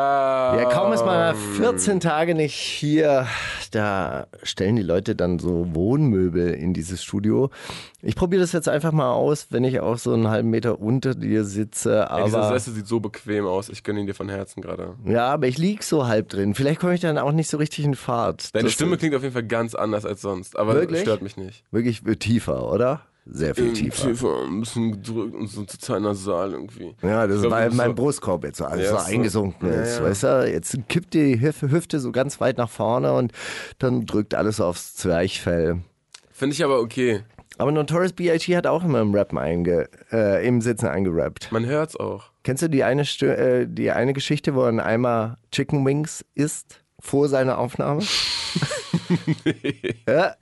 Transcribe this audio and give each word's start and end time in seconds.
Ja, 0.00 0.64
kaum 0.66 0.92
ist 0.92 1.04
man 1.04 1.34
14 1.34 2.00
Tage 2.00 2.34
nicht 2.34 2.54
hier, 2.54 3.26
da 3.70 4.26
stellen 4.42 4.76
die 4.76 4.82
Leute 4.82 5.16
dann 5.16 5.38
so 5.38 5.74
Wohnmöbel 5.74 6.52
in 6.54 6.74
dieses 6.74 7.02
Studio. 7.02 7.50
Ich 8.02 8.14
probiere 8.14 8.42
das 8.42 8.52
jetzt 8.52 8.68
einfach 8.68 8.92
mal 8.92 9.10
aus, 9.12 9.48
wenn 9.50 9.64
ich 9.64 9.80
auch 9.80 9.98
so 9.98 10.12
einen 10.12 10.28
halben 10.28 10.50
Meter 10.50 10.80
unter 10.80 11.14
dir 11.14 11.44
sitze. 11.44 12.06
Ey, 12.10 12.24
dieser 12.24 12.42
Aber 12.42 12.58
Sessel 12.58 12.74
sieht 12.74 12.86
so 12.86 13.00
bequem 13.00 13.46
aus. 13.46 13.68
Ich 13.68 13.82
gönne 13.82 14.00
ihn 14.00 14.06
dir 14.06 14.14
von 14.14 14.28
Herzen 14.28 14.60
gerade. 14.62 14.94
ja, 15.06 15.26
aber 15.28 15.46
ich 15.48 15.58
lieg 15.58 15.82
so 15.82 16.06
halb 16.06 16.28
drin. 16.28 16.54
Vielleicht 16.54 16.80
komme 16.80 16.94
ich 16.94 17.00
dann 17.00 17.18
auch 17.18 17.32
nicht 17.32 17.48
so 17.50 17.56
richtig 17.56 17.84
in 17.84 17.94
Fahrt. 17.94 18.54
Deine 18.54 18.64
Das 18.64 18.72
Stimme 18.74 18.96
klingt 18.98 19.14
auf 19.14 19.22
jeden 19.22 19.32
Fall 19.34 19.44
ganz 19.46 19.74
anders 19.74 20.04
als 20.04 20.20
sonst, 20.20 20.58
aber 20.58 20.74
Wirklich? 20.74 21.00
stört 21.00 21.22
mich 21.22 21.36
nicht. 21.36 21.64
wirklich 21.72 22.02
tiefer, 22.18 22.70
oder? 22.70 23.00
Sehr 23.28 23.54
viel 23.56 23.72
tiefer. 23.72 24.06
Tiefer, 24.08 24.42
ein 24.44 24.60
bisschen 24.60 24.92
gedrückt 24.92 25.34
und 25.34 25.48
so 25.48 25.64
total 25.64 26.00
nasal 26.00 26.52
irgendwie. 26.52 26.94
Ja, 27.02 27.26
das 27.26 27.40
glaub, 27.40 27.52
weil 27.52 27.70
du 27.70 27.76
mein 27.76 27.94
Brustkorb 27.94 28.44
jetzt 28.44 28.58
so 28.58 28.64
alles 28.66 28.88
Ja, 28.88 28.98
so 29.00 29.04
eingesunken 29.12 29.68
Ja, 29.68 29.82
ist. 29.82 29.98
ja. 29.98 30.04
Weißt 30.04 30.22
du, 30.22 30.52
jetzt 30.52 30.78
kippt 30.88 31.12
die 31.14 31.40
Hüfte, 31.40 31.98
so 31.98 32.12
ganz 32.12 32.40
weit 32.40 32.56
nach 32.56 32.70
vorne 32.70 33.12
und 33.14 33.32
dann 33.78 34.06
drückt 34.06 34.34
alles 34.34 34.60
aufs 34.60 34.94
Zwerchfell. 34.94 35.80
Finde 36.30 36.54
ich 36.54 36.64
aber 36.64 36.78
okay. 36.80 37.22
Aber 37.58 37.72
Notorious 37.72 38.12
B.I.G. 38.12 38.54
hat 38.56 38.66
auch 38.66 38.84
immer 38.84 39.00
im 39.00 39.14
Rappen 39.14 39.38
einge, 39.38 39.88
äh, 40.12 40.46
im 40.46 40.60
Sitzen 40.60 40.86
eingerappt. 40.86 41.50
Man 41.50 41.66
hört's 41.66 41.96
auch. 41.96 42.24
Kennst 42.44 42.62
du 42.62 42.68
die 42.68 42.84
eine, 42.84 43.04
Stö 43.04 43.26
äh, 43.32 43.66
die 43.68 43.90
eine 43.90 44.12
Geschichte, 44.12 44.54
wo 44.54 44.62
er 44.62 44.68
einen 44.68 44.80
Eimer 44.80 45.38
Chicken 45.50 45.84
Wings 45.84 46.24
isst 46.34 46.82
vor 47.00 47.28
seiner 47.28 47.58
Aufnahme? 47.58 48.02
ja, 50.08 50.34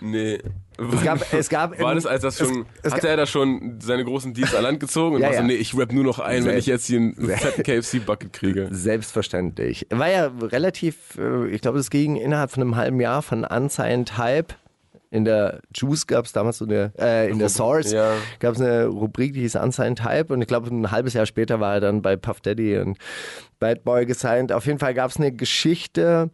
Nee. 0.00 0.38
Es 0.80 1.04
gab, 1.04 1.32
es 1.32 1.48
gab 1.48 1.80
War 1.80 1.94
das, 1.94 2.06
als 2.06 2.22
das 2.22 2.38
schon, 2.38 2.66
es, 2.78 2.88
es 2.88 2.92
hatte 2.94 3.08
er 3.08 3.16
da 3.16 3.26
schon 3.26 3.78
seine 3.80 4.04
großen 4.04 4.34
Deals 4.34 4.54
an 4.54 4.62
Land 4.62 4.80
gezogen 4.80 5.16
und 5.16 5.22
Ja, 5.22 5.28
war 5.28 5.36
so, 5.36 5.42
nee, 5.42 5.54
ich 5.54 5.76
rap 5.76 5.92
nur 5.92 6.04
noch 6.04 6.18
ein, 6.18 6.44
wenn 6.44 6.56
ich 6.56 6.66
jetzt 6.66 6.86
hier 6.86 6.98
einen 6.98 7.14
fetten 7.36 7.62
KFC-Bucket 7.62 8.32
kriege. 8.32 8.68
Selbstverständlich. 8.70 9.86
War 9.90 10.10
ja 10.10 10.30
relativ, 10.40 11.18
äh, 11.18 11.48
ich 11.48 11.60
glaube, 11.60 11.78
es 11.78 11.90
ging 11.90 12.16
innerhalb 12.16 12.50
von 12.50 12.62
einem 12.62 12.76
halben 12.76 13.00
Jahr 13.00 13.22
von 13.22 13.44
Unsigned 13.44 14.16
Hype. 14.16 14.54
In 15.12 15.24
der 15.24 15.60
Juice 15.74 16.06
gab 16.06 16.24
es 16.24 16.32
damals 16.32 16.58
so 16.58 16.64
eine, 16.64 16.92
äh, 16.96 17.28
in 17.28 17.40
der 17.40 17.48
Source 17.48 17.90
ja. 17.90 18.14
gab 18.38 18.54
es 18.54 18.60
eine 18.60 18.86
Rubrik, 18.86 19.32
die 19.32 19.40
hieß 19.40 19.56
Unsigned 19.56 20.04
Hype 20.04 20.30
und 20.30 20.40
ich 20.40 20.46
glaube, 20.46 20.68
ein 20.68 20.92
halbes 20.92 21.14
Jahr 21.14 21.26
später 21.26 21.58
war 21.58 21.74
er 21.74 21.80
dann 21.80 22.00
bei 22.00 22.16
Puff 22.16 22.40
Daddy 22.40 22.78
und 22.78 22.96
Bad 23.58 23.82
Boy 23.82 24.06
gesigned. 24.06 24.52
Auf 24.52 24.66
jeden 24.66 24.78
Fall 24.78 24.94
gab 24.94 25.10
es 25.10 25.16
eine 25.16 25.32
Geschichte 25.32 26.30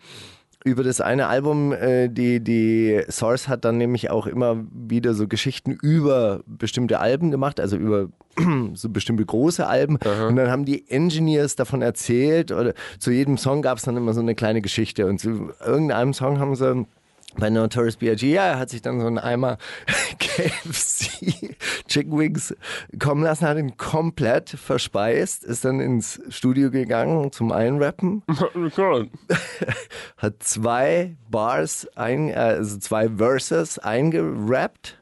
über 0.66 0.82
das 0.82 1.00
eine 1.00 1.28
Album, 1.28 1.72
äh, 1.72 2.08
die, 2.08 2.40
die 2.40 3.00
Source 3.08 3.46
hat 3.46 3.64
dann 3.64 3.78
nämlich 3.78 4.10
auch 4.10 4.26
immer 4.26 4.64
wieder 4.72 5.14
so 5.14 5.28
Geschichten 5.28 5.70
über 5.70 6.40
bestimmte 6.46 6.98
Alben 6.98 7.30
gemacht, 7.30 7.60
also 7.60 7.76
über 7.76 8.08
so 8.74 8.88
bestimmte 8.88 9.24
große 9.24 9.64
Alben. 9.64 9.96
Und 10.28 10.34
dann 10.34 10.50
haben 10.50 10.64
die 10.64 10.90
Engineers 10.90 11.54
davon 11.54 11.82
erzählt 11.82 12.50
oder 12.50 12.74
zu 12.98 13.12
jedem 13.12 13.38
Song 13.38 13.62
gab 13.62 13.78
es 13.78 13.84
dann 13.84 13.96
immer 13.96 14.12
so 14.12 14.20
eine 14.20 14.34
kleine 14.34 14.60
Geschichte. 14.60 15.06
Und 15.06 15.20
zu 15.20 15.52
irgendeinem 15.64 16.12
Song 16.12 16.40
haben 16.40 16.56
sie 16.56 16.84
bei 17.34 17.50
Notorious 17.50 17.96
B.I.G. 17.96 18.32
Ja, 18.32 18.46
er 18.46 18.58
hat 18.58 18.70
sich 18.70 18.82
dann 18.82 19.00
so 19.00 19.06
einen 19.06 19.18
Eimer 19.18 19.58
KFC 20.18 21.56
Chicken 21.88 22.18
Wings 22.18 22.54
kommen 22.98 23.22
lassen, 23.22 23.46
hat 23.46 23.58
ihn 23.58 23.76
komplett 23.76 24.50
verspeist, 24.50 25.44
ist 25.44 25.64
dann 25.64 25.80
ins 25.80 26.20
Studio 26.28 26.70
gegangen 26.70 27.32
zum 27.32 27.52
Einrappen, 27.52 28.22
hat 30.16 30.42
zwei 30.42 31.16
Bars, 31.30 31.88
ein, 31.94 32.28
äh, 32.28 32.34
also 32.34 32.78
zwei 32.78 33.08
Verses 33.08 33.78
eingerappt. 33.78 34.98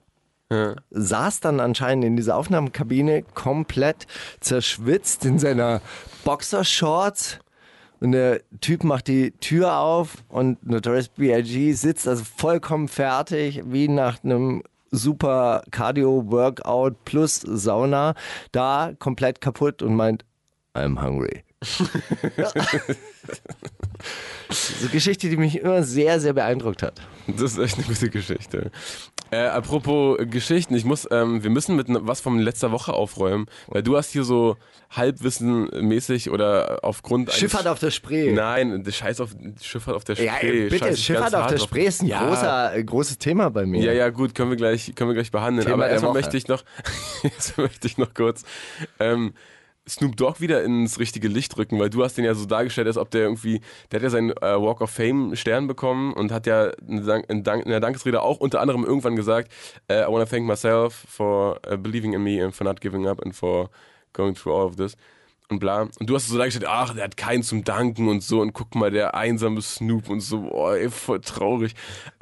Saß 0.90 1.40
dann 1.40 1.58
anscheinend 1.58 2.04
in 2.04 2.16
dieser 2.16 2.36
Aufnahmekabine 2.36 3.22
komplett 3.22 4.06
zerschwitzt 4.40 5.24
in 5.24 5.38
seiner 5.38 5.80
Boxershorts. 6.22 7.40
Und 8.04 8.12
der 8.12 8.42
Typ 8.60 8.84
macht 8.84 9.08
die 9.08 9.30
Tür 9.30 9.78
auf 9.78 10.18
und 10.28 10.62
Notorious 10.68 11.08
B.I.G. 11.08 11.72
sitzt 11.72 12.06
also 12.06 12.22
vollkommen 12.22 12.86
fertig, 12.86 13.62
wie 13.64 13.88
nach 13.88 14.22
einem 14.22 14.62
super 14.90 15.62
Cardio-Workout 15.70 17.06
plus 17.06 17.40
Sauna, 17.40 18.14
da 18.52 18.92
komplett 18.98 19.40
kaputt 19.40 19.80
und 19.80 19.96
meint, 19.96 20.26
I'm 20.74 21.00
hungry. 21.00 21.44
so 21.62 21.84
eine 24.80 24.90
Geschichte, 24.92 25.30
die 25.30 25.38
mich 25.38 25.60
immer 25.60 25.82
sehr, 25.82 26.20
sehr 26.20 26.34
beeindruckt 26.34 26.82
hat. 26.82 27.00
Das 27.36 27.52
ist 27.52 27.58
echt 27.58 27.78
eine 27.78 27.86
gute 27.86 28.10
Geschichte. 28.10 28.70
Äh, 29.30 29.38
apropos 29.46 30.18
Geschichten, 30.30 30.74
ich 30.74 30.84
muss, 30.84 31.08
ähm, 31.10 31.42
wir 31.42 31.50
müssen 31.50 31.74
mit 31.76 31.88
ne- 31.88 32.00
was 32.02 32.20
von 32.20 32.38
letzter 32.38 32.70
Woche 32.72 32.92
aufräumen, 32.92 33.46
weil 33.68 33.82
du 33.82 33.96
hast 33.96 34.10
hier 34.10 34.22
so 34.24 34.56
halbwissenmäßig 34.90 36.30
oder 36.30 36.80
aufgrund 36.82 37.28
eines- 37.30 37.38
Schifffahrt 37.38 37.66
auf 37.66 37.78
der 37.78 37.90
Spree. 37.90 38.32
Nein, 38.32 38.84
Scheiß 38.88 39.20
auf 39.20 39.30
Schifffahrt 39.60 39.96
auf 39.96 40.04
der 40.04 40.16
Spree. 40.16 40.26
Ja, 40.26 40.36
ey, 40.40 40.68
bitte, 40.68 40.86
Scheiß 40.86 41.02
Schifffahrt 41.02 41.34
auf 41.34 41.46
der. 41.48 41.58
Spree 41.58 41.86
ist 41.86 42.02
ein 42.02 42.06
Ja. 42.08 42.26
großer, 42.28 42.76
äh, 42.76 42.84
großes 42.84 43.18
Thema 43.18 43.50
bei 43.50 43.66
mir. 43.66 43.82
Ja, 43.82 43.92
ja, 43.92 44.10
gut, 44.10 44.34
können 44.34 44.50
wir 44.50 44.56
gleich, 44.56 44.92
können 44.94 45.10
wir 45.10 45.14
gleich 45.14 45.30
behandeln. 45.30 45.64
Thema 45.66 45.84
Aber 45.84 45.88
erstmal 45.88 46.12
möchte 46.12 46.36
ich 46.36 46.48
noch, 46.48 46.62
jetzt 47.22 47.56
möchte 47.58 47.86
ich 47.86 47.98
noch 47.98 48.12
kurz 48.14 48.42
ähm, 49.00 49.34
Snoop 49.88 50.16
Dogg 50.16 50.40
wieder 50.40 50.62
ins 50.64 50.98
richtige 50.98 51.28
Licht 51.28 51.56
rücken, 51.58 51.78
weil 51.78 51.90
du 51.90 52.02
hast 52.02 52.16
den 52.16 52.24
ja 52.24 52.34
so 52.34 52.46
dargestellt, 52.46 52.86
als 52.86 52.96
ob 52.96 53.10
der 53.10 53.22
irgendwie, 53.22 53.60
der 53.90 53.98
hat 53.98 54.04
ja 54.04 54.10
seinen 54.10 54.30
äh, 54.30 54.60
Walk 54.60 54.80
of 54.80 54.90
Fame 54.90 55.36
Stern 55.36 55.66
bekommen 55.66 56.14
und 56.14 56.32
hat 56.32 56.46
ja 56.46 56.70
in, 56.88 57.04
Dank, 57.06 57.26
in, 57.28 57.70
der 57.70 57.80
Dankesrede 57.80 58.22
auch 58.22 58.38
unter 58.38 58.60
anderem 58.60 58.84
irgendwann 58.84 59.14
gesagt, 59.14 59.52
äh, 59.88 60.04
I 60.04 60.06
wanna 60.08 60.24
thank 60.24 60.46
myself 60.46 61.04
for 61.08 61.60
uh, 61.70 61.76
believing 61.76 62.14
in 62.14 62.22
me 62.22 62.42
and 62.42 62.54
for 62.54 62.64
not 62.64 62.80
giving 62.80 63.06
up 63.06 63.22
and 63.22 63.34
for 63.34 63.68
going 64.14 64.34
through 64.34 64.54
all 64.54 64.66
of 64.66 64.76
this 64.76 64.96
und 65.48 65.58
bla. 65.58 65.82
Und 65.82 66.08
du 66.08 66.14
hast 66.14 66.28
so 66.28 66.38
dargestellt, 66.38 66.66
ach, 66.66 66.94
der 66.94 67.04
hat 67.04 67.16
keinen 67.16 67.42
zum 67.42 67.64
Danken 67.64 68.08
und 68.08 68.22
so 68.22 68.40
und 68.40 68.52
guck 68.54 68.74
mal, 68.74 68.90
der 68.90 69.14
einsame 69.14 69.60
Snoop 69.60 70.08
und 70.08 70.20
so, 70.20 70.48
oh, 70.50 70.70
ey, 70.70 70.90
voll 70.90 71.20
traurig. 71.20 71.74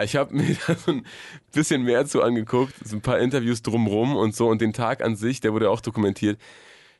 Ich 0.02 0.16
habe 0.16 0.34
mir 0.34 0.56
da 0.66 0.74
so 0.74 0.92
ein 0.92 1.06
bisschen 1.52 1.82
mehr 1.82 2.06
zu 2.06 2.22
angeguckt, 2.22 2.74
so 2.84 2.96
ein 2.96 3.02
paar 3.02 3.20
Interviews 3.20 3.62
drumrum 3.62 4.16
und 4.16 4.34
so 4.34 4.48
und 4.48 4.60
den 4.60 4.72
Tag 4.72 5.02
an 5.04 5.14
sich, 5.16 5.40
der 5.40 5.52
wurde 5.52 5.70
auch 5.70 5.80
dokumentiert. 5.80 6.38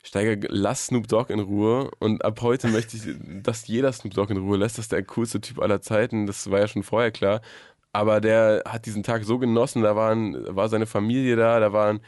Steiger, 0.04 0.48
lass 0.50 0.86
Snoop 0.86 1.06
Dogg 1.06 1.32
in 1.32 1.38
Ruhe 1.40 1.90
und 2.00 2.24
ab 2.24 2.40
heute 2.42 2.68
möchte 2.68 2.96
ich, 2.96 3.14
dass 3.42 3.66
jeder 3.68 3.92
Snoop 3.92 4.14
Dogg 4.14 4.32
in 4.32 4.38
Ruhe 4.38 4.56
lässt. 4.56 4.76
Das 4.78 4.86
ist 4.86 4.92
der 4.92 5.04
coolste 5.04 5.40
Typ 5.40 5.60
aller 5.60 5.80
Zeiten, 5.80 6.26
das 6.26 6.50
war 6.50 6.58
ja 6.58 6.66
schon 6.68 6.82
vorher 6.82 7.12
klar. 7.12 7.40
Aber 7.92 8.20
der 8.20 8.62
hat 8.66 8.86
diesen 8.86 9.02
Tag 9.02 9.22
so 9.24 9.38
genossen, 9.38 9.82
da 9.82 9.94
waren, 9.94 10.36
war 10.56 10.68
seine 10.68 10.86
Familie 10.86 11.36
da, 11.36 11.60
da 11.60 11.72
waren, 11.72 12.00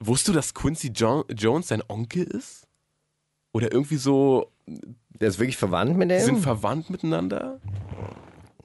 wusstest 0.00 0.28
du, 0.28 0.32
dass 0.32 0.54
Quincy 0.54 0.88
jo 0.94 1.24
Jones 1.30 1.68
sein 1.68 1.82
Onkel 1.88 2.24
ist? 2.24 2.66
Oder 3.52 3.72
irgendwie 3.72 3.96
so, 3.96 4.50
Der 4.66 5.28
ist 5.28 5.38
wirklich 5.38 5.56
verwandt 5.56 5.96
mit 5.96 6.10
dem? 6.10 6.20
sind 6.20 6.38
verwandt 6.38 6.90
miteinander? 6.90 7.60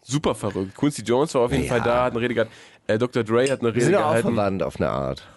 Super 0.02 0.36
verrückt. 0.36 0.76
Quincy 0.76 1.04
Jones 1.04 1.34
war 1.36 1.42
auf 1.44 1.52
jeden 1.52 1.64
Ja. 1.66 1.70
Fall 1.70 1.82
da, 1.82 2.04
hat 2.06 2.14
eine 2.14 2.22
Rede 2.22 2.34
gehabt. 2.34 2.52
Äh, 2.88 2.98
Dr. 2.98 3.24
Dre 3.24 3.50
hat 3.50 3.60
eine 3.62 3.70
Wir 3.70 3.76
Rede 3.76 3.86
sind 3.86 3.94
ja 3.94 4.00
auch 4.00 4.10
gehalten. 4.10 4.28
verwandt 4.30 4.64
auf 4.64 4.76
eine 4.78 4.90
Art. 4.90 5.28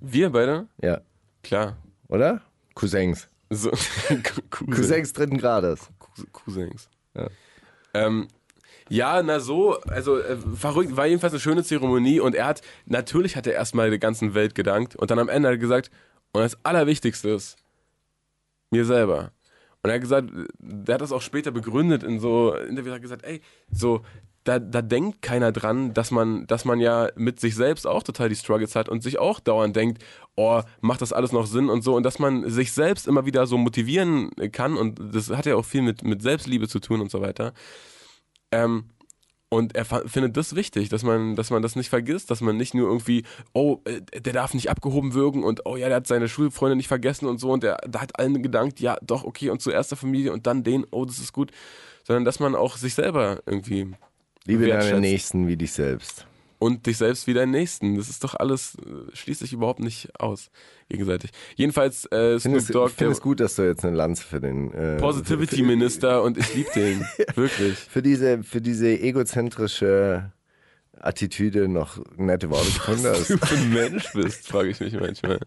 Wir 0.00 0.30
beide? 0.30 0.68
Ja. 0.80 1.00
Klar. 1.42 1.76
Oder? 2.08 2.40
Cousins. 2.74 3.28
So, 3.50 3.70
Cousin. 4.50 4.70
Cousins 4.74 5.12
dritten 5.12 5.38
Grades. 5.38 5.88
Cous- 5.98 6.26
Cousins. 6.32 6.88
Ja. 7.14 7.28
Ähm, 7.94 8.28
ja, 8.88 9.22
na 9.22 9.40
so, 9.40 9.78
also 9.82 10.18
äh, 10.18 10.36
verrückt, 10.56 10.96
war 10.96 11.06
jedenfalls 11.06 11.32
eine 11.32 11.40
schöne 11.40 11.62
Zeremonie 11.64 12.20
und 12.20 12.34
er 12.34 12.46
hat, 12.46 12.62
natürlich 12.86 13.36
hat 13.36 13.46
er 13.46 13.54
erstmal 13.54 13.90
der 13.90 13.98
ganzen 13.98 14.34
Welt 14.34 14.54
gedankt 14.54 14.96
und 14.96 15.10
dann 15.10 15.18
am 15.18 15.28
Ende 15.28 15.48
hat 15.48 15.54
er 15.54 15.58
gesagt, 15.58 15.90
und 16.32 16.40
das 16.42 16.56
Allerwichtigste 16.64 17.28
ist, 17.30 17.56
mir 18.70 18.84
selber. 18.86 19.32
Und 19.82 19.90
er 19.90 19.94
hat 19.94 20.00
gesagt, 20.00 20.30
der 20.58 20.94
hat 20.94 21.00
das 21.00 21.12
auch 21.12 21.20
später 21.22 21.50
begründet 21.50 22.02
in 22.02 22.20
so 22.20 22.54
Interviews, 22.54 22.94
hat 22.94 23.02
gesagt, 23.02 23.24
ey, 23.24 23.42
so, 23.70 24.02
da, 24.44 24.58
da 24.58 24.82
denkt 24.82 25.22
keiner 25.22 25.52
dran, 25.52 25.94
dass 25.94 26.10
man, 26.10 26.46
dass 26.46 26.64
man 26.64 26.80
ja 26.80 27.08
mit 27.14 27.38
sich 27.38 27.54
selbst 27.54 27.86
auch 27.86 28.02
total 28.02 28.28
die 28.28 28.36
Struggles 28.36 28.74
hat 28.74 28.88
und 28.88 29.02
sich 29.02 29.18
auch 29.18 29.40
dauernd 29.40 29.76
denkt, 29.76 30.02
oh, 30.36 30.62
macht 30.80 31.00
das 31.02 31.12
alles 31.12 31.32
noch 31.32 31.46
Sinn 31.46 31.68
und 31.68 31.82
so 31.82 31.94
und 31.94 32.02
dass 32.02 32.18
man 32.18 32.48
sich 32.50 32.72
selbst 32.72 33.06
immer 33.06 33.24
wieder 33.24 33.46
so 33.46 33.56
motivieren 33.56 34.30
kann 34.50 34.76
und 34.76 35.14
das 35.14 35.30
hat 35.30 35.46
ja 35.46 35.54
auch 35.54 35.64
viel 35.64 35.82
mit, 35.82 36.02
mit 36.02 36.22
Selbstliebe 36.22 36.68
zu 36.68 36.80
tun 36.80 37.00
und 37.00 37.10
so 37.10 37.20
weiter. 37.20 37.52
Ähm, 38.50 38.90
und 39.48 39.76
er 39.76 39.84
findet 39.84 40.36
das 40.38 40.56
wichtig, 40.56 40.88
dass 40.88 41.02
man, 41.02 41.36
dass 41.36 41.50
man 41.50 41.60
das 41.60 41.76
nicht 41.76 41.90
vergisst, 41.90 42.30
dass 42.30 42.40
man 42.40 42.56
nicht 42.56 42.72
nur 42.72 42.88
irgendwie, 42.88 43.24
oh, 43.52 43.80
äh, 43.84 44.00
der 44.00 44.32
darf 44.32 44.54
nicht 44.54 44.70
abgehoben 44.70 45.12
wirken 45.12 45.44
und 45.44 45.66
oh 45.66 45.76
ja, 45.76 45.88
der 45.88 45.98
hat 45.98 46.06
seine 46.06 46.28
Schulfreunde 46.28 46.74
nicht 46.74 46.88
vergessen 46.88 47.26
und 47.26 47.38
so 47.38 47.52
und 47.52 47.62
der, 47.62 47.76
da 47.86 48.00
hat 48.00 48.18
allen 48.18 48.42
gedankt, 48.42 48.80
ja, 48.80 48.96
doch, 49.02 49.24
okay, 49.24 49.50
und 49.50 49.60
zuerst 49.60 49.90
der 49.90 49.98
Familie 49.98 50.32
und 50.32 50.46
dann 50.46 50.64
den, 50.64 50.86
oh, 50.90 51.04
das 51.04 51.18
ist 51.18 51.34
gut, 51.34 51.52
sondern 52.02 52.24
dass 52.24 52.40
man 52.40 52.54
auch 52.54 52.78
sich 52.78 52.94
selber 52.94 53.40
irgendwie 53.44 53.92
Liebe 54.46 54.66
deinen. 54.66 55.00
Nächsten 55.00 55.46
wie 55.46 55.56
dich 55.56 55.72
selbst. 55.72 56.26
und 56.58 56.86
dich 56.86 56.98
selbst 56.98 57.26
wie 57.26 57.34
deinen 57.34 57.50
Nächsten. 57.50 57.96
Das 57.96 58.08
ist 58.08 58.22
doch 58.22 58.34
alles, 58.34 58.76
äh, 58.76 59.16
schließt 59.16 59.40
sich 59.40 59.52
überhaupt 59.52 59.80
nicht 59.80 60.08
aus, 60.20 60.50
gegenseitig. 60.88 61.30
Jedenfalls 61.56 62.06
äh, 62.12 62.38
Snoop 62.38 62.66
Dogg, 62.68 62.90
ich 62.90 62.96
finde 62.96 63.12
es 63.12 63.20
gut, 63.20 63.40
dass 63.40 63.56
du 63.56 63.62
jetzt 63.62 63.84
eine 63.84 63.96
Lanze 63.96 64.24
für 64.24 64.40
den 64.40 64.72
äh, 64.72 64.96
Positivity-Minister 64.98 66.22
und 66.22 66.38
ich 66.38 66.54
liebe 66.54 66.70
den. 66.74 67.04
Wirklich. 67.34 67.78
für 67.78 68.02
diese, 68.02 68.42
für 68.42 68.60
diese 68.60 68.88
egozentrische 69.00 70.32
Attitüde 71.02 71.68
noch 71.68 71.98
nette 72.16 72.50
Worte 72.50 72.66
gefunden 72.66 73.06
hast. 73.06 73.30
du 73.30 73.38
für 73.38 73.54
ein 73.56 73.72
Mensch 73.72 74.12
bist, 74.12 74.46
frage 74.46 74.70
ich 74.70 74.80
mich 74.80 74.94
manchmal. 74.94 75.40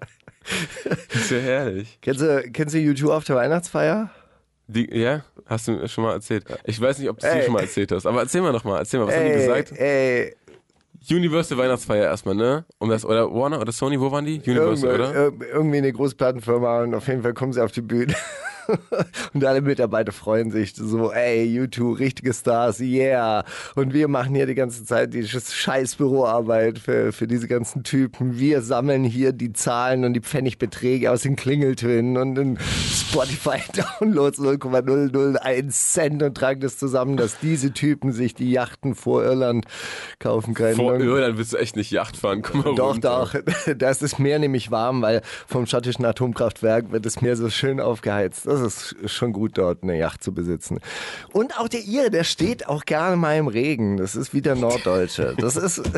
Das 0.85 1.15
ist 1.21 1.31
ja 1.31 1.39
herrlich. 1.39 1.97
Kennst 2.01 2.21
du, 2.21 2.49
kennst 2.51 2.75
du 2.75 2.79
YouTube 2.79 3.11
auf 3.11 3.23
der 3.23 3.35
Weihnachtsfeier? 3.35 4.09
Die, 4.67 4.89
ja, 4.99 5.23
hast 5.45 5.67
du 5.67 5.73
mir 5.73 5.87
schon 5.87 6.03
mal 6.05 6.13
erzählt. 6.13 6.43
Ich 6.63 6.79
weiß 6.81 6.97
nicht, 6.99 7.09
ob 7.09 7.19
du 7.19 7.27
es 7.27 7.33
Ey. 7.33 7.43
schon 7.43 7.53
mal 7.53 7.61
erzählt 7.61 7.91
hast, 7.91 8.05
aber 8.05 8.21
erzähl 8.21 8.41
mal 8.41 8.51
noch 8.51 8.63
mal. 8.63 8.79
Erzähl 8.79 8.99
mal, 8.99 9.07
was 9.07 9.15
haben 9.15 9.25
die 9.25 9.31
gesagt? 9.31 9.71
ey, 9.77 10.35
Universal 11.09 11.57
Weihnachtsfeier 11.59 12.05
erstmal, 12.05 12.33
ne? 12.33 12.65
Um 12.79 12.89
das, 12.89 13.05
oder 13.05 13.31
Warner 13.31 13.61
oder 13.61 13.71
Sony, 13.71 13.99
wo 14.01 14.11
waren 14.11 14.25
die? 14.25 14.39
Universal, 14.39 14.89
irgendwo- 14.89 15.11
oder? 15.11 15.27
ir- 15.27 15.47
irgendwie 15.53 15.77
eine 15.77 15.93
Großplattenfirma 15.93 16.81
und 16.83 16.95
auf 16.95 17.07
jeden 17.07 17.21
Fall 17.21 17.33
kommen 17.35 17.53
sie 17.53 17.63
auf 17.63 17.71
die 17.71 17.81
Bühne. 17.81 18.15
Und 19.33 19.45
alle 19.45 19.61
Mitarbeiter 19.61 20.11
freuen 20.11 20.51
sich 20.51 20.75
so, 20.75 21.11
ey, 21.11 21.43
YouTube, 21.43 21.99
richtige 21.99 22.33
Stars, 22.33 22.79
yeah. 22.79 23.43
Und 23.75 23.93
wir 23.93 24.07
machen 24.07 24.35
hier 24.35 24.45
die 24.45 24.55
ganze 24.55 24.85
Zeit 24.85 25.13
die 25.13 25.27
scheiß 25.27 25.95
Büroarbeit 25.95 26.79
für, 26.79 27.11
für 27.11 27.27
diese 27.27 27.47
ganzen 27.47 27.83
Typen. 27.83 28.39
Wir 28.39 28.61
sammeln 28.61 29.03
hier 29.03 29.33
die 29.33 29.53
Zahlen 29.53 30.05
und 30.05 30.13
die 30.13 30.21
Pfennigbeträge 30.21 31.11
aus 31.11 31.21
den 31.21 31.35
Klingeltönen 31.35 32.17
und 32.17 32.35
den 32.35 32.57
Spotify-Downloads 32.57 34.39
0,001 34.45 35.93
Cent 35.93 36.23
und 36.23 36.35
tragen 36.35 36.61
das 36.61 36.77
zusammen, 36.77 37.17
dass 37.17 37.39
diese 37.39 37.71
Typen 37.71 38.11
sich 38.11 38.33
die 38.35 38.51
Yachten 38.51 38.95
vor 38.95 39.23
Irland 39.23 39.65
kaufen 40.19 40.53
können. 40.53 40.75
Vor 40.75 40.99
Irland 40.99 41.37
willst 41.37 41.53
du 41.53 41.57
echt 41.57 41.75
nicht 41.75 41.91
Yacht 41.91 42.17
fahren. 42.17 42.41
Komm 42.41 42.61
mal 42.61 42.75
doch, 42.75 42.93
runter. 42.93 43.29
doch. 43.33 43.75
Da 43.77 43.89
ist 43.89 44.01
das 44.01 44.19
Meer 44.19 44.39
nämlich 44.39 44.71
warm, 44.71 45.01
weil 45.01 45.21
vom 45.47 45.65
schottischen 45.65 46.05
Atomkraftwerk 46.05 46.91
wird 46.91 47.05
das 47.05 47.21
Meer 47.21 47.35
so 47.35 47.49
schön 47.49 47.79
aufgeheizt. 47.79 48.47
Das 48.63 48.93
ist 48.93 49.11
schon 49.11 49.33
gut, 49.33 49.57
dort 49.57 49.83
eine 49.83 49.97
Yacht 49.97 50.23
zu 50.23 50.33
besitzen. 50.33 50.79
Und 51.31 51.57
auch 51.59 51.67
der 51.67 51.81
Ire, 51.81 52.09
der 52.09 52.23
steht 52.23 52.67
auch 52.67 52.85
gerne 52.85 53.15
mal 53.15 53.37
im 53.37 53.47
Regen. 53.47 53.97
Das 53.97 54.15
ist 54.15 54.33
wie 54.33 54.41
der 54.41 54.55
Norddeutsche. 54.55 55.35
Das 55.37 55.55
ist. 55.55 55.81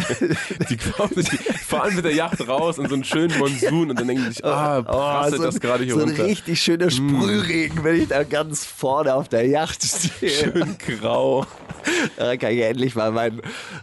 Die, 0.69 0.77
sich, 1.15 1.29
die 1.29 1.37
fahren 1.53 1.95
mit 1.95 2.05
der 2.05 2.13
Yacht 2.13 2.47
raus 2.47 2.77
in 2.77 2.87
so 2.87 2.95
einen 2.95 3.03
schönen 3.03 3.37
Monsun 3.37 3.89
und 3.89 3.99
dann 3.99 4.07
denken 4.07 4.25
die 4.25 4.31
sich, 4.31 4.45
ah, 4.45 4.81
prasselt 4.81 5.37
so, 5.37 5.43
das 5.43 5.59
gerade 5.59 5.83
hier 5.83 5.93
so 5.93 6.01
ein 6.01 6.09
runter. 6.09 6.23
Mm. 6.23 6.25
richtig 6.25 6.61
schöner 6.61 6.89
Sprühregen, 6.89 7.83
wenn 7.83 8.01
ich 8.01 8.07
da 8.07 8.23
ganz 8.23 8.65
vorne 8.65 9.13
auf 9.13 9.29
der 9.29 9.47
Yacht 9.47 9.83
stehe. 9.83 10.29
Schön 10.29 10.77
grau. 10.77 11.45
Da 12.17 12.35
kann 12.37 12.51
ich 12.51 12.61
endlich 12.61 12.95
mal 12.95 13.11
meinen, 13.11 13.41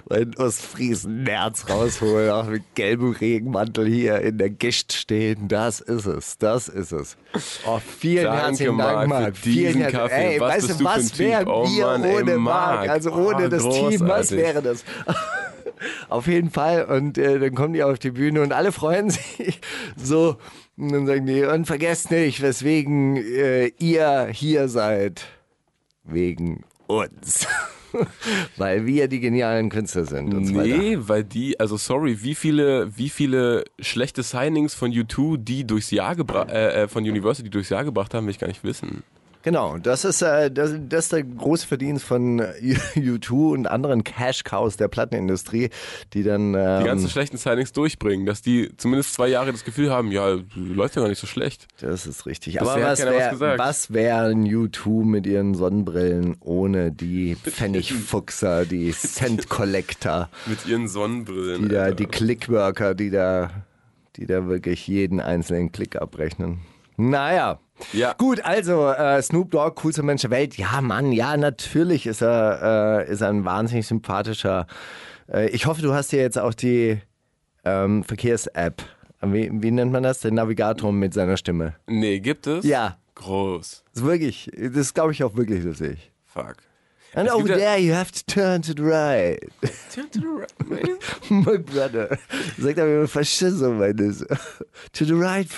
meinen 0.08 0.34
Ostfriesen-Nerz 0.36 1.68
rausholen, 1.68 2.30
auch 2.30 2.46
mit 2.46 2.62
gelbem 2.74 3.12
Regenmantel 3.12 3.86
hier 3.86 4.20
in 4.20 4.38
der 4.38 4.50
Gischt 4.50 4.92
stehen. 4.92 5.48
Das 5.48 5.80
ist 5.80 6.06
es, 6.06 6.38
das 6.38 6.68
ist 6.68 6.92
es. 6.92 7.16
Oh, 7.66 7.80
vielen 7.98 8.24
Danke, 8.24 8.42
herzlichen 8.42 8.63
Dank, 8.72 9.08
Marc. 9.08 9.36
für 9.36 9.42
Vielen 9.50 9.76
diesen 9.76 9.90
Kaffee. 9.92 10.34
Ey, 10.34 10.40
Was 10.40 10.54
weißt 10.68 10.80
du, 10.80 10.84
was 10.84 11.18
wären 11.18 11.48
Oh 11.48 11.64
wir 11.66 11.86
Mann, 11.86 12.04
ey, 12.04 12.22
ohne 12.22 12.38
Marc? 12.38 12.76
Marc. 12.76 12.88
Also 12.90 13.12
ohne 13.12 13.46
Oh, 13.46 13.48
das 13.48 13.62
Team, 13.62 14.00
was 14.00 14.28
großartig. 14.28 14.36
wäre 14.38 14.62
das? 14.62 14.84
Auf 16.08 16.26
jeden 16.26 16.50
Fall. 16.50 16.84
Und 16.84 17.18
äh, 17.18 17.38
dann 17.38 17.54
kommen 17.54 17.74
die 17.74 17.82
auf 17.82 17.98
die 17.98 18.10
Bühne 18.12 18.40
und 18.42 18.52
alle 18.52 18.72
freuen 18.72 19.10
sich 19.10 19.60
so. 19.96 20.36
Und 20.76 20.92
dann 20.92 21.06
sagen 21.06 21.26
die, 21.26 21.44
und 21.44 21.66
vergesst 21.66 22.10
nicht, 22.10 22.40
weswegen 22.42 23.16
äh, 23.16 23.66
ihr 23.78 24.28
hier 24.32 24.68
seid. 24.68 25.26
Wegen 26.04 26.64
uns. 26.86 27.46
Weil 28.56 28.86
wir 28.86 29.08
die 29.08 29.20
genialen 29.20 29.68
Künstler 29.68 30.04
sind 30.04 30.34
und 30.34 30.46
so 30.46 30.54
weiter. 30.54 30.76
Nee, 30.76 30.98
weil 31.00 31.24
die, 31.24 31.58
also 31.58 31.76
sorry, 31.76 32.22
wie 32.22 32.34
viele, 32.34 32.96
wie 32.96 33.08
viele 33.08 33.64
schlechte 33.78 34.22
Signings 34.22 34.74
von 34.74 34.92
U2, 34.92 35.36
die 35.38 35.66
durchs 35.66 35.90
Jahr 35.90 36.16
gebracht, 36.16 36.50
äh, 36.50 36.84
äh, 36.84 36.88
von 36.88 37.04
Universal, 37.04 37.44
die 37.44 37.50
durchs 37.50 37.70
Jahr 37.70 37.84
gebracht 37.84 38.14
haben, 38.14 38.26
will 38.26 38.32
ich 38.32 38.38
gar 38.38 38.48
nicht 38.48 38.64
wissen. 38.64 39.02
Genau, 39.44 39.76
das 39.76 40.06
ist, 40.06 40.22
äh, 40.22 40.50
das, 40.50 40.74
das 40.88 41.04
ist 41.04 41.12
der 41.12 41.22
große 41.22 41.66
Verdienst 41.66 42.02
von 42.04 42.38
äh, 42.38 42.76
U2 42.96 43.52
und 43.52 43.66
anderen 43.66 44.02
Cash-Cows 44.02 44.78
der 44.78 44.88
Plattenindustrie, 44.88 45.68
die 46.14 46.22
dann... 46.22 46.54
Ähm, 46.54 46.80
Die 46.80 46.86
ganzen 46.86 47.10
schlechten 47.10 47.36
Signings 47.36 47.72
durchbringen, 47.72 48.24
dass 48.24 48.40
die 48.40 48.70
zumindest 48.78 49.12
zwei 49.12 49.28
Jahre 49.28 49.52
das 49.52 49.64
Gefühl 49.64 49.90
haben, 49.90 50.10
ja, 50.10 50.38
läuft 50.54 50.96
ja 50.96 51.02
gar 51.02 51.08
nicht 51.10 51.20
so 51.20 51.26
schlecht. 51.26 51.68
Das 51.80 52.06
ist 52.06 52.24
richtig. 52.24 52.58
Aber 52.62 52.70
was 52.82 52.98
keiner 52.98 53.10
was 53.12 53.18
wäre 53.18 53.30
gesagt. 53.32 53.58
was 53.58 53.92
wär 53.92 54.22
ein 54.22 54.44
U2 54.46 55.04
mit 55.04 55.26
ihren 55.26 55.54
Sonnenbrillen 55.54 56.36
ohne 56.40 56.90
die 56.90 57.36
Pfennigfuchser, 57.36 58.64
die 58.64 58.92
Cent-Collector, 58.98 60.30
Mit 60.46 60.66
ihren 60.66 60.88
Sonnenbrillen. 60.88 61.62
die 61.62 61.68
da, 61.68 61.90
die 61.90 62.06
Clickworker, 62.06 62.94
die 62.94 63.10
da, 63.10 63.50
die 64.16 64.24
da 64.26 64.46
wirklich 64.48 64.86
jeden 64.88 65.20
einzelnen 65.20 65.70
Klick 65.70 65.96
abrechnen. 66.00 66.60
Naja. 66.96 67.58
Ja. 67.92 68.12
Gut, 68.14 68.44
also 68.44 68.88
äh, 68.90 69.20
Snoop 69.22 69.50
Dogg, 69.50 69.74
coolster 69.76 70.02
Mensch 70.02 70.22
der 70.22 70.30
Welt. 70.30 70.56
Ja, 70.56 70.80
Mann, 70.80 71.12
ja, 71.12 71.36
natürlich 71.36 72.06
ist 72.06 72.22
er, 72.22 73.04
äh, 73.06 73.12
ist 73.12 73.20
er 73.20 73.28
ein 73.30 73.44
wahnsinnig 73.44 73.86
sympathischer. 73.86 74.66
Äh, 75.32 75.48
ich 75.50 75.66
hoffe, 75.66 75.82
du 75.82 75.92
hast 75.92 76.12
dir 76.12 76.20
jetzt 76.20 76.38
auch 76.38 76.54
die 76.54 76.98
ähm, 77.64 78.04
Verkehrs-App. 78.04 78.82
Wie, 79.22 79.50
wie 79.52 79.70
nennt 79.70 79.90
man 79.90 80.02
das? 80.02 80.20
Den 80.20 80.34
Navigator 80.34 80.92
mit 80.92 81.14
seiner 81.14 81.36
Stimme. 81.36 81.74
Nee, 81.86 82.20
gibt 82.20 82.46
es? 82.46 82.64
Ja. 82.64 82.98
Groß. 83.14 83.84
Das 83.92 84.02
ist 84.02 84.06
wirklich, 84.08 84.50
das 84.74 84.92
glaube 84.92 85.12
ich 85.12 85.22
auch 85.24 85.36
wirklich 85.36 85.64
lustig. 85.64 86.12
Fuck. 86.26 86.56
And 87.14 87.28
Es 87.28 87.34
over 87.34 87.48
ja- 87.50 87.56
there 87.56 87.78
you 87.78 87.94
have 87.94 88.10
to 88.12 88.20
turn 88.26 88.60
to 88.62 88.72
the 88.76 88.82
right. 88.82 89.40
My 91.30 91.58
brother. 91.58 92.18
Sagt 92.58 92.78
aber 92.78 92.88
immer 92.96 93.08
Faschisso, 93.08 93.70
meine 93.70 94.12
so. 94.12 94.26
To 94.94 95.04
the 95.04 95.14
right, 95.14 95.48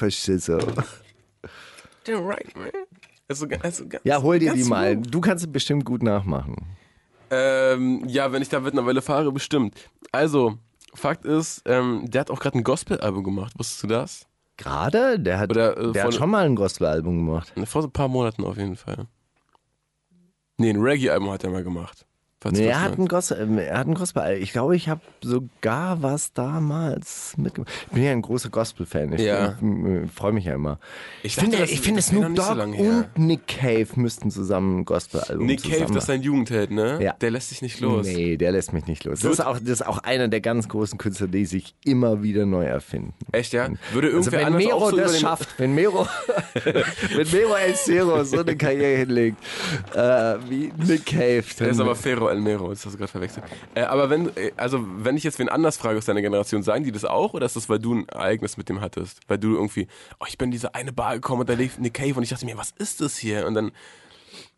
Faschisso. 2.07 2.27
right, 2.27 2.57
man. 2.57 2.71
Also, 3.29 3.47
also 3.63 3.89
ganz, 3.89 4.05
Ja, 4.05 4.23
hol 4.23 4.39
dir 4.39 4.51
ganz 4.51 4.63
die 4.63 4.69
mal. 4.71 4.97
Du 4.97 5.21
kannst 5.21 5.45
es 5.45 5.53
bestimmt 5.53 5.85
gut 5.85 6.03
nachmachen. 6.03 6.57
Ähm, 7.31 8.05
ja, 8.07 8.31
wenn 8.33 8.43
ich 8.43 8.49
da 8.49 8.61
mittlerweile 8.61 9.03
fahre, 9.03 9.33
bestimmt. 9.33 9.91
Also, 10.13 10.59
Fakt 10.95 11.25
ist, 11.25 11.63
ähm, 11.67 12.05
der 12.07 12.21
hat 12.21 12.31
auch 12.31 12.39
gerade 12.41 12.59
ein 12.59 12.65
Gospel-Album 12.65 13.25
gemacht. 13.25 13.53
Wusstest 13.59 13.83
du 13.83 13.87
das? 13.89 14.27
Gerade? 14.57 15.19
Der 15.19 15.39
hat, 15.39 15.51
Oder, 15.51 15.77
äh, 15.77 15.93
der 15.93 16.05
hat 16.05 16.15
schon 16.15 16.31
mal 16.31 16.47
ein 16.47 16.55
Gospel-Album 16.55 17.27
gemacht. 17.27 17.53
Vor 17.65 17.83
so 17.83 17.89
ein 17.89 17.93
paar 17.93 18.09
Monaten 18.09 18.45
auf 18.45 18.57
jeden 18.57 18.77
Fall. 18.77 19.07
Nee, 20.59 20.71
ein 20.71 20.81
Reggae-Album 20.81 21.31
hat 21.31 21.45
er 21.45 21.51
mal 21.51 21.65
gemacht. 21.65 22.07
Falls 22.39 22.59
Nee, 22.59 22.67
er 22.67 22.83
hat, 22.83 22.99
meinst. 22.99 23.01
ein 23.01 23.09
Gospel, 23.09 23.41
ähm, 23.41 23.59
er 23.59 23.79
hat 23.79 23.87
ein 23.87 23.95
Gospel. 23.95 24.37
Ich 24.43 24.53
glaube, 24.53 24.77
ich 24.77 24.91
habe 24.91 25.01
sogar 25.23 26.03
was 26.03 26.35
damals 26.35 27.33
mitgemacht. 27.39 27.73
Ich 27.87 27.93
bin 27.95 28.03
ja 28.05 28.13
ein 28.13 28.21
großer 28.21 28.51
Gospel-Fan. 28.51 29.15
Ich 29.15 29.23
Ja. 29.23 29.57
freue 30.15 30.33
mich 30.33 30.45
ja 30.45 30.55
immer. 30.55 30.79
Ich 31.23 31.37
Ich, 31.39 31.43
finde, 31.43 31.65
ich 31.65 31.81
finde 31.81 32.03
Snoop 32.03 32.37
so 32.37 32.55
Dogg 32.55 32.75
her. 32.75 33.09
und 33.17 33.25
Nick 33.27 33.47
Cave 33.47 33.87
müssten 33.97 34.31
zusammen 34.31 34.81
ein 34.81 34.85
Gospel-Album 34.85 35.47
Nick 35.47 35.61
zusammen 35.61 35.81
Cave, 35.81 35.95
das 35.95 36.03
ist 36.05 36.07
sein 36.09 36.21
Jugendheld, 36.21 36.71
ne? 36.73 36.99
Ja. 37.03 37.15
Der 37.15 37.31
lässt 37.31 37.49
sich 37.49 37.63
nicht 37.63 37.81
los. 37.81 38.05
Nee, 38.07 38.37
der 38.37 38.53
lässt 38.53 38.75
mich 38.75 38.87
nicht 38.87 39.05
los. 39.05 39.21
Das 39.21 39.33
ist, 39.33 39.41
auch, 39.41 39.59
das 39.59 39.71
ist 39.81 39.87
auch 39.87 39.99
einer 39.99 40.29
der 40.29 40.43
ganz 40.43 40.69
großen 40.69 40.99
Künstler, 40.99 41.29
die 41.29 41.47
sich 41.47 41.75
immer 41.87 42.23
wieder 42.23 42.45
neu 42.45 42.67
erfinden. 42.67 43.15
Echt, 43.33 43.55
ja? 43.55 43.71
Würde 43.95 44.09
Also 44.09 44.19
irgendwer 44.19 44.39
wenn 44.41 44.47
anders 44.47 44.63
Mero 44.63 44.77
auch 44.77 44.91
so 44.91 44.97
das 44.99 45.19
schafft, 45.19 45.49
wenn 45.59 45.75
Mero, 45.75 46.07
wenn 46.65 47.31
Mero 47.33 47.55
El 47.55 47.75
Zero 47.77 48.23
so 48.25 48.41
eine 48.41 48.57
Karriere 48.57 48.99
hinlegt, 48.99 49.39
äh, 49.95 50.37
wie 50.51 50.71
Nick 50.87 51.07
Cave, 51.07 51.43
Der 51.59 51.69
ist 51.69 51.81
aber 51.81 51.95
Ferro 52.27 52.37
El 52.37 52.41
Mero, 52.41 52.69
das 52.71 52.85
hast 52.85 52.95
du 52.95 52.99
gerade 52.99 53.11
verwechselt. 53.13 53.45
Äh, 53.75 53.83
aber 53.83 54.11
wenn, 54.11 54.29
äh, 54.37 54.53
also 54.57 54.85
wenn 54.99 55.17
ich 55.17 55.25
jetzt 55.25 55.39
wen 55.39 55.49
anders 55.49 55.77
frage 55.77 55.99
aus 55.99 56.05
deiner 56.07 56.23
Generation, 56.23 56.63
sagen 56.63 56.85
die 56.85 56.93
das 56.93 57.05
auch 57.05 57.35
oder 57.35 57.47
ist 57.47 57.57
das, 57.57 57.69
weil 57.69 57.79
du 57.79 57.95
ein 57.95 58.09
Ereignis 58.09 58.57
mit 58.57 58.69
dem 58.69 58.81
hattest? 58.81 59.21
Weil 59.29 59.39
du 59.39 59.55
irgendwie, 59.55 59.87
oh, 60.21 60.25
ich 60.29 60.39
bin 60.39 60.47
in 60.49 60.53
diese 60.53 60.75
eine 60.75 60.93
Bar 60.93 61.15
gekommen 61.15 61.41
und 61.41 61.49
da 61.49 61.55
lief 61.55 61.79
Nick 61.79 61.95
Cave 61.95 62.15
und 62.15 62.23
ich 62.23 62.31
dachte 62.31 62.47
mir, 62.47 62.57
was 62.57 62.73
ist 62.79 63.01
das 63.01 63.17
hier? 63.17 63.47
Und 63.47 63.55
dann 63.55 63.73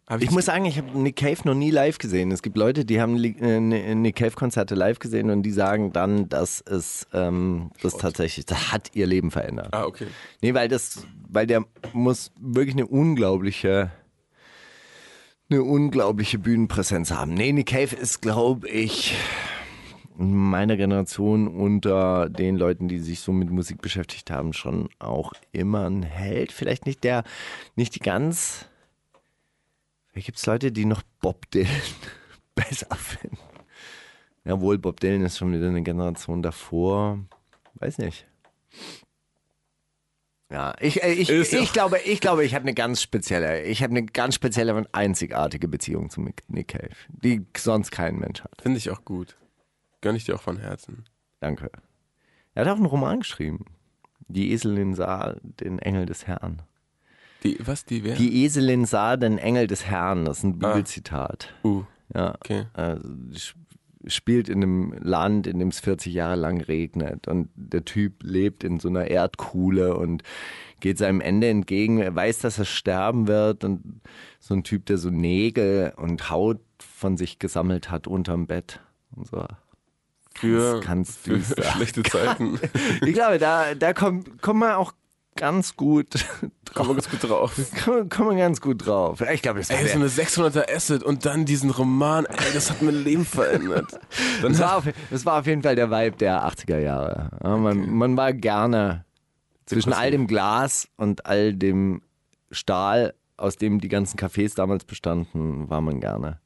habe 0.09 0.23
ich, 0.23 0.31
ich 0.31 0.35
muss 0.35 0.47
sagen, 0.47 0.65
ich 0.65 0.79
habe 0.79 0.99
Nick 0.99 1.17
Cave 1.17 1.37
noch 1.45 1.55
nie 1.55 1.71
live 1.71 1.99
gesehen. 1.99 2.33
Es 2.33 2.41
gibt 2.41 2.57
Leute, 2.57 2.87
die 2.87 2.99
haben 3.01 3.17
Li- 3.17 3.37
äh, 3.41 3.61
Nick 3.95 4.17
Cave 4.17 4.33
Konzerte 4.33 4.75
live 4.75 4.99
gesehen 4.99 5.29
und 5.31 5.43
die 5.43 5.53
sagen 5.53 5.93
dann, 5.93 6.29
dass 6.31 6.63
es 6.63 7.07
ähm, 7.13 7.71
das 7.83 7.99
tatsächlich, 7.99 8.47
das 8.47 8.73
hat 8.73 8.91
ihr 8.95 9.07
Leben 9.07 9.31
verändert. 9.31 9.69
Ah, 9.73 9.85
okay. 9.85 10.07
Nee, 10.41 10.55
weil 10.55 10.69
das, 10.69 11.05
weil 11.29 11.47
der 11.47 11.65
muss 11.93 12.31
wirklich 12.41 12.75
eine 12.75 12.87
unglaubliche, 12.87 13.91
eine 15.51 15.63
unglaubliche 15.63 16.39
Bühnenpräsenz 16.39 17.11
haben. 17.11 17.33
Nee, 17.35 17.53
Nick 17.53 17.69
Cave 17.69 17.97
ist, 17.97 18.21
glaube 18.21 18.69
ich, 18.69 19.15
in 20.19 20.35
meiner 20.35 20.77
Generation 20.77 21.49
unter 21.49 22.29
den 22.29 22.57
Leuten, 22.57 22.89
die 22.89 22.99
sich 22.99 23.21
so 23.21 23.33
mit 23.33 23.51
Musik 23.51 23.81
beschäftigt 23.81 24.31
haben, 24.31 24.53
schon 24.53 24.91
auch 24.99 25.33
immer 25.53 25.89
ein 25.89 26.03
Held. 26.03 26.53
Vielleicht 26.53 26.85
nicht 26.85 27.03
der, 27.05 27.25
nicht 27.77 27.95
die 27.95 28.01
ganz. 28.01 28.67
Vielleicht 30.09 30.27
gibt 30.27 30.39
es 30.39 30.47
Leute, 30.47 30.71
die 30.71 30.85
noch 30.85 31.03
Bob 31.21 31.51
Dylan 31.51 31.71
besser 32.55 32.95
finden. 32.97 33.39
Jawohl, 34.45 34.79
Bob 34.79 35.01
Dylan 35.01 35.25
ist 35.25 35.39
schon 35.39 35.53
wieder 35.53 35.69
eine 35.69 35.83
Generation 35.83 36.43
davor. 36.43 37.21
Weiß 37.75 37.99
nicht. 37.99 38.27
Ja, 40.51 40.75
ich, 40.81 41.03
äh, 41.03 41.13
ich, 41.13 41.29
ich 41.31 41.59
auch- 41.59 41.73
glaube, 41.73 41.99
ich 42.01 42.21
glaube, 42.21 42.45
ich 42.45 42.55
habe 42.55 42.63
eine 42.63 42.73
ganz 42.75 43.03
spezielle, 43.03 43.63
ich 43.65 43.83
habe 43.83 43.91
eine 43.91 44.05
ganz 44.07 44.35
spezielle 44.35 44.75
und 44.75 44.89
einzigartige 44.95 45.69
Beziehung 45.69 46.09
zu 46.09 46.23
Nick 46.49 46.69
Cave, 46.69 46.89
die 47.09 47.45
sonst 47.57 47.91
kein 47.91 48.17
Mensch 48.19 48.43
hat. 48.43 48.53
Finde 48.63 48.79
ich 48.79 48.91
auch 48.91 49.05
gut. 49.05 49.37
Gönn 50.01 50.17
ich 50.17 50.25
dir 50.25 50.37
auch 50.37 50.43
von 50.43 50.59
Herzen. 50.59 51.05
Danke. 51.41 51.71
Er 52.55 52.65
hat 52.65 52.73
auch 52.73 52.77
einen 52.77 52.87
Roman 52.87 53.21
geschrieben. 53.21 53.67
Die 54.29 54.53
Eselin 54.53 54.95
sah 54.95 55.37
den 55.43 55.79
Engel 55.79 56.07
des 56.07 56.27
Herrn. 56.27 56.63
Die, 57.45 57.59
was, 57.61 57.85
die 57.85 58.03
wer? 58.05 58.17
Die 58.17 58.45
Eselin 58.45 58.85
sah 58.87 59.17
den 59.17 59.39
Engel 59.39 59.67
des 59.67 59.85
Herrn. 59.87 60.25
Das 60.25 60.39
ist 60.39 60.45
ein 60.45 60.59
Bibelzitat. 60.59 61.53
Uh, 61.63 61.85
Ja. 62.15 62.35
okay. 62.35 62.67
Also, 62.73 63.03
spielt 64.09 64.49
in 64.49 64.63
einem 64.63 64.95
Land, 65.01 65.47
in 65.47 65.59
dem 65.59 65.69
es 65.69 65.81
40 65.81 66.13
Jahre 66.13 66.37
lang 66.37 66.61
regnet 66.61 67.29
und 67.29 67.49
der 67.55 67.85
Typ 67.85 68.23
lebt 68.23 68.65
in 68.65 68.81
so 68.81 68.89
einer 68.89 69.09
Erdkuhle 69.09 69.97
und 69.97 70.23
geht 70.81 70.99
seinem 70.99 71.21
Ende 71.21 71.49
entgegen. 71.49 71.99
Er 71.99 72.15
weiß, 72.15 72.39
dass 72.41 72.59
er 72.59 72.65
sterben 72.65 73.27
wird 73.27 73.65
und 73.65 74.01
so 74.41 74.55
ein 74.55 74.65
Typ, 74.65 74.87
der 74.87 74.99
so 74.99 75.11
Nägel 75.11 75.93
und 75.97 76.31
Haut 76.31 76.61
von 76.79 77.17
sich 77.17 77.39
gesammelt 77.39 77.91
hat 77.91 78.07
unterm 78.07 78.47
Bett 78.47 78.81
und 79.15 79.27
so. 79.27 79.45
Für, 80.35 80.81
ganz 80.81 81.17
für 81.17 81.35
düster. 81.35 81.65
schlechte 81.65 82.03
Zeiten. 82.05 82.61
Ich 83.05 83.15
glaube, 83.15 83.39
da, 83.39 83.75
da 83.75 83.93
kommt, 83.93 84.41
kommt 84.41 84.61
man 84.61 84.73
auch 84.73 84.93
ganz 85.39 85.77
gut, 85.77 86.15
wir 86.75 86.85
ganz 86.95 87.09
gut 87.09 87.23
drauf. 87.23 87.55
kommt, 87.85 88.11
kommt 88.11 88.29
man 88.29 88.37
ganz 88.37 88.61
gut 88.61 88.87
drauf. 88.87 89.21
Ich 89.21 89.43
glaube, 89.43 89.61
das, 89.61 89.71
Ey, 89.71 89.87
so 89.89 89.95
eine 89.95 90.09
600er 90.09 90.75
Asset 90.75 91.03
und 91.03 91.25
dann 91.25 91.45
diesen 91.45 91.71
Roman, 91.71 92.27
ey, 92.27 92.53
das 92.53 92.71
hat 92.71 92.83
mein 92.83 93.03
Leben 93.03 93.25
verändert. 93.25 93.99
Das, 94.43 94.59
war 94.61 94.77
auf, 94.77 94.85
das 95.11 95.27
war 95.27 95.41
auf 95.41 95.47
jeden 95.47 95.63
Fall 95.63 95.75
der 95.75 95.91
Vibe 95.91 96.17
der 96.17 96.47
80er 96.47 96.79
Jahre. 96.79 97.31
Ja, 97.43 97.57
man, 97.57 97.91
man 97.91 98.17
war 98.17 98.33
gerne 98.33 99.05
zwischen 99.67 99.93
all 99.93 100.11
dem 100.11 100.27
Glas 100.27 100.89
und 100.97 101.27
all 101.27 101.55
dem 101.55 102.03
Stahl, 102.51 103.15
aus 103.37 103.57
dem 103.57 103.81
die 103.81 103.89
ganzen 103.89 104.19
Cafés 104.19 104.55
damals 104.55 104.85
bestanden, 104.85 105.69
war 105.69 105.81
man 105.81 106.01
gerne 106.01 106.41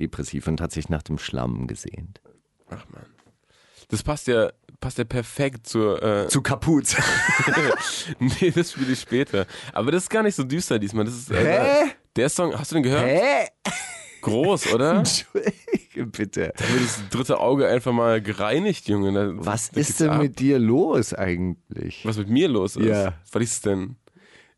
depressiv 0.00 0.46
und 0.46 0.60
hat 0.60 0.72
sich 0.72 0.88
nach 0.88 1.02
dem 1.02 1.18
Schlamm 1.18 1.66
gesehnt. 1.66 2.20
Ach 2.70 2.84
man. 2.90 3.04
Das 3.88 4.02
passt 4.02 4.26
ja, 4.26 4.50
passt 4.82 4.98
ja 4.98 5.04
perfekt 5.04 5.66
zur. 5.66 6.02
Äh, 6.02 6.28
Zu 6.28 6.42
Kapuz. 6.42 6.94
nee, 8.18 8.50
das 8.50 8.72
spiele 8.72 8.92
ich 8.92 9.00
später. 9.00 9.46
Aber 9.72 9.90
das 9.90 10.02
ist 10.02 10.10
gar 10.10 10.22
nicht 10.22 10.34
so 10.34 10.44
düster 10.44 10.78
diesmal. 10.78 11.06
Das 11.06 11.14
ist, 11.14 11.30
äh, 11.30 11.84
Hä? 11.84 11.90
Der 12.16 12.28
Song, 12.28 12.52
hast 12.58 12.72
du 12.72 12.74
den 12.74 12.82
gehört? 12.82 13.06
Hä? 13.06 13.46
Groß, 14.20 14.72
oder? 14.74 15.02
Bitte. 15.94 16.52
Da 16.56 16.68
wird 16.68 16.84
das 16.84 17.00
dritte 17.10 17.40
Auge 17.40 17.66
einfach 17.68 17.92
mal 17.92 18.20
gereinigt, 18.20 18.86
Junge. 18.88 19.12
Da, 19.12 19.32
Was 19.34 19.70
da 19.70 19.80
ist 19.80 20.00
denn 20.00 20.10
ab. 20.10 20.22
mit 20.22 20.38
dir 20.38 20.58
los 20.58 21.14
eigentlich? 21.14 22.04
Was 22.04 22.18
mit 22.18 22.28
mir 22.28 22.48
los 22.48 22.76
ist? 22.76 22.86
Ja. 22.86 23.14
Was 23.32 23.42
ist 23.42 23.66
denn? 23.66 23.96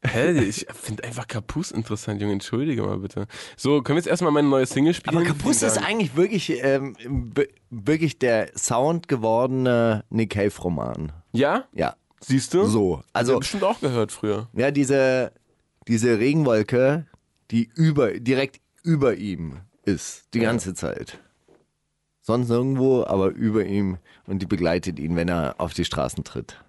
Hä, 0.07 0.33
ich 0.43 0.67
finde 0.75 1.05
einfach 1.05 1.27
Kapus 1.27 1.71
interessant, 1.71 2.21
Junge. 2.21 2.35
Entschuldige 2.35 2.83
mal 2.83 2.99
bitte. 2.99 3.27
So, 3.57 3.81
können 3.83 3.97
wir 3.97 4.01
jetzt 4.01 4.09
erstmal 4.09 4.33
meine 4.33 4.49
neue 4.49 4.67
Single 4.67 4.93
spielen? 4.95 5.17
Aber 5.17 5.35
Vielen 5.35 5.51
ist 5.53 5.79
eigentlich 5.79 6.15
wirklich, 6.15 6.53
ähm, 6.63 6.95
wirklich 7.71 8.19
der 8.19 8.51
Sound 8.57 9.09
gewordene 9.09 10.05
Nick 10.11 10.31
Cave-Roman. 10.31 11.13
Ja? 11.33 11.65
Ja, 11.73 11.97
Siehst 12.21 12.55
du? 12.55 12.65
so. 12.67 12.95
Also 12.95 13.33
Also, 13.33 13.39
bestimmt 13.39 13.65
auch 13.65 13.81
gehört 13.81 14.13
früher. 14.13 14.49
ja, 14.53 14.71
diese, 14.71 15.33
diese 15.89 16.19
Regenwolke, 16.19 17.07
die 17.51 17.71
über, 17.75 18.13
direkt 18.13 18.61
über 18.83 19.17
ihm 19.17 19.61
ist, 19.85 20.25
die 20.35 20.41
ganze 20.41 20.75
Zeit. 20.75 21.19
Sonst 22.21 22.49
irgendwo, 22.49 23.05
aber 23.05 23.29
über 23.31 23.65
ihm 23.67 23.99
und 24.27 24.41
die 24.41 24.47
begleitet 24.47 24.99
ihn, 24.99 25.15
wenn 25.17 25.29
er 25.29 25.57
auf 25.59 25.75
die 25.75 25.85
Straßen 25.85 26.25
tritt. 26.25 26.64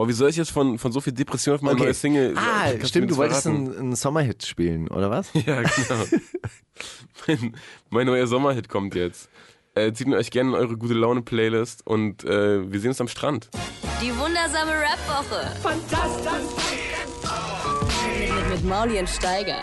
Boah, 0.00 0.08
wie 0.08 0.14
soll 0.14 0.30
ich 0.30 0.36
jetzt 0.36 0.50
von, 0.50 0.78
von 0.78 0.92
so 0.92 1.02
viel 1.02 1.12
Depression 1.12 1.56
auf 1.56 1.60
meine 1.60 1.78
neue 1.78 1.92
Single. 1.92 2.34
Ah, 2.34 2.72
mir 2.72 2.86
stimmt, 2.86 3.10
du 3.10 3.18
wolltest 3.18 3.46
einen, 3.46 3.76
einen 3.76 3.94
Sommerhit 3.94 4.46
spielen, 4.46 4.88
oder 4.88 5.10
was? 5.10 5.28
Ja, 5.34 5.60
genau. 5.60 6.04
mein, 7.26 7.54
mein 7.90 8.06
neuer 8.06 8.26
Sommerhit 8.26 8.70
kommt 8.70 8.94
jetzt. 8.94 9.28
Äh, 9.74 9.92
zieht 9.92 10.06
mir 10.06 10.16
euch 10.16 10.30
gerne 10.30 10.52
in 10.52 10.56
eure 10.56 10.78
gute 10.78 10.94
Laune-Playlist 10.94 11.86
und 11.86 12.24
äh, 12.24 12.72
wir 12.72 12.80
sehen 12.80 12.92
uns 12.92 13.00
am 13.02 13.08
Strand. 13.08 13.50
Die 14.00 14.16
wundersame 14.16 14.70
Rap-Woche. 14.70 15.54
Fantastisch. 15.60 16.32
Mit, 18.18 18.30
mit, 18.30 18.48
mit 18.48 18.64
Mauli 18.64 19.00
und 19.00 19.10
Steiger. 19.10 19.58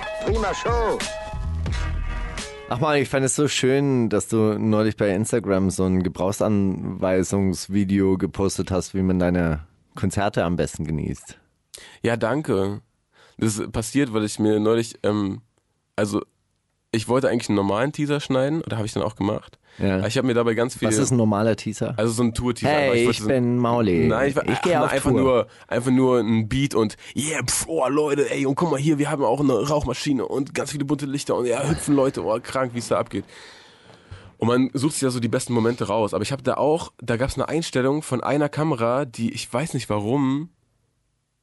Ach 2.70 2.80
mal, 2.80 3.00
ich 3.00 3.10
fand 3.10 3.26
es 3.26 3.36
so 3.36 3.48
schön, 3.48 4.10
dass 4.10 4.28
du 4.28 4.60
neulich 4.60 4.98
bei 4.98 5.10
Instagram 5.10 5.72
so 5.72 5.86
ein 5.86 6.04
Gebrauchsanweisungsvideo 6.04 8.20
gepostet 8.20 8.70
hast, 8.70 8.94
wie 8.94 9.02
man 9.02 9.18
deine 9.18 9.66
Konzerte 9.98 10.44
am 10.46 10.56
besten 10.56 10.86
genießt. 10.86 11.38
Ja, 12.02 12.16
danke. 12.16 12.82
Das 13.38 13.58
ist 13.58 13.72
passiert, 13.72 14.14
weil 14.14 14.24
ich 14.24 14.40
mir 14.40 14.60
neulich, 14.60 14.98
ähm, 15.04 15.42
also 15.96 16.22
ich 16.92 17.08
wollte 17.08 17.30
eigentlich 17.30 17.50
einen 17.50 17.58
normalen 17.58 17.92
Teaser 17.92 18.20
schneiden, 18.20 18.62
oder 18.62 18.78
habe 18.78 18.86
ich 18.86 18.94
dann 18.94 19.04
auch 19.04 19.16
gemacht. 19.16 19.60
Ja. 19.78 20.08
Ich 20.08 20.18
habe 20.18 20.26
mir 20.26 20.34
dabei 20.34 20.54
ganz 20.56 20.76
viel. 20.76 20.88
Was 20.88 20.98
ist 20.98 21.12
ein 21.12 21.18
normaler 21.18 21.56
Teaser? 21.56 21.94
also 21.98 22.12
so 22.12 22.24
ein 22.24 22.34
Tour-Teaser. 22.34 22.72
hey, 22.72 23.10
ich 23.10 23.20
so- 23.20 23.28
bin 23.28 23.58
Mauli. 23.58 24.08
Nein, 24.08 24.30
ich, 24.30 24.36
war, 24.36 24.48
ich 24.48 24.62
gehe 24.62 24.82
auf 24.82 24.92
einfach 24.92 25.12
Tour. 25.12 25.22
nur, 25.22 25.48
einfach 25.68 25.92
nur 25.92 26.20
ein 26.20 26.48
Beat 26.50 26.74
und 26.74 26.96
yeah, 27.16 27.42
pf, 27.46 27.66
oh 27.68 27.88
Leute, 27.88 28.32
ey, 28.32 28.46
und 28.46 28.56
guck 28.56 28.72
mal 28.72 28.80
hier, 28.80 28.98
wir 28.98 29.12
haben 29.12 29.24
auch 29.24 29.40
eine 29.40 29.54
Rauchmaschine 29.54 30.26
und 30.26 30.56
ganz 30.56 30.72
viele 30.72 30.86
bunte 30.86 31.06
Lichter 31.06 31.36
und 31.36 31.46
ja, 31.46 31.68
hüpfen 31.68 31.96
Leute, 31.96 32.24
oh 32.24 32.40
krank, 32.42 32.72
wie 32.74 32.80
es 32.80 32.88
da 32.88 32.98
abgeht. 32.98 33.26
Und 34.38 34.48
man 34.48 34.70
sucht 34.74 34.94
sich 34.94 35.02
ja 35.02 35.10
so 35.10 35.20
die 35.20 35.28
besten 35.28 35.54
Momente 35.54 35.88
raus. 35.88 36.14
Aber 36.14 36.22
ich 36.22 36.32
habe 36.32 36.44
da 36.44 36.56
auch, 36.56 36.94
da 37.02 37.18
gab 37.18 37.30
es 37.30 37.36
eine 37.36 37.50
Einstellung 37.50 38.02
von 38.04 38.22
einer 38.24 38.50
Kamera, 38.50 39.06
die, 39.06 39.32
ich 39.34 39.52
weiß 39.52 39.74
nicht 39.74 39.90
warum, 39.90 40.50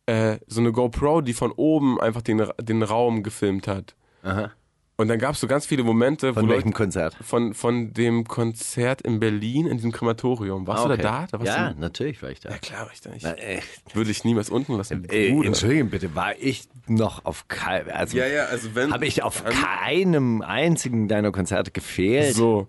äh, 0.07 0.39
so 0.47 0.61
eine 0.61 0.71
GoPro, 0.73 1.21
die 1.21 1.33
von 1.33 1.51
oben 1.53 2.01
einfach 2.01 2.23
den, 2.23 2.47
den 2.61 2.83
Raum 2.83 3.23
gefilmt 3.23 3.67
hat. 3.67 3.95
Aha. 4.23 4.51
Und 4.97 5.09
dann 5.09 5.19
gab 5.19 5.35
es 5.35 5.41
so 5.41 5.49
ganz 5.49 5.67
viele 5.67 5.83
Momente, 5.83 6.33
Von 6.35 6.49
welchem 6.49 6.67
Leute, 6.69 6.77
Konzert? 6.77 7.17
von, 7.21 7.53
von 7.53 7.93
dem 7.95 8.29
Konzert 8.29 9.03
in 9.03 9.19
Berlin, 9.19 9.67
in 9.67 9.77
diesem 9.79 9.91
Krematorium. 9.91 10.69
Warst 10.69 10.85
Ah, 10.85 10.87
du 10.89 10.93
okay. 10.95 11.03
da? 11.03 11.27
da 11.33 11.39
warst 11.41 11.49
ja, 11.49 11.73
du, 11.73 11.81
natürlich 11.81 12.23
war 12.23 12.31
ich 12.31 12.39
da. 12.39 12.51
ja 12.51 12.59
klar, 12.59 12.83
war 12.87 12.93
ich 12.93 13.01
da. 13.01 13.11
Ich, 13.13 13.23
Na, 13.25 13.37
äh, 13.37 13.61
würde 13.93 14.13
ich 14.13 14.23
niemals 14.23 14.51
unten 14.51 14.77
lassen. 14.77 15.05
äh, 15.11 15.31
Bruder. 15.33 15.49
Entschuldigung 15.49 15.91
bitte, 15.91 16.15
war 16.15 16.39
ich 16.39 16.69
noch 16.87 17.25
auf 17.25 17.49
keinem, 17.49 17.89
also 17.93 18.17
Ja, 18.17 18.27
ja, 18.29 18.45
also 18.45 18.77
wenn. 18.77 18.93
habe 18.93 19.05
ich 19.07 19.25
auf 19.25 19.43
keinem 19.45 20.43
einzigen 20.43 21.09
deiner 21.09 21.33
Konzerte 21.33 21.73
gefehlt? 21.73 22.37
So. 22.37 22.69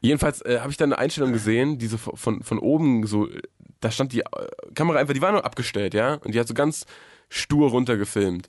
Jedenfalls 0.00 0.40
äh, 0.42 0.60
habe 0.60 0.70
ich 0.70 0.76
dann 0.76 0.92
eine 0.92 0.98
Einstellung 0.98 1.32
gesehen, 1.32 1.78
die 1.78 1.86
so 1.86 1.98
von, 1.98 2.42
von, 2.42 2.58
oben 2.58 3.06
so, 3.06 3.28
da 3.80 3.90
stand 3.90 4.12
die 4.12 4.20
äh, 4.20 4.24
Kamera 4.74 4.98
einfach, 4.98 5.14
die 5.14 5.22
war 5.22 5.32
nur 5.32 5.44
abgestellt, 5.44 5.94
ja, 5.94 6.14
und 6.14 6.34
die 6.34 6.40
hat 6.40 6.48
so 6.48 6.54
ganz 6.54 6.86
stur 7.28 7.70
runtergefilmt. 7.70 8.48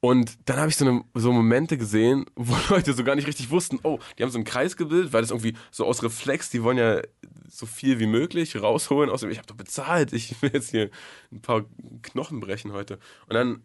Und 0.00 0.36
dann 0.44 0.58
habe 0.58 0.68
ich 0.68 0.76
so, 0.76 0.86
eine, 0.86 1.02
so 1.14 1.32
Momente 1.32 1.78
gesehen, 1.78 2.26
wo 2.34 2.56
Leute 2.68 2.92
so 2.92 3.04
gar 3.04 3.14
nicht 3.14 3.26
richtig 3.26 3.50
wussten, 3.50 3.78
oh, 3.82 3.98
die 4.18 4.22
haben 4.22 4.30
so 4.30 4.38
einen 4.38 4.44
Kreis 4.44 4.76
gebildet, 4.76 5.12
weil 5.12 5.22
das 5.22 5.30
irgendwie 5.30 5.56
so 5.70 5.86
aus 5.86 6.02
Reflex, 6.02 6.50
die 6.50 6.62
wollen 6.62 6.78
ja 6.78 7.00
so 7.48 7.66
viel 7.66 7.98
wie 7.98 8.06
möglich 8.06 8.60
rausholen. 8.60 9.10
Außerdem, 9.10 9.32
ich 9.32 9.38
habe 9.38 9.46
doch 9.46 9.56
bezahlt, 9.56 10.12
ich 10.12 10.40
will 10.42 10.50
jetzt 10.52 10.70
hier 10.70 10.90
ein 11.32 11.40
paar 11.40 11.64
Knochen 12.02 12.40
brechen 12.40 12.72
heute. 12.72 12.98
Und 13.26 13.34
dann 13.34 13.62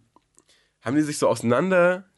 haben 0.82 0.96
die 0.96 1.02
sich 1.02 1.18
so 1.18 1.28
auseinander 1.28 2.09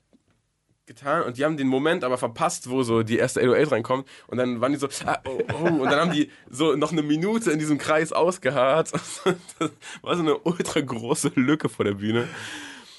getan 0.85 1.23
und 1.23 1.37
die 1.37 1.45
haben 1.45 1.57
den 1.57 1.67
Moment 1.67 2.03
aber 2.03 2.17
verpasst, 2.17 2.69
wo 2.69 2.83
so 2.83 3.03
die 3.03 3.17
erste 3.17 3.41
808 3.41 3.71
reinkommt 3.71 4.07
und 4.27 4.37
dann 4.37 4.61
waren 4.61 4.71
die 4.71 4.79
so, 4.79 4.87
ah, 5.05 5.19
oh, 5.25 5.39
oh, 5.61 5.67
und 5.67 5.85
dann 5.85 5.99
haben 5.99 6.11
die 6.11 6.29
so 6.49 6.75
noch 6.75 6.91
eine 6.91 7.03
Minute 7.03 7.51
in 7.51 7.59
diesem 7.59 7.77
Kreis 7.77 8.11
ausgeharrt. 8.11 8.91
Das 9.59 9.71
war 10.01 10.15
so 10.15 10.21
eine 10.21 10.37
ultra 10.39 10.81
große 10.81 11.31
Lücke 11.35 11.69
vor 11.69 11.85
der 11.85 11.93
Bühne. 11.93 12.27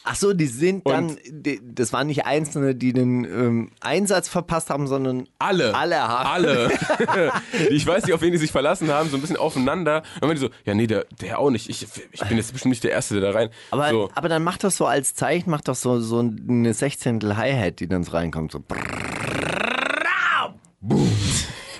Ach 0.05 0.17
so, 0.17 0.33
die 0.33 0.47
sind 0.47 0.87
dann, 0.89 1.11
Und- 1.11 1.19
die, 1.31 1.61
das 1.63 1.93
waren 1.93 2.09
nicht 2.09 2.27
Einzelne, 2.27 2.75
die 2.75 2.93
den 2.93 3.25
ähm, 3.25 3.71
Einsatz 3.81 4.29
verpasst 4.29 4.69
haben, 4.71 4.89
sondern 4.89 5.29
Alle. 5.39 5.75
Alle 5.75 6.01
haben. 6.01 6.29
Alle. 6.29 6.71
ich 7.71 7.87
weiß 7.87 8.05
nicht, 8.05 8.15
auf 8.15 8.21
wen 8.21 8.33
die 8.33 8.39
sich 8.39 8.51
verlassen 8.51 8.91
haben, 8.91 9.09
so 9.11 9.17
ein 9.17 9.21
bisschen 9.21 9.37
aufeinander. 9.37 9.99
Und 10.15 10.23
dann 10.23 10.29
waren 10.29 10.37
die 10.37 10.41
so, 10.41 10.51
ja, 10.65 10.75
nee, 10.75 10.87
der, 10.87 11.07
der 11.21 11.39
auch 11.39 11.51
nicht. 11.51 11.69
Ich, 11.69 11.87
ich 12.11 12.21
bin 12.25 12.37
jetzt 12.37 12.53
bestimmt 12.53 12.71
nicht 12.71 12.85
der 12.85 12.91
Erste, 12.91 13.21
der 13.21 13.33
da 13.33 13.39
rein. 13.39 13.51
Aber, 13.71 13.91
so. 13.91 14.11
aber 14.15 14.29
dann 14.29 14.43
macht 14.43 14.65
das 14.65 14.77
so 14.77 14.87
als 14.87 15.15
Zeichen, 15.15 15.51
macht 15.51 15.69
doch 15.69 15.77
so, 15.77 16.01
so 16.01 16.19
eine 16.19 16.75
Sechzehntel 16.75 17.37
Hi-Hat, 17.37 17.81
die 17.81 17.87
dann 17.87 18.03
so 18.03 18.13
reinkommt. 18.13 18.53
So. 18.53 18.61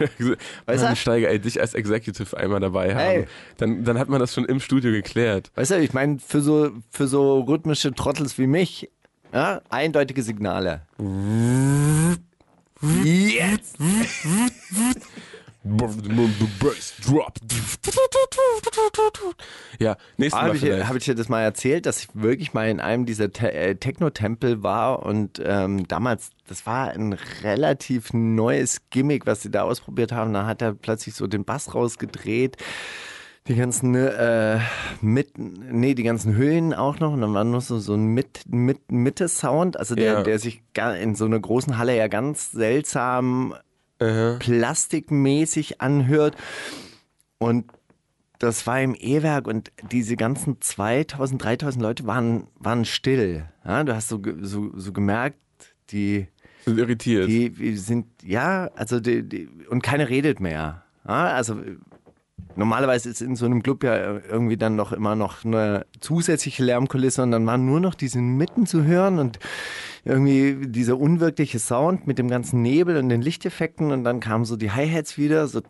Weißt 0.67 0.85
du? 0.85 0.97
Steiger, 0.97 1.29
ey, 1.29 1.39
dich 1.39 1.61
als 1.61 1.75
Executive 1.75 2.37
einmal 2.37 2.61
dabei 2.61 2.95
haben. 2.95 3.21
Ey. 3.21 3.27
Dann, 3.57 3.85
dann 3.85 3.99
hat 3.99 4.09
man 4.09 4.21
das 4.21 4.35
schon 4.35 4.45
im 4.45 4.61
Studio 4.61 4.93
geklärt. 4.93 5.51
Weißt 5.55 5.73
du, 5.73 5.81
ich 5.81 5.93
meine, 5.93 6.19
für 6.19 6.41
so, 6.41 6.71
für 6.91 7.07
so 7.07 7.41
rhythmische 7.41 7.93
Trottels 7.93 8.39
wie 8.39 8.47
mich, 8.47 8.91
ja, 9.33 9.61
eindeutige 9.71 10.23
Signale. 10.23 10.83
Jetzt! 13.05 13.77
Bass 15.65 15.97
Drop. 17.07 17.35
Ja, 19.79 19.97
nächstes 20.17 20.41
Mal 20.41 20.49
Habe 20.49 20.57
ich, 20.57 20.89
hab 20.89 20.97
ich 20.97 21.05
dir 21.05 21.15
das 21.15 21.29
mal 21.29 21.43
erzählt, 21.43 21.87
dass 21.87 22.01
ich 22.01 22.09
wirklich 22.15 22.53
mal 22.53 22.69
in 22.69 22.81
einem 22.81 23.07
dieser 23.07 23.33
Te 23.33 23.53
äh, 23.53 23.77
Techno-Tempel 23.77 24.63
war 24.63 25.05
und 25.05 25.41
ähm, 25.45 25.87
damals, 25.87 26.31
das 26.53 26.67
war 26.67 26.91
ein 26.91 27.15
relativ 27.43 28.13
neues 28.13 28.83
Gimmick, 28.91 29.27
was 29.27 29.41
sie 29.41 29.51
da 29.51 29.63
ausprobiert 29.63 30.13
haben. 30.13 30.35
Da 30.35 30.45
hat 30.45 30.61
er 30.61 30.75
plötzlich 30.75 31.15
so 31.15 31.27
den 31.27 31.47
Bass 31.47 31.75
rausgedreht. 31.75 32.59
Die 33.49 33.55
ganzen 33.55 33.95
äh, 33.95 34.61
mit, 35.01 35.39
nee, 35.39 35.95
die 35.95 36.03
ganzen 36.03 36.35
Höhen 36.35 36.75
auch 36.75 37.01
noch 37.01 37.15
und 37.15 37.23
dann 37.23 37.33
war 37.33 37.43
nur 37.45 37.63
so, 37.63 37.79
so 37.79 37.95
ein 37.95 38.05
mit, 38.05 38.43
mit, 38.49 38.93
Mitte-Sound, 38.93 39.79
also 39.79 39.95
der, 39.95 40.13
Ja. 40.13 40.23
der 40.23 40.39
sich 40.39 40.63
in 41.01 41.15
so 41.15 41.25
einer 41.25 41.41
großen 41.41 41.79
Halle 41.79 41.97
ja 41.97 42.09
ganz 42.09 42.53
seltsam 42.53 43.55
plastikmäßig 44.39 45.81
anhört. 45.81 46.37
Und 47.39 47.65
das 48.39 48.67
war 48.67 48.83
im 48.83 48.95
E-Werk 48.95 49.49
und 49.49 49.73
diese 49.91 50.17
ganzen 50.17 50.61
2000, 50.61 51.43
3000 51.43 51.83
Leute 51.83 52.07
waren, 52.07 52.47
waren 52.59 52.85
still. 52.85 53.47
Ja, 53.65 53.85
du 53.85 53.95
hast 53.95 54.09
so, 54.09 54.21
so, 54.43 54.71
so 54.77 54.93
gemerkt, 54.93 55.39
die, 55.91 56.27
sind 56.65 56.79
irritiert. 56.79 57.29
Die 57.29 57.77
sind, 57.77 58.07
ja, 58.25 58.71
also 58.77 59.01
die, 59.01 59.23
die, 59.23 59.49
und 59.69 59.83
keiner 59.83 60.09
redet 60.09 60.41
mehr. 60.41 60.85
Ja, 61.07 61.27
also 61.27 61.57
normalerweise 62.57 63.09
ist 63.09 63.21
in 63.21 63.37
so 63.37 63.47
einem 63.47 63.63
Club 63.63 63.83
ja 63.85 64.21
irgendwie 64.21 64.57
dann 64.57 64.77
noch 64.77 64.93
immer 64.93 65.17
noch 65.17 65.45
eine 65.45 65.87
zusätzliche 66.01 66.65
Lärmkulisse 66.65 67.23
und 67.23 67.31
dann 67.31 67.47
waren 67.47 67.67
nur 67.67 67.81
noch 67.81 67.95
diese 67.95 68.21
Mitten 68.21 68.67
zu 68.67 68.85
hören 68.85 69.19
und 69.19 69.39
irgendwie 70.05 70.69
dieser 70.69 70.99
unwirkliche 70.99 71.59
Sound 71.59 72.07
mit 72.07 72.19
dem 72.19 72.29
ganzen 72.29 72.63
Nebel 72.63 72.97
und 72.97 73.09
den 73.09 73.23
Lichteffekten 73.23 73.91
und 73.93 74.05
dann 74.05 74.21
kamen 74.21 74.45
so 74.45 74.57
die 74.57 74.71
Hi-Hats 74.71 75.19
wieder, 75.19 75.47
so 75.47 75.63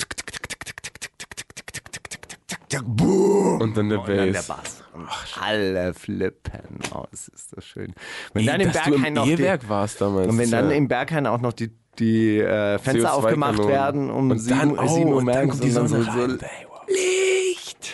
und 3.60 3.76
dann 3.76 3.88
der 3.88 3.98
Bass. 3.98 4.81
Und 4.92 5.08
alle 5.40 5.94
flippen 5.94 6.78
aus, 6.92 7.28
ist 7.28 7.56
das 7.56 7.64
schön. 7.64 7.94
Wenn 8.34 8.42
Ey, 8.42 8.46
dann 8.46 8.60
im 8.60 8.72
Berghain 8.72 9.12
noch 9.14 9.24
die, 9.24 9.68
warst 9.68 10.00
damals. 10.00 10.28
und 10.28 10.38
wenn 10.38 10.50
dann 10.50 10.70
ja 10.70 10.76
im 10.76 10.88
Berghain 10.88 11.26
auch 11.26 11.40
noch 11.40 11.52
die, 11.54 11.70
die 11.98 12.38
äh, 12.38 12.78
Fenster 12.78 13.08
CO2 13.10 13.12
aufgemacht 13.12 13.52
Kanonen. 13.56 13.70
werden 13.72 14.10
um 14.10 14.30
und 14.30 14.38
sieben, 14.38 14.58
dann, 14.58 14.70
Uhr- 14.78 14.88
sieben 14.88 15.08
oh, 15.08 15.12
Uhr 15.12 15.16
und 15.18 15.26
dann 15.26 15.46
die 15.50 15.52
und 15.68 15.74
dann 15.76 15.88
Sonne 15.88 16.04
so, 16.04 16.10
rein. 16.10 16.38
so. 16.38 16.92
Licht. 16.92 17.92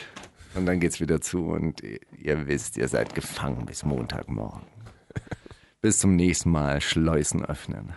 Und 0.55 0.67
dann 0.67 0.81
geht's 0.81 0.99
wieder 1.01 1.21
zu 1.21 1.45
und 1.47 1.83
ihr- 1.83 2.01
ihr 2.17 2.47
wisst, 2.49 2.77
ihr 2.77 2.89
seid 2.89 3.15
gefangen 3.15 3.65
bis 3.67 3.85
Montagmorgen. 3.85 4.63
bis 5.81 6.01
zum 6.01 6.17
nächsten 6.17 6.51
Mal 6.51 6.81
Schleusen 6.81 7.45
öffnen. 7.45 7.93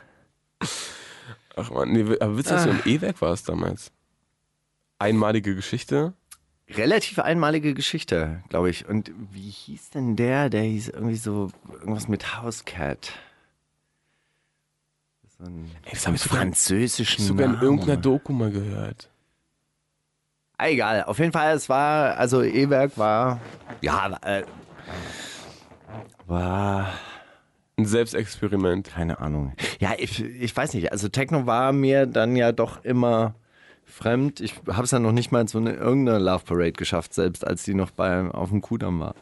Ach 1.56 1.72
man, 1.72 1.92
nee, 1.92 2.02
aber 2.20 2.38
witzig, 2.38 2.52
dass 2.54 2.64
du 2.66 2.70
im 2.70 2.78
Ah. 2.78 2.88
E-Werk 2.88 3.22
warst 3.22 3.50
damals. 3.50 3.92
Einmalige 5.00 5.56
Geschichte. 5.56 6.14
Relativ 6.76 7.20
einmalige 7.20 7.74
Geschichte, 7.74 8.44
glaube 8.50 8.70
ich. 8.70 8.88
Und 8.88 9.12
wie 9.32 9.50
hieß 9.50 9.90
denn 9.92 10.16
der? 10.16 10.50
Der 10.50 10.64
hieß 10.64 10.90
irgendwie 10.90 11.16
so 11.16 11.52
irgendwas 11.72 12.08
mit 12.08 12.42
Housecat. 12.42 13.14
So 15.38 15.46
ein 15.46 15.70
Ey, 15.86 15.92
das 15.94 16.08
habe 16.08 16.16
ich 16.16 16.24
französischen 16.24 17.26
sogar 17.26 17.48
in 17.48 17.62
irgendeiner 17.62 17.98
Doku 17.98 18.32
mal 18.34 18.52
gehört. 18.52 19.10
Ah, 20.58 20.68
Egal, 20.68 21.04
auf 21.06 21.18
jeden 21.18 21.32
Fall, 21.32 21.56
es 21.56 21.68
war, 21.70 22.18
also 22.18 22.44
E-Werk 22.44 22.96
war, 22.98 23.40
ja, 23.82 24.16
äh, 24.22 24.44
war, 26.28 26.94
Ein 27.78 27.86
Selbstexperiment. 27.86 28.88
keine 28.90 29.20
Ahnung. 29.20 29.54
Ja, 29.80 29.94
ich, 29.98 30.24
ich 30.24 30.56
weiß 30.56 30.76
nicht, 30.76 30.92
also 30.92 31.10
Techno 31.10 31.48
war 31.48 31.74
mir 31.74 32.06
dann 32.06 32.36
ja 32.36 32.52
doch 32.52 32.84
immer 32.86 33.34
fremd. 33.92 34.40
Ich 34.40 34.56
habe 34.68 34.84
es 34.84 34.92
ja 34.92 35.00
noch 35.00 35.12
nicht 35.12 35.32
mal 35.32 35.48
so 35.48 35.58
eine 35.58 35.74
irgendeine 35.74 36.20
Love 36.20 36.46
Parade 36.46 36.74
geschafft, 36.74 37.14
selbst 37.14 37.46
als 37.46 37.64
die 37.64 37.74
noch 37.74 37.92
bei, 37.92 38.30
auf 38.30 38.50
dem 38.50 38.62
Kudamm 38.62 39.00
war. 39.00 39.16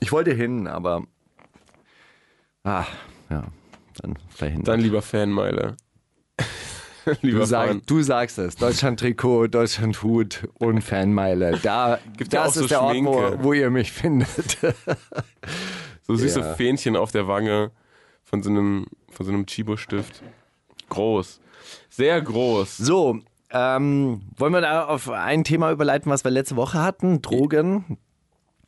Ich 0.00 0.12
wollte 0.12 0.32
hin, 0.32 0.66
aber, 0.66 1.04
ah, 2.64 2.84
ja, 3.30 3.44
dann 4.00 4.16
verhindert. 4.28 4.68
Dann 4.68 4.80
lieber 4.80 5.02
Fanmeile. 5.02 5.76
lieber 7.22 7.40
Du, 7.40 7.46
sag, 7.46 7.86
du 7.86 8.02
sagst 8.02 8.38
es. 8.38 8.56
Deutschland-Trikot, 8.56 9.48
Deutschland-Hut 9.48 10.48
und 10.54 10.82
Fanmeile. 10.82 11.58
Da, 11.62 11.98
Gibt 12.16 12.32
ja 12.32 12.44
auch 12.44 12.52
so 12.52 12.62
ist 12.62 12.70
der 12.70 12.82
Ort, 12.82 12.96
wo, 13.02 13.44
wo 13.44 13.52
ihr 13.52 13.70
mich 13.70 13.92
findet. 13.92 14.58
So 16.02 16.16
süße 16.16 16.40
Ja. 16.40 16.54
Fähnchen 16.54 16.96
auf 16.96 17.12
der 17.12 17.28
Wange 17.28 17.70
von 18.24 18.42
so 18.42 18.50
einem, 18.50 18.86
von 19.10 19.26
so 19.26 19.30
einem 19.30 19.46
Chibo-Stift. 19.46 20.24
Groß. 20.88 21.40
Sehr 21.88 22.20
groß. 22.20 22.78
So, 22.78 23.20
ähm, 23.52 24.22
wollen 24.36 24.52
wir 24.52 24.60
da 24.60 24.84
auf 24.86 25.08
ein 25.10 25.44
Thema 25.44 25.70
überleiten, 25.72 26.10
was 26.10 26.24
wir 26.24 26.30
letzte 26.30 26.56
Woche 26.56 26.80
hatten? 26.82 27.20
Drogen. 27.22 27.98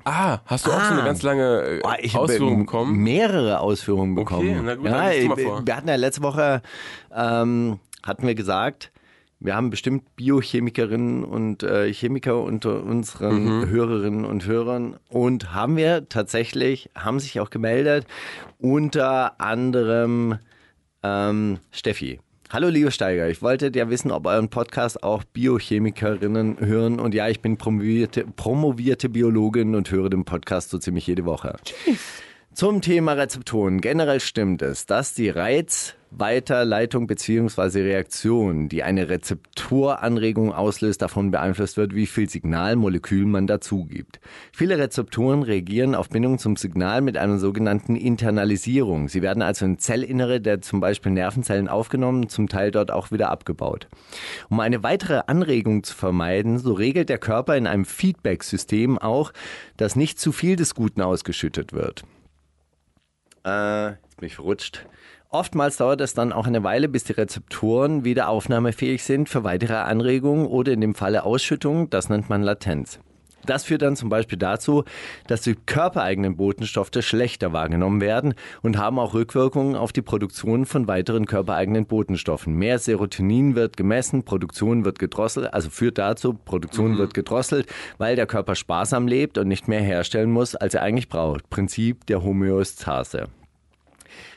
Ah, 0.05 0.39
hast 0.47 0.67
du 0.67 0.71
auch 0.73 0.81
so 0.83 0.93
eine 0.93 1.03
Ah. 1.03 1.05
ganz 1.05 1.23
lange 1.23 1.81
Oh, 1.85 1.91
ich 2.01 2.15
habe 2.15 2.25
Ausführung 2.25 2.59
bekommen? 2.61 2.97
mehrere 3.05 3.61
Ausführungen 3.61 4.17
bekommen. 4.17 4.63
na 4.65 4.75
gut, 4.75 4.87
ja, 4.87 4.91
dann 4.93 5.11
lies 5.13 5.23
du 5.23 5.29
mal 5.29 5.37
wir- 5.37 5.45
vor. 5.47 5.63
Wir 5.67 5.77
hatten 5.77 5.89
ja 5.89 5.95
letzte 5.95 6.23
Woche, 6.23 6.63
ähm, 7.15 7.79
hatten 8.03 8.27
wir 8.27 8.35
gesagt, 8.35 8.91
wir 9.39 9.55
haben 9.55 9.71
bestimmt 9.71 10.17
Biochemikerinnen 10.17 11.23
und 11.25 11.63
äh, 11.63 11.93
Chemiker 11.93 12.41
unter 12.43 12.83
unseren 12.83 13.61
Mhm. 13.61 13.69
Hörerinnen 13.69 14.25
und 14.25 14.45
Hörern 14.47 14.97
und 15.09 15.55
haben 15.55 15.77
wir 15.77 16.09
tatsächlich, 16.09 16.91
haben 16.97 17.21
sich 17.21 17.39
auch 17.39 17.51
gemeldet, 17.51 18.05
unter 18.59 19.41
anderem 19.41 20.39
ähm, 21.05 21.59
Steffi. 21.73 22.21
Hallo 22.53 22.69
liebe 22.69 22.91
Steiger, 22.91 23.31
ich 23.31 23.41
wollte 23.41 23.73
ja 23.75 23.89
wissen, 23.89 24.11
ob 24.11 24.27
euren 24.27 24.51
Podcast 24.51 25.03
auch 25.03 25.25
Biochemikerinnen 25.25 26.61
hören. 26.61 27.01
Und 27.01 27.15
ja, 27.15 27.27
ich 27.27 27.41
bin 27.41 27.57
promovierte, 27.57 28.27
promovierte 28.37 29.09
Biologin 29.09 29.75
und 29.75 29.91
höre 29.91 30.11
den 30.11 30.27
Podcast 30.27 30.69
so 30.69 30.77
ziemlich 30.77 31.07
jede 31.07 31.25
Woche. 31.25 31.57
Zum 32.55 32.83
Thema 32.83 33.13
Rezeptoren. 33.15 33.81
Generell 33.81 34.21
stimmt 34.21 34.61
es, 34.61 34.85
dass 34.85 35.15
die 35.15 35.31
Reizweiterleitung 35.31 37.07
bzw. 37.07 37.81
Reaktion, 37.81 38.69
die 38.69 38.83
eine 38.83 39.09
Rezeptoranregung 39.09 40.53
auslöst, 40.53 41.01
davon 41.01 41.31
beeinflusst 41.31 41.79
wird, 41.79 41.95
wie 41.95 42.07
viel 42.07 42.29
Signalmolekül 42.29 43.25
man 43.25 43.47
dazu 43.47 43.87
gibt. 43.87 44.21
Viele 44.53 44.77
Rezeptoren 44.77 45.43
reagieren 45.43 45.95
auf 45.95 46.11
Bindung 46.11 46.39
zum 46.39 46.57
Signal 46.57 47.01
mit 47.01 47.17
einer 47.17 47.39
sogenannten 47.39 47.97
Internalisierung. 47.97 49.09
Sie 49.09 49.23
werden 49.23 49.43
also 49.43 49.65
in 49.65 49.79
Zellinnere 49.79 50.43
der 50.43 50.61
zum 50.61 50.81
Beispiel 50.81 51.13
Nervenzellen 51.13 51.69
aufgenommen, 51.69 52.29
zum 52.29 52.51
Teil 52.51 52.71
dort 52.71 52.91
auch 52.91 53.11
wieder 53.11 53.31
abgebaut. 53.31 53.89
Um 54.51 54.61
eine 54.61 54.83
weitere 54.83 55.23
Anregung 55.27 55.85
zu 55.85 55.95
vermeiden, 55.95 56.59
so 56.59 56.75
regelt 56.75 57.09
der 57.09 57.19
Körper 57.19 57.57
in 57.57 57.67
einem 57.67 57.87
Feedback-System 57.87 58.99
auch, 58.99 59.33
dass 59.79 59.97
nicht 59.97 60.21
zu 60.21 60.33
viel 60.33 60.57
des 60.57 60.75
Guten 60.75 61.01
ausgeschüttet 61.01 61.73
wird. 61.73 62.05
Äh, 63.45 63.91
jetzt 63.91 64.17
bin 64.19 64.27
ich 64.27 64.35
verrutscht. 64.37 64.87
Oftmals 65.29 65.79
dauert 65.79 66.01
es 66.03 66.13
dann 66.13 66.33
auch 66.33 66.47
eine 66.47 66.63
Weile, 66.63 66.89
bis 66.89 67.05
die 67.05 67.13
Rezeptoren 67.13 68.05
wieder 68.05 68.29
aufnahmefähig 68.29 69.03
sind 69.03 69.31
für 69.31 69.45
weitere 69.45 69.77
Anregungen 69.77 70.47
oder 70.47 70.73
in 70.73 70.83
dem 70.83 70.95
Falle 70.95 71.25
Ausschüttung. 71.25 71.89
Das 71.89 72.11
nennt 72.11 72.29
man 72.29 72.43
Latenz. 72.43 73.01
Das 73.47 73.65
führt 73.65 73.83
dann 73.83 73.97
zum 73.97 74.09
Beispiel 74.09 74.39
dazu, 74.39 74.85
dass 75.27 75.43
die 75.43 75.55
körpereigenen 75.55 76.37
Botenstoffe 76.37 76.91
schlechter 77.01 77.53
wahrgenommen 77.53 78.01
werden 78.01 78.35
und 78.63 78.79
haben 78.79 78.99
auch 78.99 79.15
Rückwirkungen 79.15 79.77
auf 79.77 79.93
die 79.93 80.03
Produktion 80.03 80.67
von 80.67 80.87
weiteren 80.87 81.27
körpereigenen 81.27 81.87
Botenstoffen. 81.87 82.55
Mehr 82.55 82.79
Serotonin 82.79 83.55
wird 83.55 83.77
gemessen, 83.77 84.25
Produktion 84.25 84.85
wird 84.85 84.99
gedrosselt, 84.99 85.53
also 85.53 85.71
führt 85.71 85.99
dazu, 85.99 86.35
Produktion 86.35 86.99
wird 86.99 87.15
gedrosselt, 87.15 87.67
weil 87.99 88.17
der 88.17 88.27
Körper 88.27 88.55
sparsam 88.55 89.09
lebt 89.09 89.39
und 89.39 89.49
nicht 89.49 89.69
mehr 89.69 89.81
herstellen 89.81 90.31
muss, 90.31 90.55
als 90.55 90.75
er 90.75 90.83
eigentlich 90.83 91.09
braucht. 91.09 91.51
Prinzip 91.51 92.07
der 92.07 92.23
Homöostase. 92.23 93.29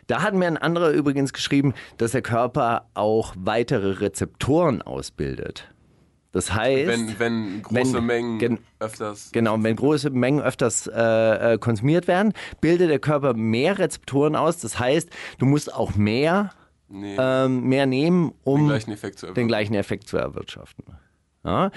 Da 0.08 0.22
hat 0.22 0.36
mir 0.36 0.46
ein 0.46 0.58
anderer 0.58 0.92
übrigens 0.92 1.34
geschrieben, 1.34 1.74
dass 1.98 2.12
der 2.12 2.22
Körper 2.22 2.86
auch 2.94 3.34
weitere 3.38 4.00
Rezeptoren 4.02 4.82
ausbildet. 4.82 5.68
Das 6.36 6.54
heißt, 6.54 6.88
Wenn, 6.88 7.18
wenn 7.18 7.62
große 7.62 7.94
wenn- 7.94 8.06
Mengen 8.06 8.40
gen- 8.40 8.60
öfters. 8.80 9.30
Genau, 9.32 9.56
wenn 9.64 9.74
große 9.78 10.10
Mengen 10.10 10.42
öfters 10.42 10.86
äh, 10.88 11.54
äh, 11.54 11.58
konsumiert 11.58 12.10
werden, 12.10 12.34
bildet 12.60 12.90
der 12.90 13.00
Körper 13.00 13.34
mehr 13.34 13.80
Rezeptoren 13.80 14.36
aus. 14.36 14.58
Das 14.58 14.78
heißt, 14.78 15.10
du 15.40 15.46
musst 15.46 15.74
auch 15.74 15.96
mehr, 15.96 16.52
Nee, 16.90 17.16
ähm, 17.18 17.62
mehr 17.70 17.86
nehmen, 17.86 18.34
um 18.44 18.60
den 18.64 18.68
gleichen 18.68 18.92
Effekt 18.92 19.18
zu 19.20 19.28
den 19.28 19.32
erwirken. 19.32 19.48
gleichen 19.48 19.74
Effekt 19.76 20.08
zu 20.10 20.18
erwirtschaften. 20.18 20.84
Ja? 21.46 21.72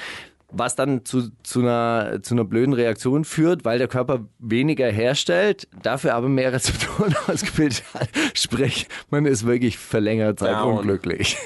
Was 0.51 0.77
dann 0.77 1.05
zu, 1.05 1.29
zu, 1.43 1.61
einer, 1.61 2.23
zu 2.23 2.35
einer 2.35 2.45
blöden 2.45 2.73
Reaktion 2.73 3.25
führt, 3.25 3.67
weil 3.67 3.79
der 3.79 3.89
Körper 3.89 4.27
weniger 4.39 4.91
herstellt, 4.91 5.69
dafür 5.83 6.15
aber 6.15 6.29
mehr 6.29 6.53
Rezeptoren 6.53 7.15
ausgebildet 7.27 7.83
hat. 7.93 8.09
Sprich, 8.33 8.89
man 9.11 9.27
ist 9.27 9.47
wirklich 9.47 9.77
verlängert 9.77 10.39
Zeit 10.39 10.55
Down. 10.55 10.79
unglücklich. 10.79 11.37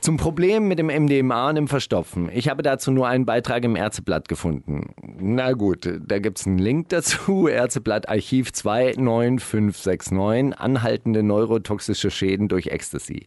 Zum 0.00 0.16
Problem 0.16 0.68
mit 0.68 0.78
dem 0.78 0.86
MDMA 0.86 1.50
und 1.50 1.56
dem 1.56 1.68
Verstopfen. 1.68 2.30
Ich 2.32 2.48
habe 2.48 2.62
dazu 2.62 2.90
nur 2.90 3.06
einen 3.08 3.26
Beitrag 3.26 3.62
im 3.64 3.76
Ärzteblatt 3.76 4.26
gefunden. 4.28 4.94
Na 5.18 5.52
gut, 5.52 5.86
da 6.00 6.18
gibt's 6.18 6.46
einen 6.46 6.56
Link 6.58 6.88
dazu. 6.88 7.46
Ärzteblatt 7.48 8.08
Archiv 8.08 8.52
29569, 8.52 10.58
anhaltende 10.58 11.22
neurotoxische 11.22 12.10
Schäden 12.10 12.48
durch 12.48 12.68
Ecstasy. 12.68 13.26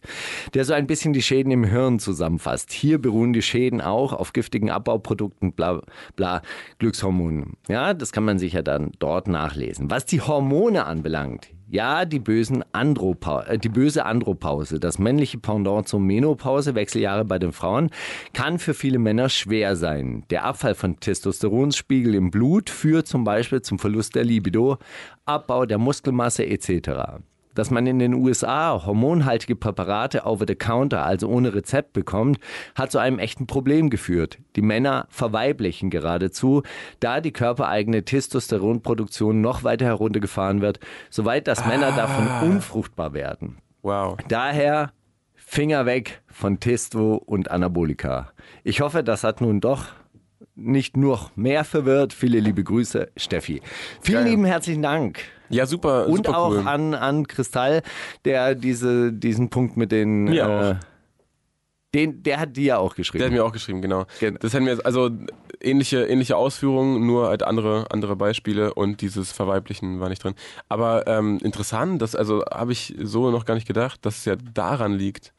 Der 0.56 0.66
so 0.66 0.74
ein 0.74 0.88
bisschen 0.88 1.14
die 1.14 1.22
Schäden 1.22 1.52
im 1.52 1.64
Hirn 1.64 2.00
zusammenfasst. 2.00 2.72
Hier 2.72 3.00
beruhen 3.00 3.34
die 3.34 3.44
Schäden 3.44 3.82
auch 3.82 4.14
auf 4.14 4.34
giftigen 4.34 4.72
Abbauprodukten, 5.04 5.54
bla, 5.54 5.82
bla, 6.16 6.42
Glückshormonen. 6.80 7.58
Ja, 7.68 7.94
das 7.94 8.12
kann 8.12 8.26
man 8.26 8.40
sich 8.40 8.54
ja 8.54 8.62
dann 8.62 8.92
dort 9.00 9.28
nachlesen. 9.28 9.92
Was 9.92 10.06
die 10.06 10.22
Hormone 10.22 10.86
anbelangt, 10.86 11.50
ja, 11.70 12.06
die, 12.06 12.20
bösen 12.20 12.64
Andropa 12.72 13.44
äh, 13.44 13.58
die 13.58 13.70
böse 13.70 14.06
Andropause, 14.06 14.80
das 14.80 15.00
männliche 15.00 15.40
Pendant 15.40 15.88
zur 15.88 16.00
Menopause, 16.00 16.76
Wechseljahre 16.76 17.26
bei 17.26 17.40
den 17.40 17.52
Frauen, 17.52 17.90
kann 18.34 18.60
für 18.60 18.74
viele 18.74 19.00
Männer 19.00 19.30
schwer 19.30 19.76
sein. 19.76 20.24
Der 20.30 20.46
Abfall 20.46 20.76
von 20.76 21.00
Testosteronspiegel 21.00 22.16
im 22.16 22.32
Blut 22.32 22.70
führt 22.70 23.08
zum 23.08 23.24
Beispiel 23.24 23.62
zum 23.62 23.80
Verlust 23.80 24.16
der 24.16 24.24
Libido, 24.24 24.78
Abbau 25.26 25.66
der 25.66 25.80
Muskelmasse 25.80 26.46
etc. 26.46 27.24
Dass 27.56 27.72
man 27.72 27.88
in 27.88 28.00
den 28.00 28.14
USA 28.14 28.86
hormonhaltige 28.86 29.56
Präparate 29.56 30.24
over 30.26 30.46
the 30.48 30.56
counter, 30.56 31.06
also 31.06 31.28
ohne 31.28 31.54
Rezept 31.54 31.94
bekommt, 31.94 32.40
hat 32.76 32.92
zu 32.92 33.00
einem 33.00 33.20
echten 33.20 33.48
Problem 33.48 33.90
geführt. 33.90 34.40
Die 34.56 34.62
Männer 34.62 35.08
verweiblichen 35.10 35.90
geradezu, 35.90 36.64
da 37.00 37.22
die 37.22 37.32
körpereigene 37.32 38.04
Testosteronproduktion 38.04 39.42
noch 39.42 39.64
weiter 39.64 39.86
heruntergefahren 39.86 40.62
wird, 40.62 40.80
soweit 41.10 41.48
dass 41.48 41.66
Männer 41.66 41.92
davon 41.92 42.50
unfruchtbar 42.50 43.14
werden. 43.14 43.58
Wow. 43.82 44.18
Daher 44.28 44.92
Finger 45.36 45.86
weg 45.86 46.24
von 46.28 46.60
Testo 46.60 47.16
und 47.16 47.52
Anabolika. 47.52 48.32
Ich 48.64 48.82
hoffe, 48.82 49.04
das 49.04 49.24
hat 49.24 49.40
nun 49.40 49.60
doch 49.60 49.86
nicht 50.56 50.98
nur 50.98 51.30
mehr 51.36 51.64
verwirrt. 51.64 52.14
Viele 52.14 52.40
liebe 52.40 52.64
Grüße, 52.64 53.12
Steffi. 53.16 53.62
Vielen 54.02 54.24
Geil. 54.24 54.32
lieben 54.32 54.46
herzlichen 54.46 54.82
Dank. 54.82 55.20
Ja, 55.50 55.66
super. 55.66 56.08
Und 56.08 56.26
super 56.26 56.38
auch 56.38 56.52
cool. 56.52 56.64
an, 56.66 56.94
an 56.94 57.28
Kristall, 57.28 57.82
der 58.26 58.56
diese, 58.56 59.12
diesen 59.14 59.50
Punkt 59.50 59.78
mit 59.78 59.92
den. 59.92 60.26
Mir 60.26 60.44
äh, 60.44 60.72
auch. 60.72 60.76
Den, 61.96 62.24
der 62.24 62.40
hat 62.40 62.58
dir 62.58 62.64
ja 62.64 62.78
auch 62.80 62.94
Der 62.94 62.98
geschrieben. 63.04 63.24
hat 63.26 63.32
mir 63.32 63.46
auch 63.46 63.52
geschrieben, 63.52 63.80
genau. 63.84 64.06
Gen- 64.20 64.40
Das 64.42 64.54
hätten 64.56 64.66
wir 64.66 64.74
jetzt, 64.74 64.84
also 64.84 65.12
ähnliche, 65.62 66.06
ähnliche 66.06 66.36
Ausführungen, 66.36 67.06
nur 67.06 67.28
halt 67.28 67.44
andere, 67.44 67.86
andere 67.92 68.16
Beispiele 68.16 68.74
und 68.74 69.02
dieses 69.02 69.32
Verweiblichen 69.32 70.00
war 70.00 70.10
nicht 70.10 70.24
drin. 70.24 70.34
Aber 70.70 71.06
ähm, 71.06 71.38
interessant, 71.44 72.02
das 72.02 72.16
also 72.16 72.44
habe 72.52 72.72
ich 72.72 72.96
so 73.04 73.30
noch 73.30 73.46
gar 73.46 73.54
nicht 73.54 73.68
gedacht, 73.68 74.04
dass 74.08 74.18
es 74.18 74.26
ja 74.26 74.36
daran 74.36 74.94
liegt, 74.94 75.34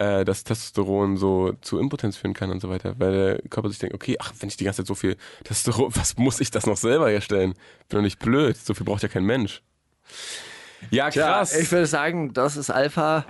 äh, 0.00 0.24
dass 0.24 0.44
Testosteron 0.44 1.18
so 1.18 1.52
zu 1.60 1.78
Impotenz 1.78 2.16
führen 2.16 2.32
kann 2.32 2.50
und 2.50 2.60
so 2.60 2.70
weiter. 2.70 2.94
Weil 2.98 3.12
der 3.12 3.42
Körper 3.50 3.68
sich 3.68 3.78
denkt, 3.78 3.94
okay, 3.94 4.16
ach, 4.18 4.32
wenn 4.40 4.48
ich 4.48 4.56
die 4.56 4.64
ganze 4.64 4.78
Zeit 4.78 4.86
so 4.86 4.94
viel 4.94 5.16
Testosteron, 5.44 5.92
was 5.94 6.16
muss 6.16 6.40
ich 6.40 6.50
das 6.50 6.66
noch 6.66 6.78
selber 6.78 7.10
herstellen? 7.10 7.52
Bin 7.88 7.98
doch 7.98 8.02
nicht 8.02 8.18
blöd, 8.18 8.56
so 8.56 8.72
viel 8.72 8.86
braucht 8.86 9.02
ja 9.02 9.08
kein 9.08 9.24
Mensch. 9.24 9.62
Ja, 10.90 11.10
krass. 11.10 11.54
ich 11.54 11.70
würde 11.70 11.86
sagen, 11.86 12.32
das 12.32 12.56
ist 12.56 12.70
Alpha. 12.70 13.26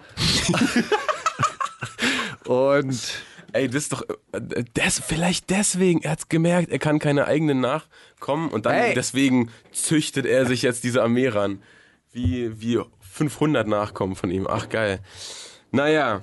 Und 2.47 3.25
Ey, 3.53 3.67
das 3.67 3.83
ist 3.83 3.93
doch, 3.93 4.03
äh, 4.31 4.65
das, 4.75 5.01
vielleicht 5.01 5.51
deswegen, 5.51 6.03
er 6.03 6.13
hat's 6.13 6.29
gemerkt, 6.29 6.71
er 6.71 6.79
kann 6.79 7.01
keine 7.01 7.27
eigenen 7.27 7.61
nachkommen 7.61 8.49
und 8.51 8.65
dann 8.65 8.75
Hey. 8.75 8.95
deswegen 8.95 9.51
züchtet 9.73 10.25
er 10.25 10.47
sich 10.47 10.63
jetzt 10.63 10.85
diese 10.85 11.03
Armee 11.03 11.27
ran. 11.27 11.61
Wie, 12.13 12.61
wie 12.61 12.81
500 13.01 13.67
Nachkommen 13.67 14.15
von 14.15 14.31
ihm. 14.31 14.47
Ach, 14.49 14.69
geil. 14.69 15.01
Naja, 15.73 16.23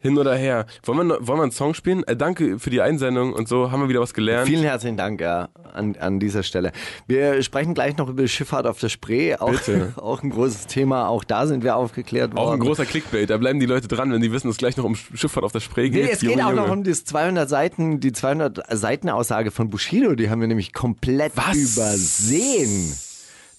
hin 0.00 0.18
oder 0.18 0.34
her. 0.34 0.66
Wollen 0.84 1.08
wir, 1.08 1.26
wollen 1.26 1.38
wir 1.38 1.42
einen 1.44 1.52
Song 1.52 1.74
spielen? 1.74 2.02
Äh, 2.04 2.16
danke 2.16 2.58
für 2.58 2.70
die 2.70 2.80
Einsendung 2.80 3.32
und 3.32 3.48
so, 3.48 3.70
haben 3.70 3.82
wir 3.82 3.88
wieder 3.88 4.00
was 4.00 4.14
gelernt. 4.14 4.48
vielen 4.48 4.62
herzlichen 4.62 4.96
Dank 4.96 5.20
ja, 5.20 5.48
an, 5.72 5.96
an 5.96 6.18
dieser 6.18 6.42
Stelle. 6.42 6.72
Wir 7.06 7.42
sprechen 7.42 7.74
gleich 7.74 7.96
noch 7.96 8.08
über 8.08 8.22
die 8.22 8.28
Schifffahrt 8.28 8.66
auf 8.66 8.80
der 8.80 8.88
Spree. 8.88 9.36
Auch, 9.36 9.50
Bitte. 9.50 9.92
auch 9.96 10.22
ein 10.22 10.30
großes 10.30 10.66
Thema. 10.66 11.08
Auch 11.08 11.24
da 11.24 11.46
sind 11.46 11.62
wir 11.62 11.76
aufgeklärt 11.76 12.34
worden. 12.34 12.48
Auch 12.48 12.52
ein 12.52 12.60
großer 12.60 12.86
Clickbait, 12.86 13.30
da 13.30 13.36
bleiben 13.36 13.60
die 13.60 13.66
Leute 13.66 13.88
dran, 13.88 14.12
wenn 14.12 14.20
die 14.20 14.32
wissen, 14.32 14.48
dass 14.48 14.54
es 14.54 14.58
gleich 14.58 14.76
noch 14.76 14.84
um 14.84 14.96
Schifffahrt 14.96 15.44
auf 15.44 15.52
der 15.52 15.60
Spree 15.60 15.90
geht. 15.90 16.04
Nee, 16.04 16.10
es 16.12 16.20
geht 16.20 16.30
Junge, 16.30 16.46
auch 16.46 16.52
noch 16.52 16.68
Junge. 16.68 16.72
um 16.72 16.84
das 16.84 17.04
200 17.04 17.48
Seiten, 17.48 18.00
die 18.00 18.12
200 18.12 18.62
Seiten 18.70 19.08
Aussage 19.10 19.50
von 19.50 19.70
Bushido, 19.70 20.14
die 20.14 20.30
haben 20.30 20.40
wir 20.40 20.48
nämlich 20.48 20.72
komplett 20.72 21.32
Was? 21.36 21.56
übersehen 21.56 22.94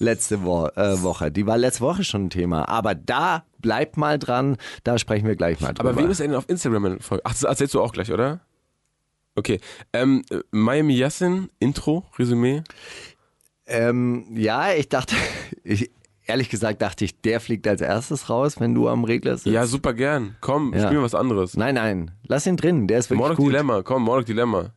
letzte 0.01 0.43
Wo 0.43 0.65
äh, 0.67 1.01
Woche. 1.01 1.31
Die 1.31 1.45
war 1.45 1.57
letzte 1.57 1.81
Woche 1.81 2.03
schon 2.03 2.25
ein 2.25 2.29
Thema, 2.29 2.67
aber 2.67 2.95
da 2.95 3.43
bleibt 3.59 3.95
mal 3.97 4.17
dran, 4.19 4.57
da 4.83 4.97
sprechen 4.97 5.27
wir 5.27 5.35
gleich 5.35 5.59
mal 5.61 5.73
drüber. 5.73 5.89
Aber 5.91 5.99
wem 5.99 6.09
ist 6.09 6.19
er 6.19 6.27
denn 6.27 6.35
auf 6.35 6.49
Instagram 6.49 6.99
folgt? 6.99 7.25
Ach, 7.25 7.31
das 7.31 7.43
erzählst 7.43 7.73
du 7.73 7.81
auch 7.81 7.93
gleich, 7.93 8.11
oder? 8.11 8.41
Okay. 9.35 9.59
Ähm, 9.93 10.23
äh, 10.29 10.39
Miami 10.51 10.95
Yassin, 10.95 11.49
Intro, 11.59 12.05
Resümee. 12.19 12.63
ähm, 13.67 14.25
ja, 14.35 14.73
ich 14.73 14.89
dachte, 14.89 15.15
ich, 15.63 15.91
ehrlich 16.25 16.49
gesagt 16.49 16.81
dachte 16.81 17.05
ich, 17.05 17.21
der 17.21 17.39
fliegt 17.39 17.67
als 17.67 17.81
erstes 17.81 18.29
raus, 18.29 18.59
wenn 18.59 18.73
du 18.73 18.87
am 18.89 19.03
Regler 19.03 19.37
sitzt. 19.37 19.47
Ja, 19.53 19.65
super 19.65 19.93
gern. 19.93 20.35
Komm, 20.41 20.73
Ja. 20.73 20.85
spiel 20.85 20.97
mir 20.97 21.03
was 21.03 21.15
anderes. 21.15 21.55
Nein, 21.55 21.75
nein, 21.75 22.11
lass 22.27 22.45
ihn 22.47 22.57
drin, 22.57 22.87
der 22.87 22.99
ist 22.99 23.09
wirklich 23.09 23.19
Mordok 23.19 23.37
gut. 23.37 23.49
Dilemma, 23.53 23.83
komm, 23.83 24.03
Mordok 24.03 24.25
Dilemma. 24.25 24.73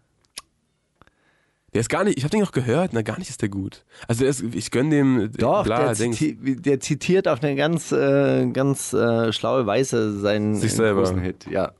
Der 1.75 1.81
ist 1.81 1.89
gar 1.89 2.05
nicht, 2.05 2.17
ich 2.17 2.23
habe 2.23 2.31
den 2.31 2.41
noch 2.41 2.53
gehört, 2.53 2.93
na 2.93 3.03
gar 3.03 3.19
nicht 3.19 3.31
ist 3.31 3.43
der 3.43 3.49
gut. 3.49 3.85
Also 4.07 4.21
der 4.21 4.31
ist, 4.31 4.45
ich 4.55 4.71
gönn 4.71 4.91
dem 4.91 5.33
Doch, 5.37 5.65
bla, 5.65 5.87
der, 5.87 5.95
ziti 5.95 6.37
der 6.57 6.79
zitiert 6.79 7.27
auf 7.27 7.43
eine 7.43 7.57
ganz, 7.57 7.91
äh, 7.91 8.47
ganz 8.47 8.93
äh, 8.93 9.33
schlaue 9.33 9.67
Weise 9.67 10.17
seinen 10.21 10.55
Sich 10.55 10.73
selber. 10.75 11.01
großen 11.03 11.21
Hit. 11.21 11.47
Ja. 11.51 11.73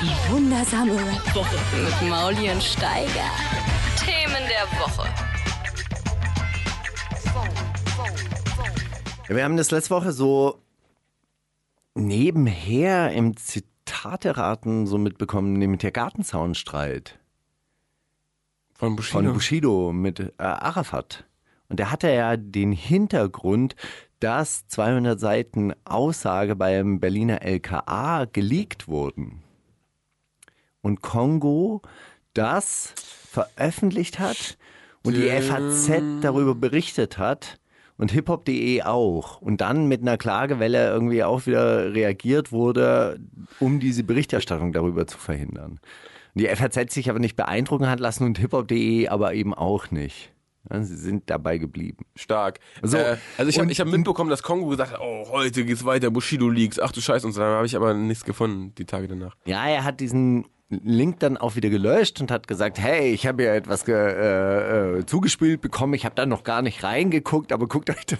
Die 0.00 0.32
wundersame 0.32 0.92
Rap-Woche 0.92 1.56
mit 1.76 2.08
Mauli 2.08 2.50
und 2.50 2.62
Steiger. 2.62 3.30
Themen 4.02 4.48
der 4.48 4.80
Woche. 4.80 5.06
Ja, 9.28 9.36
Wir 9.36 9.44
haben 9.44 9.58
das 9.58 9.70
letzte 9.70 9.90
Woche 9.90 10.12
so 10.12 10.62
nebenher 11.94 13.12
im 13.12 13.36
Zitateraten 13.36 14.86
so 14.86 14.96
mitbekommen, 14.96 15.52
nämlich 15.52 15.80
der 15.80 15.92
Gartenzaunstreit 15.92 17.18
Von 18.78 18.96
Bushido. 18.96 19.18
von 19.18 19.32
Bushido 19.32 19.92
mit 19.92 20.20
äh, 20.20 20.32
Arafat. 20.38 21.24
Und 21.68 21.78
der 21.78 21.90
hatte 21.90 22.10
ja 22.10 22.36
den 22.36 22.72
Hintergrund, 22.72 23.74
dass 24.20 24.66
200 24.68 25.18
Seiten 25.18 25.72
Aussage 25.84 26.56
beim 26.56 27.00
Berliner 27.00 27.42
LKA 27.42 28.26
geleakt 28.32 28.88
wurden. 28.88 29.42
Und 30.82 31.02
Kongo 31.02 31.82
das 32.34 32.92
veröffentlicht 32.96 34.18
hat 34.18 34.58
und 35.02 35.14
die 35.14 35.28
FAZ 35.28 36.20
darüber 36.20 36.54
berichtet 36.54 37.18
hat 37.18 37.58
und 37.96 38.12
hiphop.de 38.12 38.82
auch 38.82 39.40
und 39.40 39.60
dann 39.60 39.86
mit 39.86 40.02
einer 40.02 40.18
Klagewelle 40.18 40.88
irgendwie 40.88 41.24
auch 41.24 41.46
wieder 41.46 41.94
reagiert 41.94 42.52
wurde, 42.52 43.18
um 43.58 43.80
diese 43.80 44.04
Berichterstattung 44.04 44.72
darüber 44.72 45.06
zu 45.06 45.16
verhindern. 45.18 45.80
Die 46.36 46.46
FAZ 46.48 46.92
sich 46.92 47.08
aber 47.08 47.18
nicht 47.18 47.34
beeindrucken 47.34 47.88
hat 47.88 47.98
lassen 47.98 48.24
und 48.24 48.38
hiphop.de 48.38 49.08
aber 49.08 49.32
eben 49.32 49.54
auch 49.54 49.90
nicht. 49.90 50.34
Sie 50.68 50.96
sind 50.96 51.30
dabei 51.30 51.56
geblieben. 51.56 52.04
Stark. 52.14 52.58
So, 52.82 52.98
äh, 52.98 53.16
also 53.38 53.48
ich 53.48 53.58
habe 53.58 53.72
hab 53.72 53.88
mitbekommen, 53.88 54.28
dass 54.28 54.42
Kongo 54.42 54.66
gesagt 54.66 54.92
hat, 54.92 55.00
oh, 55.00 55.28
heute 55.30 55.64
geht's 55.64 55.84
weiter, 55.86 56.10
Bushido 56.10 56.48
Leaks, 56.50 56.78
ach 56.78 56.92
du 56.92 57.00
Scheiße 57.00 57.26
und 57.26 57.32
so. 57.32 57.40
Dann 57.40 57.54
habe 57.54 57.66
ich 57.66 57.74
aber 57.74 57.94
nichts 57.94 58.24
gefunden, 58.24 58.74
die 58.74 58.84
Tage 58.84 59.08
danach. 59.08 59.34
Ja, 59.46 59.66
er 59.66 59.84
hat 59.84 60.00
diesen 60.00 60.44
Link 60.68 61.20
dann 61.20 61.36
auch 61.36 61.54
wieder 61.54 61.70
gelöscht 61.70 62.20
und 62.20 62.32
hat 62.32 62.48
gesagt, 62.48 62.78
hey, 62.78 63.12
ich 63.12 63.26
habe 63.26 63.44
ja 63.44 63.54
etwas 63.54 63.84
ge 63.84 63.94
äh, 63.94 64.98
äh, 64.98 65.06
zugespielt 65.06 65.60
bekommen, 65.60 65.94
ich 65.94 66.04
habe 66.04 66.16
da 66.16 66.26
noch 66.26 66.42
gar 66.42 66.60
nicht 66.60 66.82
reingeguckt, 66.82 67.52
aber 67.52 67.68
guckt 67.68 67.88
euch 67.88 68.04
das. 68.06 68.18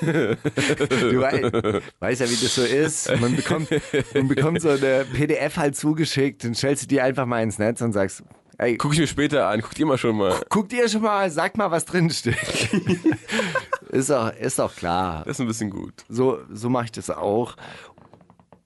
du 0.00 1.20
wei 1.20 1.80
weißt 2.00 2.20
ja, 2.20 2.28
wie 2.28 2.36
das 2.36 2.54
so 2.54 2.62
ist. 2.62 3.18
Man 3.18 3.34
bekommt, 3.34 3.70
man 4.12 4.28
bekommt 4.28 4.60
so 4.60 4.68
eine 4.68 5.06
PDF 5.10 5.56
halt 5.56 5.76
zugeschickt 5.76 6.44
und 6.44 6.54
stellst 6.54 6.82
du 6.82 6.86
die 6.88 7.00
einfach 7.00 7.24
mal 7.24 7.42
ins 7.42 7.58
Netz 7.58 7.80
und 7.80 7.92
sagst, 7.92 8.24
hey, 8.58 8.76
Guck 8.76 8.92
ich 8.92 8.98
mir 8.98 9.06
später 9.06 9.48
an, 9.48 9.62
guckt 9.62 9.78
ihr 9.78 9.86
mal 9.86 9.96
schon 9.96 10.16
mal. 10.16 10.38
guckt 10.50 10.72
ihr 10.74 10.86
schon 10.88 11.02
mal, 11.02 11.30
sagt 11.30 11.56
mal, 11.56 11.70
was 11.70 11.86
drin 11.86 12.10
steht. 12.10 12.36
ist, 13.88 14.10
doch, 14.10 14.34
ist 14.34 14.58
doch 14.58 14.76
klar. 14.76 15.24
Das 15.24 15.36
ist 15.36 15.40
ein 15.40 15.46
bisschen 15.46 15.70
gut. 15.70 16.04
So, 16.10 16.40
so 16.52 16.68
mache 16.68 16.86
ich 16.86 16.92
das 16.92 17.08
auch. 17.08 17.56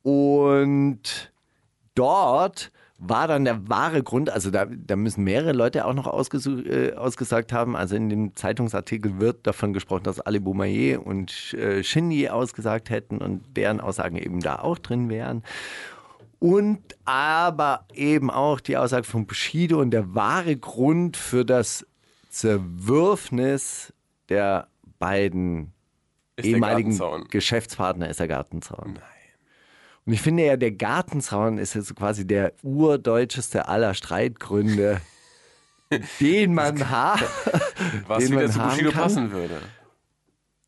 Und 0.03 1.33
dort 1.95 2.73
war 2.99 3.29
dann 3.29 3.45
der 3.45 3.69
wahre 3.69 4.03
Grund, 4.03 4.29
also 4.29 4.51
da, 4.51 4.67
da 4.67 4.97
müssen 4.97 5.23
mehrere 5.23 5.53
Leute 5.53 5.85
auch 5.85 5.95
noch 5.95 6.07
äh, 6.07 6.93
ausgesagt 6.95 7.53
haben. 7.53 7.77
Also 7.77 7.95
in 7.95 8.09
dem 8.09 8.35
Zeitungsartikel 8.35 9.21
wird 9.21 9.47
davon 9.47 9.73
gesprochen, 9.73 10.03
dass 10.03 10.21
Ali 10.21 10.41
Boumaier 10.41 11.07
und 11.07 11.55
äh, 11.55 11.85
Shindy 11.85 12.29
ausgesagt 12.29 12.91
hätten 12.91 13.19
und 13.19 13.57
deren 13.57 13.81
Aussagen 13.81 14.17
eben 14.17 14.41
da 14.41 14.59
auch 14.59 14.79
drin 14.79 15.09
wären. 15.09 15.45
Und 16.41 16.81
aber 17.05 17.87
eben 17.95 18.31
auch 18.31 18.61
die 18.61 18.77
Aussage 18.77 19.05
von 19.05 19.27
Bushido 19.27 19.81
und 19.81 19.93
der 19.93 20.15
wahre 20.15 20.57
Grund 20.57 21.17
für 21.17 21.45
das 21.45 21.87
Zerwürfnis 22.31 23.93
der 24.29 24.69
beiden 24.99 25.73
Ist 26.37 26.47
ehemaligen. 26.47 26.99
Geschäftspartner 27.31 28.09
ist 28.09 28.21
der 28.21 28.29
Gartenzaun. 28.29 28.95
Nein. 28.95 29.18
Und 30.09 30.15
ich 30.15 30.23
finde 30.23 30.47
ja, 30.47 30.57
der 30.57 30.73
Gartenzaun 30.73 31.59
ist 31.59 31.75
jetzt 31.75 31.95
quasi 31.95 32.27
der 32.27 32.55
urdeutscheste 32.63 33.69
aller 33.69 33.93
Streitgründe, 33.93 35.03
den 36.21 36.55
man 36.55 36.89
hat. 36.89 37.21
Was 38.07 38.21
den 38.25 38.31
wieder 38.31 38.43
man 38.45 38.51
zu 38.51 38.59
Bushido 38.59 38.91
kann. 38.91 39.03
passen 39.03 39.33
würde. 39.33 39.61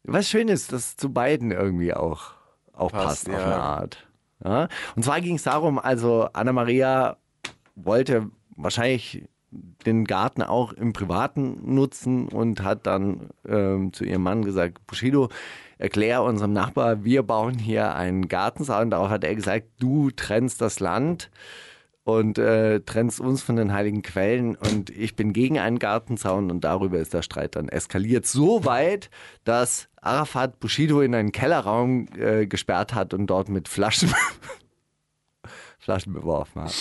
Was 0.02 0.28
schön 0.28 0.48
ist, 0.48 0.72
dass 0.72 0.88
es 0.88 0.96
zu 0.98 1.10
beiden 1.10 1.52
irgendwie 1.52 1.94
auch, 1.94 2.32
auch 2.74 2.92
Passt, 2.92 3.24
passt, 3.24 3.28
auf 3.30 3.34
ja. 3.34 3.46
eine 3.46 3.62
Art. 3.62 4.08
Ja? 4.44 4.68
Und 4.94 5.04
zwar 5.04 5.22
ging 5.22 5.36
es 5.36 5.44
darum, 5.44 5.78
also 5.78 6.28
Anna-Maria 6.34 7.16
wollte 7.76 8.28
wahrscheinlich 8.56 9.24
den 9.50 10.04
Garten 10.04 10.42
auch 10.42 10.74
im 10.74 10.92
Privaten 10.92 11.74
nutzen 11.74 12.28
und 12.28 12.62
hat 12.62 12.86
dann 12.86 13.30
ähm, 13.48 13.94
zu 13.94 14.04
ihrem 14.04 14.22
Mann 14.22 14.44
gesagt, 14.44 14.86
Bushido, 14.86 15.30
erklär 15.80 16.22
unserem 16.22 16.52
Nachbar, 16.52 17.04
wir 17.04 17.22
bauen 17.22 17.58
hier 17.58 17.94
einen 17.94 18.28
Gartensaal. 18.28 18.84
Und 18.84 18.90
darauf 18.90 19.08
hat 19.08 19.24
er 19.24 19.34
gesagt, 19.34 19.66
du 19.78 20.10
trennst 20.10 20.60
das 20.60 20.78
Land 20.78 21.30
und 22.04 22.38
äh, 22.38 22.80
trennst 22.80 23.20
uns 23.20 23.42
von 23.42 23.56
den 23.56 23.72
heiligen 23.72 24.02
Quellen 24.02 24.56
und 24.56 24.90
ich 24.90 25.16
bin 25.16 25.32
gegen 25.32 25.58
einen 25.58 25.78
Gartenzaun 25.78 26.50
und 26.50 26.62
darüber 26.62 26.98
ist 26.98 27.14
der 27.14 27.22
Streit 27.22 27.56
dann 27.56 27.68
eskaliert. 27.68 28.26
So 28.26 28.64
weit, 28.64 29.10
dass 29.44 29.88
Arafat 29.96 30.60
Bushido 30.60 31.00
in 31.00 31.14
einen 31.14 31.32
Kellerraum 31.32 32.08
äh, 32.16 32.46
gesperrt 32.46 32.94
hat 32.94 33.14
und 33.14 33.28
dort 33.28 33.48
mit 33.48 33.68
Flaschen, 33.68 34.12
Flaschen 35.78 36.12
beworfen 36.12 36.62
hat. 36.62 36.74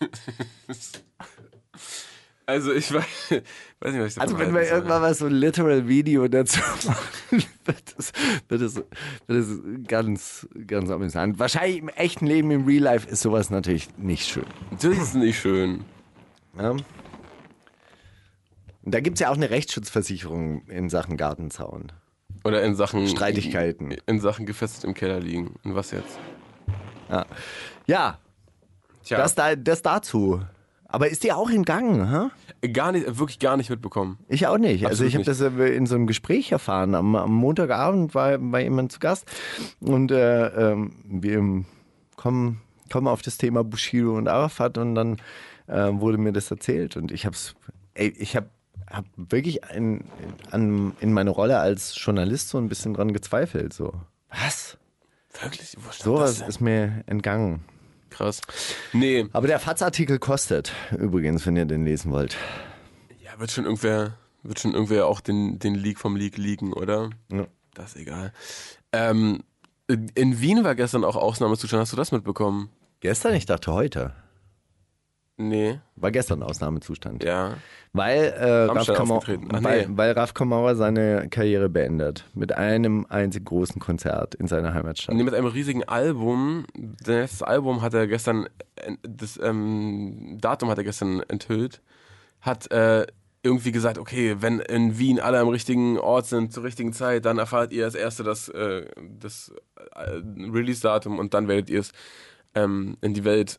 Also 2.46 2.72
ich 2.72 2.92
weiß, 2.92 3.30
weiß 3.80 3.92
nicht, 3.92 4.02
was 4.02 4.16
ich 4.16 4.20
Also 4.20 4.38
wenn 4.38 4.54
wir 4.54 4.64
soll. 4.64 4.78
irgendwann 4.78 5.02
mal 5.02 5.14
so 5.14 5.26
ein 5.26 5.32
literal 5.32 5.86
Video 5.86 6.26
dazu 6.28 6.60
machen, 6.86 7.44
wird 7.64 7.94
es, 7.98 8.12
wird 8.48 8.62
es, 8.62 8.76
wird 9.26 9.28
es 9.28 9.60
ganz, 9.86 10.48
ganz 10.66 10.90
amüsant. 10.90 11.38
Wahrscheinlich 11.38 11.78
im 11.78 11.88
echten 11.90 12.26
Leben, 12.26 12.50
im 12.50 12.66
Real 12.66 12.82
Life 12.82 13.08
ist 13.08 13.22
sowas 13.22 13.50
natürlich 13.50 13.88
nicht 13.96 14.26
schön. 14.26 14.46
Das 14.72 14.84
ist 14.84 15.14
nicht 15.14 15.38
schön. 15.38 15.84
Ja? 16.58 16.70
Und 16.70 16.84
da 18.94 19.00
gibt 19.00 19.16
es 19.16 19.20
ja 19.20 19.30
auch 19.30 19.36
eine 19.36 19.50
Rechtsschutzversicherung 19.50 20.66
in 20.66 20.88
Sachen 20.88 21.16
Gartenzaun. 21.16 21.92
Oder 22.42 22.64
in 22.64 22.74
Sachen 22.74 23.06
Streitigkeiten. 23.06 23.94
In 24.06 24.20
Sachen 24.20 24.46
gefesselt 24.46 24.84
im 24.84 24.94
Keller 24.94 25.20
liegen. 25.20 25.54
Und 25.62 25.74
was 25.74 25.90
jetzt? 25.90 26.18
Ja, 27.86 28.18
Tja, 29.04 29.18
das, 29.18 29.34
da, 29.34 29.56
das 29.56 29.82
dazu. 29.82 30.40
Aber 30.92 31.08
ist 31.08 31.24
die 31.24 31.32
auch 31.32 31.50
in 31.50 31.64
Gang? 31.64 32.10
Hä? 32.10 32.30
gar 32.68 32.92
nicht, 32.92 33.18
wirklich 33.18 33.38
gar 33.38 33.56
nicht 33.56 33.70
mitbekommen. 33.70 34.18
Ich 34.28 34.46
auch 34.46 34.58
nicht. 34.58 34.84
also 34.86 35.04
Absolut 35.04 35.08
ich 35.08 35.14
habe 35.14 35.24
das 35.24 35.40
äh, 35.40 35.74
in 35.74 35.86
so 35.86 35.94
einem 35.94 36.06
Gespräch 36.06 36.52
erfahren. 36.52 36.94
Am, 36.94 37.16
am 37.16 37.32
Montagabend 37.32 38.14
war, 38.14 38.38
war 38.40 38.60
jemand 38.60 38.92
zu 38.92 39.00
Gast 39.00 39.30
und 39.80 40.10
äh, 40.10 40.46
ähm, 40.48 40.92
wir 41.04 41.64
kommen, 42.16 42.60
kommen 42.92 43.08
auf 43.08 43.22
das 43.22 43.38
Thema 43.38 43.64
Bushido 43.64 44.16
und 44.16 44.28
Arafat 44.28 44.78
und 44.78 44.94
dann 44.94 45.16
äh, 45.66 45.88
wurde 45.92 46.18
mir 46.18 46.32
das 46.32 46.50
erzählt 46.50 46.96
und 46.96 47.12
ich 47.12 47.24
habe 47.24 47.36
ich 47.94 48.36
habe 48.36 48.48
hab 48.90 49.06
wirklich 49.16 49.60
in, 49.74 50.04
an, 50.50 50.92
in 51.00 51.12
meine 51.12 51.30
Rolle 51.30 51.58
als 51.58 51.94
Journalist 51.96 52.50
so 52.50 52.58
ein 52.58 52.68
bisschen 52.68 52.94
dran 52.94 53.12
gezweifelt. 53.12 53.72
So, 53.72 53.94
was? 54.28 54.76
Wirklich? 55.40 55.76
Wo 55.78 55.92
Sowas 55.92 56.40
ist 56.40 56.60
mir 56.60 57.04
entgangen. 57.06 57.64
Krass. 58.10 58.40
Nee, 58.92 59.26
Aber 59.32 59.46
der 59.46 59.58
FATS-Artikel 59.60 60.18
kostet 60.18 60.72
übrigens, 60.98 61.46
wenn 61.46 61.56
ihr 61.56 61.64
den 61.64 61.84
lesen 61.84 62.12
wollt. 62.12 62.36
ja, 63.22 63.38
wird 63.38 63.50
schon 63.50 63.64
irgendwer, 63.64 64.14
wird 64.42 64.60
schon 64.60 64.72
irgendwer 64.74 65.06
auch 65.06 65.20
den, 65.20 65.58
den 65.58 65.74
Leak 65.74 65.98
vom 65.98 66.16
Leak 66.16 66.36
liegen, 66.36 66.72
oder? 66.72 67.10
Ja. 67.32 67.46
Das 67.74 67.94
ist 67.94 67.96
egal. 68.02 68.32
Ähm, 68.92 69.42
in 70.14 70.40
Wien 70.40 70.62
war 70.64 70.74
gestern 70.74 71.04
auch 71.04 71.16
Ausnahmezustand. 71.16 71.80
Hast 71.82 71.92
du 71.92 71.96
das 71.96 72.12
mitbekommen? 72.12 72.68
Gestern, 73.00 73.34
ich 73.34 73.46
dachte 73.46 73.72
heute. 73.72 74.12
Nee, 75.40 75.80
War 75.96 76.10
gestern 76.10 76.42
Ausnahmezustand. 76.42 77.24
ja. 77.24 77.54
Weil, 77.92 78.34
äh, 78.38 78.44
Raf 78.44 78.68
Rammstein 78.76 78.96
Kamau 78.96 79.16
aufgetreten. 79.16 79.48
Ach, 79.52 79.64
weil, 79.64 79.88
nee. 79.88 79.96
weil 79.96 80.12
Raf 80.12 80.32
Kamauer 80.32 80.76
seine 80.76 81.28
Karriere 81.28 81.68
beendet. 81.68 82.24
Mit 82.34 82.52
einem 82.52 83.04
einzigen 83.08 83.46
großen 83.46 83.80
Konzert 83.80 84.36
in 84.36 84.46
seiner 84.46 84.74
Heimatstadt. 84.74 85.16
Nee, 85.16 85.24
mit 85.24 85.34
einem 85.34 85.46
riesigen 85.46 85.82
Album. 85.84 86.66
Das 86.74 87.42
Album 87.42 87.82
hat 87.82 87.94
er 87.94 88.06
gestern, 88.06 88.46
äh, 88.76 88.92
das 89.02 89.40
ähm, 89.42 90.38
Datum 90.40 90.68
hat 90.68 90.78
er 90.78 90.84
gestern 90.84 91.20
enthüllt. 91.26 91.80
Hat 92.42 92.70
äh, 92.70 93.06
irgendwie 93.42 93.72
gesagt, 93.72 93.98
okay, 93.98 94.36
wenn 94.40 94.60
in 94.60 94.98
Wien 94.98 95.18
alle 95.18 95.40
am 95.40 95.48
richtigen 95.48 95.98
Ort 95.98 96.26
sind, 96.26 96.52
zur 96.52 96.62
richtigen 96.62 96.92
Zeit, 96.92 97.24
dann 97.24 97.38
erfahrt 97.38 97.72
ihr 97.72 97.86
als 97.86 97.94
Erste 97.94 98.22
das, 98.22 98.48
äh, 98.50 98.86
das 99.18 99.52
äh, 99.94 100.20
Release-Datum 100.52 101.18
und 101.18 101.34
dann 101.34 101.48
werdet 101.48 101.70
ihr 101.70 101.80
es 101.80 101.92
ähm, 102.54 102.98
in 103.00 103.14
die 103.14 103.24
Welt 103.24 103.58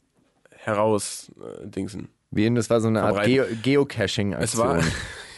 heraus 0.64 1.32
äh, 1.40 1.68
dingsen. 1.68 2.10
Wie, 2.32 2.54
das 2.54 2.70
war 2.70 2.80
so 2.82 2.88
eine 2.88 3.04
Art 3.04 3.26
Geo 3.26 3.44
Verbreiten. 3.44 3.58
Es 3.58 3.62
Geocaching-Aktion. 3.64 4.68
war 4.68 4.84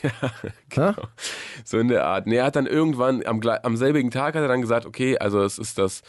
Ha? 0.78 0.96
so 1.64 1.80
in 1.80 1.88
der 1.88 2.06
Art. 2.06 2.28
Nee, 2.28 2.36
er 2.36 2.46
hat 2.46 2.56
dann 2.56 2.68
irgendwann 2.68 3.26
am, 3.26 3.42
am 3.42 3.78
selbigen 3.78 4.12
Tag 4.12 4.36
hat 4.36 4.42
er 4.42 4.48
dann 4.48 4.62
gesagt, 4.62 4.86
okay, 4.86 5.18
also 5.18 5.42
es 5.42 5.58
ist 5.58 5.78
das 5.78 6.02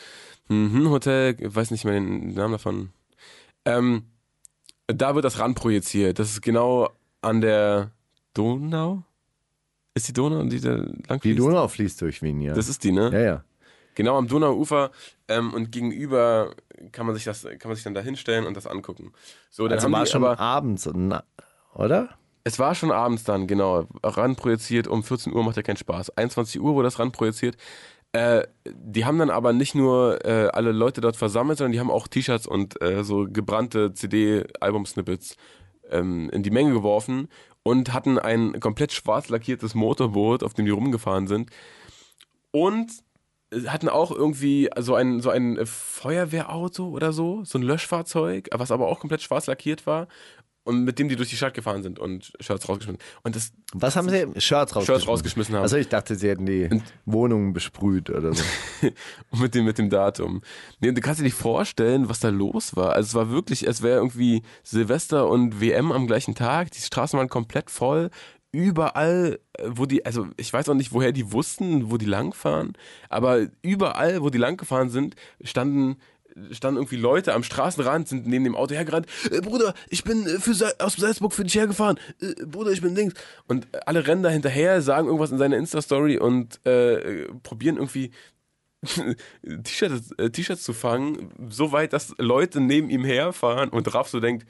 mhm, 0.49 0.91
Hotel, 0.91 1.37
ich 1.39 1.55
weiß 1.55 1.71
nicht 1.71 1.85
mehr 1.85 1.95
den 1.95 2.35
Namen 2.35 2.53
davon. 2.53 2.91
Ähm, 3.65 4.05
da 4.87 5.15
wird 5.15 5.25
das 5.25 5.39
ran 5.39 5.55
projiziert. 5.55 6.19
Das 6.19 6.31
ist 6.31 6.43
genau 6.43 6.91
an 7.23 7.41
der 7.41 7.93
Donau. 8.35 9.05
Ist 9.95 10.09
die 10.09 10.13
Donau, 10.13 10.43
die 10.45 10.61
da 10.61 10.73
lang 10.73 11.21
Die 11.21 11.33
fließt? 11.33 11.39
Donau 11.39 11.69
fließt 11.69 12.01
durch 12.03 12.21
Wien, 12.21 12.41
ja. 12.41 12.53
Das 12.53 12.69
ist 12.69 12.83
die, 12.85 12.93
ne? 12.93 13.11
ja, 13.13 13.21
ja. 13.21 13.45
Genau 13.95 14.17
am 14.17 14.29
Donauufer 14.29 14.91
ähm, 15.29 15.53
und 15.55 15.73
gegenüber 15.73 16.55
kann 16.93 17.07
man 17.07 17.15
sich 17.15 17.25
das, 17.25 17.43
kann 17.43 17.69
man 17.69 17.75
sich 17.75 17.85
dann 17.85 17.95
da 17.95 18.01
hinstellen 18.01 18.47
und 18.47 18.57
das 18.57 18.67
angucken. 18.67 19.13
So, 19.51 19.69
dann 19.69 19.79
Also 19.79 19.91
war 19.91 20.07
schon 20.07 20.25
aber, 20.25 20.39
abends, 20.41 20.89
oder? 21.75 22.09
Es 22.45 22.59
war 22.59 22.75
schon 22.75 22.91
abends 22.91 23.25
dann, 23.25 23.47
genau. 23.47 23.87
Ranprojiziert, 24.03 24.87
um 24.87 25.03
14 25.03 25.33
Uhr 25.33 25.43
macht 25.45 25.57
ja 25.57 25.63
keinen 25.63 25.79
Spaß. 25.79 26.17
21 26.17 26.61
Uhr 26.61 26.75
wurde 26.75 26.87
das 26.87 26.99
ranprojiziert. 26.99 27.57
Äh, 28.13 28.47
die 28.65 29.05
haben 29.05 29.19
dann 29.19 29.31
aber 29.31 29.53
nicht 29.53 29.75
nur 29.75 30.25
äh, 30.25 30.49
alle 30.53 30.71
Leute 30.73 31.01
dort 31.01 31.17
versammelt, 31.17 31.59
sondern 31.59 31.73
die 31.73 31.81
haben 31.81 31.91
auch 31.91 32.07
T-Shirts 32.07 32.47
und 32.47 32.81
äh, 32.81 33.03
so 33.03 33.27
gebrannte 33.29 33.93
CD-Album-Snippets 33.93 35.37
ähm, 35.91 36.31
in 36.31 36.43
die 36.43 36.51
Menge 36.51 36.73
geworfen 36.73 37.29
und 37.65 37.93
hatten 37.93 38.19
ein 38.19 38.61
komplett 38.61 38.93
schwarz 38.93 39.31
lackiertes 39.31 39.75
Motorboot, 39.75 40.45
auf 40.45 40.55
dem 40.55 40.65
die 40.67 40.71
rumgefahren 40.71 41.27
sind. 41.27 41.51
Und 42.53 42.93
hatten 43.67 43.89
auch 43.89 44.11
irgendwie 44.11 44.71
so 44.79 44.95
ein, 44.95 45.21
so 45.21 45.31
ein 45.31 45.59
Feuerwehrauto 45.65 46.89
oder 46.89 47.13
so, 47.13 47.45
so 47.45 47.59
ein 47.59 47.63
Löschfahrzeug, 47.63 48.49
was 48.53 48.71
aber 48.71 48.89
auch 48.89 49.01
komplett 49.01 49.23
schwarz 49.23 49.47
lackiert 49.47 49.87
war 49.87 50.09
und 50.65 50.85
mit 50.85 50.99
dem 50.99 51.09
die 51.09 51.17
durch 51.17 51.29
die 51.29 51.37
Stadt 51.37 51.55
gefahren 51.55 51.83
sind 51.83 51.99
und 51.99 52.33
Shirts 52.41 52.69
rausgeschmissen. 52.69 53.03
Und 53.23 53.37
das 53.37 53.53
Was 53.75 53.97
haben 53.97 54.09
sie? 54.09 54.27
Shirts 54.41 54.75
rausgeschmissen. 54.75 54.85
Shirts 54.87 55.09
rausgeschmissen 55.09 55.55
haben. 55.55 55.63
Also 55.63 55.77
ich 55.77 55.89
dachte, 55.89 56.17
sie 56.17 56.29
hätten 56.29 56.47
die 56.47 56.69
Wohnungen 57.05 57.53
besprüht 57.53 58.11
oder 58.11 58.33
so. 58.33 58.43
mit 59.33 59.55
dem, 59.55 59.67
mit 59.67 59.79
dem 59.79 59.91
Datum. 59.91 60.41
Nee, 60.81 60.93
du 60.93 61.01
kannst 61.01 61.21
dir 61.21 61.25
nicht 61.25 61.37
vorstellen, 61.37 62.09
was 62.09 62.21
da 62.21 62.31
los 62.31 62.77
war. 62.77 62.95
Also 62.95 63.09
es 63.09 63.15
war 63.15 63.31
wirklich, 63.31 63.67
es 63.67 63.83
wäre 63.83 63.99
irgendwie 63.99 64.43
Silvester 64.63 65.29
und 65.29 65.61
WM 65.61 65.93
am 65.93 66.07
gleichen 66.07 66.35
Tag. 66.35 66.71
Die 66.71 66.81
Straßen 66.81 67.19
waren 67.19 67.29
komplett 67.29 67.71
voll. 67.71 68.11
Überall, 68.55 69.41
äh, 69.55 69.65
wo 69.67 69.85
die, 69.85 70.07
also 70.07 70.29
ich 70.37 70.53
weiß 70.53 70.69
auch 70.69 70.75
nicht, 70.75 70.93
woher 70.93 71.11
die 71.11 71.33
wussten, 71.33 71.91
wo 71.91 71.97
die 71.97 72.07
langfahren, 72.07 72.75
aber 73.09 73.49
überall, 73.63 74.23
wo 74.23 74.31
die 74.31 74.39
lang 74.39 74.57
gefahren 74.57 74.91
sind, 74.91 75.17
standen 75.43 75.97
standen 76.51 76.79
irgendwie 76.79 76.97
Leute 76.97 77.33
am 77.33 77.45
Straßenrand, 77.45 78.09
sind 78.09 78.27
neben 78.27 78.43
dem 78.43 78.57
Auto 78.57 78.75
hergerannt. 78.75 79.07
Äh, 79.31 79.41
Bruder, 79.41 79.73
ich 79.89 80.03
bin 80.03 80.27
äh, 80.27 80.41
für 80.41 80.75
aus 80.81 80.95
Salzburg 80.97 81.33
für 81.33 81.45
dich 81.45 81.55
hergefahren. 81.55 81.99
Bruder, 82.47 82.73
ich 82.73 82.81
bin 82.81 82.97
links. 82.97 83.15
Und 83.47 83.69
alle 83.87 84.05
rennen 84.07 84.25
da 84.25 84.31
hinterher, 84.31 84.83
sagen 84.83 85.07
irgendwas 85.07 85.31
in 85.31 85.39
seiner 85.39 85.57
Insta-Story 85.57 86.19
und 86.19 86.61
probieren 87.45 87.77
irgendwie 87.77 88.11
T-Shirts 89.65 90.13
äh, 90.19 90.57
zu 90.57 90.73
fangen, 90.73 91.31
so 91.49 91.73
weit, 91.73 91.93
dass 91.93 92.15
Leute 92.19 92.61
neben 92.61 92.91
ihm 92.91 93.05
herfahren 93.05 93.71
und 93.71 93.93
Raff 93.95 94.09
so 94.09 94.21
denkt, 94.21 94.47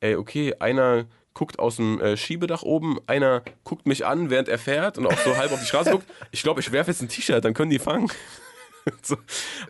ey, 0.00 0.16
okay, 0.16 0.54
einer 0.58 1.06
guckt 1.34 1.58
aus 1.58 1.76
dem 1.76 2.00
äh, 2.00 2.16
Schiebedach 2.16 2.62
oben, 2.62 2.98
einer 3.06 3.42
guckt 3.64 3.86
mich 3.86 4.04
an, 4.04 4.30
während 4.30 4.48
er 4.48 4.58
fährt 4.58 4.98
und 4.98 5.06
auch 5.06 5.18
so 5.18 5.36
halb 5.36 5.52
auf 5.52 5.60
die 5.60 5.66
Straße 5.66 5.90
guckt. 5.90 6.06
Ich 6.32 6.42
glaube, 6.42 6.60
ich 6.60 6.72
werfe 6.72 6.90
jetzt 6.90 7.02
ein 7.02 7.08
T-Shirt, 7.08 7.44
dann 7.44 7.54
können 7.54 7.70
die 7.70 7.78
fangen. 7.78 8.10
so, 9.02 9.16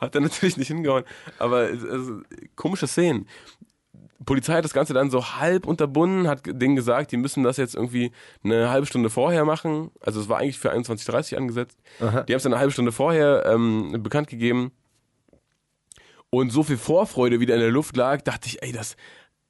hat 0.01 0.15
er 0.15 0.21
natürlich 0.21 0.57
nicht 0.57 0.69
hingehauen, 0.69 1.05
aber 1.39 1.59
also, 1.59 2.23
komische 2.57 2.87
Szenen. 2.87 3.29
Polizei 4.25 4.55
hat 4.55 4.65
das 4.65 4.75
Ganze 4.75 4.93
dann 4.93 5.11
so 5.11 5.37
halb 5.37 5.67
unterbunden, 5.67 6.29
hat 6.29 6.43
denen 6.45 6.77
gesagt, 6.77 7.13
die 7.13 7.17
müssen 7.17 7.45
das 7.45 7.57
jetzt 7.57 7.75
irgendwie 7.75 8.13
eine 8.45 8.69
halbe 8.69 8.87
Stunde 8.87 9.11
vorher 9.11 9.45
machen. 9.45 9.91
Also 10.01 10.21
es 10.21 10.29
war 10.29 10.39
eigentlich 10.39 10.59
für 10.59 10.73
21.30 10.73 11.33
Uhr 11.33 11.39
angesetzt. 11.39 11.79
Die 12.01 12.05
haben 12.05 12.37
es 12.37 12.43
dann 12.43 12.53
eine 12.53 12.61
halbe 12.61 12.73
Stunde 12.73 12.93
vorher 12.93 13.47
ähm, 13.47 14.03
bekannt 14.03 14.29
gegeben. 14.29 14.73
Und 16.31 16.51
so 16.51 16.63
viel 16.63 16.77
Vorfreude 16.77 17.41
wieder 17.41 17.55
in 17.55 17.61
der 17.61 17.71
Luft 17.71 17.97
lag, 17.97 18.21
dachte 18.21 18.49
ich, 18.49 18.63
ey, 18.63 18.73
das, 18.73 18.97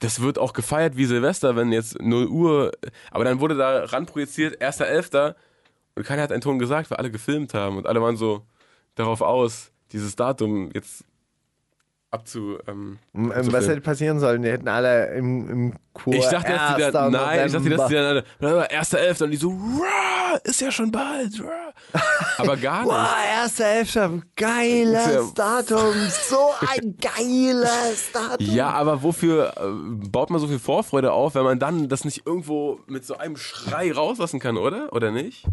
das 0.00 0.20
wird 0.20 0.38
auch 0.38 0.52
gefeiert 0.52 0.96
wie 0.96 1.06
Silvester, 1.06 1.56
wenn 1.56 1.72
jetzt 1.72 2.00
0 2.00 2.26
Uhr. 2.26 2.72
Aber 3.11 3.24
dann 3.24 3.40
wurde 3.40 3.56
da 3.56 3.84
ranprojiziert, 3.84 4.62
1.11. 4.62 5.34
Und 5.96 6.04
keiner 6.04 6.22
hat 6.22 6.32
einen 6.32 6.40
Ton 6.40 6.58
gesagt, 6.58 6.90
weil 6.90 6.98
alle 6.98 7.11
gefilmt 7.11 7.54
haben. 7.54 7.76
Und 7.76 7.87
alle 7.87 8.00
waren 8.00 8.16
so 8.16 8.42
darauf 8.94 9.20
aus, 9.20 9.72
dieses 9.92 10.14
Datum 10.14 10.70
jetzt 10.72 11.04
abzu. 12.11 12.59
Ähm, 12.66 12.99
Ähm. 13.14 13.33
Was 13.53 13.68
hätte 13.68 13.81
passieren 13.81 14.21
sollen? 14.21 14.42
Die 14.42 14.51
hätten 14.51 14.68
alle 14.68 15.14
im, 15.14 15.51
im 15.51 15.75
Chor. 15.92 16.14
Ich 16.14 16.27
dachte, 16.27 16.53
dass 16.53 16.77
die 16.77 16.85
1. 16.85 16.92
dann, 16.92 17.12
nein, 17.12 17.47
ich 17.47 17.53
dachte, 17.53 17.71
dass 17.71 17.88
die 17.88 17.94
dann 17.94 18.23
alle, 18.40 18.71
erster 18.71 18.99
Elfter 18.99 19.25
und 19.27 19.31
die 19.33 19.37
so, 19.37 19.51
"Rah, 19.51 20.38
ist 20.44 20.61
ja 20.61 20.71
schon 20.71 20.90
bald, 20.90 21.40
rah." 21.40 22.01
aber 22.38 22.57
gar 22.57 22.81
nicht. 22.83 22.90
Boah, 22.90 23.16
erster 23.35 23.64
Elfter, 23.66 24.23
geiles 24.37 25.07
Ja. 25.14 25.23
Datum, 25.35 25.94
so 26.29 26.51
ein 26.61 26.97
geiles 27.01 28.11
Datum. 28.12 28.47
Ja, 28.47 28.71
aber 28.71 29.03
wofür 29.03 29.53
äh, 29.57 30.09
baut 30.09 30.31
man 30.31 30.40
so 30.40 30.47
viel 30.49 30.59
Vorfreude 30.59 31.12
auf, 31.12 31.35
wenn 31.35 31.44
man 31.44 31.59
dann 31.59 31.88
das 31.88 32.05
nicht 32.05 32.27
irgendwo 32.27 32.81
mit 32.87 33.05
so 33.05 33.16
einem 33.16 33.37
Schrei 33.37 33.92
rauslassen 33.92 34.40
kann, 34.40 34.57
oder? 34.57 34.92
Oder 34.92 35.11
nicht? 35.11 35.44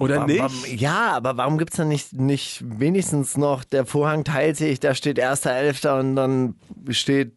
Oder 0.00 0.26
nicht? 0.26 0.40
wa- 0.40 0.50
ja, 0.68 1.12
aber 1.16 1.36
warum 1.36 1.58
gibt's 1.58 1.76
dann 1.76 1.88
nicht, 1.88 2.12
nicht 2.12 2.62
wenigstens 2.80 3.36
noch, 3.36 3.64
der 3.64 3.86
Vorhang 3.86 4.24
teilt 4.24 4.56
sich, 4.56 4.80
da 4.80 4.94
steht 4.94 5.18
1.11. 5.18 5.98
und 5.98 6.16
dann 6.16 6.54
steht 6.90 7.32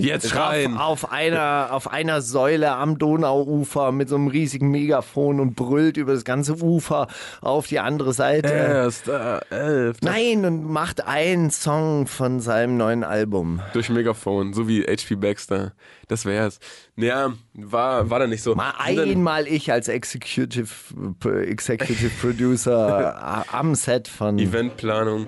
Jetzt 0.00 0.30
schreien. 0.30 0.76
auf 0.76 1.12
einer, 1.12 1.68
auf 1.70 1.90
einer 1.90 2.22
Säule 2.22 2.72
am 2.72 2.98
Donauufer 2.98 3.92
mit 3.92 4.08
so 4.08 4.16
einem 4.16 4.28
riesigen 4.28 4.70
Megafon 4.70 5.40
und 5.40 5.54
brüllt 5.54 5.96
über 5.96 6.12
das 6.12 6.24
ganze 6.24 6.56
Ufer 6.62 7.06
auf 7.40 7.66
die 7.66 7.78
andere 7.78 8.12
Seite. 8.12 8.48
Erster, 8.48 9.42
elf. 9.50 9.98
Nein, 10.02 10.44
und 10.44 10.64
macht 10.64 11.06
einen 11.06 11.50
Song 11.50 12.06
von 12.06 12.40
seinem 12.40 12.76
neuen 12.76 13.04
Album. 13.04 13.60
Durch 13.72 13.88
Megafon, 13.90 14.52
so 14.52 14.68
wie 14.68 14.82
HP 14.82 15.16
Baxter. 15.16 15.72
Das 16.08 16.24
wär's. 16.24 16.58
Naja, 16.96 17.32
war, 17.54 18.10
war 18.10 18.18
dann 18.18 18.30
nicht 18.30 18.42
so. 18.42 18.54
Mal 18.54 18.74
einmal 18.78 19.46
ich 19.46 19.70
als 19.72 19.88
Executive, 19.88 20.68
Executive 21.46 22.10
Producer 22.20 23.44
am 23.52 23.74
Set 23.74 24.08
von, 24.08 24.38
Eventplanung. 24.38 25.26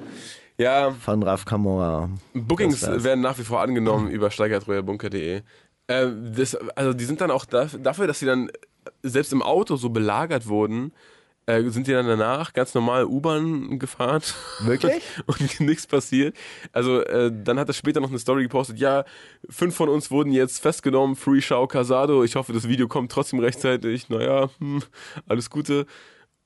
Ja, 0.59 0.93
von 0.93 1.23
Raf 1.23 1.45
Kamora. 1.45 2.11
Bookings 2.35 2.83
werden 2.83 3.21
nach 3.21 3.39
wie 3.39 3.45
vor 3.45 3.61
angenommen 3.61 4.11
über 4.11 4.31
steigertreuerbunker.de. 4.31 5.43
Äh, 5.87 6.07
das, 6.35 6.55
also 6.77 6.93
die 6.93 7.05
sind 7.05 7.21
dann 7.21 7.31
auch 7.31 7.45
da, 7.45 7.67
dafür, 7.67 8.07
dass 8.07 8.19
sie 8.19 8.27
dann 8.27 8.51
selbst 9.03 9.33
im 9.33 9.43
Auto 9.43 9.77
so 9.77 9.91
belagert 9.91 10.47
wurden, 10.47 10.93
äh, 11.47 11.63
sind 11.71 11.87
die 11.87 11.93
dann 11.93 12.07
danach 12.07 12.53
ganz 12.53 12.75
normal 12.75 13.05
U-Bahn 13.05 13.79
gefahren. 13.79 14.23
Wirklich? 14.61 15.03
und 15.27 15.61
nichts 15.61 15.87
passiert. 15.87 16.37
Also 16.73 17.01
äh, 17.01 17.33
dann 17.33 17.59
hat 17.59 17.69
er 17.69 17.75
später 17.75 18.01
noch 18.01 18.11
eine 18.11 18.19
Story 18.19 18.45
gepostet, 18.45 18.79
ja, 18.79 19.05
fünf 19.49 19.75
von 19.75 19.89
uns 19.89 20.11
wurden 20.11 20.33
jetzt 20.33 20.61
festgenommen, 20.61 21.17
Free 21.17 21.41
Shao 21.41 21.67
Casado. 21.67 22.23
Ich 22.23 22.37
hoffe, 22.37 22.53
das 22.53 22.69
Video 22.69 22.87
kommt 22.87 23.11
trotzdem 23.11 23.41
rechtzeitig. 23.41 24.09
Naja, 24.09 24.51
hm, 24.59 24.83
alles 25.27 25.51
Gute. 25.51 25.87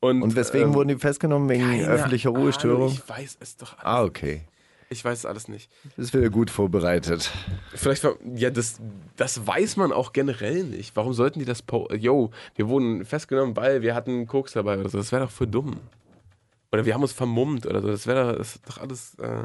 Und, 0.01 0.23
Und 0.23 0.37
weswegen 0.37 0.69
ähm, 0.69 0.75
wurden 0.75 0.89
die 0.89 0.97
festgenommen? 0.97 1.49
Wegen 1.49 1.85
öffentlicher 1.87 2.31
Ruhestörung? 2.31 2.93
Ich 2.93 3.09
weiß 3.09 3.39
es 3.41 3.57
doch 3.57 3.73
alles. 3.79 3.85
Ah, 3.85 4.03
okay. 4.05 4.43
Ich 4.89 5.05
weiß 5.05 5.19
es 5.21 5.27
alles 5.27 5.49
nicht. 5.49 5.69
Das 5.97 6.13
wäre 6.15 6.31
gut 6.31 6.49
vorbereitet. 6.49 7.33
Vielleicht, 7.75 8.05
war- 8.05 8.15
ja, 8.37 8.51
das, 8.51 8.79
das 9.17 9.45
weiß 9.47 9.77
man 9.79 9.91
auch 9.91 10.13
generell 10.13 10.63
nicht. 10.63 10.95
Warum 10.95 11.13
sollten 11.13 11.41
die 11.41 11.45
das 11.45 11.65
Yo, 11.99 12.31
wir 12.55 12.69
wurden 12.69 13.05
festgenommen, 13.05 13.57
weil 13.57 13.83
wir 13.83 13.95
hatten 13.97 14.27
Koks 14.27 14.53
dabei 14.53 14.79
oder 14.79 14.89
so. 14.89 14.99
Das 14.99 15.11
wäre 15.11 15.25
doch 15.25 15.31
für 15.33 15.49
dumm. 15.49 15.81
Oder 16.71 16.85
wir 16.85 16.95
haben 16.95 17.03
uns 17.03 17.13
vermummt 17.13 17.67
oder 17.67 17.81
so. 17.83 17.89
Das 17.89 18.07
wäre 18.07 18.37
doch, 18.37 18.47
doch 18.67 18.79
alles. 18.79 19.15
Äh 19.19 19.43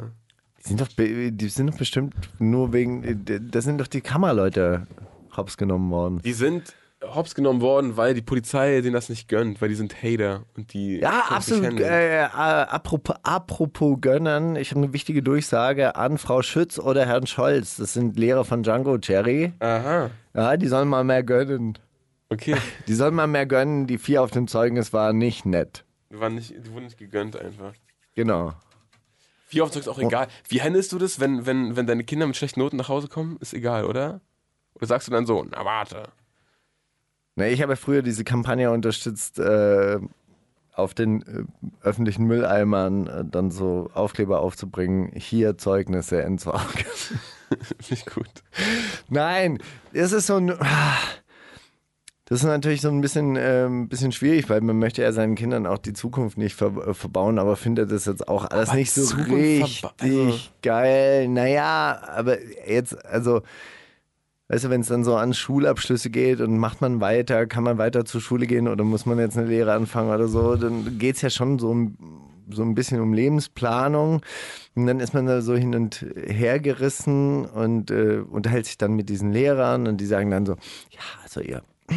Die 0.64 0.68
sind, 0.68 0.80
doch, 0.80 0.88
die 0.96 1.48
sind 1.48 1.66
doch 1.68 1.78
bestimmt 1.78 2.14
nur 2.38 2.72
wegen, 2.72 3.24
da 3.50 3.60
sind 3.62 3.78
doch 3.80 3.88
die 3.88 4.00
Kameraleute 4.00 4.86
hops 5.36 5.56
genommen 5.56 5.90
worden. 5.90 6.20
Die 6.22 6.34
sind 6.34 6.74
hops 7.02 7.34
genommen 7.34 7.60
worden, 7.60 7.96
weil 7.96 8.14
die 8.14 8.22
Polizei 8.22 8.80
denen 8.80 8.94
das 8.94 9.08
nicht 9.08 9.28
gönnt, 9.28 9.60
weil 9.60 9.68
die 9.68 9.74
sind 9.74 10.02
Hater 10.02 10.44
und 10.56 10.72
die. 10.72 11.00
Ja, 11.00 11.24
absolut. 11.30 11.66
handeln. 11.66 11.88
Äh, 11.88 12.24
äh, 12.24 12.26
apropos, 12.26 13.16
apropos 13.22 13.98
gönnen, 14.00 14.56
ich 14.56 14.70
habe 14.70 14.80
eine 14.82 14.92
wichtige 14.92 15.22
Durchsage 15.22 15.96
an 15.96 16.18
Frau 16.18 16.42
Schütz 16.42 16.78
oder 16.78 17.06
Herrn 17.06 17.26
Scholz. 17.26 17.76
Das 17.76 17.92
sind 17.92 18.18
Lehrer 18.18 18.44
von 18.44 18.62
Django 18.62 18.98
Cherry. 18.98 19.52
Aha. 19.60 20.10
Ja, 20.34 20.56
die 20.56 20.68
sollen 20.68 20.88
mal 20.88 21.04
mehr 21.04 21.22
gönnen. 21.22 21.78
Okay. 22.28 22.56
Die 22.88 22.94
sollen 22.94 23.14
mal 23.14 23.26
mehr 23.26 23.44
gönnen. 23.44 23.86
Die 23.86 23.98
vier 23.98 24.22
auf 24.22 24.30
dem 24.30 24.48
Zeugnis 24.48 24.94
war 24.94 25.12
nicht 25.12 25.44
nett. 25.44 25.84
Die, 26.10 26.18
waren 26.18 26.34
nicht, 26.34 26.50
die 26.50 26.72
wurden 26.72 26.86
nicht 26.86 26.96
gegönnt 26.96 27.36
einfach. 27.36 27.74
Genau. 28.14 28.54
Wie 29.50 29.60
oft 29.60 29.76
ist 29.76 29.86
auch 29.86 29.98
egal. 29.98 30.28
Wie 30.48 30.62
handelst 30.62 30.92
du 30.92 30.98
das, 30.98 31.20
wenn, 31.20 31.44
wenn, 31.44 31.76
wenn 31.76 31.86
deine 31.86 32.04
Kinder 32.04 32.26
mit 32.26 32.36
schlechten 32.36 32.60
Noten 32.60 32.78
nach 32.78 32.88
Hause 32.88 33.08
kommen? 33.08 33.36
Ist 33.40 33.52
egal, 33.52 33.84
oder? 33.84 34.22
Oder 34.72 34.86
sagst 34.86 35.08
du 35.08 35.12
dann 35.12 35.26
so, 35.26 35.44
na 35.44 35.62
warte. 35.62 36.04
Na, 37.34 37.46
ich 37.48 37.62
habe 37.62 37.72
ja 37.72 37.76
früher 37.76 38.02
diese 38.02 38.24
Kampagne 38.24 38.70
unterstützt, 38.70 39.38
äh, 39.38 39.98
auf 40.74 40.94
den 40.94 41.22
äh, 41.22 41.44
öffentlichen 41.82 42.24
Mülleimern 42.26 43.06
äh, 43.06 43.24
dann 43.24 43.50
so 43.50 43.90
Aufkleber 43.94 44.40
aufzubringen. 44.40 45.12
Hier 45.14 45.58
Zeugnisse 45.58 46.22
entsorgen. 46.22 46.84
Nicht 47.90 48.12
gut. 48.12 48.26
Nein, 49.08 49.58
es 49.92 50.12
ist 50.12 50.26
so 50.26 50.36
ein. 50.36 50.54
Das 52.24 52.40
ist 52.40 52.46
natürlich 52.46 52.80
so 52.80 52.88
ein 52.88 53.02
bisschen, 53.02 53.36
ähm, 53.38 53.88
bisschen 53.90 54.12
schwierig, 54.12 54.48
weil 54.48 54.62
man 54.62 54.78
möchte 54.78 55.02
ja 55.02 55.12
seinen 55.12 55.34
Kindern 55.34 55.66
auch 55.66 55.76
die 55.76 55.92
Zukunft 55.92 56.38
nicht 56.38 56.54
ver 56.54 56.74
äh, 56.88 56.94
verbauen, 56.94 57.38
aber 57.38 57.56
findet 57.56 57.92
das 57.92 58.06
jetzt 58.06 58.26
auch 58.26 58.46
alles 58.46 58.70
Aber 58.70 58.78
nicht 58.78 58.92
so 58.92 59.02
Zukunft 59.04 59.32
richtig 59.32 59.84
also- 60.00 60.38
geil. 60.62 61.28
Naja, 61.28 62.00
aber 62.08 62.38
jetzt, 62.66 63.04
also, 63.04 63.42
weißt 64.52 64.64
du, 64.64 64.70
wenn 64.70 64.82
es 64.82 64.88
dann 64.88 65.02
so 65.02 65.16
an 65.16 65.32
Schulabschlüsse 65.32 66.10
geht 66.10 66.42
und 66.42 66.58
macht 66.58 66.82
man 66.82 67.00
weiter, 67.00 67.46
kann 67.46 67.64
man 67.64 67.78
weiter 67.78 68.04
zur 68.04 68.20
Schule 68.20 68.46
gehen 68.46 68.68
oder 68.68 68.84
muss 68.84 69.06
man 69.06 69.18
jetzt 69.18 69.38
eine 69.38 69.46
Lehre 69.46 69.72
anfangen 69.72 70.10
oder 70.10 70.28
so, 70.28 70.56
dann 70.56 70.98
geht 70.98 71.16
es 71.16 71.22
ja 71.22 71.30
schon 71.30 71.58
so 71.58 71.74
so 72.50 72.62
ein 72.62 72.74
bisschen 72.74 73.00
um 73.00 73.14
Lebensplanung. 73.14 74.20
Und 74.74 74.86
dann 74.86 75.00
ist 75.00 75.14
man 75.14 75.24
da 75.24 75.40
so 75.40 75.54
hin 75.54 75.74
und 75.74 76.04
her 76.26 76.60
gerissen 76.60 77.46
und 77.46 77.90
äh, 77.90 78.18
unterhält 78.18 78.66
sich 78.66 78.76
dann 78.76 78.92
mit 78.92 79.08
diesen 79.08 79.32
Lehrern 79.32 79.86
und 79.86 79.98
die 79.98 80.06
sagen 80.06 80.30
dann 80.30 80.44
so, 80.44 80.52
ja, 80.90 81.00
also 81.22 81.40
ihr, 81.40 81.62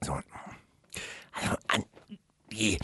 so, 0.00 0.14
also, 0.14 1.56
an, 1.68 1.84
die, 2.50 2.78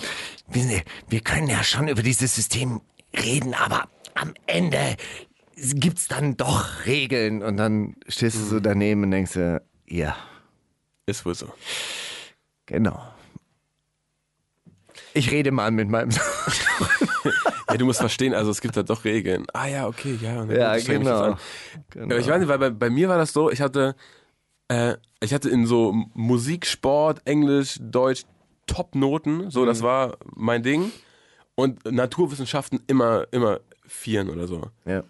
wissen 0.46 0.68
Sie, 0.68 0.82
wir 1.08 1.20
können 1.20 1.48
ja 1.48 1.64
schon 1.64 1.88
über 1.88 2.02
dieses 2.02 2.36
System 2.36 2.80
reden, 3.12 3.54
aber 3.54 3.88
am 4.14 4.34
Ende 4.46 4.96
gibt 5.74 5.98
es 5.98 6.08
dann 6.08 6.36
doch 6.36 6.84
Regeln 6.86 7.42
und 7.42 7.56
dann 7.56 7.96
stehst 8.08 8.36
du 8.36 8.40
so 8.44 8.60
daneben 8.60 9.02
und 9.04 9.10
denkst 9.10 9.32
dir, 9.32 9.62
ja, 9.86 10.16
Ist 11.06 11.24
wohl 11.24 11.34
so. 11.34 11.48
genau. 12.66 13.00
Ich 15.14 15.30
rede 15.30 15.50
mal 15.52 15.70
mit 15.70 15.88
meinem 15.88 16.10
Ja, 17.68 17.76
du 17.78 17.86
musst 17.86 18.00
verstehen, 18.00 18.34
also 18.34 18.50
es 18.50 18.60
gibt 18.60 18.76
da 18.76 18.82
doch 18.82 19.04
Regeln. 19.04 19.46
Ah 19.52 19.66
ja, 19.66 19.86
okay, 19.88 20.18
ja. 20.20 20.42
und 20.42 20.50
Ja, 20.50 20.74
das 20.74 20.84
genau. 20.84 21.36
genau. 21.90 22.16
Ich 22.16 22.28
weiß 22.28 22.38
nicht, 22.40 22.48
weil 22.48 22.58
bei, 22.58 22.70
bei 22.70 22.90
mir 22.90 23.08
war 23.08 23.16
das 23.18 23.32
so, 23.32 23.50
ich 23.50 23.60
hatte, 23.60 23.96
äh, 24.68 24.94
ich 25.20 25.32
hatte 25.32 25.48
in 25.50 25.66
so 25.66 25.92
Musik, 26.14 26.66
Sport, 26.66 27.22
Englisch, 27.24 27.78
Deutsch 27.80 28.24
Top-Noten, 28.66 29.50
so, 29.50 29.62
Mhm. 29.62 29.66
das 29.66 29.82
war 29.82 30.18
mein 30.34 30.62
Ding. 30.62 30.92
Und 31.56 31.84
Naturwissenschaften 31.90 32.80
immer, 32.86 33.26
immer 33.30 33.60
Vieren 33.86 34.28
oder 34.30 34.46
so. 34.46 34.70
Ja. 34.84 35.02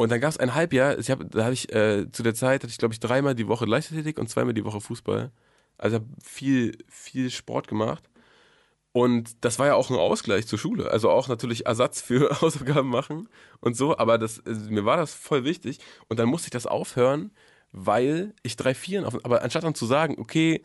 Und 0.00 0.10
dann 0.10 0.18
gab 0.22 0.30
es 0.30 0.38
ein 0.38 0.54
Halbjahr, 0.54 0.98
ich 0.98 1.10
hab, 1.10 1.30
da 1.30 1.44
habe 1.44 1.52
ich 1.52 1.70
äh, 1.74 2.10
zu 2.10 2.22
der 2.22 2.32
Zeit, 2.34 2.62
hatte 2.62 2.70
ich 2.70 2.78
glaube 2.78 2.94
ich 2.94 3.00
dreimal 3.00 3.34
die 3.34 3.48
Woche 3.48 3.66
Leichtathletik 3.66 4.18
und 4.18 4.30
zweimal 4.30 4.54
die 4.54 4.64
Woche 4.64 4.80
Fußball. 4.80 5.30
Also 5.76 5.96
habe 5.96 6.06
viel, 6.24 6.78
viel 6.88 7.28
Sport 7.28 7.68
gemacht. 7.68 8.08
Und 8.92 9.44
das 9.44 9.58
war 9.58 9.66
ja 9.66 9.74
auch 9.74 9.90
ein 9.90 9.96
Ausgleich 9.96 10.46
zur 10.46 10.58
Schule. 10.58 10.90
Also 10.90 11.10
auch 11.10 11.28
natürlich 11.28 11.66
Ersatz 11.66 12.00
für 12.00 12.30
Hausaufgaben 12.40 12.88
machen 12.88 13.28
und 13.60 13.76
so. 13.76 13.98
Aber 13.98 14.16
das, 14.16 14.40
also 14.46 14.70
mir 14.70 14.86
war 14.86 14.96
das 14.96 15.12
voll 15.12 15.44
wichtig. 15.44 15.80
Und 16.08 16.18
dann 16.18 16.30
musste 16.30 16.46
ich 16.46 16.52
das 16.52 16.64
aufhören, 16.66 17.30
weil 17.72 18.32
ich 18.42 18.56
drei 18.56 18.72
Vieren 18.72 19.04
auf. 19.04 19.22
Aber 19.22 19.42
anstatt 19.42 19.64
dann 19.64 19.74
zu 19.74 19.84
sagen, 19.84 20.16
okay, 20.18 20.62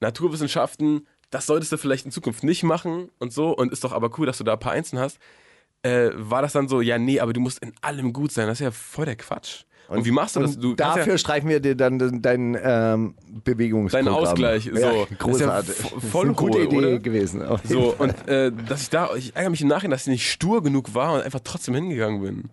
Naturwissenschaften, 0.00 1.06
das 1.30 1.46
solltest 1.46 1.72
du 1.72 1.78
vielleicht 1.78 2.04
in 2.04 2.12
Zukunft 2.12 2.44
nicht 2.44 2.62
machen 2.62 3.10
und 3.20 3.32
so. 3.32 3.56
Und 3.56 3.72
ist 3.72 3.84
doch 3.84 3.92
aber 3.92 4.10
cool, 4.18 4.26
dass 4.26 4.36
du 4.36 4.44
da 4.44 4.52
ein 4.52 4.60
paar 4.60 4.72
Einsen 4.72 4.98
hast. 4.98 5.18
Äh, 5.82 6.10
war 6.14 6.42
das 6.42 6.52
dann 6.52 6.68
so, 6.68 6.80
ja, 6.80 6.98
nee, 6.98 7.20
aber 7.20 7.32
du 7.32 7.40
musst 7.40 7.58
in 7.60 7.72
allem 7.80 8.12
gut 8.12 8.32
sein. 8.32 8.46
Das 8.46 8.58
ist 8.60 8.64
ja 8.64 8.70
voll 8.70 9.04
der 9.06 9.16
Quatsch. 9.16 9.62
Und, 9.88 10.04
wie 10.04 10.10
machst 10.10 10.34
du 10.34 10.40
das? 10.40 10.56
Und 10.56 10.62
Du 10.64 10.74
dafür 10.74 11.12
ja, 11.12 11.18
streichen 11.18 11.48
wir 11.48 11.60
dir 11.60 11.76
dann 11.76 12.00
dein, 12.00 12.20
dein 12.20 12.58
ähm, 12.60 13.14
Bewegungsprogramm. 13.44 14.04
Dein 14.06 14.14
Ausgleich, 14.14 14.64
so. 14.64 14.70
Ja, 14.70 14.80
Das 14.80 15.04
ist 15.04 15.10
ja 15.10 15.16
großartig. 15.16 15.74
vo- 15.76 15.94
Das 15.94 16.02
ist 16.04 16.10
voll 16.10 16.24
eine 16.26 16.34
gute 16.34 16.58
hohl, 16.58 16.64
Idee 16.64 16.76
oder? 16.78 16.98
gewesen. 16.98 17.42
So, 17.62 17.92
Fall. 17.92 18.08
und 18.08 18.28
äh, 18.28 18.50
dass 18.66 18.82
ich 18.82 18.90
da, 18.90 19.14
ich 19.14 19.36
ärgere 19.36 19.50
mich 19.50 19.60
im 19.62 19.68
Nachhinein, 19.68 19.92
dass 19.92 20.02
ich 20.02 20.08
nicht 20.08 20.28
stur 20.28 20.60
genug 20.62 20.92
war 20.94 21.14
und 21.14 21.20
einfach 21.22 21.38
trotzdem 21.44 21.74
hingegangen 21.76 22.20
bin. 22.20 22.50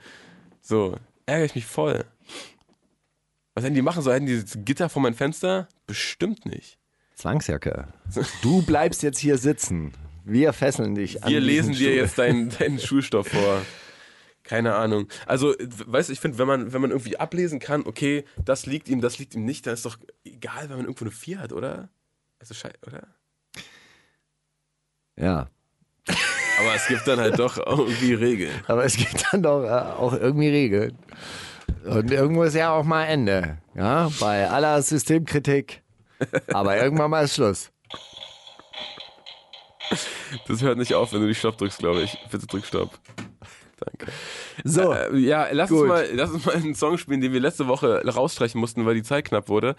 So, 0.62 0.96
ärgere 1.26 1.46
ich 1.46 1.56
mich 1.56 1.66
voll. 1.66 2.06
Was 3.56 3.64
hätten 3.64 3.74
die 3.76 3.82
machen 3.82 4.04
sollen? 4.04 4.14
Hätten 4.14 4.26
die 4.28 4.42
das 4.44 4.58
Gitter 4.64 4.90
vor 4.90 5.02
mein 5.02 5.16
Fenster? 5.16 5.68
Bestimmt 5.88 6.46
nicht. 6.46 6.78
Zwangsjacke. 7.16 7.88
Du 8.44 8.62
bleibst 8.64 9.02
jetzt 9.02 9.18
hier 9.20 9.40
sitzen. 9.40 9.94
Wir 10.26 10.54
fesseln 10.54 10.96
dich 10.96 11.24
an 11.24 11.30
Wir 11.32 11.42
lesen 11.42 11.74
dir 11.74 11.94
jetzt 11.94 12.18
deinen, 12.18 12.50
deinen 12.60 12.80
Schulstoff 12.80 13.28
vor. 13.28 13.62
Keine 14.44 14.76
Ahnung. 14.76 15.08
Also, 15.26 15.56
weißt 15.60 16.10
du, 16.10 16.14
ich 16.14 16.20
finde, 16.20 16.38
wenn 16.38 16.48
man, 16.48 16.74
wenn 16.74 16.82
man 16.82 16.92
irgendwie 16.92 17.18
ablesen 17.18 17.60
kann, 17.60 17.86
okay, 17.86 18.26
das 18.44 18.66
liegt 18.66 18.90
ihm, 18.90 19.00
das 19.00 19.18
liegt 19.18 19.36
ihm 19.36 19.46
nicht, 19.46 19.66
dann 19.66 19.74
ist 19.74 19.86
doch 19.86 19.98
egal, 20.26 20.70
wenn 20.70 20.78
man 20.78 20.86
irgendwo 20.86 21.06
eine 21.06 21.12
4 21.12 21.40
hat, 21.40 21.54
oder? 21.54 21.90
Also, 22.40 22.54
schei 22.54 22.72
oder? 22.86 23.08
Ja. 25.20 25.50
Aber 26.60 26.76
es 26.76 26.88
gibt 26.88 27.08
dann 27.08 27.20
halt 27.20 27.40
doch 27.40 27.58
irgendwie 27.58 28.14
Regeln. 28.14 28.54
Aber 28.68 28.84
es 28.84 28.98
gibt 28.98 29.26
dann 29.32 29.44
doch 29.44 29.64
äh, 29.64 29.70
auch 29.70 30.14
irgendwie 30.14 30.50
Regeln. 30.50 30.98
Und 31.86 32.12
irgendwo 32.12 32.44
ist 32.44 32.56
ja 32.56 32.72
auch 32.72 32.84
mal 32.84 33.06
Ende. 33.06 33.58
Ja, 33.76 34.12
bei 34.20 34.50
aller 34.50 34.82
Systemkritik. 34.82 35.82
Aber 36.54 36.82
irgendwann 36.82 37.12
mal 37.12 37.24
ist 37.24 37.36
Schluss. 37.36 37.73
Das 40.48 40.62
hört 40.62 40.78
nicht 40.78 40.94
auf, 40.96 41.14
wenn 41.14 41.22
du 41.22 41.28
die 41.28 41.36
Stopp 41.36 41.58
drückst, 41.58 41.80
glaube 41.80 42.02
ich. 42.02 42.18
Bitte 42.32 42.48
drück 42.48 42.66
Stopp. 42.66 42.92
Danke. 43.80 44.12
So. 44.64 44.94
Äh, 44.94 45.18
ja, 45.18 45.48
lass 45.52 45.72
uns, 45.72 45.88
mal, 45.88 46.08
lass 46.14 46.32
uns 46.32 46.46
mal 46.46 46.56
einen 46.56 46.76
Song 46.76 46.98
spielen, 46.98 47.22
den 47.22 47.34
wir 47.34 47.40
letzte 47.40 47.68
Woche 47.68 48.02
rausstreichen 48.08 48.60
mussten, 48.60 48.86
weil 48.86 48.96
die 48.96 49.04
Zeit 49.04 49.26
knapp 49.26 49.50
wurde. 49.50 49.76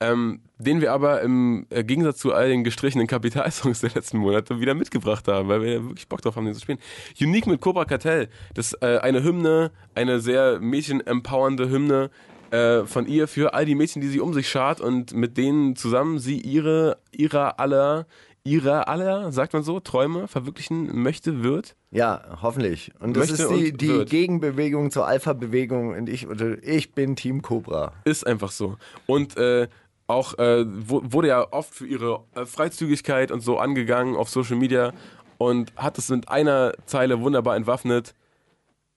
ähm, 0.00 0.40
den 0.58 0.80
wir 0.80 0.92
aber 0.92 1.22
im 1.22 1.66
äh, 1.70 1.82
Gegensatz 1.82 2.18
zu 2.18 2.32
all 2.34 2.48
den 2.48 2.64
gestrichenen 2.64 3.06
Kapitalsongs 3.06 3.80
der 3.80 3.90
letzten 3.94 4.18
Monate 4.18 4.60
wieder 4.60 4.74
mitgebracht 4.74 5.26
haben, 5.28 5.48
weil 5.48 5.62
wir 5.62 5.72
ja 5.74 5.82
wirklich 5.82 6.08
Bock 6.08 6.20
drauf 6.20 6.36
haben, 6.36 6.44
den 6.44 6.54
zu 6.54 6.60
spielen. 6.60 6.78
Unique 7.20 7.46
mit 7.46 7.60
Cobra 7.60 7.84
Cartel. 7.84 8.28
Das 8.54 8.72
ist 8.72 8.82
äh, 8.82 8.98
eine 8.98 9.22
Hymne, 9.22 9.70
eine 9.94 10.20
sehr 10.20 10.60
mädchen-empowernde 10.60 11.70
Hymne 11.70 12.10
äh, 12.50 12.84
von 12.84 13.06
ihr 13.06 13.26
für 13.26 13.54
all 13.54 13.64
die 13.64 13.74
Mädchen, 13.74 14.02
die 14.02 14.08
sie 14.08 14.20
um 14.20 14.34
sich 14.34 14.48
schart 14.48 14.80
und 14.80 15.14
mit 15.14 15.38
denen 15.38 15.76
zusammen 15.76 16.18
sie 16.18 16.40
ihre, 16.40 16.98
ihrer 17.10 17.58
aller, 17.58 18.06
ihrer 18.46 18.88
aller, 18.88 19.32
sagt 19.32 19.52
man 19.52 19.62
so, 19.62 19.80
Träume 19.80 20.28
verwirklichen 20.28 21.02
möchte, 21.02 21.42
wird. 21.42 21.74
Ja, 21.90 22.38
hoffentlich. 22.40 22.92
Und 23.00 23.16
das 23.16 23.30
Möchte 23.30 23.42
ist 23.42 23.50
die, 23.50 23.72
die. 23.72 24.04
Gegenbewegung 24.04 24.90
zur 24.90 25.06
Alpha-Bewegung 25.06 25.90
und 25.90 26.08
ich, 26.08 26.28
oder 26.28 26.62
ich 26.62 26.92
bin 26.92 27.16
Team 27.16 27.42
Cobra. 27.42 27.92
Ist 28.04 28.26
einfach 28.26 28.52
so. 28.52 28.76
Und 29.06 29.36
äh, 29.36 29.68
auch 30.06 30.38
äh, 30.38 30.64
wurde 30.66 31.28
ja 31.28 31.52
oft 31.52 31.74
für 31.74 31.86
ihre 31.86 32.24
äh, 32.34 32.46
Freizügigkeit 32.46 33.32
und 33.32 33.40
so 33.40 33.58
angegangen 33.58 34.14
auf 34.14 34.28
Social 34.28 34.56
Media 34.56 34.92
und 35.38 35.72
hat 35.76 35.98
es 35.98 36.08
mit 36.08 36.28
einer 36.28 36.72
Zeile 36.86 37.20
wunderbar 37.20 37.56
entwaffnet. 37.56 38.14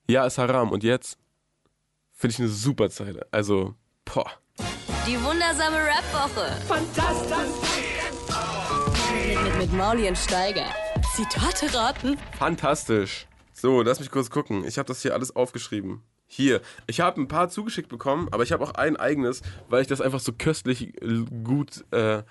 Ja, 0.08 0.24
ist 0.26 0.38
Haram. 0.38 0.70
Und 0.70 0.84
jetzt 0.84 1.18
finde 2.12 2.34
ich 2.34 2.38
eine 2.38 2.48
super 2.48 2.88
Zeile. 2.90 3.26
Also, 3.32 3.74
boah. 4.04 4.30
Die 5.06 5.16
wundersame 5.24 5.76
Rap-Woche. 5.76 6.46
Fantastisch. 6.68 7.89
Mit, 9.60 9.74
Mauli 9.74 10.08
und 10.08 10.16
Steiger. 10.16 10.64
Zitate 11.14 11.66
raten. 11.76 12.16
Fantastisch. 12.38 13.26
So, 13.52 13.82
lass 13.82 14.00
mich 14.00 14.10
kurz 14.10 14.30
gucken. 14.30 14.64
Ich 14.64 14.78
habe 14.78 14.86
das 14.86 15.02
hier 15.02 15.12
alles 15.12 15.36
aufgeschrieben. 15.36 16.00
Hier. 16.26 16.62
Ich 16.86 17.02
habe 17.02 17.20
ein 17.20 17.28
paar 17.28 17.50
zugeschickt 17.50 17.90
bekommen, 17.90 18.28
aber 18.30 18.42
ich 18.42 18.52
habe 18.52 18.64
auch 18.64 18.72
ein 18.72 18.96
eigenes, 18.96 19.42
weil 19.68 19.82
ich 19.82 19.86
das 19.86 20.00
einfach 20.00 20.20
so 20.20 20.32
köstlich 20.32 20.94
äh, 21.02 21.24
gut 21.44 21.84
äh, 21.90 22.22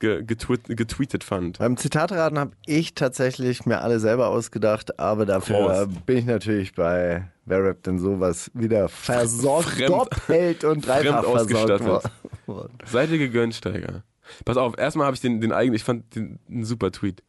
ge 0.00 0.24
getweet, 0.24 0.64
getweetet 0.76 1.22
fand. 1.22 1.58
Beim 1.60 1.76
Zitatraten 1.76 2.40
habe 2.40 2.56
ich 2.66 2.94
tatsächlich 2.94 3.66
mir 3.66 3.80
alle 3.82 4.00
selber 4.00 4.26
ausgedacht, 4.30 4.98
aber 4.98 5.26
dafür 5.26 5.56
Raus. 5.58 5.88
bin 6.06 6.18
ich 6.18 6.24
natürlich 6.24 6.74
bei 6.74 7.28
Wer 7.44 7.62
rappt 7.62 7.86
denn 7.86 8.00
sowas 8.00 8.50
wieder 8.52 8.88
versorgt, 8.88 9.68
Fremd- 9.68 9.90
doppelt 9.90 10.64
und 10.64 10.84
dreifach 10.84 11.22
versorgt 11.22 11.54
ausgestattet. 11.54 12.10
worden. 12.46 12.78
Seid 12.84 13.10
ihr 13.10 13.18
gegönnt, 13.18 13.54
Steiger? 13.54 14.02
Pass 14.44 14.56
auf, 14.56 14.78
erstmal 14.78 15.06
habe 15.06 15.14
ich 15.14 15.20
den, 15.20 15.40
den 15.40 15.52
eigenen, 15.52 15.76
ich 15.76 15.84
fand 15.84 16.14
den 16.14 16.38
einen 16.48 16.64
super 16.64 16.92
Tweet. 16.92 17.22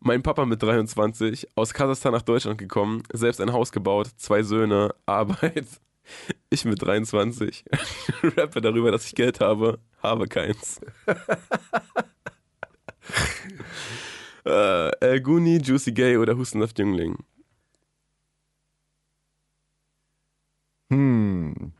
Mein 0.00 0.22
Papa 0.22 0.44
mit 0.44 0.62
23, 0.62 1.48
aus 1.54 1.72
Kasachstan 1.72 2.12
nach 2.12 2.22
Deutschland 2.22 2.58
gekommen, 2.58 3.02
selbst 3.12 3.40
ein 3.40 3.52
Haus 3.52 3.72
gebaut, 3.72 4.08
zwei 4.16 4.42
Söhne, 4.42 4.94
Arbeit. 5.06 5.66
Ich 6.50 6.64
mit 6.64 6.82
23, 6.82 7.64
rappe 8.36 8.60
darüber, 8.60 8.90
dass 8.90 9.06
ich 9.06 9.14
Geld 9.14 9.40
habe, 9.40 9.78
habe 10.02 10.26
keins. 10.26 10.80
äh, 14.44 14.90
El 15.00 15.20
Guni, 15.20 15.58
Juicy 15.58 15.92
Gay 15.92 16.16
oder 16.16 16.36
Hustensaft 16.36 16.78
Jüngling? 16.78 17.16
Hm. 20.90 21.72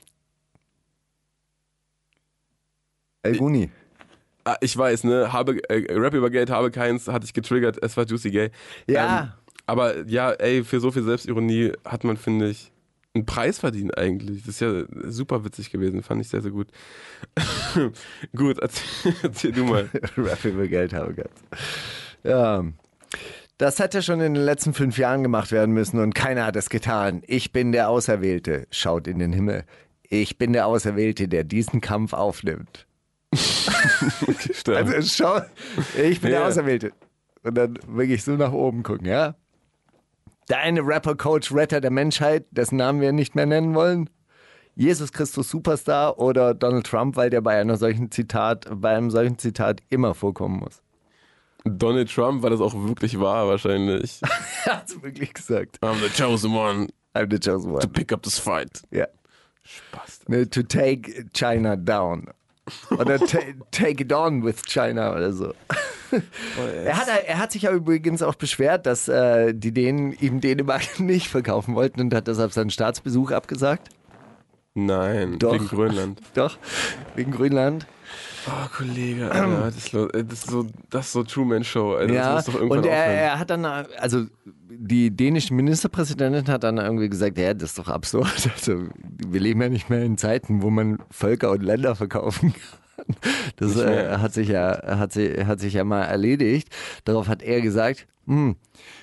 El 3.24 3.36
Guni. 3.36 3.70
Ah, 4.44 4.56
ich 4.60 4.76
weiß, 4.76 5.04
ne, 5.04 5.32
habe, 5.32 5.60
äh, 5.68 5.92
Rap 5.92 6.14
über 6.14 6.30
Geld, 6.30 6.50
habe 6.50 6.70
keins, 6.70 7.06
hatte 7.06 7.24
ich 7.24 7.32
getriggert, 7.32 7.78
es 7.80 7.96
war 7.96 8.06
Juicy 8.06 8.30
Gay. 8.30 8.50
Ja. 8.88 9.20
Ähm, 9.20 9.28
aber 9.66 10.06
ja, 10.06 10.32
ey, 10.32 10.64
für 10.64 10.80
so 10.80 10.90
viel 10.90 11.04
Selbstironie 11.04 11.72
hat 11.84 12.02
man, 12.02 12.16
finde 12.16 12.48
ich, 12.48 12.72
einen 13.14 13.26
Preis 13.26 13.58
verdient 13.58 13.96
eigentlich. 13.96 14.40
Das 14.40 14.54
ist 14.54 14.60
ja 14.60 14.84
super 15.04 15.44
witzig 15.44 15.70
gewesen, 15.70 16.02
fand 16.02 16.20
ich 16.22 16.28
sehr, 16.28 16.42
sehr 16.42 16.50
gut. 16.50 16.68
gut, 18.36 18.58
erzähl, 18.58 19.14
erzähl 19.22 19.52
du 19.52 19.64
mal. 19.64 19.88
Rap 20.16 20.44
über 20.44 20.66
Geld 20.66 20.92
habe 20.92 21.14
gehabt. 21.14 21.40
Ja. 22.24 22.64
Das 23.58 23.78
hätte 23.78 24.02
schon 24.02 24.20
in 24.20 24.34
den 24.34 24.42
letzten 24.42 24.74
fünf 24.74 24.98
Jahren 24.98 25.22
gemacht 25.22 25.52
werden 25.52 25.72
müssen 25.72 26.00
und 26.00 26.14
keiner 26.14 26.46
hat 26.46 26.56
es 26.56 26.68
getan. 26.68 27.22
Ich 27.26 27.52
bin 27.52 27.70
der 27.70 27.90
Auserwählte. 27.90 28.66
Schaut 28.70 29.06
in 29.06 29.18
den 29.18 29.32
Himmel. 29.32 29.64
Ich 30.02 30.36
bin 30.36 30.52
der 30.52 30.66
Auserwählte, 30.66 31.28
der 31.28 31.44
diesen 31.44 31.80
Kampf 31.80 32.12
aufnimmt. 32.12 32.86
Also 34.66 35.02
schau, 35.02 35.40
ich 36.00 36.20
bin 36.20 36.30
der 36.30 36.40
Ja. 36.40 36.46
Auserwählte. 36.46 36.92
Und 37.42 37.54
dann 37.56 37.78
wirklich 37.88 38.22
so 38.22 38.32
nach 38.32 38.52
oben 38.52 38.82
gucken, 38.82 39.06
ja? 39.06 39.34
Der 40.48 40.58
eine 40.58 40.80
Rapper-Coach, 40.80 41.52
Retter 41.52 41.80
der 41.80 41.90
Menschheit, 41.90 42.46
dessen 42.50 42.76
Namen 42.76 43.00
wir 43.00 43.12
nicht 43.12 43.34
mehr 43.34 43.46
nennen 43.46 43.74
wollen. 43.74 44.08
Jesus 44.74 45.12
Christus 45.12 45.50
Superstar 45.50 46.18
oder 46.18 46.54
Donald 46.54 46.86
Trump, 46.86 47.16
weil 47.16 47.30
der 47.30 47.40
bei 47.40 47.60
einer 47.60 47.76
solchen 47.76 48.10
Zitat, 48.10 48.66
bei 48.70 48.96
einem 48.96 49.10
solchen 49.10 49.38
Zitat 49.38 49.82
immer 49.90 50.14
vorkommen 50.14 50.60
muss. 50.60 50.82
Donald 51.64 52.10
Trump, 52.12 52.42
weil 52.42 52.50
das 52.50 52.60
auch 52.60 52.74
wirklich 52.74 53.18
wahr 53.20 53.48
wahrscheinlich. 53.48 54.20
Er 54.64 54.76
hat's 54.78 55.00
wirklich 55.02 55.34
gesagt. 55.34 55.78
I'm 55.82 55.96
the 56.00 56.08
chosen 56.08 56.54
one 56.54 56.88
I'm 57.14 57.28
the 57.30 57.38
chosen 57.38 57.70
to 57.72 57.76
one. 57.78 57.88
pick 57.88 58.12
up 58.12 58.22
this 58.22 58.38
fight. 58.38 58.82
Ja. 58.90 59.06
Spaß. 59.64 60.28
Ne, 60.28 60.48
to 60.48 60.62
take 60.62 61.26
China 61.32 61.76
down. 61.76 62.28
Oder 62.90 63.18
ta 63.18 63.38
take 63.70 64.02
it 64.04 64.12
on 64.12 64.44
with 64.44 64.62
China 64.66 65.12
oder 65.12 65.32
so. 65.32 65.52
Er 66.84 66.98
hat, 66.98 67.08
er 67.26 67.38
hat 67.38 67.52
sich 67.52 67.62
ja 67.62 67.72
übrigens 67.72 68.20
auch 68.20 68.34
beschwert, 68.34 68.84
dass 68.84 69.08
äh, 69.08 69.54
die 69.54 69.72
Dänen 69.72 70.12
ihm 70.20 70.42
Dänemark 70.42 70.82
nicht 71.00 71.28
verkaufen 71.28 71.74
wollten 71.74 72.02
und 72.02 72.12
hat 72.12 72.28
deshalb 72.28 72.52
seinen 72.52 72.68
Staatsbesuch 72.68 73.30
abgesagt. 73.30 73.88
Nein, 74.74 75.38
Doch. 75.38 75.54
wegen 75.54 75.68
Grönland. 75.68 76.20
Doch, 76.34 76.58
wegen 77.14 77.30
Grönland. 77.30 77.86
Oh, 78.46 78.68
Kollege, 78.76 79.30
Alter, 79.30 79.70
das 79.74 79.76
ist, 79.76 79.94
äh, 79.94 80.24
das 80.24 80.38
ist 80.40 80.50
so, 80.50 80.66
das 80.90 81.06
ist 81.06 81.12
so 81.12 81.22
Truman-Show. 81.22 81.94
Alter. 81.94 82.06
Das 82.08 82.16
ja, 82.16 82.34
muss 82.34 82.44
doch 82.44 82.54
irgendwann 82.54 82.78
und 82.78 82.86
er, 82.86 83.04
er 83.06 83.38
hat 83.38 83.50
dann, 83.50 83.64
also 83.64 84.26
die 84.84 85.14
dänische 85.14 85.54
Ministerpräsidentin 85.54 86.52
hat 86.52 86.64
dann 86.64 86.78
irgendwie 86.78 87.08
gesagt, 87.08 87.38
ja, 87.38 87.54
das 87.54 87.70
ist 87.70 87.78
doch 87.78 87.88
absurd. 87.88 88.28
Also, 88.54 88.84
wir 89.26 89.40
leben 89.40 89.60
ja 89.62 89.68
nicht 89.68 89.90
mehr 89.90 90.02
in 90.02 90.18
Zeiten, 90.18 90.62
wo 90.62 90.70
man 90.70 90.98
Völker 91.10 91.50
und 91.50 91.62
Länder 91.62 91.94
verkaufen 91.94 92.52
kann. 92.52 93.06
Das 93.56 93.76
äh, 93.76 94.18
hat, 94.18 94.32
sich 94.32 94.48
ja, 94.48 94.80
hat, 94.98 95.12
sie, 95.12 95.44
hat 95.44 95.58
sich 95.58 95.74
ja 95.74 95.82
mal 95.82 96.02
erledigt. 96.02 96.68
Darauf 97.04 97.26
hat 97.26 97.42
er 97.42 97.60
gesagt, 97.60 98.06
hm, 98.26 98.54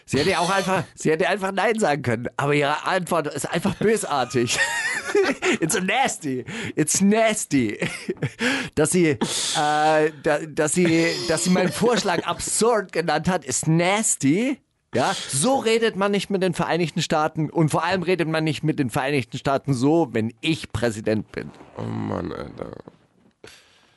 sie 0.05 0.19
hätte 0.19 0.39
auch 0.39 0.49
einfach, 0.49 0.83
sie 0.95 1.11
hätte 1.11 1.27
einfach 1.27 1.51
Nein 1.51 1.77
sagen 1.77 2.01
können, 2.01 2.27
aber 2.37 2.53
ihre 2.53 2.85
Antwort 2.85 3.27
ist 3.27 3.51
einfach 3.51 3.75
bösartig. 3.75 4.57
It's 5.59 5.79
nasty. 5.81 6.45
It's 6.75 7.01
nasty. 7.01 7.79
Dass 8.75 8.91
sie, 8.91 9.07
äh, 9.07 9.17
da, 9.55 10.39
dass 10.47 10.73
sie, 10.73 11.07
dass 11.27 11.43
sie 11.43 11.49
meinen 11.49 11.71
Vorschlag 11.71 12.23
absurd 12.25 12.91
genannt 12.91 13.27
hat, 13.27 13.45
ist 13.45 13.67
nasty. 13.67 14.59
Ja, 14.95 15.13
so 15.13 15.57
redet 15.57 15.95
man 15.95 16.11
nicht 16.11 16.31
mit 16.31 16.41
den 16.41 16.53
Vereinigten 16.53 17.01
Staaten 17.01 17.49
und 17.49 17.69
vor 17.69 17.83
allem 17.83 18.01
redet 18.01 18.27
man 18.27 18.43
nicht 18.43 18.63
mit 18.63 18.79
den 18.79 18.89
Vereinigten 18.89 19.37
Staaten 19.37 19.73
so, 19.73 20.09
wenn 20.13 20.33
ich 20.41 20.71
Präsident 20.71 21.31
bin. 21.31 21.51
Oh 21.77 21.83
Mann, 21.83 22.31
Alter. 22.31 22.71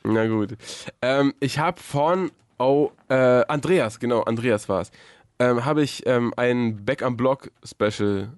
Na 0.03 0.27
gut. 0.27 0.55
Ähm, 1.01 1.33
ich 1.39 1.57
habe 1.57 1.81
von 1.81 2.31
oh, 2.59 2.91
äh, 3.09 3.15
Andreas, 3.47 3.99
genau, 3.99 4.21
Andreas 4.21 4.69
war 4.69 4.81
es, 4.81 4.91
ähm, 5.39 5.65
habe 5.65 5.81
ich 5.81 6.05
ähm, 6.05 6.33
ein 6.37 6.85
Back 6.85 7.01
am 7.01 7.17
Block 7.17 7.51
Special 7.63 8.31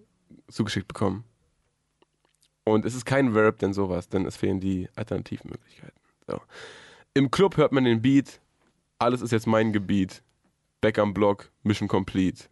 zugeschickt 0.49 0.87
bekommen. 0.87 1.23
Und 2.65 2.83
es 2.83 2.95
ist 2.95 3.05
kein 3.05 3.33
Verb, 3.33 3.59
denn 3.59 3.73
sowas, 3.73 4.09
denn 4.09 4.25
es 4.25 4.35
fehlen 4.35 4.59
die 4.59 4.89
Alternativmöglichkeiten. 4.95 5.99
So. 6.27 6.41
Im 7.13 7.31
Club 7.31 7.55
hört 7.57 7.71
man 7.71 7.85
den 7.85 8.01
Beat, 8.01 8.41
alles 8.99 9.21
ist 9.21 9.31
jetzt 9.31 9.47
mein 9.47 9.71
Gebiet. 9.71 10.23
Back 10.81 10.99
am 10.99 11.13
Block, 11.13 11.51
Mission 11.63 11.87
Complete. 11.87 12.45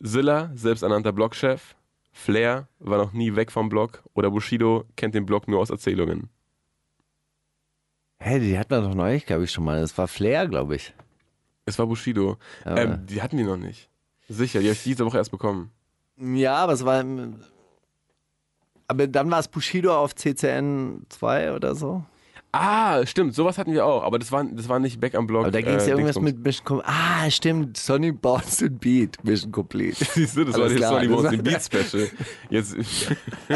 Silla, 0.00 0.50
selbsternannter 0.54 1.12
Blockchef. 1.12 1.76
Flair 2.12 2.68
war 2.78 2.98
noch 2.98 3.12
nie 3.12 3.36
weg 3.36 3.52
vom 3.52 3.68
Block. 3.68 4.02
Oder 4.14 4.30
Bushido 4.30 4.84
kennt 4.96 5.14
den 5.14 5.26
Block 5.26 5.48
nur 5.48 5.60
aus 5.60 5.70
Erzählungen. 5.70 6.30
Hä, 8.18 8.40
die 8.40 8.58
hatten 8.58 8.70
wir 8.70 8.80
doch 8.80 8.94
neulich, 8.94 9.26
glaube 9.26 9.44
ich, 9.44 9.52
schon 9.52 9.64
mal. 9.64 9.80
Das 9.80 9.96
war 9.98 10.08
Flair, 10.08 10.48
glaube 10.48 10.76
ich. 10.76 10.94
Es 11.66 11.78
war 11.78 11.86
Bushido. 11.86 12.38
Ähm, 12.64 13.06
die 13.06 13.20
hatten 13.22 13.36
die 13.36 13.44
noch 13.44 13.58
nicht. 13.58 13.90
Sicher, 14.28 14.60
die 14.60 14.66
habe 14.66 14.74
ich 14.74 14.82
diese 14.82 15.04
Woche 15.04 15.18
erst 15.18 15.30
bekommen. 15.30 15.70
Ja, 16.16 16.56
aber 16.56 16.72
es 16.72 16.84
war. 16.84 17.04
Aber 18.88 19.06
dann 19.06 19.30
war 19.30 19.40
es 19.40 19.48
Bushido 19.48 19.96
auf 19.96 20.14
CCN 20.14 21.06
2 21.08 21.54
oder 21.54 21.74
so. 21.74 22.04
Ah, 22.52 23.04
stimmt, 23.04 23.34
sowas 23.34 23.58
hatten 23.58 23.72
wir 23.72 23.84
auch. 23.84 24.02
Aber 24.02 24.18
das 24.18 24.32
war, 24.32 24.42
das 24.44 24.68
war 24.68 24.78
nicht 24.78 24.98
Back 25.00 25.14
am 25.14 25.26
Block. 25.26 25.42
Aber 25.42 25.50
da 25.50 25.60
ging 25.60 25.74
es 25.74 25.84
äh, 25.84 25.90
ja 25.90 25.94
irgendwas 25.96 26.18
mit 26.20 26.38
Mission 26.42 26.64
Complete. 26.64 26.88
Ah, 26.90 27.30
stimmt. 27.30 27.76
Sonny 27.76 28.12
Bounce 28.12 28.64
and 28.64 28.80
Beat. 28.80 29.22
Mission 29.24 29.52
Complete. 29.52 29.96
Siehst 30.14 30.36
du, 30.36 30.44
das 30.44 30.54
war 30.54 30.62
Alles 30.62 30.72
jetzt 30.72 30.80
klar, 30.80 30.92
Sonny 30.94 31.08
Bones 31.08 31.24
war- 31.24 31.30
den 31.32 31.42
Beat 31.42 31.62
Special. 31.62 32.08
Jetzt, 32.48 32.76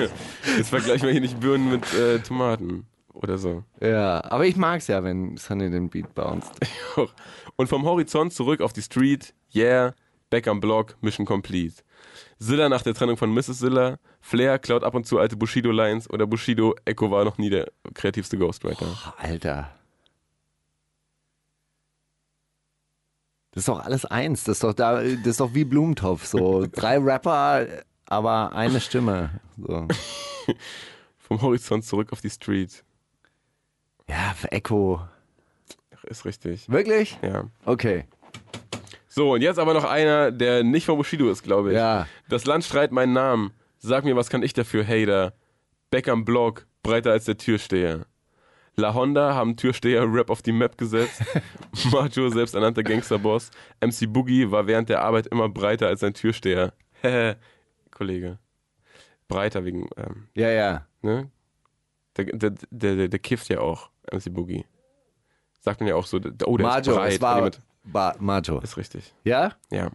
jetzt 0.58 0.68
vergleichen 0.68 1.06
wir 1.06 1.12
hier 1.12 1.20
nicht 1.20 1.40
Birnen 1.40 1.70
mit 1.70 1.94
äh, 1.94 2.18
Tomaten 2.18 2.86
oder 3.14 3.38
so. 3.38 3.64
ja, 3.80 4.22
aber 4.24 4.46
ich 4.46 4.56
mag's 4.56 4.86
ja, 4.88 5.02
wenn 5.02 5.36
Sonny 5.36 5.70
den 5.70 5.88
Beat 5.88 6.14
bounced. 6.14 6.52
Und 7.56 7.68
vom 7.68 7.84
Horizont 7.84 8.32
zurück 8.34 8.60
auf 8.60 8.72
die 8.72 8.82
Street, 8.82 9.34
yeah, 9.54 9.94
Back 10.28 10.46
am 10.46 10.60
Block, 10.60 10.96
Mission 11.00 11.24
Complete. 11.26 11.76
Zilla 12.40 12.68
nach 12.70 12.82
der 12.82 12.94
Trennung 12.94 13.16
von 13.16 13.32
Mrs. 13.32 13.58
Zilla, 13.58 13.98
Flair 14.20 14.58
klaut 14.58 14.82
ab 14.82 14.94
und 14.94 15.06
zu 15.06 15.18
alte 15.18 15.36
Bushido-Lines 15.36 16.08
oder 16.08 16.26
Bushido, 16.26 16.74
Echo 16.86 17.10
war 17.10 17.24
noch 17.24 17.36
nie 17.38 17.50
der 17.50 17.70
kreativste 17.94 18.38
Ghostwriter. 18.38 18.86
Boah, 18.86 19.14
Alter. 19.18 19.70
Das 23.52 23.62
ist 23.62 23.68
doch 23.68 23.84
alles 23.84 24.04
eins. 24.04 24.44
Das 24.44 24.56
ist 24.56 24.64
doch, 24.64 24.72
da, 24.72 25.02
das 25.02 25.26
ist 25.26 25.40
doch 25.40 25.54
wie 25.54 25.64
Blumentopf. 25.64 26.24
So 26.24 26.66
drei 26.72 26.98
Rapper, 26.98 27.66
aber 28.06 28.52
eine 28.52 28.80
Stimme. 28.80 29.40
So. 29.58 29.86
Vom 31.18 31.42
Horizont 31.42 31.84
zurück 31.84 32.12
auf 32.12 32.20
die 32.20 32.30
Street. 32.30 32.84
Ja, 34.08 34.34
für 34.34 34.50
Echo. 34.50 35.00
Ist 36.04 36.24
richtig. 36.24 36.68
Wirklich? 36.70 37.18
Ja. 37.22 37.44
Okay. 37.64 38.06
So, 39.12 39.32
und 39.32 39.42
jetzt 39.42 39.58
aber 39.58 39.74
noch 39.74 39.82
einer, 39.84 40.30
der 40.30 40.62
nicht 40.62 40.86
von 40.86 40.96
Bushido 40.96 41.28
ist, 41.30 41.42
glaube 41.42 41.70
ich. 41.70 41.74
Ja. 41.76 42.06
Das 42.28 42.44
Land 42.46 42.64
schreit 42.64 42.92
meinen 42.92 43.12
Namen. 43.12 43.50
Sag 43.78 44.04
mir, 44.04 44.14
was 44.14 44.30
kann 44.30 44.44
ich 44.44 44.52
dafür, 44.52 44.86
Hater? 44.86 45.34
Back 45.90 46.08
am 46.08 46.24
Block, 46.24 46.66
breiter 46.84 47.10
als 47.10 47.24
der 47.24 47.36
Türsteher. 47.36 48.06
La 48.76 48.94
Honda 48.94 49.34
haben 49.34 49.56
Türsteher 49.56 50.04
Rap 50.10 50.30
auf 50.30 50.42
die 50.42 50.52
Map 50.52 50.78
gesetzt. 50.78 51.22
Macho, 51.90 52.28
selbsternannter 52.28 52.84
Gangsterboss. 52.84 53.50
MC 53.80 54.06
Boogie 54.12 54.48
war 54.48 54.68
während 54.68 54.88
der 54.88 55.02
Arbeit 55.02 55.26
immer 55.26 55.48
breiter 55.48 55.88
als 55.88 56.00
sein 56.00 56.14
Türsteher. 56.14 56.72
Hehe, 57.02 57.36
Kollege. 57.90 58.38
Breiter 59.26 59.64
wegen, 59.64 59.88
ähm, 59.96 60.28
Ja, 60.34 60.50
ja. 60.50 60.86
ne? 61.02 61.30
Der, 62.16 62.26
der, 62.26 62.50
der, 62.70 62.94
der, 62.96 63.08
der 63.08 63.18
kifft 63.18 63.48
ja 63.48 63.58
auch, 63.58 63.90
MC 64.12 64.32
Boogie. 64.32 64.64
Sagt 65.58 65.80
man 65.80 65.88
ja 65.88 65.96
auch 65.96 66.06
so, 66.06 66.18
oh, 66.18 66.20
der 66.20 66.46
ist 66.78 66.86
Majo, 66.86 66.94
breit. 66.94 67.12
es 67.14 67.20
war 67.20 67.50
ba 67.84 68.14
Majo. 68.18 68.60
Ist 68.60 68.76
richtig. 68.76 69.12
Ja? 69.24 69.54
Ja. 69.70 69.90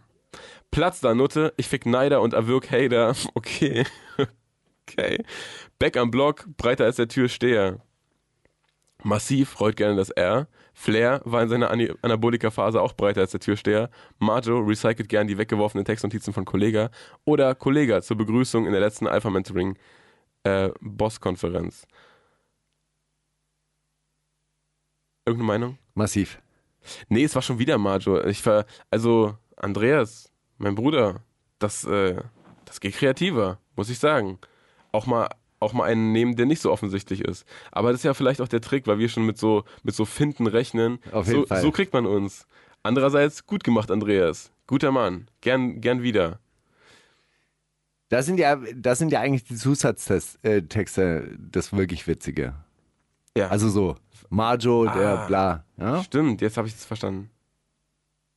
Platz 0.70 1.00
da, 1.00 1.14
Nutte. 1.14 1.54
Ich 1.56 1.68
fick 1.68 1.86
Neider 1.86 2.20
und 2.20 2.34
erwirk 2.34 2.70
Hater. 2.70 3.14
Okay. 3.34 3.84
Okay. 4.88 5.24
Back 5.78 5.96
am 5.96 6.10
Block, 6.12 6.46
breiter 6.56 6.84
als 6.84 6.96
der 6.96 7.08
Türsteher. 7.08 7.80
Massiv 9.02 9.60
rollt 9.60 9.76
gerne 9.76 9.96
das 9.96 10.10
R. 10.10 10.48
Flair 10.74 11.22
war 11.24 11.42
in 11.42 11.48
seiner 11.48 11.70
Anabolika-Phase 11.70 12.80
auch 12.80 12.92
breiter 12.92 13.22
als 13.22 13.30
der 13.32 13.40
Türsteher. 13.40 13.90
Majo 14.18 14.58
recycelt 14.58 15.08
gern 15.08 15.26
die 15.26 15.38
weggeworfenen 15.38 15.84
Textnotizen 15.84 16.32
von 16.32 16.44
Kollega. 16.44 16.90
Oder 17.24 17.54
Kollega 17.54 18.02
zur 18.02 18.16
Begrüßung 18.16 18.66
in 18.66 18.72
der 18.72 18.80
letzten 18.80 19.06
Alpha 19.06 19.30
Mentoring 19.30 19.78
äh, 20.44 20.70
Boss-Konferenz. 20.80 21.86
Irgendeine 25.24 25.46
Meinung? 25.46 25.78
Massiv. 25.94 26.38
Nee, 27.08 27.24
es 27.24 27.34
war 27.34 27.42
schon 27.42 27.58
wieder 27.58 27.78
Majo. 27.78 28.22
Ich 28.24 28.44
war, 28.46 28.66
also 28.90 29.36
Andreas, 29.56 30.30
mein 30.58 30.74
Bruder, 30.74 31.22
das, 31.58 31.84
äh, 31.84 32.20
das 32.64 32.80
geht 32.80 32.94
kreativer, 32.94 33.58
muss 33.76 33.90
ich 33.90 33.98
sagen. 33.98 34.38
Auch 34.92 35.06
mal, 35.06 35.28
auch 35.60 35.72
mal 35.72 35.84
einen 35.84 36.12
nehmen, 36.12 36.36
der 36.36 36.46
nicht 36.46 36.60
so 36.60 36.70
offensichtlich 36.70 37.22
ist. 37.22 37.46
Aber 37.72 37.90
das 37.90 38.00
ist 38.00 38.04
ja 38.04 38.14
vielleicht 38.14 38.40
auch 38.40 38.48
der 38.48 38.60
Trick, 38.60 38.86
weil 38.86 38.98
wir 38.98 39.08
schon 39.08 39.26
mit 39.26 39.38
so, 39.38 39.64
mit 39.82 39.94
so 39.94 40.04
Finden 40.04 40.46
rechnen. 40.46 40.98
Auf 41.12 41.26
jeden 41.26 41.40
so, 41.40 41.46
Fall. 41.46 41.62
so 41.62 41.70
kriegt 41.70 41.92
man 41.92 42.06
uns. 42.06 42.46
Andererseits, 42.82 43.46
gut 43.46 43.64
gemacht, 43.64 43.90
Andreas. 43.90 44.52
Guter 44.66 44.92
Mann. 44.92 45.28
Gern, 45.40 45.80
gern 45.80 46.02
wieder. 46.02 46.40
Das 48.08 48.26
sind 48.26 48.38
ja, 48.38 48.56
das 48.74 48.98
sind 48.98 49.10
ja 49.10 49.20
eigentlich 49.20 49.44
die 49.44 49.56
Zusatztexte, 49.56 50.38
äh, 50.42 51.36
das 51.38 51.72
wirklich 51.72 52.06
Witzige. 52.06 52.54
Ja. 53.36 53.48
Also 53.48 53.68
so, 53.68 53.96
Majo, 54.30 54.84
der 54.86 55.18
Ah. 55.20 55.26
bla. 55.26 55.64
Ja? 55.76 56.02
Stimmt, 56.02 56.40
jetzt 56.40 56.56
habe 56.56 56.66
ich 56.68 56.74
es 56.74 56.84
verstanden. 56.84 57.30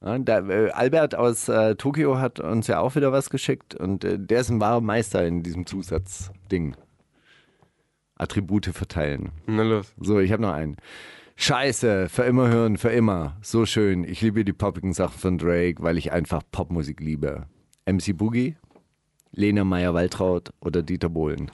Ja, 0.03 0.17
da, 0.17 0.39
äh, 0.47 0.71
Albert 0.71 1.15
aus 1.15 1.49
äh, 1.49 1.75
Tokio 1.75 2.19
hat 2.19 2.39
uns 2.39 2.67
ja 2.67 2.79
auch 2.79 2.95
wieder 2.95 3.11
was 3.11 3.29
geschickt 3.29 3.75
und 3.75 4.03
äh, 4.03 4.17
der 4.17 4.41
ist 4.41 4.49
ein 4.49 4.61
wahrer 4.61 4.81
Meister 4.81 5.25
in 5.25 5.43
diesem 5.43 5.65
Zusatzding. 5.65 6.75
Attribute 8.15 8.67
verteilen. 8.67 9.31
Na 9.47 9.63
los. 9.63 9.93
So, 9.99 10.19
ich 10.19 10.31
habe 10.31 10.41
noch 10.41 10.51
einen. 10.53 10.77
Scheiße, 11.37 12.09
für 12.09 12.23
immer 12.23 12.49
hören, 12.49 12.77
für 12.77 12.89
immer. 12.89 13.37
So 13.41 13.65
schön. 13.65 14.03
Ich 14.03 14.21
liebe 14.21 14.43
die 14.43 14.51
poppigen 14.51 14.91
Sachen 14.91 15.17
von 15.17 15.37
Drake, 15.37 15.81
weil 15.81 15.97
ich 15.97 16.11
einfach 16.11 16.43
Popmusik 16.51 16.99
liebe. 16.99 17.45
MC 17.85 18.11
Boogie, 18.17 18.57
Lena 19.31 19.63
Meyer-Waltraud 19.63 20.51
oder 20.59 20.81
Dieter 20.83 21.07
Bohlen. 21.09 21.49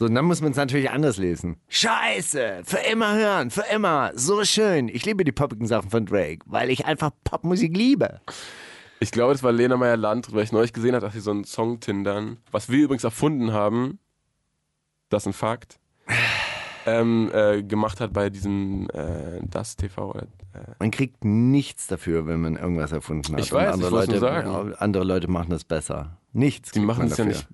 So, 0.00 0.06
und 0.06 0.14
dann 0.14 0.24
muss 0.24 0.40
man 0.40 0.52
es 0.52 0.56
natürlich 0.56 0.88
anders 0.88 1.18
lesen. 1.18 1.58
Scheiße, 1.68 2.62
für 2.64 2.78
immer 2.90 3.16
hören, 3.16 3.50
für 3.50 3.66
immer. 3.70 4.12
So 4.14 4.42
schön. 4.44 4.88
Ich 4.88 5.04
liebe 5.04 5.24
die 5.24 5.30
poppigen 5.30 5.66
Sachen 5.66 5.90
von 5.90 6.06
Drake, 6.06 6.38
weil 6.46 6.70
ich 6.70 6.86
einfach 6.86 7.10
Popmusik 7.22 7.76
liebe. 7.76 8.22
Ich 9.00 9.10
glaube, 9.10 9.34
das 9.34 9.42
war 9.42 9.52
Lena 9.52 9.76
Meyer 9.76 9.98
Land, 9.98 10.32
weil 10.32 10.44
ich 10.44 10.52
neulich 10.52 10.72
gesehen 10.72 10.94
habe, 10.94 11.04
dass 11.04 11.12
sie 11.12 11.20
so 11.20 11.32
einen 11.32 11.44
Song 11.44 11.80
tindern, 11.80 12.38
was 12.50 12.70
wir 12.70 12.84
übrigens 12.84 13.04
erfunden 13.04 13.52
haben, 13.52 13.98
das 15.10 15.24
ist 15.24 15.26
ein 15.26 15.32
Fakt, 15.34 15.78
ähm, 16.86 17.30
äh, 17.34 17.62
gemacht 17.62 18.00
hat 18.00 18.14
bei 18.14 18.30
diesem 18.30 18.88
äh, 18.94 19.42
Das 19.50 19.76
TV. 19.76 20.14
Äh, 20.14 20.24
Man 20.78 20.92
kriegt 20.92 21.26
nichts 21.26 21.88
dafür, 21.88 22.26
wenn 22.26 22.40
man 22.40 22.56
irgendwas 22.56 22.92
erfunden 22.92 23.34
hat. 23.34 23.40
Ich 23.40 23.52
weiß, 23.52 23.66
ich 23.68 23.74
andere, 23.74 23.90
nur 23.90 24.00
Leute, 24.00 24.18
sagen. 24.18 24.74
andere 24.78 25.04
Leute 25.04 25.28
machen 25.28 25.50
das 25.50 25.64
besser. 25.64 26.16
Nichts. 26.32 26.70
die 26.70 26.80
machen 26.80 27.08
es 27.08 27.18
ja 27.18 27.26
nicht. 27.26 27.46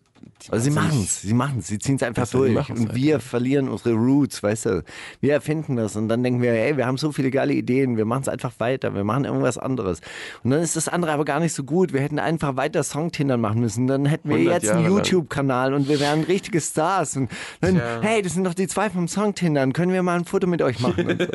Die 0.43 0.53
Also 0.53 0.65
sie 0.65 0.71
machen 0.71 1.01
es, 1.03 1.23
sie 1.23 1.35
machen 1.35 1.59
es, 1.61 1.67
sie 1.69 1.79
ziehen 1.79 1.97
es 1.97 2.03
einfach 2.03 2.29
durch. 2.29 2.55
Und 2.55 2.69
halt, 2.69 2.95
wir 2.95 3.11
ja. 3.13 3.19
verlieren 3.19 3.69
unsere 3.69 3.95
Roots, 3.95 4.43
weißt 4.43 4.67
du. 4.67 4.85
Wir 5.21 5.33
erfinden 5.33 5.77
das 5.77 5.97
und 5.97 6.09
dann 6.09 6.23
denken 6.23 6.43
wir, 6.43 6.53
ey, 6.53 6.77
wir 6.77 6.87
haben 6.87 6.99
so 6.99 7.13
viele 7.13 7.31
geile 7.31 7.53
Ideen, 7.53 7.97
wir 7.97 8.05
machen 8.05 8.23
es 8.23 8.29
einfach 8.29 8.53
weiter, 8.59 8.95
wir 8.95 9.05
machen 9.05 9.25
irgendwas 9.25 9.59
anderes. 9.59 10.01
Und 10.43 10.51
dann 10.51 10.61
ist 10.63 10.77
das 10.77 10.89
andere 10.89 11.13
aber 11.13 11.25
gar 11.25 11.41
nicht 11.41 11.53
so 11.55 11.65
gut. 11.65 11.93
Wir 11.93 12.01
hätten 12.01 12.19
einfach 12.19 12.57
weiter 12.57 12.83
Songtindern 12.83 13.41
machen 13.41 13.61
müssen. 13.61 13.87
Dann 13.87 14.07
hätten 14.07 14.29
wir 14.29 14.37
100 14.37 14.55
jetzt 14.63 14.71
einen 14.71 14.83
Jahre 14.83 14.95
lang. 14.95 15.05
YouTube-Kanal 15.05 15.75
und 15.75 15.89
wir 15.89 16.01
wären 16.01 16.23
richtige 16.25 16.61
Stars. 16.61 17.17
Und 17.17 17.31
dann, 17.61 17.77
Tja. 17.77 18.01
hey, 18.03 18.23
das 18.23 18.35
sind 18.35 18.45
doch 18.45 18.55
die 18.55 18.69
zwei 18.69 18.91
vom 18.91 19.09
Songtindern, 19.09 19.73
können 19.73 19.93
wir 19.93 20.03
mal 20.03 20.17
ein 20.17 20.25
Foto 20.25 20.47
mit 20.47 20.63
euch 20.63 20.81
machen? 20.81 21.19
So. 21.19 21.27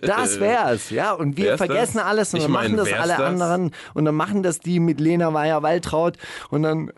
Das 0.06 0.40
wär's, 0.40 0.90
ja. 0.90 1.12
Und 1.12 1.36
wir 1.36 1.46
Wär's 1.46 1.58
vergessen 1.58 1.96
das? 1.96 2.04
alles 2.06 2.32
und 2.34 2.38
Ich 2.38 2.44
dann 2.44 2.52
mein, 2.52 2.72
machen 2.72 2.76
das 2.76 2.92
alle 2.92 3.12
das? 3.16 3.20
anderen 3.20 3.70
und 3.94 4.04
dann 4.04 4.14
machen 4.14 4.42
das 4.42 4.60
die 4.60 4.80
mit 4.80 5.00
Lena 5.00 5.30
Meyer-Waltraud 5.30 6.16
und 6.50 6.62
dann 6.62 6.90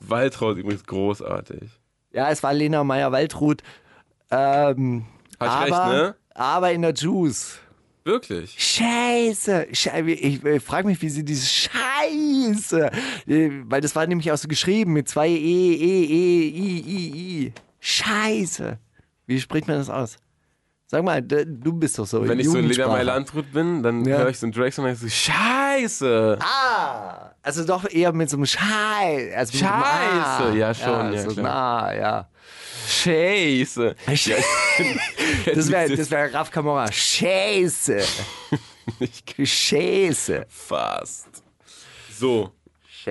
Waltraud 0.00 0.56
übrigens 0.58 0.84
großartig. 0.84 1.70
ja, 2.12 2.30
es 2.30 2.42
war 2.42 2.52
Lena 2.54 2.84
Meyer-Waldrut. 2.84 3.62
Ähm, 4.30 5.06
Hat 5.40 5.48
aber, 5.48 5.64
recht, 5.64 5.92
ne? 5.92 6.14
aber 6.34 6.72
in 6.72 6.82
der 6.82 6.92
Juice. 6.94 7.58
Wirklich. 8.04 8.54
Scheiße. 8.58 9.68
Schei- 9.72 10.02
Ich, 10.06 10.42
ich 10.44 10.62
frage 10.62 10.86
mich, 10.86 11.00
wie 11.02 11.08
sie 11.10 11.24
dieses 11.24 11.52
Scheiße. 11.52 12.90
äh, 13.26 13.50
Weil 13.64 13.80
das 13.82 13.94
war 13.96 14.06
nämlich 14.06 14.30
auch 14.32 14.36
so 14.38 14.48
geschrieben 14.48 14.92
mit 14.94 15.08
zwei 15.08 15.28
E, 15.28 15.32
E, 15.34 16.04
E, 16.04 16.48
I, 16.48 16.78
I, 16.80 17.42
I. 17.46 17.52
Scheiße. 17.80 18.78
Wie 19.26 19.40
spricht 19.40 19.68
man 19.68 19.76
das 19.78 19.90
aus? 19.90 20.16
Sag 20.90 21.04
mal, 21.04 21.20
du 21.20 21.72
bist 21.74 21.98
doch 21.98 22.06
so. 22.06 22.26
Wenn 22.26 22.40
ich 22.40 22.48
so 22.48 22.56
in 22.56 22.70
Landrut 22.70 23.52
bin, 23.52 23.82
dann 23.82 24.06
Ja. 24.06 24.18
höre 24.18 24.30
ich 24.30 24.38
so 24.38 24.46
einen 24.46 24.52
Drake-Song 24.52 24.86
und 24.86 24.92
ich 24.92 24.98
so, 24.98 25.08
Scheiße! 25.08 26.38
Ah, 26.40 27.30
also 27.42 27.64
doch 27.64 27.84
eher 27.90 28.10
mit 28.12 28.30
so 28.30 28.38
einem 28.38 28.46
Scheiße. 28.46 29.36
Also 29.36 29.58
so 29.58 29.64
einem 29.66 29.82
Scheiße. 29.82 30.44
Ah. 30.44 30.54
Ja, 30.54 30.72
schon, 30.74 31.12
ja, 31.12 31.22
so 31.22 31.32
klar. 31.34 31.42
nah, 31.42 31.94
ja. 31.94 32.28
Scheiße! 32.88 33.94
Das 35.54 35.70
wäre 35.70 35.94
das 35.94 36.10
wär 36.10 36.32
Raf 36.32 36.50
Camora. 36.50 36.90
Scheiße. 36.90 38.00
Scheiße. 39.44 40.46
Fast. 40.48 41.28
So. 42.18 42.50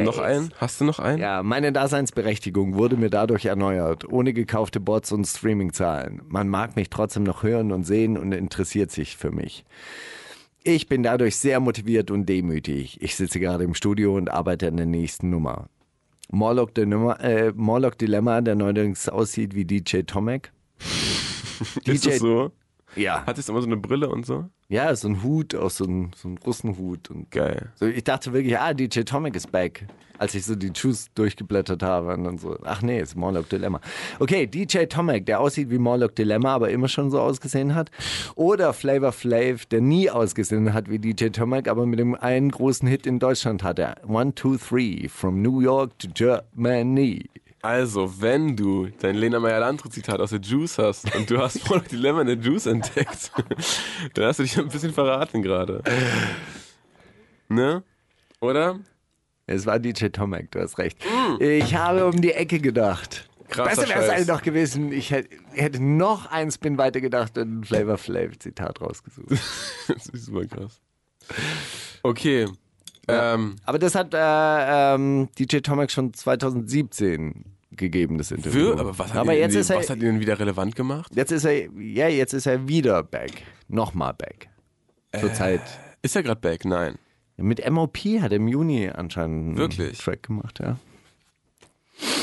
Noch 0.05 0.19
einen? 0.19 0.53
Hast 0.57 0.81
du 0.81 0.85
noch 0.85 0.99
einen? 0.99 1.19
Ja, 1.19 1.43
meine 1.43 1.71
Daseinsberechtigung 1.71 2.75
wurde 2.75 2.97
mir 2.97 3.09
dadurch 3.09 3.45
erneuert, 3.45 4.07
ohne 4.07 4.33
gekaufte 4.33 4.79
Bots 4.79 5.11
und 5.11 5.25
Streamingzahlen. 5.25 6.21
Man 6.27 6.49
mag 6.49 6.75
mich 6.75 6.89
trotzdem 6.89 7.23
noch 7.23 7.43
hören 7.43 7.71
und 7.71 7.83
sehen 7.83 8.17
und 8.17 8.31
interessiert 8.31 8.91
sich 8.91 9.17
für 9.17 9.31
mich. 9.31 9.65
Ich 10.63 10.89
bin 10.89 11.03
dadurch 11.03 11.37
sehr 11.37 11.59
motiviert 11.59 12.11
und 12.11 12.27
demütig. 12.27 13.01
Ich 13.01 13.15
sitze 13.15 13.39
gerade 13.39 13.63
im 13.63 13.73
Studio 13.73 14.15
und 14.15 14.29
arbeite 14.29 14.67
an 14.67 14.77
der 14.77 14.85
nächsten 14.85 15.29
Nummer. 15.29 15.69
Morlock, 16.29 16.73
Dilemma, 16.75 17.13
äh, 17.13 17.53
Morlock 17.55 17.97
Dilemma, 17.97 18.41
der 18.41 18.55
neuerdings 18.55 19.07
aussieht 19.07 19.55
wie 19.55 19.63
DJ 19.63 20.01
Tomek. 20.01 20.51
Ist 21.85 22.05
das 22.05 22.19
so? 22.19 22.51
Ja. 22.97 23.23
Hattest 23.25 23.47
du 23.47 23.53
immer 23.53 23.61
so 23.61 23.67
eine 23.67 23.77
Brille 23.77 24.09
und 24.09 24.25
so? 24.25 24.45
Ja, 24.69 24.93
so 24.95 25.07
ein 25.07 25.23
Hut, 25.23 25.55
auch 25.55 25.69
so 25.69 25.85
ein, 25.85 26.11
so 26.15 26.33
Russenhut. 26.45 27.09
Und 27.09 27.31
Geil. 27.31 27.71
so, 27.75 27.85
ich 27.85 28.03
dachte 28.03 28.33
wirklich, 28.33 28.57
ah, 28.59 28.73
DJ 28.73 29.01
Tomek 29.01 29.35
ist 29.35 29.51
back, 29.51 29.85
als 30.17 30.35
ich 30.35 30.45
so 30.45 30.55
die 30.55 30.71
Juice 30.75 31.07
durchgeblättert 31.15 31.83
habe 31.83 32.13
und 32.13 32.25
dann 32.25 32.37
so, 32.37 32.57
ach 32.63 32.81
nee, 32.81 32.99
ist 32.99 33.15
Morlock 33.15 33.47
Dilemma. 33.49 33.79
Okay, 34.19 34.45
DJ 34.45 34.85
Tomek, 34.85 35.25
der 35.25 35.39
aussieht 35.39 35.69
wie 35.69 35.77
Morlock 35.77 36.15
Dilemma, 36.15 36.53
aber 36.53 36.69
immer 36.69 36.89
schon 36.89 37.11
so 37.11 37.21
ausgesehen 37.21 37.75
hat. 37.75 37.91
Oder 38.35 38.73
Flavor 38.73 39.13
Flav, 39.13 39.65
der 39.67 39.79
nie 39.79 40.09
ausgesehen 40.09 40.73
hat 40.73 40.89
wie 40.89 40.99
DJ 40.99 41.27
Tomek, 41.27 41.69
aber 41.69 41.85
mit 41.85 41.99
dem 41.99 42.15
einen 42.15 42.51
großen 42.51 42.87
Hit 42.87 43.07
in 43.07 43.19
Deutschland 43.19 43.63
hatte. 43.63 43.95
One, 44.05 44.35
two, 44.35 44.57
three, 44.57 45.07
from 45.07 45.41
New 45.41 45.61
York 45.61 45.97
to 45.99 46.09
Germany. 46.13 47.29
Also, 47.61 48.21
wenn 48.21 48.55
du 48.55 48.87
dein 48.99 49.15
Lena 49.15 49.39
Meyer 49.39 49.59
Landrut 49.59 49.91
Zitat 49.91 50.19
aus 50.19 50.29
der 50.29 50.39
Juice 50.39 50.77
hast 50.77 51.13
und 51.15 51.29
du 51.29 51.39
hast 51.39 51.67
Morlock 51.67 51.87
Dilemma 51.87 52.21
in 52.21 52.27
der 52.27 52.37
Juice 52.37 52.67
entdeckt, 52.67 53.31
dann 54.13 54.25
hast 54.25 54.39
du 54.39 54.43
dich 54.43 54.57
ein 54.57 54.69
bisschen 54.69 54.93
verraten 54.93 55.41
gerade. 55.41 55.83
Ne? 57.49 57.83
Oder? 58.39 58.79
Es 59.47 59.65
war 59.65 59.79
DJ 59.79 60.07
Tomek, 60.07 60.51
du 60.51 60.59
hast 60.59 60.77
recht. 60.77 60.97
Ich 61.39 61.75
habe 61.75 62.05
um 62.05 62.21
die 62.21 62.33
Ecke 62.33 62.59
gedacht. 62.59 63.27
Krasser 63.49 63.81
Besser 63.81 63.89
wäre 63.89 64.03
es 64.03 64.09
eigentlich 64.09 64.27
noch 64.27 64.41
gewesen, 64.41 64.91
ich 64.91 65.11
hätte, 65.11 65.29
hätte 65.53 65.81
noch 65.81 66.29
einen 66.29 66.51
Spin 66.51 66.77
weiter 66.77 66.99
gedacht 66.99 67.37
und 67.37 67.59
ein 67.59 67.63
Flavor 67.63 67.97
Flav 67.97 68.37
Zitat 68.39 68.81
rausgesucht. 68.81 69.31
das 69.87 70.07
ist 70.07 70.25
super 70.25 70.45
krass. 70.45 70.81
Okay. 72.03 72.47
Ähm, 73.07 73.55
Aber 73.63 73.79
das 73.79 73.95
hat 73.95 74.13
äh, 74.13 74.17
ähm, 74.95 75.29
DJ 75.37 75.57
Tomek 75.59 75.91
schon 75.91 76.13
2017 76.13 77.45
gegeben, 77.71 78.17
das 78.17 78.31
Interview. 78.31 78.73
wir, 78.75 78.79
aber 78.79 78.97
was 78.97 79.13
hat, 79.13 79.17
Aber 79.21 79.33
ihn, 79.33 79.39
jetzt 79.39 79.55
was 79.55 79.61
ist 79.61 79.69
er, 79.69 79.79
hat 79.79 79.89
ihn 79.97 79.99
denn 80.01 80.19
wieder 80.19 80.39
relevant 80.39 80.75
gemacht? 80.75 81.11
jetzt 81.15 81.31
ist 81.31 81.45
er, 81.45 81.69
ja, 81.79 82.07
jetzt 82.07 82.33
ist 82.33 82.45
er 82.47 82.67
wieder 82.67 83.03
back. 83.03 83.43
Nochmal 83.67 84.13
back. 84.13 84.49
Zurzeit. 85.19 85.61
Ist 86.01 86.15
er 86.15 86.23
gerade 86.23 86.39
back? 86.41 86.65
Nein. 86.65 86.95
Mit 87.37 87.69
MOP 87.69 87.97
hat 88.19 88.31
er 88.31 88.37
im 88.37 88.47
Juni 88.47 88.89
anscheinend 88.89 89.47
einen 89.49 89.57
Wirklich? 89.57 89.97
Track 89.99 90.23
gemacht, 90.23 90.59
ja. 90.59 90.77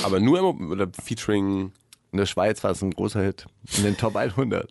Aber 0.02 0.20
nur 0.20 0.38
immer, 0.38 0.70
oder 0.70 0.88
featuring. 1.02 1.72
In 2.12 2.18
der 2.18 2.26
Schweiz 2.26 2.62
war 2.62 2.70
es 2.72 2.82
ein 2.82 2.92
großer 2.92 3.22
Hit. 3.22 3.46
In 3.76 3.84
den 3.84 3.96
Top 3.96 4.16
100. 4.16 4.70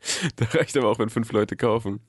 Da 0.36 0.46
reicht 0.46 0.76
aber 0.76 0.88
auch, 0.88 0.98
wenn 0.98 1.10
fünf 1.10 1.32
Leute 1.32 1.56
kaufen. 1.56 2.00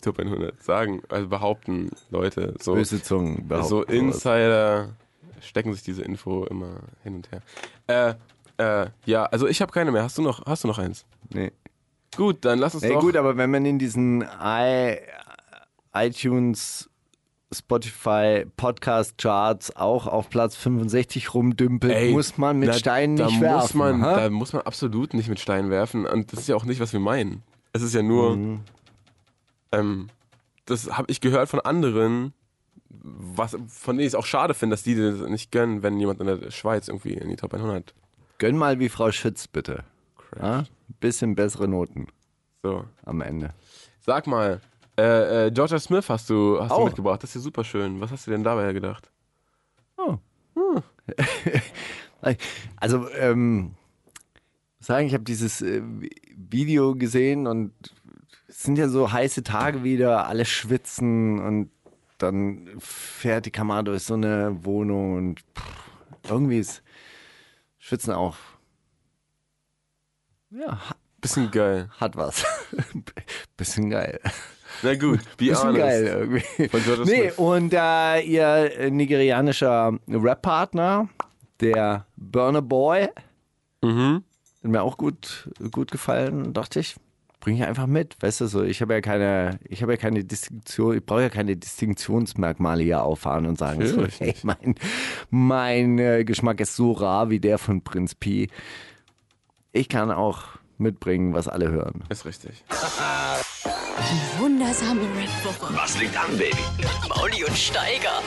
Top 0.00 0.18
100. 0.18 0.62
Sagen, 0.62 1.02
also 1.08 1.28
behaupten 1.28 1.90
Leute. 2.10 2.54
So, 2.60 2.74
Böse 2.74 3.02
Zungen 3.02 3.48
behaupten. 3.48 3.68
so. 3.68 3.82
Insider 3.82 4.90
stecken 5.40 5.72
sich 5.72 5.82
diese 5.82 6.02
Info 6.02 6.44
immer 6.44 6.80
hin 7.02 7.16
und 7.16 7.28
her. 7.30 7.42
Äh, 7.86 8.14
äh, 8.62 8.90
ja, 9.06 9.24
also 9.26 9.46
ich 9.46 9.60
habe 9.60 9.72
keine 9.72 9.92
mehr. 9.92 10.02
Hast 10.02 10.18
du 10.18 10.22
noch, 10.22 10.44
hast 10.46 10.64
du 10.64 10.68
noch 10.68 10.78
eins? 10.78 11.04
Nee. 11.30 11.52
Gut, 12.16 12.44
dann 12.44 12.58
lass 12.58 12.74
uns 12.74 12.84
Ey, 12.84 12.94
doch. 12.94 13.00
gut, 13.00 13.16
aber 13.16 13.36
wenn 13.36 13.50
man 13.50 13.64
in 13.64 13.78
diesen 13.78 14.22
I, 14.22 14.96
iTunes, 15.94 16.88
Spotify, 17.54 18.44
Podcast 18.56 19.16
Charts 19.18 19.74
auch 19.74 20.06
auf 20.06 20.28
Platz 20.28 20.54
65 20.56 21.32
rumdümpelt, 21.34 21.92
Ey, 21.94 22.12
muss 22.12 22.36
man 22.36 22.58
mit 22.58 22.68
na, 22.68 22.74
Steinen 22.74 23.16
da 23.16 23.26
nicht 23.26 23.34
muss 23.36 23.42
werfen. 23.42 23.78
Man, 23.78 24.02
ha? 24.02 24.16
da 24.16 24.30
muss 24.30 24.52
man 24.52 24.62
absolut 24.62 25.14
nicht 25.14 25.28
mit 25.28 25.40
Steinen 25.40 25.70
werfen. 25.70 26.04
Und 26.06 26.32
das 26.32 26.40
ist 26.40 26.48
ja 26.48 26.56
auch 26.56 26.64
nicht, 26.64 26.80
was 26.80 26.92
wir 26.92 27.00
meinen. 27.00 27.42
Es 27.72 27.82
ist 27.82 27.94
ja 27.94 28.02
nur, 28.02 28.36
Mhm. 28.36 28.60
ähm, 29.72 30.08
das 30.66 30.90
habe 30.96 31.10
ich 31.10 31.20
gehört 31.22 31.48
von 31.48 31.60
anderen, 31.60 32.34
was, 32.90 33.56
von 33.68 33.96
denen 33.96 34.00
ich 34.06 34.08
es 34.08 34.14
auch 34.14 34.26
schade 34.26 34.52
finde, 34.54 34.74
dass 34.74 34.82
die 34.82 34.94
das 34.96 35.20
nicht 35.28 35.50
gönnen, 35.50 35.82
wenn 35.82 35.98
jemand 35.98 36.20
in 36.20 36.26
der 36.26 36.50
Schweiz 36.50 36.88
irgendwie 36.88 37.14
in 37.14 37.28
die 37.30 37.36
Top 37.36 37.54
100 37.54 37.94
Gönn 38.38 38.56
mal 38.56 38.78
wie 38.78 38.88
Frau 38.88 39.10
Schütz, 39.10 39.48
bitte. 39.48 39.84
Ja? 40.40 40.64
Bisschen 41.00 41.34
bessere 41.34 41.66
Noten 41.66 42.06
So. 42.62 42.84
am 43.04 43.20
Ende. 43.20 43.54
Sag 44.00 44.26
mal, 44.26 44.60
äh, 44.98 45.46
äh, 45.46 45.50
Georgia 45.52 45.78
Smith 45.78 46.08
hast 46.08 46.28
du, 46.28 46.58
hast 46.60 46.70
du 46.70 46.74
Oh. 46.76 46.84
mitgebracht. 46.86 47.22
Das 47.22 47.30
ist 47.30 47.34
ja 47.36 47.40
super 47.40 47.64
schön. 47.64 48.00
Was 48.00 48.10
hast 48.10 48.26
du 48.26 48.30
denn 48.32 48.42
dabei 48.44 48.72
gedacht? 48.72 49.10
Also, 52.80 53.08
ähm, 53.12 53.74
muss 54.78 54.86
sagen, 54.86 55.06
ich 55.06 55.14
habe 55.14 55.24
dieses 55.24 55.62
äh, 55.62 55.82
Video 56.36 56.94
gesehen 56.94 57.46
und 57.46 57.72
es 58.48 58.62
sind 58.62 58.76
ja 58.76 58.88
so 58.88 59.10
heiße 59.12 59.42
Tage 59.42 59.82
wieder, 59.84 60.26
alle 60.26 60.44
schwitzen 60.44 61.38
und 61.38 61.70
dann 62.18 62.68
fährt 62.78 63.46
die 63.46 63.50
Kamera 63.52 63.82
durch 63.82 64.02
so 64.02 64.14
eine 64.14 64.64
Wohnung 64.64 65.16
und 65.16 65.40
pff, 65.56 66.30
irgendwie 66.30 66.58
ist 66.58 66.82
Schwitzen 67.78 68.12
auch, 68.12 68.36
ja, 70.50 70.80
Bisschen 71.20 71.50
geil. 71.50 71.88
hat 72.00 72.16
was. 72.16 72.44
Bisschen 73.56 73.90
geil. 73.90 74.20
Na 74.82 74.94
gut, 74.94 75.18
be 75.36 75.46
Bisschen 75.46 75.56
honest. 75.68 75.78
geil 75.78 76.04
irgendwie. 76.06 76.68
Von 76.68 76.80
Nee, 77.06 77.30
Smith. 77.30 77.38
und 77.38 77.72
äh, 77.74 78.20
ihr 78.20 78.90
nigerianischer 78.90 79.98
Rap-Partner, 80.08 81.08
der 81.60 82.06
Burner 82.16 82.62
Boy, 82.62 83.08
Mhm. 83.82 84.24
hat 84.64 84.70
mir 84.70 84.82
auch 84.82 84.96
gut, 84.96 85.48
gut 85.70 85.90
gefallen, 85.90 86.52
dachte 86.52 86.80
ich. 86.80 86.96
Bringe 87.40 87.58
ich 87.60 87.64
einfach 87.68 87.86
mit, 87.86 88.16
weißt 88.20 88.40
du 88.40 88.46
so. 88.48 88.64
Ich 88.64 88.80
habe 88.82 88.94
ja 88.94 89.00
keine, 89.00 89.60
ich 89.68 89.80
habe 89.82 89.92
ja 89.92 89.96
keine 89.96 90.24
Distinktion, 90.24 90.96
ich 90.96 91.06
brauche 91.06 91.22
ja 91.22 91.28
keine 91.28 91.56
Distinktionsmerkmale 91.56 92.82
hier 92.82 93.04
auffahren 93.04 93.46
und 93.46 93.56
sagen, 93.56 93.86
so, 93.86 94.04
hey, 94.18 94.34
mein, 94.42 94.74
mein 95.30 95.98
äh, 96.00 96.24
Geschmack 96.24 96.58
ist 96.60 96.74
so 96.74 96.90
rar 96.90 97.30
wie 97.30 97.38
der 97.38 97.58
von 97.58 97.82
Prinz 97.82 98.16
Pi. 98.16 98.50
Ich 99.72 99.88
kann 99.88 100.10
auch 100.10 100.42
mitbringen, 100.78 101.32
was 101.32 101.46
alle 101.46 101.70
hören. 101.70 102.02
Ist 102.08 102.24
richtig. 102.24 102.64
Wundersame 104.38 105.00
Rap-Woche. 105.00 105.74
Was 105.74 105.98
liegt 105.98 106.16
an, 106.16 106.30
Baby? 106.38 106.56
Mauli 107.08 107.44
und 107.44 107.56
Steiger. 107.56 108.22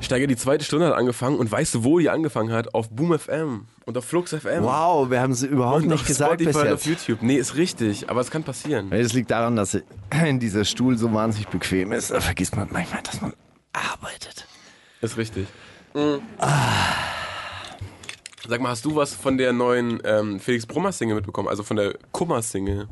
Steiger, 0.00 0.26
die 0.26 0.36
zweite 0.36 0.64
Stunde 0.64 0.86
hat 0.86 0.94
angefangen 0.94 1.36
und 1.36 1.52
weißt 1.52 1.74
du, 1.74 1.84
wo 1.84 1.98
die 1.98 2.08
angefangen 2.08 2.50
hat? 2.50 2.72
Auf 2.72 2.88
Boom 2.88 3.18
FM 3.18 3.66
und 3.84 3.98
auf 3.98 4.06
Flux 4.06 4.30
FM. 4.32 4.62
Wow, 4.62 5.10
wir 5.10 5.20
haben 5.20 5.32
es 5.32 5.42
überhaupt 5.42 5.82
Und 5.82 5.88
nicht 5.88 6.00
auf 6.00 6.06
gesagt 6.06 6.38
bis 6.38 6.48
Spotify 6.48 6.72
auf 6.72 6.86
jetzt. 6.86 7.06
YouTube. 7.08 7.22
Nee, 7.22 7.36
ist 7.36 7.56
richtig, 7.56 8.08
aber 8.08 8.22
es 8.22 8.30
kann 8.30 8.42
passieren. 8.42 8.88
Das 8.90 9.12
liegt 9.12 9.30
daran, 9.30 9.54
dass 9.56 9.76
dieser 10.40 10.64
Stuhl 10.64 10.96
so 10.96 11.12
wahnsinnig 11.12 11.48
bequem 11.48 11.92
ist. 11.92 12.10
Da 12.10 12.20
vergisst 12.20 12.56
man 12.56 12.68
manchmal, 12.72 13.02
dass 13.02 13.20
man 13.20 13.34
arbeitet. 13.74 14.46
Ist 15.02 15.18
richtig. 15.18 15.46
Sag 18.48 18.60
mal, 18.62 18.70
hast 18.70 18.84
du 18.86 18.96
was 18.96 19.12
von 19.12 19.36
der 19.36 19.52
neuen 19.52 20.00
ähm, 20.04 20.40
Felix 20.40 20.64
Brummer 20.64 20.92
Single 20.92 21.16
mitbekommen? 21.16 21.48
Also 21.48 21.62
von 21.64 21.76
der 21.76 21.98
Kummer 22.12 22.40
Single? 22.40 22.88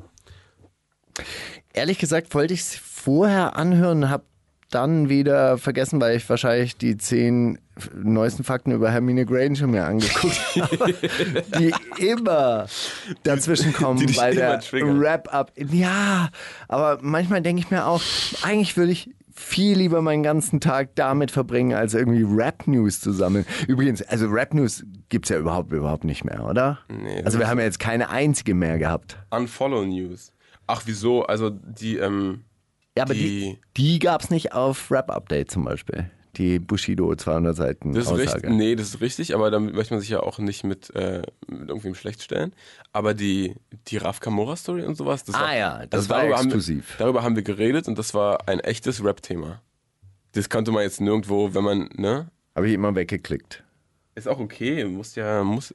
Ehrlich 1.73 1.99
gesagt 1.99 2.35
wollte 2.35 2.55
ich 2.55 2.61
es 2.61 2.77
vorher 2.77 3.57
anhören, 3.57 4.09
habe 4.09 4.25
dann 4.71 5.09
wieder 5.09 5.59
vergessen, 5.59 6.01
weil 6.01 6.17
ich 6.17 6.29
wahrscheinlich 6.29 6.77
die 6.77 6.97
zehn 6.97 7.59
neuesten 7.95 8.43
Fakten 8.43 8.73
über 8.73 8.91
Hermine 8.91 9.27
Granger 9.27 9.67
mir 9.67 9.85
angeguckt 9.85 10.57
habe, 10.57 10.95
die 11.59 11.73
immer 12.05 12.67
dazwischen 13.23 13.73
kommen, 13.73 14.05
die 14.05 14.17
weil 14.17 14.37
immer 14.37 14.59
der. 14.59 15.01
Wrap-up. 15.01 15.53
Ja, 15.57 16.31
aber 16.69 16.99
manchmal 17.03 17.43
denke 17.43 17.61
ich 17.61 17.71
mir 17.71 17.87
auch, 17.87 18.03
eigentlich 18.43 18.77
würde 18.77 18.93
ich 18.93 19.11
viel 19.35 19.77
lieber 19.77 20.01
meinen 20.01 20.23
ganzen 20.23 20.61
Tag 20.61 20.95
damit 20.95 21.31
verbringen, 21.31 21.77
als 21.77 21.93
irgendwie 21.93 22.25
Rap-News 22.27 23.01
zu 23.01 23.13
sammeln. 23.13 23.45
Übrigens, 23.69 24.01
also 24.03 24.27
Rap-News 24.29 24.85
gibt's 25.11 25.29
ja 25.29 25.39
überhaupt, 25.39 25.73
überhaupt 25.73 26.05
nicht 26.05 26.25
mehr, 26.25 26.45
oder? 26.45 26.79
Nee, 26.89 27.23
also 27.23 27.39
wir 27.39 27.47
haben 27.47 27.59
ja 27.59 27.67
jetzt 27.67 27.79
keine 27.79 28.09
einzige 28.09 28.55
mehr 28.55 28.79
gehabt. 28.79 29.19
Unfollow 29.31 29.85
News. 29.85 30.33
Ach, 30.67 30.83
wieso? 30.87 31.25
Also 31.25 31.51
die, 31.51 31.97
ähm, 31.97 32.45
Ja, 32.97 33.05
aber 33.05 33.15
die, 33.15 33.59
die 33.77 33.99
gab 33.99 34.23
es 34.23 34.31
nicht 34.31 34.53
auf 34.53 34.91
Rap 34.91 35.11
Update 35.11 35.51
zum 35.51 35.65
Beispiel. 35.65 36.11
Die 36.37 36.59
Bushido 36.59 37.15
200 37.15 37.57
Seiten 37.57 37.93
Das 37.95 38.05
ist 38.05 38.13
Aussage. 38.13 38.35
richtig, 38.35 38.51
nee, 38.51 38.77
das 38.77 38.89
ist 38.89 39.01
richtig, 39.01 39.35
aber 39.35 39.51
damit 39.51 39.75
möchte 39.75 39.95
man 39.95 40.03
sich 40.03 40.11
ja 40.11 40.21
auch 40.21 40.39
nicht 40.39 40.65
mit, 40.65 40.95
äh, 40.95 41.23
mit 41.49 41.69
irgendwem 41.71 41.95
schlecht 41.95 42.23
stellen. 42.23 42.53
Aber 42.93 43.15
die, 43.15 43.55
die 43.87 43.97
Raf 43.97 44.21
Kamora 44.21 44.55
Story 44.57 44.83
und 44.85 44.97
sowas, 44.97 45.25
das 45.25 45.35
Ah 45.35 45.41
war, 45.41 45.57
ja, 45.57 45.87
das 45.87 46.01
also 46.01 46.11
war 46.11 46.21
darüber 46.23 46.37
exklusiv. 46.41 46.91
Haben 46.91 46.99
wir, 46.99 47.05
darüber 47.05 47.23
haben 47.23 47.37
wir 47.37 47.43
geredet 47.43 47.89
und 47.89 47.97
das 47.99 48.13
war 48.13 48.49
ein 48.49 48.61
echtes 48.61 49.03
Rap-Thema. 49.03 49.63
Das 50.33 50.51
konnte 50.51 50.73
man 50.73 50.83
jetzt 50.83 51.01
nirgendwo, 51.01 51.55
wenn 51.55 51.65
man, 51.65 51.89
ne? 51.95 52.31
Habe 52.55 52.69
ich 52.69 52.75
immer 52.75 52.95
weggeklickt. 52.95 53.65
Ist 54.15 54.29
auch 54.29 54.39
okay, 54.39 54.85
muss 54.85 55.15
ja, 55.15 55.43
muss. 55.43 55.75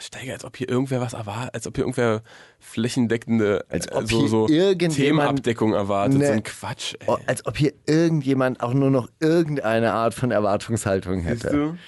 Steiger, 0.00 0.32
als 0.34 0.44
ob 0.44 0.56
hier 0.56 0.68
irgendwer 0.68 1.00
was 1.00 1.12
erwartet, 1.14 1.54
als 1.54 1.66
ob 1.66 1.74
hier 1.76 1.84
irgendwer 1.84 2.22
flächendeckende 2.58 3.64
Als 3.68 3.90
ob 3.92 4.04
äh, 4.04 4.06
so, 4.06 4.18
hier 4.20 4.28
so 4.28 4.48
irgendjemand- 4.48 4.96
Themenabdeckung 4.96 5.72
erwartet. 5.74 6.18
Ne. 6.18 6.26
So 6.26 6.32
ein 6.32 6.42
Quatsch, 6.42 6.94
ey. 7.00 7.16
Als 7.26 7.46
ob 7.46 7.56
hier 7.56 7.72
irgendjemand 7.86 8.60
auch 8.62 8.74
nur 8.74 8.90
noch 8.90 9.08
irgendeine 9.20 9.92
Art 9.92 10.14
von 10.14 10.30
Erwartungshaltung 10.30 11.22
Siehst 11.22 11.44
hätte. 11.44 11.56
du? 11.56 11.78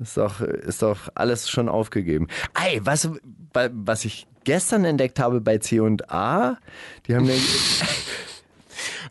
Ist 0.00 0.16
doch, 0.16 0.40
ist 0.40 0.82
doch 0.82 1.08
alles 1.14 1.48
schon 1.48 1.68
aufgegeben. 1.68 2.26
Ey, 2.60 2.80
was, 2.84 3.08
was 3.52 4.04
ich 4.04 4.26
gestern 4.42 4.84
entdeckt 4.84 5.18
habe 5.20 5.40
bei 5.40 5.58
C&A, 5.58 6.58
die 7.06 7.14
haben 7.14 7.24
eine, 7.24 7.34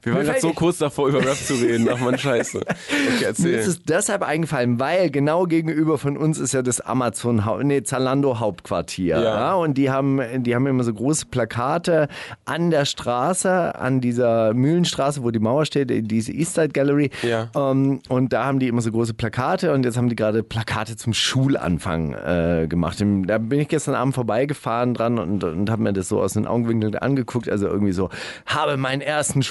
Wir 0.03 0.13
waren 0.13 0.25
gerade 0.25 0.41
so 0.41 0.53
kurz 0.53 0.77
davor, 0.79 1.07
über 1.07 1.19
Rap 1.19 1.37
zu 1.37 1.55
reden. 1.55 1.87
Ach 1.89 1.99
man, 1.99 2.17
scheiße. 2.17 2.59
Okay, 2.59 3.33
Mir 3.37 3.57
ist 3.57 3.67
es 3.67 3.83
deshalb 3.83 4.21
eingefallen, 4.21 4.79
weil 4.79 5.09
genau 5.09 5.45
gegenüber 5.45 5.97
von 5.97 6.17
uns 6.17 6.39
ist 6.39 6.53
ja 6.53 6.61
das 6.61 6.81
Amazon, 6.81 7.41
nee, 7.63 7.83
Zalando 7.83 8.39
Hauptquartier. 8.39 9.19
Ja. 9.19 9.23
Ja. 9.23 9.53
Und 9.55 9.77
die 9.77 9.89
haben, 9.89 10.19
die 10.43 10.55
haben 10.55 10.67
immer 10.67 10.83
so 10.83 10.93
große 10.93 11.27
Plakate 11.27 12.07
an 12.45 12.69
der 12.69 12.85
Straße, 12.85 13.75
an 13.75 14.01
dieser 14.01 14.53
Mühlenstraße, 14.53 15.23
wo 15.23 15.31
die 15.31 15.39
Mauer 15.39 15.65
steht, 15.65 15.89
diese 16.11 16.31
Eastside 16.31 16.69
Gallery. 16.69 17.09
Ja. 17.21 17.49
Ähm, 17.55 18.01
und 18.09 18.33
da 18.33 18.45
haben 18.45 18.59
die 18.59 18.67
immer 18.67 18.81
so 18.81 18.91
große 18.91 19.13
Plakate 19.13 19.73
und 19.73 19.85
jetzt 19.85 19.97
haben 19.97 20.09
die 20.09 20.15
gerade 20.15 20.43
Plakate 20.43 20.97
zum 20.97 21.13
Schulanfang 21.13 22.13
äh, 22.13 22.67
gemacht. 22.67 23.03
Da 23.25 23.37
bin 23.37 23.59
ich 23.59 23.67
gestern 23.67 23.95
Abend 23.95 24.15
vorbeigefahren 24.15 24.93
dran 24.93 25.17
und, 25.19 25.43
und 25.43 25.69
habe 25.69 25.81
mir 25.81 25.93
das 25.93 26.09
so 26.09 26.21
aus 26.21 26.33
den 26.33 26.47
Augenwinkeln 26.47 26.95
angeguckt. 26.95 27.49
Also 27.49 27.67
irgendwie 27.67 27.93
so, 27.93 28.09
habe 28.45 28.77
meinen 28.77 29.01
ersten 29.01 29.43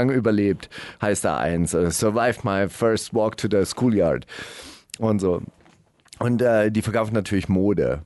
Schulhofgang 0.00 0.10
überlebt, 0.10 0.70
heißt 1.00 1.24
da 1.24 1.38
eins. 1.38 1.74
Äh, 1.74 1.90
Survived 1.90 2.44
my 2.44 2.68
first 2.68 3.14
walk 3.14 3.36
to 3.36 3.48
the 3.50 3.64
schoolyard. 3.64 4.26
Und 4.98 5.20
so. 5.20 5.42
Und 6.18 6.42
äh, 6.42 6.70
die 6.70 6.82
verkaufen 6.82 7.14
natürlich 7.14 7.48
Mode. 7.48 8.02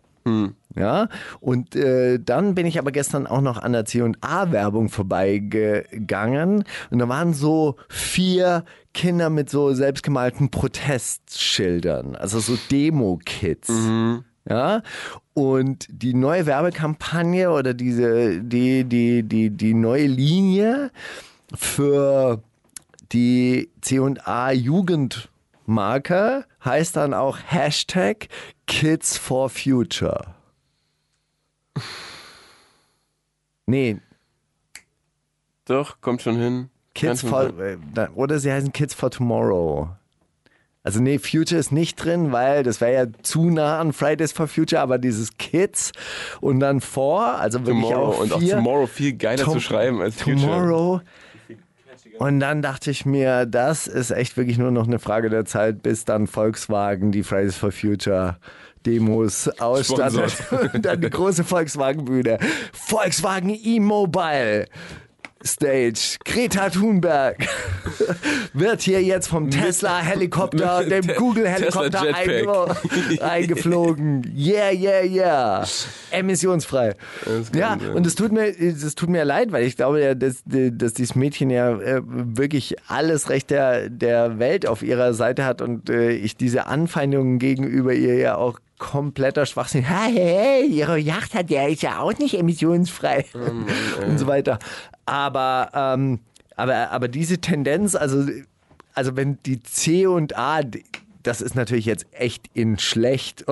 Ja, 0.74 1.08
und 1.40 1.76
äh, 1.76 2.18
dann 2.18 2.54
bin 2.54 2.64
ich 2.64 2.78
aber 2.78 2.92
gestern 2.92 3.26
auch 3.26 3.42
noch 3.42 3.58
an 3.58 3.74
der 3.74 3.84
C&A-Werbung 3.84 4.88
vorbeigegangen 4.88 6.64
und 6.90 6.98
da 6.98 7.06
waren 7.10 7.34
so 7.34 7.76
vier 7.90 8.64
Kinder 8.94 9.28
mit 9.28 9.50
so 9.50 9.74
selbstgemalten 9.74 10.50
Protestschildern, 10.50 12.16
also 12.16 12.40
so 12.40 12.56
Demo-Kids. 12.70 13.68
Ja, 14.48 14.80
und 15.34 15.88
die 15.90 16.14
neue 16.14 16.46
Werbekampagne 16.46 17.50
oder 17.50 17.74
diese, 17.74 18.40
die, 18.40 18.84
die, 18.84 19.24
die, 19.24 19.50
die 19.50 19.74
neue 19.74 20.06
Linie 20.06 20.90
für 21.54 22.42
die 23.12 23.70
C&A 23.80 24.50
Jugendmarke 24.52 26.44
heißt 26.64 26.96
dann 26.96 27.14
auch 27.14 27.38
Hashtag 27.46 28.28
Kids 28.66 29.16
for 29.18 29.48
Future. 29.50 30.34
Nee, 33.66 33.98
Doch, 35.66 36.00
kommt 36.00 36.20
schon 36.22 36.36
hin. 36.36 36.68
Kids 36.94 37.22
Ganz 37.22 37.30
for, 37.30 37.58
äh, 37.58 37.78
oder 38.14 38.38
sie 38.38 38.52
heißen 38.52 38.72
Kids 38.72 38.94
for 38.94 39.10
Tomorrow. 39.10 39.88
Also 40.82 41.00
nee, 41.00 41.18
Future 41.18 41.58
ist 41.58 41.72
nicht 41.72 41.96
drin, 41.96 42.30
weil 42.30 42.62
das 42.62 42.82
wäre 42.82 42.92
ja 42.92 43.06
zu 43.22 43.48
nah 43.50 43.80
an 43.80 43.94
Fridays 43.94 44.32
for 44.32 44.46
Future, 44.46 44.82
aber 44.82 44.98
dieses 44.98 45.38
Kids 45.38 45.92
und 46.42 46.60
dann 46.60 46.82
for, 46.82 47.24
also 47.24 47.64
wirklich 47.66 47.86
Tomorrow 47.88 48.12
auch 48.12 48.18
und 48.20 48.32
auch 48.34 48.38
vier, 48.38 48.56
Tomorrow 48.56 48.86
viel 48.86 49.14
geiler 49.14 49.42
Tom- 49.42 49.54
zu 49.54 49.60
schreiben 49.60 50.02
als 50.02 50.16
Future. 50.20 50.40
Tomorrow. 50.42 51.00
Und 52.18 52.40
dann 52.40 52.62
dachte 52.62 52.90
ich 52.90 53.04
mir, 53.04 53.46
das 53.46 53.86
ist 53.86 54.10
echt 54.10 54.36
wirklich 54.36 54.58
nur 54.58 54.70
noch 54.70 54.86
eine 54.86 54.98
Frage 54.98 55.30
der 55.30 55.44
Zeit, 55.44 55.82
bis 55.82 56.04
dann 56.04 56.26
Volkswagen 56.26 57.12
die 57.12 57.22
Fridays 57.22 57.56
for 57.56 57.72
Future 57.72 58.36
Demos 58.86 59.48
ausstattet. 59.58 60.32
Und 60.74 60.84
dann 60.84 61.00
die 61.00 61.10
große 61.10 61.44
Volkswagen-Bühne. 61.44 62.38
Volkswagen 62.72 63.50
E-Mobile. 63.50 64.66
Stage. 65.44 66.16
Greta 66.24 66.70
Thunberg 66.70 67.36
wird 68.54 68.82
hier 68.82 69.02
jetzt 69.02 69.28
vom 69.28 69.50
Tesla-Helikopter, 69.50 70.84
dem 70.84 71.02
Te- 71.06 71.14
Google-Helikopter 71.14 72.02
einge 72.14 72.76
eingeflogen. 73.20 74.32
Yeah, 74.36 74.72
yeah, 74.72 75.02
yeah. 75.04 75.66
Emissionsfrei. 76.10 76.94
Ja, 77.54 77.78
sein. 77.78 77.90
und 77.94 78.06
es 78.06 78.14
tut 78.14 78.32
mir, 78.32 78.46
es 78.48 78.94
tut 78.94 79.08
mir 79.08 79.24
leid, 79.24 79.52
weil 79.52 79.64
ich 79.64 79.76
glaube 79.76 80.02
ja, 80.02 80.14
dass, 80.14 80.42
dass 80.46 80.94
dieses 80.94 81.14
Mädchen 81.14 81.50
ja 81.50 81.78
äh, 81.78 82.00
wirklich 82.04 82.76
alles 82.88 83.28
Recht 83.28 83.50
der, 83.50 83.90
der 83.90 84.38
Welt 84.38 84.66
auf 84.66 84.82
ihrer 84.82 85.14
Seite 85.14 85.44
hat 85.44 85.60
und 85.60 85.90
äh, 85.90 86.10
ich 86.10 86.36
diese 86.36 86.66
Anfeindungen 86.66 87.38
gegenüber 87.38 87.92
ihr 87.92 88.16
ja 88.16 88.36
auch 88.36 88.58
kompletter 88.78 89.46
Schwachsinn. 89.46 89.84
Hey, 89.84 90.12
hey, 90.14 90.66
ihre 90.66 90.98
Yacht 90.98 91.34
hat 91.34 91.50
ja 91.50 91.66
ist 91.66 91.82
ja 91.82 92.00
auch 92.00 92.16
nicht 92.18 92.38
emissionsfrei 92.38 93.24
und 94.06 94.18
so 94.18 94.26
weiter. 94.26 94.58
Aber 95.06 95.70
ähm, 95.74 96.20
aber 96.56 96.90
aber 96.90 97.08
diese 97.08 97.38
Tendenz, 97.38 97.94
also 97.94 98.26
also 98.94 99.16
wenn 99.16 99.38
die 99.44 99.62
C 99.62 100.06
und 100.06 100.36
A, 100.36 100.60
das 101.22 101.40
ist 101.40 101.54
natürlich 101.54 101.86
jetzt 101.86 102.06
echt 102.12 102.48
in 102.54 102.78
schlecht 102.78 103.44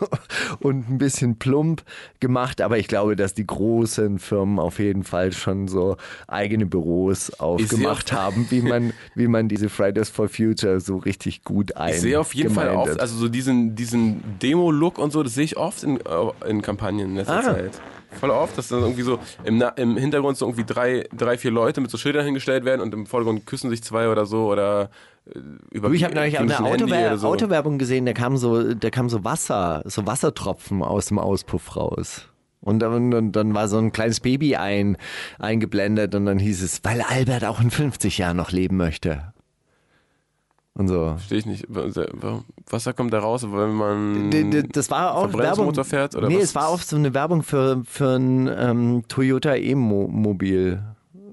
und 0.60 0.88
ein 0.88 0.98
bisschen 0.98 1.38
plump 1.38 1.82
gemacht, 2.20 2.60
aber 2.60 2.78
ich 2.78 2.88
glaube, 2.88 3.16
dass 3.16 3.34
die 3.34 3.46
großen 3.46 4.18
Firmen 4.18 4.58
auf 4.58 4.78
jeden 4.78 5.04
Fall 5.04 5.32
schon 5.32 5.68
so 5.68 5.96
eigene 6.28 6.66
Büros 6.66 7.30
aufgemacht 7.40 8.12
auf- 8.12 8.18
haben, 8.18 8.46
wie 8.50 8.60
man, 8.62 8.92
wie 9.14 9.28
man 9.28 9.48
diese 9.48 9.68
Fridays 9.68 10.08
for 10.08 10.28
Future 10.28 10.80
so 10.80 10.96
richtig 10.96 11.44
gut 11.44 11.76
ein. 11.76 11.94
Ich 11.94 12.00
sehe 12.00 12.18
auf 12.20 12.34
jeden 12.34 12.54
Fall 12.54 12.70
oft, 12.70 13.00
also 13.00 13.16
so 13.16 13.28
diesen, 13.28 13.74
diesen 13.74 14.22
Demo-Look 14.40 14.98
und 14.98 15.12
so, 15.12 15.22
das 15.22 15.34
sehe 15.34 15.44
ich 15.44 15.56
oft 15.56 15.82
in, 15.82 15.98
äh, 16.00 16.48
in 16.48 16.62
Kampagnen 16.62 17.10
in 17.10 17.16
letzter 17.16 17.38
Ah. 17.38 17.42
Zeit. 17.42 17.80
Voll 18.20 18.30
oft, 18.30 18.56
dass 18.56 18.68
dann 18.68 18.80
irgendwie 18.82 19.02
so 19.02 19.18
im, 19.42 19.58
Na 19.58 19.70
im 19.70 19.96
Hintergrund 19.96 20.36
so 20.36 20.46
irgendwie 20.46 20.62
drei, 20.64 21.08
drei, 21.16 21.36
vier 21.36 21.50
Leute 21.50 21.80
mit 21.80 21.90
so 21.90 21.98
Schildern 21.98 22.24
hingestellt 22.24 22.64
werden 22.64 22.80
und 22.80 22.94
im 22.94 23.06
Vordergrund 23.06 23.44
küssen 23.44 23.70
sich 23.70 23.82
zwei 23.82 24.08
oder 24.08 24.24
so 24.24 24.46
oder 24.46 24.88
über 25.70 25.88
Du, 25.88 25.94
ich 25.94 26.04
habe 26.04 26.14
neulich 26.14 26.38
eine 26.38 26.60
Autower 26.60 27.16
so. 27.16 27.28
Autowerbung 27.28 27.78
gesehen, 27.78 28.06
da 28.06 28.12
kam 28.12 28.36
so, 28.36 28.74
da 28.74 28.90
kam 28.90 29.08
so 29.08 29.24
Wasser, 29.24 29.82
so 29.86 30.06
Wassertropfen 30.06 30.82
aus 30.82 31.06
dem 31.06 31.18
Auspuff 31.18 31.76
raus. 31.76 32.28
Und 32.60 32.78
dann, 32.78 33.10
dann, 33.10 33.32
dann 33.32 33.54
war 33.54 33.68
so 33.68 33.78
ein 33.78 33.92
kleines 33.92 34.20
Baby 34.20 34.56
ein, 34.56 34.96
eingeblendet 35.38 36.14
und 36.14 36.26
dann 36.26 36.38
hieß 36.38 36.62
es, 36.62 36.80
weil 36.82 37.02
Albert 37.02 37.44
auch 37.44 37.60
in 37.60 37.70
50 37.70 38.18
Jahren 38.18 38.36
noch 38.36 38.52
leben 38.52 38.76
möchte. 38.76 39.34
Und 40.76 40.88
so. 40.88 41.14
Verstehe 41.16 41.38
ich 41.38 41.46
nicht. 41.46 41.66
Wasser 41.68 42.92
kommt 42.94 43.12
da 43.12 43.20
raus, 43.20 43.46
weil 43.48 43.68
man 43.68 44.30
Das 44.72 44.90
war 44.90 45.14
auch 45.14 45.24
Werbung. 45.24 45.40
Verbrennungsmotor 45.40 45.84
fährt 45.84 46.16
oder 46.16 46.28
nee, 46.28 46.38
was? 46.38 46.44
es 46.44 46.54
war 46.54 46.68
auch 46.68 46.80
so 46.80 46.96
eine 46.96 47.14
Werbung 47.14 47.42
für, 47.42 47.82
für 47.84 48.16
ein 48.16 48.48
ähm, 48.48 49.04
Toyota 49.06 49.54
E-Mobil. 49.54 50.82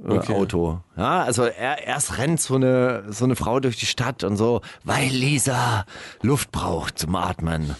Äh, 0.03 0.11
Okay. 0.11 0.33
Auto. 0.33 0.79
Ja, 0.97 1.23
also 1.23 1.43
er, 1.43 1.85
erst 1.85 2.17
rennt 2.17 2.41
so 2.41 2.55
eine, 2.55 3.05
so 3.09 3.25
eine 3.25 3.35
Frau 3.35 3.59
durch 3.59 3.77
die 3.77 3.85
Stadt 3.85 4.23
und 4.23 4.37
so, 4.37 4.61
weil 4.83 5.09
Lisa 5.09 5.85
Luft 6.21 6.51
braucht 6.51 6.99
zum 6.99 7.15
Atmen. 7.15 7.75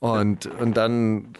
Und, 0.00 0.46
und 0.46 0.76
dann 0.76 1.34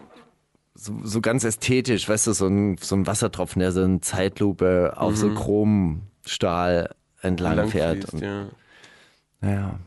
so, 0.75 0.95
so 1.05 1.21
ganz 1.21 1.45
ästhetisch, 1.45 2.09
weißt 2.09 2.27
du, 2.29 2.33
so 2.33 2.47
ein, 2.47 2.77
so 2.79 2.97
ein 2.97 3.07
Wassertropfen, 3.07 3.61
der 3.61 3.73
so 3.73 3.83
in 3.83 4.03
Zeitlupe 4.03 4.95
auf 4.97 5.17
so 5.17 5.33
Chromstahl 5.35 6.95
entlang 7.21 7.57
lang 7.57 7.69
fährt. 7.69 8.09
fließt, 8.09 8.15
Und, 8.15 8.23
ja. 8.23 8.47
ja. 9.43 9.79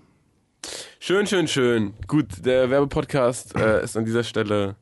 Schön, 0.99 1.28
schön, 1.28 1.47
schön. 1.47 1.93
Gut, 2.07 2.45
der 2.45 2.70
Werbepodcast 2.70 3.55
äh, 3.55 3.84
ist 3.84 3.95
an 3.95 4.05
dieser 4.05 4.24
Stelle 4.24 4.76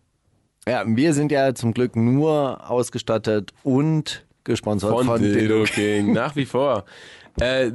Ja, 0.68 0.84
wir 0.86 1.14
sind 1.14 1.32
ja 1.32 1.54
zum 1.54 1.74
Glück 1.74 1.96
nur 1.96 2.70
ausgestattet 2.70 3.52
und 3.64 4.26
gesponsert 4.44 4.92
von, 4.92 5.06
von, 5.06 5.22
Dildo 5.22 5.64
King. 5.64 6.14
Nach 6.14 6.36
wie 6.36 6.46
vor. 6.46 6.86
Äh, 7.40 7.72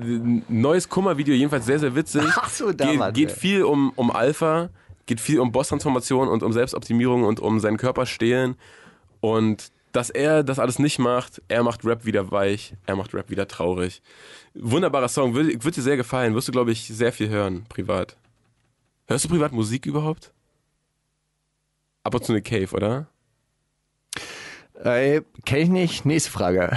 neues 0.48 0.88
Kummer-Video, 0.88 1.34
jedenfalls 1.34 1.66
sehr, 1.66 1.78
sehr 1.78 1.94
witzig. 1.94 2.22
Ach 2.36 2.48
so, 2.48 2.72
da 2.72 2.90
geht, 2.90 3.00
waren 3.00 3.12
geht 3.12 3.32
viel 3.32 3.64
um, 3.64 3.92
um 3.96 4.10
Alpha, 4.10 4.70
geht 5.06 5.20
viel 5.20 5.40
um 5.40 5.50
Boss-Transformation 5.50 6.28
und 6.28 6.42
um 6.42 6.52
Selbstoptimierung 6.52 7.24
und 7.24 7.40
um 7.40 7.58
seinen 7.58 7.76
Körper 7.76 8.06
stehlen. 8.06 8.56
Und 9.20 9.72
dass 9.92 10.10
er 10.10 10.44
das 10.44 10.58
alles 10.58 10.78
nicht 10.78 10.98
macht, 10.98 11.42
er 11.48 11.62
macht 11.62 11.84
Rap 11.84 12.04
wieder 12.04 12.30
weich, 12.30 12.74
er 12.86 12.94
macht 12.94 13.14
Rap 13.14 13.30
wieder 13.30 13.48
traurig. 13.48 14.00
Wunderbarer 14.54 15.08
Song, 15.08 15.34
wird, 15.34 15.64
wird 15.64 15.76
dir 15.76 15.82
sehr 15.82 15.96
gefallen, 15.96 16.34
wirst 16.34 16.48
du, 16.48 16.52
glaube 16.52 16.70
ich, 16.70 16.86
sehr 16.86 17.12
viel 17.12 17.28
hören, 17.28 17.64
privat. 17.68 18.16
Hörst 19.06 19.24
du 19.24 19.28
privat 19.28 19.52
Musik 19.52 19.86
überhaupt? 19.86 20.32
Ab 22.04 22.14
und 22.14 22.24
zu 22.24 22.32
eine 22.32 22.42
Cave, 22.42 22.70
oder? 22.72 23.08
Äh, 24.84 25.22
kenn 25.44 25.60
ich 25.62 25.68
nicht. 25.70 26.06
Nächste 26.06 26.30
Frage. 26.30 26.70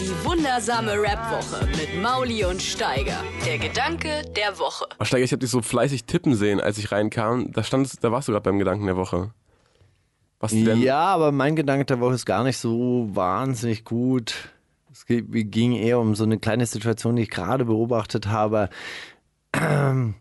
Die 0.00 0.24
wundersame 0.24 0.92
Rap-Woche 0.92 1.66
mit 1.66 2.00
Mauli 2.00 2.44
und 2.44 2.62
Steiger. 2.62 3.24
Der 3.44 3.58
Gedanke 3.58 4.22
der 4.36 4.58
Woche. 4.60 4.86
Oh, 5.00 5.04
Steiger, 5.04 5.24
ich 5.24 5.32
habe 5.32 5.40
dich 5.40 5.50
so 5.50 5.60
fleißig 5.60 6.04
tippen 6.04 6.36
sehen, 6.36 6.60
als 6.60 6.78
ich 6.78 6.92
reinkam. 6.92 7.50
Da 7.52 7.64
standest, 7.64 8.04
da 8.04 8.12
warst 8.12 8.28
du 8.28 8.32
gerade 8.32 8.44
beim 8.44 8.60
Gedanken 8.60 8.86
der 8.86 8.96
Woche. 8.96 9.32
Was 10.38 10.52
denn? 10.52 10.80
Ja, 10.80 11.00
aber 11.00 11.32
mein 11.32 11.56
Gedanke 11.56 11.84
der 11.84 11.98
Woche 11.98 12.14
ist 12.14 12.26
gar 12.26 12.44
nicht 12.44 12.58
so 12.58 13.08
wahnsinnig 13.12 13.84
gut. 13.84 14.34
Es 14.92 15.04
ging 15.06 15.72
eher 15.72 15.98
um 15.98 16.14
so 16.14 16.22
eine 16.22 16.38
kleine 16.38 16.66
Situation, 16.66 17.16
die 17.16 17.22
ich 17.22 17.30
gerade 17.30 17.64
beobachtet 17.64 18.28
habe, 18.28 18.68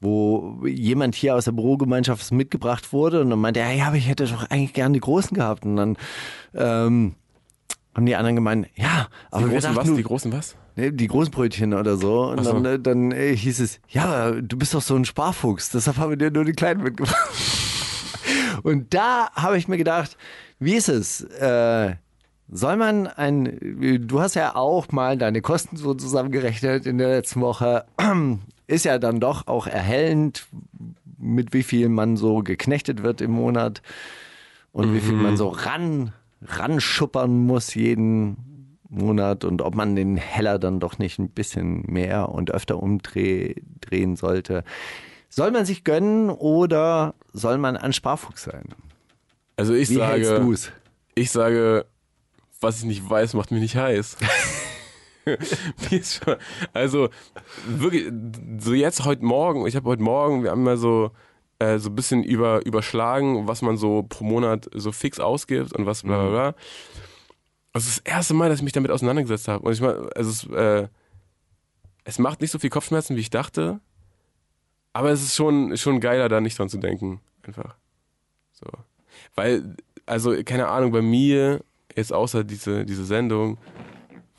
wo 0.00 0.60
jemand 0.66 1.14
hier 1.14 1.34
aus 1.34 1.46
der 1.46 1.52
Bürogemeinschaft 1.52 2.30
mitgebracht 2.32 2.92
wurde 2.92 3.20
und 3.20 3.30
dann 3.30 3.38
meinte 3.40 3.60
er, 3.60 3.72
ja, 3.72 3.86
aber 3.88 3.96
ich 3.96 4.08
hätte 4.08 4.26
doch 4.26 4.48
eigentlich 4.50 4.72
gern 4.72 4.92
die 4.92 5.00
Großen 5.00 5.34
gehabt. 5.34 5.64
Und 5.64 5.76
dann 5.76 5.96
ähm, 6.54 7.14
haben 7.94 8.06
die 8.06 8.14
anderen 8.14 8.36
gemeint, 8.36 8.68
ja, 8.76 9.08
aber 9.30 9.46
die 9.46 9.50
wir 9.52 9.60
großen 9.60 9.74
dachten, 9.74 9.76
was? 9.80 9.86
du- 9.88 9.96
Die 9.96 10.02
großen 10.04 10.32
was? 10.32 10.56
Ne, 10.76 10.92
Die 10.92 11.08
Großbrötchen 11.08 11.74
oder 11.74 11.96
so. 11.96 12.26
Und 12.28 12.44
so. 12.44 12.52
dann, 12.52 12.64
äh, 12.64 12.78
dann 12.78 13.10
äh, 13.10 13.34
hieß 13.34 13.58
es, 13.58 13.80
ja, 13.88 14.30
du 14.30 14.56
bist 14.56 14.72
doch 14.74 14.82
so 14.82 14.94
ein 14.94 15.04
Sparfuchs, 15.04 15.70
deshalb 15.70 15.96
haben 15.96 16.10
wir 16.10 16.16
dir 16.16 16.30
nur 16.30 16.44
die 16.44 16.52
Kleinen 16.52 16.82
mitgebracht. 16.84 17.16
Und 18.62 18.92
da 18.94 19.30
habe 19.34 19.56
ich 19.58 19.68
mir 19.68 19.76
gedacht, 19.78 20.16
wie 20.58 20.74
ist 20.74 20.88
es? 20.88 21.20
Äh, 21.22 21.94
soll 22.50 22.76
man 22.76 23.06
ein, 23.06 24.06
du 24.06 24.20
hast 24.20 24.34
ja 24.34 24.54
auch 24.56 24.90
mal 24.90 25.16
deine 25.18 25.40
Kosten 25.42 25.76
so 25.76 25.94
zusammengerechnet 25.94 26.86
in 26.86 26.98
der 26.98 27.08
letzten 27.08 27.40
Woche. 27.40 27.84
Ist 28.68 28.84
ja 28.84 28.98
dann 28.98 29.18
doch 29.18 29.48
auch 29.48 29.66
erhellend, 29.66 30.46
mit 31.18 31.52
wie 31.52 31.64
viel 31.64 31.88
man 31.88 32.16
so 32.16 32.42
geknechtet 32.44 33.02
wird 33.02 33.20
im 33.20 33.32
Monat 33.32 33.82
und 34.70 34.94
wie 34.94 35.00
viel 35.00 35.14
man 35.14 35.36
so 35.36 35.48
ran, 35.48 36.12
ranschuppern 36.42 37.46
muss 37.46 37.74
jeden 37.74 38.36
Monat 38.88 39.44
und 39.44 39.62
ob 39.62 39.74
man 39.74 39.96
den 39.96 40.16
Heller 40.16 40.58
dann 40.58 40.80
doch 40.80 40.98
nicht 40.98 41.18
ein 41.18 41.30
bisschen 41.30 41.82
mehr 41.86 42.28
und 42.28 42.50
öfter 42.52 42.80
umdrehen 42.80 44.16
sollte. 44.16 44.64
Soll 45.28 45.50
man 45.50 45.64
sich 45.66 45.82
gönnen 45.82 46.30
oder 46.30 47.14
soll 47.32 47.58
man 47.58 47.76
ein 47.76 47.92
Sparfuchs 47.92 48.44
sein? 48.44 48.66
Also 49.56 49.74
ich 49.74 49.90
Wie 49.90 49.94
sage, 49.94 50.58
ich 51.14 51.30
sage, 51.30 51.86
was 52.60 52.78
ich 52.78 52.84
nicht 52.84 53.08
weiß, 53.08 53.34
macht 53.34 53.50
mich 53.50 53.60
nicht 53.60 53.76
heiß. 53.76 54.16
Also 56.72 57.08
wirklich, 57.66 58.10
so 58.58 58.74
jetzt 58.74 59.04
heute 59.04 59.24
Morgen, 59.24 59.66
ich 59.66 59.76
habe 59.76 59.88
heute 59.88 60.02
Morgen, 60.02 60.42
wir 60.42 60.50
haben 60.50 60.62
mal 60.62 60.76
so 60.76 61.10
äh, 61.58 61.78
so 61.78 61.90
ein 61.90 61.96
bisschen 61.96 62.22
über, 62.22 62.64
überschlagen, 62.64 63.48
was 63.48 63.62
man 63.62 63.76
so 63.76 64.04
pro 64.04 64.24
Monat 64.24 64.68
so 64.74 64.92
fix 64.92 65.18
ausgibt 65.18 65.72
und 65.72 65.86
was 65.86 66.02
bla 66.02 66.20
bla 66.20 66.30
bla. 66.30 66.54
Das 67.72 67.86
ist 67.86 67.98
das 67.98 68.12
erste 68.12 68.34
Mal, 68.34 68.48
dass 68.48 68.58
ich 68.58 68.64
mich 68.64 68.72
damit 68.72 68.90
auseinandergesetzt 68.90 69.48
habe. 69.48 69.66
Und 69.66 69.72
ich 69.72 69.80
meine, 69.80 70.08
also 70.14 70.30
es, 70.30 70.46
äh, 70.50 70.88
es 72.04 72.18
macht 72.18 72.40
nicht 72.40 72.50
so 72.50 72.58
viel 72.58 72.70
Kopfschmerzen, 72.70 73.16
wie 73.16 73.20
ich 73.20 73.30
dachte. 73.30 73.80
Aber 74.92 75.10
es 75.10 75.22
ist 75.22 75.36
schon, 75.36 75.76
schon 75.76 76.00
geiler, 76.00 76.28
da 76.28 76.40
nicht 76.40 76.58
dran 76.58 76.68
zu 76.68 76.78
denken. 76.78 77.20
Einfach. 77.42 77.76
So. 78.52 78.66
Weil, 79.34 79.76
also, 80.06 80.34
keine 80.44 80.68
Ahnung, 80.68 80.90
bei 80.90 81.02
mir, 81.02 81.62
jetzt 81.94 82.12
außer 82.12 82.44
diese, 82.44 82.84
diese 82.84 83.04
Sendung, 83.04 83.58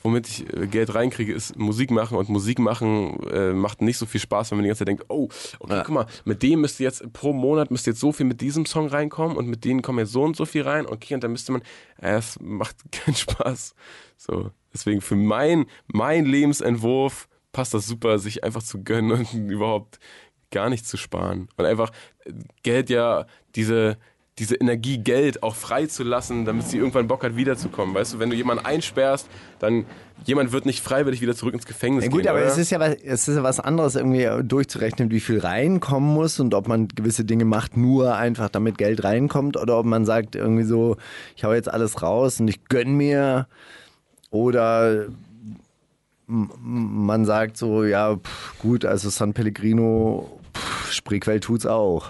womit 0.01 0.27
ich 0.27 0.53
äh, 0.53 0.67
Geld 0.67 0.93
reinkriege, 0.93 1.33
ist 1.33 1.57
Musik 1.57 1.91
machen. 1.91 2.17
Und 2.17 2.29
Musik 2.29 2.59
machen 2.59 3.19
äh, 3.31 3.51
macht 3.53 3.81
nicht 3.81 3.97
so 3.97 4.05
viel 4.05 4.21
Spaß, 4.21 4.51
wenn 4.51 4.57
man 4.57 4.63
die 4.63 4.69
ganze 4.69 4.79
Zeit 4.79 4.87
denkt, 4.89 5.05
oh, 5.09 5.29
okay, 5.59 5.73
Ja. 5.75 5.83
guck 5.83 5.93
mal, 5.95 6.05
mit 6.25 6.41
dem 6.43 6.61
müsste 6.61 6.83
jetzt 6.83 7.11
pro 7.13 7.33
Monat 7.33 7.71
müsste 7.71 7.91
jetzt 7.91 7.99
so 7.99 8.11
viel 8.11 8.25
mit 8.25 8.41
diesem 8.41 8.65
Song 8.65 8.87
reinkommen 8.87 9.35
und 9.37 9.47
mit 9.47 9.65
denen 9.65 9.81
kommen 9.81 9.99
jetzt 9.99 10.11
so 10.11 10.23
und 10.23 10.35
so 10.35 10.45
viel 10.45 10.61
rein. 10.63 10.85
Okay, 10.85 11.13
und 11.15 11.23
dann 11.23 11.31
müsste 11.31 11.51
man, 11.51 11.61
äh, 12.01 12.15
es 12.17 12.39
macht 12.41 12.77
keinen 12.91 13.15
Spaß. 13.15 13.73
So, 14.17 14.51
deswegen 14.73 15.01
für 15.01 15.15
mein, 15.15 15.65
mein 15.87 16.25
Lebensentwurf 16.25 17.27
passt 17.51 17.73
das 17.73 17.87
super, 17.87 18.19
sich 18.19 18.43
einfach 18.43 18.63
zu 18.63 18.83
gönnen 18.83 19.11
und 19.33 19.33
überhaupt 19.33 19.99
gar 20.51 20.69
nicht 20.69 20.87
zu 20.87 20.97
sparen. 20.97 21.49
Und 21.57 21.65
einfach 21.65 21.91
äh, 22.25 22.33
Geld 22.63 22.89
ja, 22.89 23.25
diese, 23.55 23.97
diese 24.39 24.55
Energie 24.55 24.97
Geld 24.97 25.43
auch 25.43 25.55
frei 25.55 25.85
zu 25.85 26.03
lassen, 26.03 26.45
damit 26.45 26.65
sie 26.67 26.77
irgendwann 26.77 27.07
Bock 27.07 27.23
hat, 27.23 27.35
wiederzukommen. 27.35 27.93
Weißt 27.93 28.13
du, 28.13 28.19
wenn 28.19 28.29
du 28.29 28.35
jemanden 28.35 28.65
einsperrst, 28.65 29.27
dann 29.59 29.85
jemand 30.25 30.51
wird 30.51 30.65
nicht 30.65 30.81
freiwillig 30.83 31.21
wieder 31.21 31.35
zurück 31.35 31.53
ins 31.53 31.65
Gefängnis 31.65 32.05
Ja, 32.05 32.09
gut, 32.09 32.21
gehen. 32.21 32.29
aber 32.29 32.39
oder? 32.39 32.47
es 32.47 32.57
ist 32.57 32.69
ja 32.71 32.79
was, 32.79 32.95
es 32.95 33.27
ist 33.27 33.35
ja 33.35 33.43
was 33.43 33.59
anderes, 33.59 33.95
irgendwie 33.95 34.27
durchzurechnen, 34.43 35.11
wie 35.11 35.19
viel 35.19 35.39
reinkommen 35.39 36.13
muss 36.13 36.39
und 36.39 36.53
ob 36.53 36.67
man 36.67 36.87
gewisse 36.87 37.25
Dinge 37.25 37.45
macht, 37.45 37.77
nur 37.77 38.15
einfach 38.15 38.49
damit 38.49 38.77
Geld 38.77 39.03
reinkommt 39.03 39.57
oder 39.57 39.77
ob 39.77 39.85
man 39.85 40.05
sagt 40.05 40.35
irgendwie 40.35 40.63
so, 40.63 40.97
ich 41.35 41.43
hau 41.43 41.53
jetzt 41.53 41.71
alles 41.71 42.01
raus 42.01 42.39
und 42.39 42.47
ich 42.47 42.65
gönn 42.65 42.93
mir 42.95 43.47
oder 44.31 45.07
man 46.27 47.25
sagt 47.25 47.57
so, 47.57 47.83
ja, 47.83 48.15
pff, 48.15 48.59
gut, 48.59 48.85
also 48.85 49.09
San 49.09 49.33
Pellegrino, 49.33 50.39
pff, 50.55 50.91
Spreequell 50.91 51.39
tut's 51.39 51.65
auch. 51.65 52.09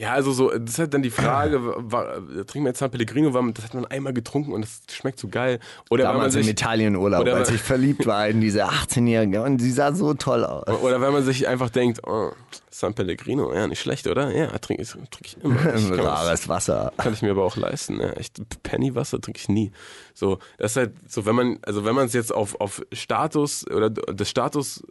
Ja, 0.00 0.12
also 0.12 0.30
so, 0.30 0.50
das 0.56 0.74
ist 0.74 0.78
halt 0.78 0.94
dann 0.94 1.02
die 1.02 1.10
Frage, 1.10 1.60
war, 1.60 2.14
trinkt 2.24 2.54
man 2.54 2.66
jetzt 2.66 2.78
San 2.78 2.88
Pellegrino, 2.88 3.34
weil 3.34 3.52
das 3.52 3.64
hat 3.64 3.74
man 3.74 3.84
einmal 3.86 4.12
getrunken 4.12 4.52
und 4.52 4.62
das 4.62 4.80
schmeckt 4.92 5.18
so 5.18 5.26
geil. 5.26 5.58
Oder 5.90 6.04
wenn 6.04 6.10
man 6.10 6.16
Damals 6.18 6.36
im 6.36 6.42
sich, 6.44 6.52
Italienurlaub, 6.52 7.22
oder 7.22 7.34
als 7.34 7.50
ich 7.50 7.60
verliebt 7.60 8.06
war 8.06 8.28
in 8.28 8.40
diese 8.40 8.64
18-Jährige 8.64 9.42
und 9.42 9.60
sie 9.60 9.72
sah 9.72 9.92
so 9.92 10.14
toll 10.14 10.44
aus. 10.44 10.68
oder 10.82 11.00
wenn 11.00 11.12
man 11.12 11.24
sich 11.24 11.48
einfach 11.48 11.70
denkt, 11.70 12.06
oh, 12.06 12.30
San 12.70 12.94
Pellegrino, 12.94 13.52
ja, 13.52 13.66
nicht 13.66 13.80
schlecht, 13.80 14.06
oder? 14.06 14.30
Ja, 14.30 14.56
trinke 14.58 14.84
ich, 14.84 14.90
trink 14.90 15.08
ich 15.24 15.36
immer. 15.42 15.74
Ich 15.74 15.88
kann, 15.90 15.98
Rares 15.98 16.48
Wasser. 16.48 16.92
kann 16.96 17.12
ich 17.12 17.22
mir 17.22 17.32
aber 17.32 17.42
auch 17.42 17.56
leisten. 17.56 18.00
Ja. 18.00 18.10
Echt 18.10 18.40
Pennywasser 18.62 19.20
trinke 19.20 19.40
ich 19.40 19.48
nie. 19.48 19.72
So, 20.18 20.40
das 20.56 20.72
ist 20.72 20.76
halt 20.76 20.92
so, 21.06 21.26
wenn 21.26 21.36
man, 21.36 21.58
also 21.62 21.84
wenn 21.84 21.94
man 21.94 22.06
es 22.06 22.12
jetzt 22.12 22.34
auf, 22.34 22.60
auf 22.60 22.82
Status 22.92 23.64
oder 23.70 23.88
des 23.88 24.28
Status 24.28 24.82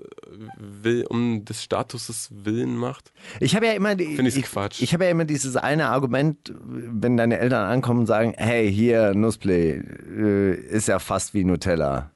will, 0.58 1.06
um 1.10 1.44
des 1.44 1.62
Statuses 1.62 2.30
willen 2.32 2.78
macht. 2.78 3.12
Ich 3.42 3.54
habe 3.54 3.66
ja 3.66 3.74
immer 3.74 3.96
die, 3.96 4.06
ich, 4.06 4.44
Quatsch. 4.44 4.82
ich 4.82 4.94
habe 4.94 5.04
ja 5.04 5.12
immer 5.12 5.26
dieses 5.26 5.58
eine 5.58 5.90
Argument, 5.90 6.54
wenn 6.64 7.18
deine 7.18 7.40
Eltern 7.40 7.70
ankommen 7.70 8.02
und 8.02 8.06
sagen, 8.06 8.36
hey, 8.38 8.72
hier 8.72 9.14
Nussplay 9.16 9.82
äh, 10.18 10.54
ist 10.54 10.88
ja 10.88 10.98
fast 10.98 11.34
wie 11.34 11.44
Nutella. 11.44 12.10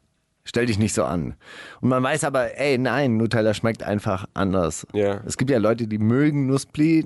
Stell 0.45 0.67
dich 0.67 0.79
nicht 0.79 0.93
so 0.93 1.03
an. 1.03 1.35
Und 1.81 1.89
man 1.89 2.01
weiß 2.01 2.23
aber, 2.23 2.57
ey, 2.57 2.77
nein, 2.77 3.17
Nutella 3.17 3.53
schmeckt 3.53 3.83
einfach 3.83 4.25
anders. 4.33 4.87
Ja. 4.93 5.19
Es 5.25 5.35
gibt 5.35 5.51
ja 5.51 5.57
Leute, 5.57 5.85
die 5.85 5.97
mögen 5.97 6.47
Nussplay, 6.47 7.03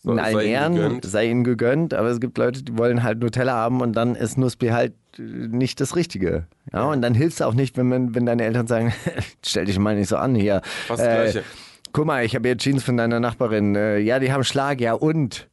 So, 0.00 0.12
in 0.12 0.20
allen 0.20 0.40
Ehren, 0.40 1.02
sei 1.02 1.28
ihnen 1.28 1.42
gegönnt, 1.42 1.92
aber 1.92 2.08
es 2.08 2.20
gibt 2.20 2.38
Leute, 2.38 2.62
die 2.62 2.78
wollen 2.78 3.02
halt 3.02 3.18
Nutella 3.18 3.54
haben 3.54 3.80
und 3.80 3.94
dann 3.94 4.14
ist 4.14 4.38
Nussplay 4.38 4.70
halt 4.70 4.92
äh, 5.18 5.22
nicht 5.22 5.80
das 5.80 5.96
Richtige. 5.96 6.46
Ja, 6.72 6.84
und 6.84 7.02
dann 7.02 7.14
hilft 7.14 7.34
es 7.34 7.42
auch 7.42 7.54
nicht, 7.54 7.76
wenn, 7.76 7.88
man, 7.88 8.14
wenn 8.14 8.24
deine 8.24 8.44
Eltern 8.44 8.68
sagen, 8.68 8.92
stell 9.44 9.64
dich 9.64 9.78
mal 9.78 9.96
nicht 9.96 10.08
so 10.08 10.16
an 10.16 10.36
hier. 10.36 10.62
Fast 10.86 11.02
das 11.02 11.32
Gleiche. 11.32 11.44
Guck 11.92 12.06
mal, 12.06 12.24
ich 12.24 12.34
habe 12.36 12.46
hier 12.46 12.56
Jeans 12.56 12.84
von 12.84 12.96
deiner 12.96 13.18
Nachbarin. 13.18 13.74
Äh, 13.74 13.98
ja, 13.98 14.18
die 14.20 14.30
haben 14.30 14.44
Schlag, 14.44 14.80
ja 14.80 14.92
und? 14.92 15.48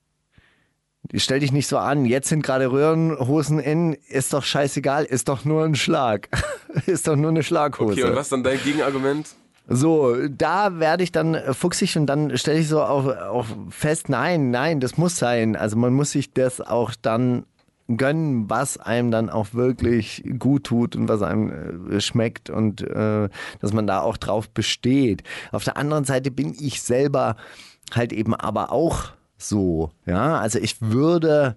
Stell 1.13 1.39
dich 1.39 1.51
nicht 1.51 1.67
so 1.67 1.77
an. 1.77 2.05
Jetzt 2.05 2.29
sind 2.29 2.43
gerade 2.43 2.71
Röhrenhosen 2.71 3.59
in. 3.59 3.93
Ist 4.07 4.33
doch 4.33 4.43
scheißegal. 4.43 5.05
Ist 5.05 5.29
doch 5.29 5.45
nur 5.45 5.63
ein 5.63 5.75
Schlag. 5.75 6.29
ist 6.87 7.07
doch 7.07 7.15
nur 7.15 7.29
eine 7.29 7.43
Schlaghose. 7.43 7.93
Okay, 7.93 8.03
und 8.03 8.15
was 8.15 8.23
ist 8.23 8.31
dann 8.31 8.43
dein 8.43 8.61
Gegenargument? 8.61 9.35
So, 9.67 10.15
da 10.27 10.79
werde 10.79 11.03
ich 11.03 11.11
dann 11.11 11.33
äh, 11.33 11.53
fuchsig 11.53 11.97
und 11.97 12.05
dann 12.05 12.37
stelle 12.37 12.59
ich 12.59 12.67
so 12.67 12.81
auch, 12.81 13.07
auch 13.07 13.45
fest, 13.69 14.09
nein, 14.09 14.51
nein, 14.51 14.79
das 14.79 14.97
muss 14.97 15.17
sein. 15.17 15.55
Also 15.55 15.75
man 15.75 15.93
muss 15.93 16.11
sich 16.11 16.33
das 16.33 16.61
auch 16.61 16.93
dann 17.01 17.45
gönnen, 17.87 18.49
was 18.49 18.77
einem 18.77 19.11
dann 19.11 19.29
auch 19.29 19.53
wirklich 19.53 20.23
gut 20.39 20.65
tut 20.65 20.95
und 20.95 21.07
was 21.07 21.21
einem 21.21 21.91
äh, 21.91 22.01
schmeckt 22.01 22.49
und 22.49 22.81
äh, 22.81 23.29
dass 23.59 23.73
man 23.73 23.87
da 23.87 24.01
auch 24.01 24.17
drauf 24.17 24.49
besteht. 24.49 25.23
Auf 25.51 25.63
der 25.63 25.77
anderen 25.77 26.05
Seite 26.05 26.31
bin 26.31 26.55
ich 26.59 26.81
selber 26.81 27.35
halt 27.93 28.13
eben 28.13 28.33
aber 28.33 28.71
auch 28.71 29.11
so, 29.37 29.91
ja, 30.05 30.39
also 30.39 30.59
ich 30.59 30.81
würde 30.81 31.55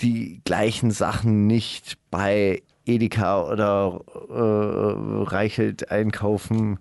die 0.00 0.40
gleichen 0.44 0.90
Sachen 0.90 1.46
nicht 1.46 1.98
bei 2.10 2.62
Edeka 2.84 3.44
oder 3.44 4.00
äh, 4.28 5.24
Reichelt 5.24 5.90
einkaufen, 5.90 6.78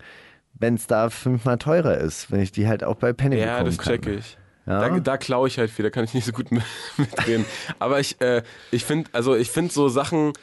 wenn 0.61 0.75
es 0.75 0.87
da 0.87 1.09
fünfmal 1.09 1.57
teurer 1.57 1.97
ist, 1.97 2.31
wenn 2.31 2.39
ich 2.39 2.51
die 2.51 2.67
halt 2.67 2.83
auch 2.83 2.95
bei 2.95 3.11
Penny 3.13 3.37
Ja, 3.37 3.57
bekommen 3.57 3.65
das 3.65 3.77
kann. 3.77 3.93
check 4.01 4.07
ich. 4.07 4.37
Ja? 4.67 4.87
Da, 4.89 4.99
da 4.99 5.17
klaue 5.17 5.47
ich 5.47 5.57
halt 5.57 5.71
viel, 5.71 5.83
da 5.83 5.89
kann 5.89 6.03
ich 6.05 6.13
nicht 6.13 6.25
so 6.25 6.31
gut 6.31 6.51
mit- 6.51 6.63
mitreden. 6.97 7.45
Aber 7.79 7.99
ich, 7.99 8.21
äh, 8.21 8.43
ich 8.71 8.85
finde, 8.85 9.09
also 9.13 9.35
ich 9.35 9.49
finde 9.51 9.73
so 9.73 9.89
Sachen, 9.89 10.33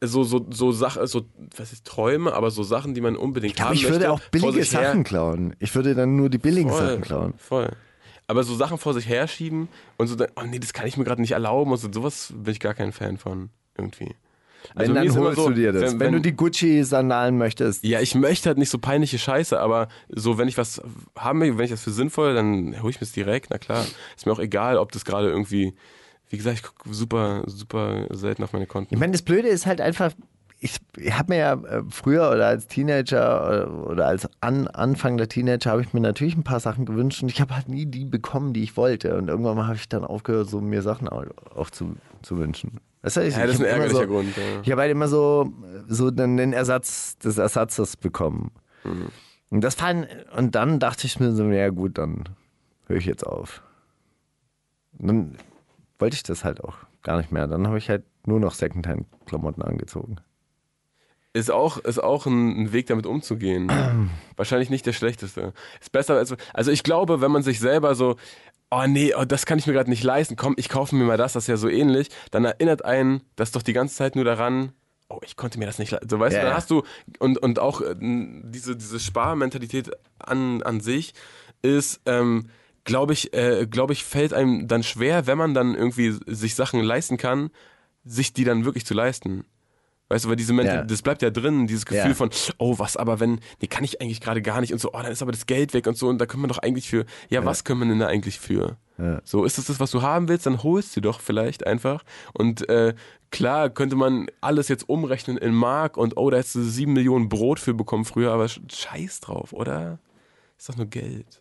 so, 0.00 0.24
so, 0.24 0.44
so 0.50 0.72
Sachen, 0.72 1.06
so, 1.06 1.22
was 1.56 1.72
ist 1.72 1.86
Träume, 1.86 2.32
aber 2.32 2.50
so 2.50 2.64
Sachen, 2.64 2.92
die 2.94 3.00
man 3.00 3.16
unbedingt 3.16 3.52
Ich 3.52 3.56
glaube, 3.56 3.68
haben 3.70 3.76
ich 3.76 3.84
würde 3.84 3.94
möchte, 3.98 4.12
auch 4.12 4.18
vor 4.20 4.30
billige 4.32 4.64
sich 4.64 4.74
her- 4.74 4.88
Sachen 4.88 5.04
klauen. 5.04 5.54
Ich 5.60 5.74
würde 5.76 5.94
dann 5.94 6.16
nur 6.16 6.28
die 6.28 6.38
billigen 6.38 6.70
voll, 6.70 6.86
Sachen 6.88 7.00
klauen. 7.02 7.34
Voll. 7.38 7.70
Aber 8.26 8.42
so 8.44 8.54
Sachen 8.56 8.78
vor 8.78 8.94
sich 8.94 9.08
herschieben 9.08 9.68
und 9.96 10.08
so, 10.08 10.16
dann, 10.16 10.28
oh 10.36 10.42
nee, 10.44 10.58
das 10.58 10.72
kann 10.72 10.86
ich 10.88 10.96
mir 10.96 11.04
gerade 11.04 11.20
nicht 11.20 11.32
erlauben 11.32 11.70
und 11.70 11.78
so, 11.78 11.88
sowas 11.92 12.32
bin 12.34 12.52
ich 12.52 12.60
gar 12.60 12.74
kein 12.74 12.90
Fan 12.92 13.16
von, 13.18 13.50
irgendwie. 13.78 14.14
Also 14.74 14.94
wenn, 14.94 15.06
dann 15.06 15.16
holst 15.18 15.36
so, 15.36 15.48
du 15.48 15.54
dir 15.54 15.72
das. 15.72 15.98
Wenn, 15.98 16.12
du 16.12 16.20
die 16.20 16.34
Gucci-Sandalen 16.34 17.36
möchtest, 17.38 17.84
Ja, 17.84 18.00
ich 18.00 18.14
möchte 18.14 18.48
halt 18.48 18.58
nicht 18.58 18.70
so 18.70 18.78
peinliche 18.78 19.18
Scheiße, 19.18 19.58
aber 19.58 19.88
so, 20.08 20.38
wenn 20.38 20.48
ich 20.48 20.58
was 20.58 20.80
haben 21.16 21.40
will, 21.40 21.58
wenn 21.58 21.64
ich 21.64 21.70
das 21.70 21.82
für 21.82 21.90
sinnvoll, 21.90 22.34
dann 22.34 22.80
hole 22.82 22.90
ich 22.90 23.00
mir 23.00 23.06
es 23.06 23.12
direkt, 23.12 23.48
na 23.50 23.58
klar. 23.58 23.84
Ist 24.16 24.26
mir 24.26 24.32
auch 24.32 24.38
egal, 24.38 24.78
ob 24.78 24.92
das 24.92 25.04
gerade 25.04 25.28
irgendwie, 25.28 25.74
wie 26.30 26.36
gesagt, 26.36 26.56
ich 26.56 26.62
gucke 26.62 26.94
super, 26.94 27.42
super 27.46 28.06
selten 28.10 28.42
auf 28.42 28.52
meine 28.52 28.66
Konten. 28.66 28.94
Ich 28.94 29.00
meine, 29.00 29.12
das 29.12 29.22
Blöde 29.22 29.48
ist 29.48 29.66
halt 29.66 29.80
einfach, 29.80 30.12
ich, 30.62 30.76
ich 30.96 31.18
habe 31.18 31.32
mir 31.32 31.38
ja 31.38 31.52
äh, 31.54 31.82
früher 31.90 32.30
oder 32.30 32.46
als 32.46 32.68
Teenager 32.68 33.46
oder, 33.46 33.90
oder 33.90 34.06
als 34.06 34.28
an, 34.40 34.68
Anfang 34.68 35.16
der 35.16 35.28
Teenager 35.28 35.72
habe 35.72 35.82
ich 35.82 35.92
mir 35.92 36.00
natürlich 36.00 36.36
ein 36.36 36.44
paar 36.44 36.60
Sachen 36.60 36.86
gewünscht 36.86 37.20
und 37.22 37.30
ich 37.30 37.40
habe 37.40 37.56
halt 37.56 37.68
nie 37.68 37.84
die 37.84 38.04
bekommen, 38.04 38.52
die 38.52 38.62
ich 38.62 38.76
wollte. 38.76 39.16
Und 39.16 39.28
irgendwann 39.28 39.56
mal 39.56 39.66
habe 39.66 39.76
ich 39.76 39.88
dann 39.88 40.04
aufgehört, 40.04 40.48
so 40.48 40.60
mir 40.60 40.82
Sachen 40.82 41.08
auch, 41.08 41.24
auch 41.56 41.70
zu, 41.70 41.96
zu 42.22 42.38
wünschen. 42.38 42.80
Du, 43.02 43.08
ich, 43.20 43.36
Ja, 43.36 43.46
das 43.46 43.56
ist 43.56 43.60
ein 43.60 43.66
ärgerlicher 43.66 44.02
so, 44.02 44.06
Grund, 44.06 44.36
ja. 44.36 44.60
Ich 44.62 44.70
habe 44.70 44.82
halt 44.82 44.90
immer 44.90 45.08
so, 45.08 45.52
so 45.88 46.10
dann 46.10 46.36
den 46.36 46.52
Ersatz 46.52 47.18
des 47.18 47.38
Ersatzes 47.38 47.96
bekommen. 47.96 48.52
Mhm. 48.84 49.08
Und 49.50 49.60
das 49.60 49.74
fand, 49.74 50.08
und 50.36 50.54
dann 50.54 50.78
dachte 50.78 51.06
ich 51.06 51.20
mir 51.20 51.32
so, 51.32 51.44
ja 51.50 51.68
gut, 51.68 51.98
dann 51.98 52.24
höre 52.86 52.96
ich 52.96 53.06
jetzt 53.06 53.26
auf. 53.26 53.62
Und 54.98 55.08
dann 55.08 55.36
wollte 55.98 56.14
ich 56.14 56.22
das 56.22 56.44
halt 56.44 56.62
auch 56.62 56.76
gar 57.02 57.18
nicht 57.18 57.32
mehr. 57.32 57.46
Dann 57.48 57.66
habe 57.66 57.78
ich 57.78 57.88
halt 57.88 58.04
nur 58.24 58.40
noch 58.40 58.54
Secondhand-Klamotten 58.54 59.62
angezogen. 59.62 60.16
Ist 61.34 61.50
auch, 61.50 61.78
ist 61.78 62.02
auch 62.02 62.26
ein, 62.26 62.64
ein 62.64 62.72
Weg, 62.72 62.88
damit 62.88 63.06
umzugehen. 63.06 63.70
Wahrscheinlich 64.36 64.70
nicht 64.70 64.84
der 64.84 64.92
schlechteste. 64.92 65.54
Ist 65.80 65.90
besser 65.90 66.16
als. 66.16 66.34
Also 66.52 66.70
ich 66.70 66.82
glaube, 66.82 67.20
wenn 67.20 67.30
man 67.30 67.42
sich 67.42 67.58
selber 67.58 67.94
so, 67.94 68.16
oh 68.72 68.86
nee, 68.86 69.14
oh, 69.14 69.24
das 69.24 69.44
kann 69.44 69.58
ich 69.58 69.66
mir 69.66 69.74
gerade 69.74 69.90
nicht 69.90 70.02
leisten, 70.02 70.34
komm, 70.34 70.54
ich 70.56 70.70
kaufe 70.70 70.96
mir 70.96 71.04
mal 71.04 71.18
das, 71.18 71.34
das 71.34 71.44
ist 71.44 71.48
ja 71.48 71.56
so 71.58 71.68
ähnlich, 71.68 72.08
dann 72.30 72.44
erinnert 72.46 72.84
einen 72.84 73.22
das 73.36 73.52
doch 73.52 73.62
die 73.62 73.74
ganze 73.74 73.94
Zeit 73.94 74.16
nur 74.16 74.24
daran, 74.24 74.72
oh, 75.10 75.20
ich 75.22 75.36
konnte 75.36 75.58
mir 75.58 75.66
das 75.66 75.78
nicht 75.78 75.90
leisten. 75.92 76.08
So, 76.08 76.18
weißt 76.18 76.34
Ja, 76.34 76.40
du, 76.40 76.44
dann 76.46 76.52
ja. 76.52 76.56
hast 76.56 76.70
du, 76.70 76.82
und, 77.18 77.36
und 77.36 77.58
auch 77.58 77.82
äh, 77.82 77.94
diese, 78.00 78.74
diese 78.74 78.98
Sparmentalität 78.98 79.90
an, 80.18 80.62
an 80.62 80.80
sich 80.80 81.12
ist, 81.60 82.00
ähm, 82.06 82.48
glaube 82.84 83.12
ich, 83.12 83.34
äh, 83.34 83.66
glaube 83.66 83.92
ich, 83.92 84.04
fällt 84.04 84.32
einem 84.32 84.66
dann 84.68 84.82
schwer, 84.82 85.26
wenn 85.26 85.36
man 85.36 85.52
dann 85.52 85.74
irgendwie 85.74 86.18
sich 86.26 86.54
Sachen 86.54 86.80
leisten 86.80 87.18
kann, 87.18 87.50
sich 88.04 88.32
die 88.32 88.44
dann 88.44 88.64
wirklich 88.64 88.86
zu 88.86 88.94
leisten. 88.94 89.44
Weißt 90.12 90.26
du, 90.26 90.28
weil 90.28 90.36
diese 90.36 90.52
Mental 90.52 90.76
Ja. 90.76 90.82
das 90.84 91.00
bleibt 91.00 91.22
ja 91.22 91.30
drin, 91.30 91.66
dieses 91.66 91.86
Gefühl 91.86 92.10
Ja. 92.10 92.14
von, 92.14 92.28
oh, 92.58 92.78
was 92.78 92.96
aber 92.98 93.18
wenn, 93.18 93.40
nee, 93.60 93.66
kann 93.66 93.82
ich 93.82 94.00
eigentlich 94.02 94.20
gerade 94.20 94.42
gar 94.42 94.60
nicht 94.60 94.72
und 94.72 94.78
so, 94.78 94.90
oh, 94.92 95.00
dann 95.02 95.10
ist 95.10 95.22
aber 95.22 95.32
das 95.32 95.46
Geld 95.46 95.72
weg 95.72 95.86
und 95.86 95.96
so 95.96 96.08
und 96.08 96.18
da 96.18 96.26
können 96.26 96.42
wir 96.42 96.48
doch 96.48 96.58
eigentlich 96.58 96.88
für, 96.90 97.06
ja, 97.30 97.44
was 97.46 97.64
können 97.64 97.80
wir 97.80 97.88
denn 97.88 97.98
da 97.98 98.06
eigentlich 98.08 98.38
für? 98.38 98.76
So, 99.24 99.44
ist 99.44 99.58
das 99.58 99.64
das, 99.64 99.80
was 99.80 99.90
du 99.90 100.02
haben 100.02 100.28
willst, 100.28 100.46
dann 100.46 100.62
holst 100.62 100.94
du 100.94 101.00
doch 101.00 101.18
vielleicht 101.20 101.66
einfach. 101.66 102.04
Und 102.34 102.68
äh, 102.68 102.94
klar 103.30 103.68
könnte 103.70 103.96
man 103.96 104.26
alles 104.40 104.68
jetzt 104.68 104.88
umrechnen 104.88 105.38
in 105.38 105.54
Mark 105.54 105.96
und 105.96 106.16
oh, 106.18 106.30
da 106.30 106.36
hättest 106.36 106.54
du 106.56 106.62
sieben 106.62 106.92
Millionen 106.92 107.28
Brot 107.28 107.58
für 107.58 107.74
bekommen 107.74 108.04
früher, 108.04 108.30
aber 108.32 108.44
sch- 108.44 108.60
scheiß 108.72 109.18
drauf, 109.20 109.52
oder? 109.54 109.98
Ist 110.58 110.68
doch 110.68 110.76
nur 110.76 110.86
Geld. 110.86 111.40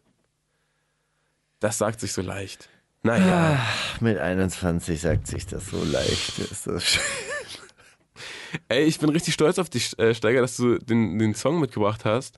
Das 1.60 1.78
sagt 1.78 2.00
sich 2.00 2.14
so 2.14 2.22
leicht. 2.24 2.70
Naja. 3.04 3.60
Mit 4.00 4.18
21 4.18 5.00
sagt 5.02 5.28
sich 5.28 5.46
das 5.46 5.68
so 5.68 5.84
leicht. 5.84 6.40
Ist 6.40 6.66
das 6.68 6.84
schön. 6.84 7.02
Ey, 8.70 8.84
ich 8.84 9.00
bin 9.00 9.10
richtig 9.10 9.34
stolz 9.34 9.60
auf 9.60 9.70
dich, 9.70 9.98
äh, 10.00 10.14
Steiger, 10.14 10.42
dass 10.42 10.58
du 10.58 10.78
den, 10.78 11.20
den 11.20 11.36
Song 11.36 11.60
mitgebracht 11.60 12.06
hast. 12.06 12.38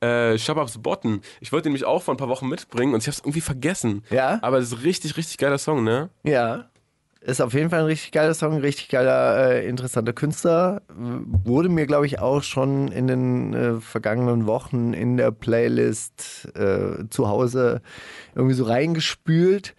Äh, 0.00 0.38
Shababs 0.38 0.78
Botten. 0.78 1.22
Ich 1.40 1.52
wollte 1.52 1.68
ihn 1.68 1.72
nämlich 1.72 1.86
auch 1.86 2.02
vor 2.02 2.14
ein 2.14 2.18
paar 2.18 2.28
Wochen 2.28 2.48
mitbringen 2.48 2.94
und 2.94 3.00
ich 3.00 3.06
habe 3.06 3.14
es 3.14 3.20
irgendwie 3.20 3.40
vergessen. 3.40 4.02
Ja? 4.10 4.38
Aber 4.42 4.58
das 4.58 4.68
ist 4.68 4.74
ein 4.74 4.82
richtig, 4.82 5.16
richtig 5.16 5.38
geiler 5.38 5.58
Song, 5.58 5.82
ne? 5.84 6.10
Ja. 6.24 6.68
Ist 7.24 7.40
auf 7.40 7.54
jeden 7.54 7.70
Fall 7.70 7.80
ein 7.80 7.86
richtig 7.86 8.12
geiler 8.12 8.34
Song, 8.34 8.58
richtig 8.58 8.90
geiler, 8.90 9.48
äh, 9.48 9.66
interessanter 9.66 10.12
Künstler. 10.12 10.82
Wurde 10.94 11.70
mir, 11.70 11.86
glaube 11.86 12.04
ich, 12.04 12.18
auch 12.18 12.42
schon 12.42 12.88
in 12.88 13.06
den 13.06 13.54
äh, 13.54 13.80
vergangenen 13.80 14.44
Wochen 14.44 14.92
in 14.92 15.16
der 15.16 15.30
Playlist 15.30 16.52
äh, 16.54 17.08
zu 17.08 17.26
Hause 17.26 17.80
irgendwie 18.34 18.54
so 18.54 18.64
reingespült. 18.64 19.74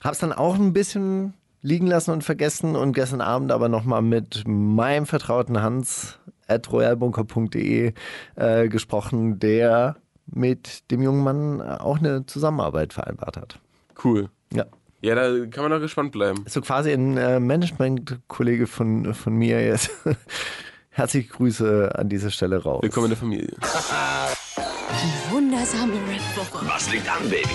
Hab's 0.00 0.20
dann 0.20 0.32
auch 0.32 0.54
ein 0.54 0.72
bisschen 0.72 1.34
liegen 1.62 1.86
lassen 1.86 2.12
und 2.12 2.24
vergessen 2.24 2.76
und 2.76 2.92
gestern 2.92 3.20
Abend 3.20 3.52
aber 3.52 3.68
nochmal 3.68 4.02
mit 4.02 4.44
meinem 4.46 5.06
vertrauten 5.06 5.62
Hans 5.62 6.18
at 6.46 6.70
royalbunker.de 6.72 7.92
äh, 8.36 8.68
gesprochen, 8.68 9.38
der 9.38 9.96
mit 10.26 10.90
dem 10.90 11.02
jungen 11.02 11.24
Mann 11.24 11.62
auch 11.62 11.98
eine 11.98 12.26
Zusammenarbeit 12.26 12.92
vereinbart 12.92 13.36
hat. 13.36 13.58
Cool. 14.02 14.28
Ja. 14.52 14.66
Ja, 15.00 15.14
da 15.14 15.46
kann 15.46 15.62
man 15.62 15.70
doch 15.70 15.80
gespannt 15.80 16.10
bleiben. 16.10 16.44
So 16.48 16.60
quasi 16.60 16.92
ein 16.92 17.16
äh, 17.16 17.38
Management-Kollege 17.38 18.66
von, 18.66 19.14
von 19.14 19.32
mir 19.32 19.64
jetzt. 19.64 19.90
Herzliche 20.90 21.28
Grüße 21.28 21.92
an 21.94 22.08
dieser 22.08 22.30
Stelle 22.30 22.60
raus. 22.60 22.82
Willkommen 22.82 23.06
in 23.06 23.10
der 23.10 23.18
Familie. 23.18 23.54
Wundersame 25.58 25.94
Rap-Woche. 25.94 26.66
Was 26.68 26.92
liegt 26.92 27.08
an, 27.08 27.28
Baby? 27.28 27.48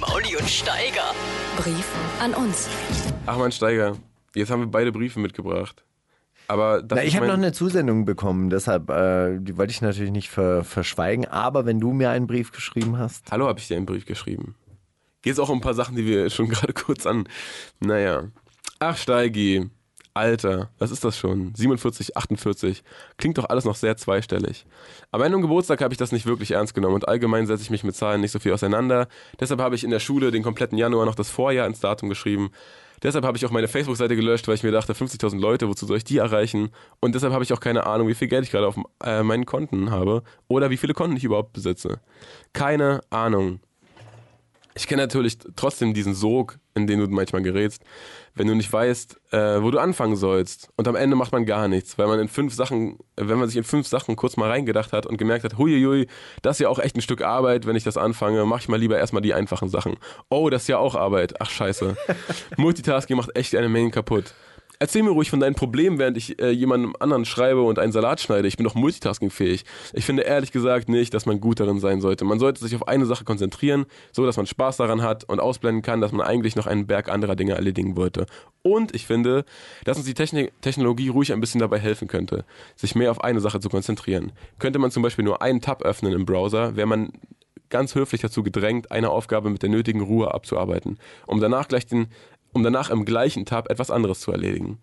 Mauli 0.00 0.36
und 0.36 0.48
Steiger. 0.48 1.12
Brief 1.56 1.92
an 2.20 2.32
uns. 2.32 2.68
Ach 3.26 3.36
mein 3.36 3.50
Steiger, 3.50 3.96
jetzt 4.36 4.52
haben 4.52 4.60
wir 4.60 4.68
beide 4.68 4.92
Briefe 4.92 5.18
mitgebracht. 5.18 5.82
Aber 6.46 6.82
das 6.84 6.94
Na, 6.94 7.02
ist 7.02 7.08
ich 7.08 7.16
habe 7.16 7.26
noch 7.26 7.34
eine 7.34 7.50
Zusendung 7.50 8.04
bekommen, 8.04 8.48
deshalb, 8.48 8.88
äh, 8.90 9.40
die 9.40 9.56
wollte 9.56 9.72
ich 9.72 9.82
natürlich 9.82 10.12
nicht 10.12 10.30
ver 10.30 10.62
verschweigen. 10.62 11.26
Aber 11.26 11.66
wenn 11.66 11.80
du 11.80 11.92
mir 11.92 12.10
einen 12.10 12.28
Brief 12.28 12.52
geschrieben 12.52 12.96
hast, 12.96 13.28
Hallo, 13.32 13.48
habe 13.48 13.58
ich 13.58 13.66
dir 13.66 13.76
einen 13.76 13.86
Brief 13.86 14.06
geschrieben. 14.06 14.54
Geht 15.22 15.40
auch 15.40 15.48
um 15.48 15.58
ein 15.58 15.60
paar 15.60 15.74
Sachen, 15.74 15.96
die 15.96 16.06
wir 16.06 16.30
schon 16.30 16.48
gerade 16.50 16.74
kurz 16.74 17.06
an. 17.06 17.28
Naja. 17.80 18.28
Ach, 18.78 18.96
Steigi. 18.96 19.68
Alter, 20.18 20.70
was 20.80 20.90
ist 20.90 21.04
das 21.04 21.16
schon? 21.16 21.54
47, 21.54 22.16
48. 22.16 22.82
Klingt 23.18 23.38
doch 23.38 23.48
alles 23.48 23.64
noch 23.64 23.76
sehr 23.76 23.96
zweistellig. 23.96 24.66
Aber 25.12 25.24
an 25.24 25.32
einem 25.32 25.42
Geburtstag 25.42 25.80
habe 25.80 25.94
ich 25.94 25.98
das 25.98 26.10
nicht 26.10 26.26
wirklich 26.26 26.50
ernst 26.50 26.74
genommen 26.74 26.96
und 26.96 27.06
allgemein 27.06 27.46
setze 27.46 27.62
ich 27.62 27.70
mich 27.70 27.84
mit 27.84 27.94
Zahlen 27.94 28.20
nicht 28.20 28.32
so 28.32 28.40
viel 28.40 28.52
auseinander. 28.52 29.06
Deshalb 29.38 29.60
habe 29.60 29.76
ich 29.76 29.84
in 29.84 29.90
der 29.90 30.00
Schule 30.00 30.32
den 30.32 30.42
kompletten 30.42 30.76
Januar 30.76 31.06
noch 31.06 31.14
das 31.14 31.30
Vorjahr 31.30 31.68
ins 31.68 31.78
Datum 31.78 32.08
geschrieben. 32.08 32.50
Deshalb 33.04 33.24
habe 33.24 33.36
ich 33.36 33.46
auch 33.46 33.52
meine 33.52 33.68
Facebook-Seite 33.68 34.16
gelöscht, 34.16 34.48
weil 34.48 34.56
ich 34.56 34.64
mir 34.64 34.72
dachte, 34.72 34.92
50.000 34.92 35.38
Leute, 35.38 35.68
wozu 35.68 35.86
soll 35.86 35.98
ich 35.98 36.04
die 36.04 36.18
erreichen? 36.18 36.70
Und 36.98 37.14
deshalb 37.14 37.32
habe 37.32 37.44
ich 37.44 37.52
auch 37.52 37.60
keine 37.60 37.86
Ahnung, 37.86 38.08
wie 38.08 38.14
viel 38.16 38.26
Geld 38.26 38.44
ich 38.44 38.50
gerade 38.50 38.66
auf 38.66 38.76
äh, 39.04 39.22
meinen 39.22 39.46
Konten 39.46 39.92
habe 39.92 40.24
oder 40.48 40.70
wie 40.70 40.78
viele 40.78 40.94
Konten 40.94 41.16
ich 41.16 41.22
überhaupt 41.22 41.52
besitze. 41.52 42.00
Keine 42.52 43.02
Ahnung. 43.10 43.60
Ich 44.74 44.88
kenne 44.88 45.02
natürlich 45.02 45.38
trotzdem 45.54 45.94
diesen 45.94 46.14
Sog, 46.14 46.58
in 46.78 46.86
den 46.86 47.00
du 47.00 47.08
manchmal 47.08 47.42
gerätst, 47.42 47.82
wenn 48.34 48.46
du 48.46 48.54
nicht 48.54 48.72
weißt, 48.72 49.20
äh, 49.32 49.62
wo 49.62 49.70
du 49.70 49.78
anfangen 49.78 50.16
sollst. 50.16 50.70
Und 50.76 50.88
am 50.88 50.96
Ende 50.96 51.16
macht 51.16 51.32
man 51.32 51.44
gar 51.44 51.68
nichts, 51.68 51.98
weil 51.98 52.06
man 52.06 52.20
in 52.20 52.28
fünf 52.28 52.54
Sachen, 52.54 52.98
wenn 53.16 53.38
man 53.38 53.48
sich 53.48 53.56
in 53.56 53.64
fünf 53.64 53.86
Sachen 53.86 54.16
kurz 54.16 54.36
mal 54.36 54.48
reingedacht 54.48 54.92
hat 54.92 55.06
und 55.06 55.16
gemerkt 55.16 55.44
hat, 55.44 55.58
huiuiui, 55.58 56.06
das 56.42 56.56
ist 56.56 56.60
ja 56.60 56.68
auch 56.68 56.78
echt 56.78 56.96
ein 56.96 57.02
Stück 57.02 57.22
Arbeit, 57.22 57.66
wenn 57.66 57.76
ich 57.76 57.84
das 57.84 57.96
anfange, 57.96 58.44
mache 58.44 58.60
ich 58.60 58.68
mal 58.68 58.78
lieber 58.78 58.96
erstmal 58.98 59.22
die 59.22 59.34
einfachen 59.34 59.68
Sachen. 59.68 59.96
Oh, 60.30 60.50
das 60.50 60.62
ist 60.62 60.68
ja 60.68 60.78
auch 60.78 60.94
Arbeit. 60.94 61.40
Ach 61.40 61.50
scheiße. 61.50 61.96
Multitasking 62.56 63.16
macht 63.16 63.36
echt 63.36 63.54
eine 63.54 63.68
Menge 63.68 63.90
kaputt. 63.90 64.34
Erzähl 64.80 65.02
mir 65.02 65.10
ruhig 65.10 65.28
von 65.28 65.40
deinen 65.40 65.56
Problemen, 65.56 65.98
während 65.98 66.16
ich 66.16 66.40
äh, 66.40 66.50
jemandem 66.50 66.94
anderen 67.00 67.24
schreibe 67.24 67.62
und 67.62 67.80
einen 67.80 67.90
Salat 67.90 68.20
schneide. 68.20 68.46
Ich 68.46 68.56
bin 68.56 68.62
doch 68.62 68.76
multitaskingfähig. 68.76 69.64
Ich 69.92 70.04
finde 70.04 70.22
ehrlich 70.22 70.52
gesagt 70.52 70.88
nicht, 70.88 71.12
dass 71.14 71.26
man 71.26 71.40
gut 71.40 71.58
darin 71.58 71.80
sein 71.80 72.00
sollte. 72.00 72.24
Man 72.24 72.38
sollte 72.38 72.60
sich 72.60 72.76
auf 72.76 72.86
eine 72.86 73.04
Sache 73.04 73.24
konzentrieren, 73.24 73.86
so 74.12 74.24
dass 74.24 74.36
man 74.36 74.46
Spaß 74.46 74.76
daran 74.76 75.02
hat 75.02 75.24
und 75.24 75.40
ausblenden 75.40 75.82
kann, 75.82 76.00
dass 76.00 76.12
man 76.12 76.24
eigentlich 76.24 76.54
noch 76.54 76.68
einen 76.68 76.86
Berg 76.86 77.08
anderer 77.08 77.34
Dinge 77.34 77.54
erledigen 77.54 77.96
wollte. 77.96 78.26
Und 78.62 78.94
ich 78.94 79.04
finde, 79.04 79.44
dass 79.84 79.96
uns 79.96 80.06
die 80.06 80.14
Technik 80.14 80.52
Technologie 80.60 81.08
ruhig 81.08 81.32
ein 81.32 81.40
bisschen 81.40 81.60
dabei 81.60 81.80
helfen 81.80 82.06
könnte, 82.06 82.44
sich 82.76 82.94
mehr 82.94 83.10
auf 83.10 83.24
eine 83.24 83.40
Sache 83.40 83.58
zu 83.58 83.68
konzentrieren. 83.68 84.30
Könnte 84.60 84.78
man 84.78 84.92
zum 84.92 85.02
Beispiel 85.02 85.24
nur 85.24 85.42
einen 85.42 85.60
Tab 85.60 85.82
öffnen 85.82 86.12
im 86.12 86.24
Browser, 86.24 86.76
wäre 86.76 86.86
man 86.86 87.10
ganz 87.70 87.94
höflich 87.94 88.20
dazu 88.20 88.42
gedrängt, 88.42 88.90
eine 88.90 89.10
Aufgabe 89.10 89.50
mit 89.50 89.62
der 89.62 89.70
nötigen 89.70 90.00
Ruhe 90.00 90.32
abzuarbeiten, 90.32 90.98
um 91.26 91.40
danach 91.40 91.68
gleich 91.68 91.86
den, 91.86 92.08
um 92.58 92.64
danach 92.64 92.90
im 92.90 93.04
gleichen 93.04 93.46
Tab 93.46 93.70
etwas 93.70 93.90
anderes 93.90 94.18
zu 94.18 94.32
erledigen. 94.32 94.78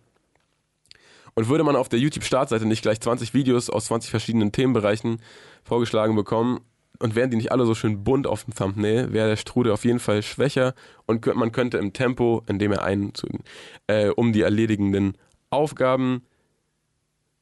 Und 1.34 1.50
würde 1.50 1.66
man 1.66 1.76
auf 1.76 1.90
der 1.90 2.00
YouTube-Startseite 2.00 2.66
nicht 2.66 2.82
gleich 2.82 3.02
20 3.02 3.34
Videos 3.34 3.70
aus 3.70 3.86
20 3.88 4.10
verschiedenen 4.10 4.54
Themenbereichen 4.54 5.22
vorgeschlagen 5.66 6.16
bekommen 6.16 6.62
und 7.00 7.16
wären 7.16 7.30
die 7.30 7.36
nicht 7.36 7.52
alle 7.52 7.66
so 7.66 7.76
schön 7.76 8.06
bunt 8.06 8.28
auf 8.28 8.46
dem 8.46 8.56
Thumbnail, 8.56 9.12
wäre 9.12 9.28
der 9.28 9.36
Strudel 9.36 9.74
auf 9.74 9.84
jeden 9.84 10.00
Fall 10.00 10.24
schwächer 10.24 10.74
und 11.06 11.26
man 11.36 11.52
könnte 11.52 11.78
im 11.78 11.92
Tempo, 11.92 12.44
in 12.48 12.60
dem 12.60 12.72
er 12.72 12.84
einen 12.84 13.14
zu, 13.14 13.28
äh, 13.88 14.08
um 14.08 14.32
die 14.32 14.42
erledigenden 14.42 15.18
Aufgaben 15.50 16.24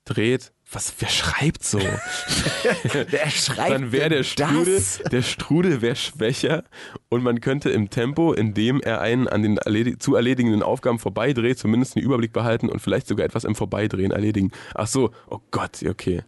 dreht. 0.05 0.53
Was, 0.71 0.93
wer 0.99 1.09
schreibt 1.09 1.63
so? 1.63 1.79
wer 3.09 3.29
schreibt 3.29 3.71
dann 3.71 3.91
wäre 3.91 4.09
der 4.09 4.23
Strudel, 4.23 4.75
das? 4.75 5.03
der 5.11 5.21
Strudel 5.21 5.81
wäre 5.81 5.95
schwächer 5.95 6.63
und 7.09 7.21
man 7.21 7.41
könnte 7.41 7.69
im 7.69 7.89
Tempo, 7.89 8.33
in 8.33 8.53
dem 8.53 8.81
er 8.81 9.01
einen 9.01 9.27
an 9.27 9.43
den 9.43 9.57
erledi 9.57 9.99
zu 9.99 10.15
erledigenden 10.15 10.63
Aufgaben 10.63 10.97
vorbeidreht, 10.97 11.59
zumindest 11.59 11.95
einen 11.95 12.05
Überblick 12.05 12.33
behalten 12.33 12.69
und 12.69 12.79
vielleicht 12.79 13.07
sogar 13.07 13.25
etwas 13.25 13.43
im 13.43 13.55
Vorbeidrehen 13.55 14.11
erledigen. 14.11 14.51
Ach 14.73 14.87
so, 14.87 15.11
oh 15.29 15.39
Gott, 15.51 15.83
okay. 15.87 16.23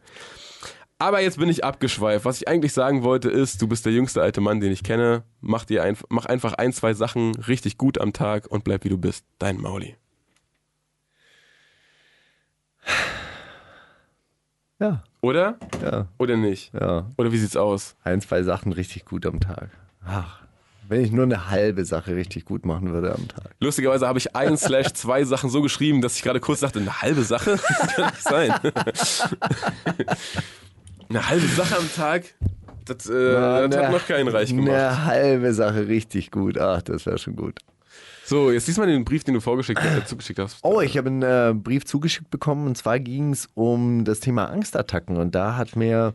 Aber 0.97 1.21
jetzt 1.21 1.39
bin 1.39 1.49
ich 1.49 1.63
abgeschweift. 1.63 2.23
Was 2.23 2.41
ich 2.41 2.47
eigentlich 2.47 2.73
sagen 2.73 3.03
wollte 3.03 3.29
ist, 3.29 3.61
du 3.61 3.67
bist 3.67 3.85
der 3.85 3.93
jüngste 3.93 4.21
alte 4.21 4.41
Mann, 4.41 4.61
den 4.61 4.71
ich 4.71 4.83
kenne. 4.83 5.23
Mach, 5.41 5.65
dir 5.65 5.83
ein, 5.83 5.97
mach 6.09 6.25
einfach 6.25 6.53
ein, 6.53 6.71
zwei 6.71 6.93
Sachen 6.93 7.35
richtig 7.35 7.77
gut 7.77 7.99
am 7.99 8.13
Tag 8.13 8.47
und 8.47 8.63
bleib 8.63 8.85
wie 8.85 8.89
du 8.89 8.97
bist. 8.97 9.25
Dein 9.39 9.57
Mauli. 9.57 9.97
Ja, 14.79 15.03
Oder? 15.21 15.57
ja, 15.81 16.07
Oder 16.17 16.35
nicht? 16.37 16.73
ja. 16.73 17.05
Oder 17.17 17.31
wie 17.31 17.37
sieht's 17.37 17.55
aus? 17.55 17.95
Ein, 18.03 18.19
zwei 18.21 18.43
Sachen 18.43 18.73
richtig 18.73 19.05
gut 19.05 19.25
am 19.25 19.39
Tag. 19.39 19.69
Ach, 20.05 20.39
wenn 20.89 21.01
ich 21.01 21.11
nur 21.11 21.23
eine 21.23 21.49
halbe 21.49 21.85
Sache 21.85 22.15
richtig 22.15 22.45
gut 22.45 22.65
machen 22.65 22.91
würde 22.91 23.13
am 23.15 23.27
Tag. 23.27 23.55
Lustigerweise 23.59 24.07
habe 24.07 24.19
ich 24.19 24.35
ein 24.35 24.57
slash 24.57 24.93
zwei 24.93 25.23
Sachen 25.23 25.49
so 25.49 25.61
geschrieben, 25.61 26.01
dass 26.01 26.17
ich 26.17 26.23
gerade 26.23 26.39
kurz 26.41 26.59
dachte, 26.59 26.79
eine 26.79 27.01
halbe 27.01 27.23
Sache? 27.23 27.57
Das 27.67 27.95
kann 27.95 28.05
nicht 28.11 28.21
sein. 28.21 28.51
eine 31.09 31.29
halbe 31.29 31.47
Sache 31.47 31.77
am 31.77 31.89
Tag? 31.95 32.23
Das, 32.85 33.09
äh, 33.09 33.31
das 33.69 33.77
hat 33.77 33.91
noch 33.91 34.05
keinen 34.05 34.27
reich 34.27 34.49
gemacht. 34.49 34.69
Eine 34.69 35.05
halbe 35.05 35.53
Sache 35.53 35.87
richtig 35.87 36.29
gut. 36.31 36.57
Ach, 36.59 36.81
das 36.81 37.05
wäre 37.05 37.17
schon 37.17 37.35
gut. 37.35 37.57
So, 38.27 38.49
jetzt 38.49 38.65
lies 38.67 38.77
mal 38.77 38.87
den 38.87 39.05
Brief, 39.05 39.23
den 39.23 39.35
du 39.35 39.39
vorgeschickt, 39.39 39.79
äh, 39.85 40.03
zugeschickt 40.03 40.39
hast. 40.39 40.57
Oh, 40.63 40.81
ich 40.81 40.97
habe 40.97 41.09
einen 41.09 41.21
äh, 41.21 41.53
Brief 41.53 41.85
zugeschickt 41.85 42.31
bekommen 42.31 42.65
und 42.65 42.75
zwar 42.75 42.99
ging 42.99 43.31
es 43.31 43.47
um 43.53 44.03
das 44.03 44.19
Thema 44.19 44.45
Angstattacken 44.49 45.17
und 45.17 45.35
da 45.35 45.57
hat 45.57 45.75
mir 45.75 46.13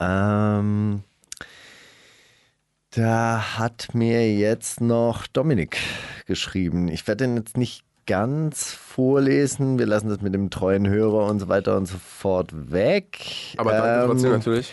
ähm, 0.00 1.04
da 2.90 3.58
hat 3.58 3.94
mir 3.94 4.34
jetzt 4.34 4.80
noch 4.80 5.28
Dominik 5.28 5.78
geschrieben. 6.26 6.88
Ich 6.88 7.06
werde 7.06 7.26
den 7.26 7.36
jetzt 7.36 7.56
nicht 7.56 7.84
ganz 8.06 8.72
vorlesen. 8.72 9.78
Wir 9.78 9.86
lassen 9.86 10.08
das 10.08 10.20
mit 10.20 10.34
dem 10.34 10.50
treuen 10.50 10.88
Hörer 10.88 11.26
und 11.26 11.38
so 11.38 11.48
weiter 11.48 11.76
und 11.76 11.86
so 11.86 11.96
fort 11.98 12.72
weg. 12.72 13.18
Aber 13.56 13.70
danke 13.72 14.06
trotzdem 14.06 14.32
Ähm, 14.32 14.38
natürlich. 14.38 14.72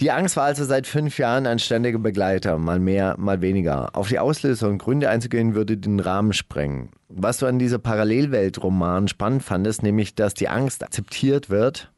Die 0.00 0.10
Angst 0.10 0.36
war 0.36 0.44
also 0.44 0.64
seit 0.64 0.86
fünf 0.86 1.18
Jahren 1.18 1.46
ein 1.46 1.58
ständiger 1.58 1.98
Begleiter, 1.98 2.58
mal 2.58 2.78
mehr, 2.78 3.16
mal 3.18 3.40
weniger. 3.40 3.96
Auf 3.96 4.08
die 4.08 4.18
Auslöser 4.18 4.68
und 4.68 4.78
Gründe 4.78 5.08
einzugehen, 5.08 5.54
würde 5.54 5.76
den 5.76 6.00
Rahmen 6.00 6.32
sprengen. 6.32 6.90
Was 7.08 7.38
du 7.38 7.46
an 7.46 7.58
dieser 7.58 7.78
Parallelweltroman 7.78 9.08
spannend 9.08 9.42
fandest, 9.42 9.82
nämlich, 9.82 10.14
dass 10.14 10.34
die 10.34 10.48
Angst 10.48 10.82
akzeptiert 10.84 11.48
wird. 11.48 11.92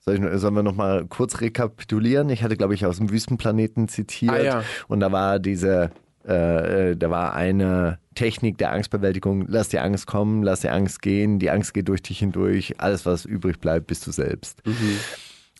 Soll 0.00 0.16
ich, 0.16 0.40
sollen 0.40 0.54
wir 0.54 0.62
nochmal 0.62 1.06
kurz 1.06 1.40
rekapitulieren? 1.40 2.28
Ich 2.30 2.42
hatte, 2.42 2.56
glaube 2.56 2.74
ich, 2.74 2.86
aus 2.86 2.96
dem 2.96 3.10
Wüstenplaneten 3.10 3.88
zitiert. 3.88 4.32
Ah, 4.32 4.42
ja. 4.42 4.64
Und 4.88 5.00
da 5.00 5.12
war 5.12 5.38
diese, 5.38 5.90
äh, 6.24 6.96
da 6.96 7.10
war 7.10 7.34
eine 7.34 7.98
Technik 8.14 8.58
der 8.58 8.72
Angstbewältigung. 8.72 9.46
Lass 9.48 9.68
die 9.68 9.78
Angst 9.78 10.06
kommen, 10.06 10.42
lass 10.42 10.60
die 10.60 10.70
Angst 10.70 11.02
gehen. 11.02 11.38
Die 11.38 11.50
Angst 11.50 11.72
geht 11.72 11.88
durch 11.88 12.02
dich 12.02 12.18
hindurch. 12.18 12.74
Alles, 12.78 13.06
was 13.06 13.24
übrig 13.24 13.60
bleibt, 13.60 13.86
bist 13.86 14.06
du 14.06 14.10
selbst. 14.10 14.62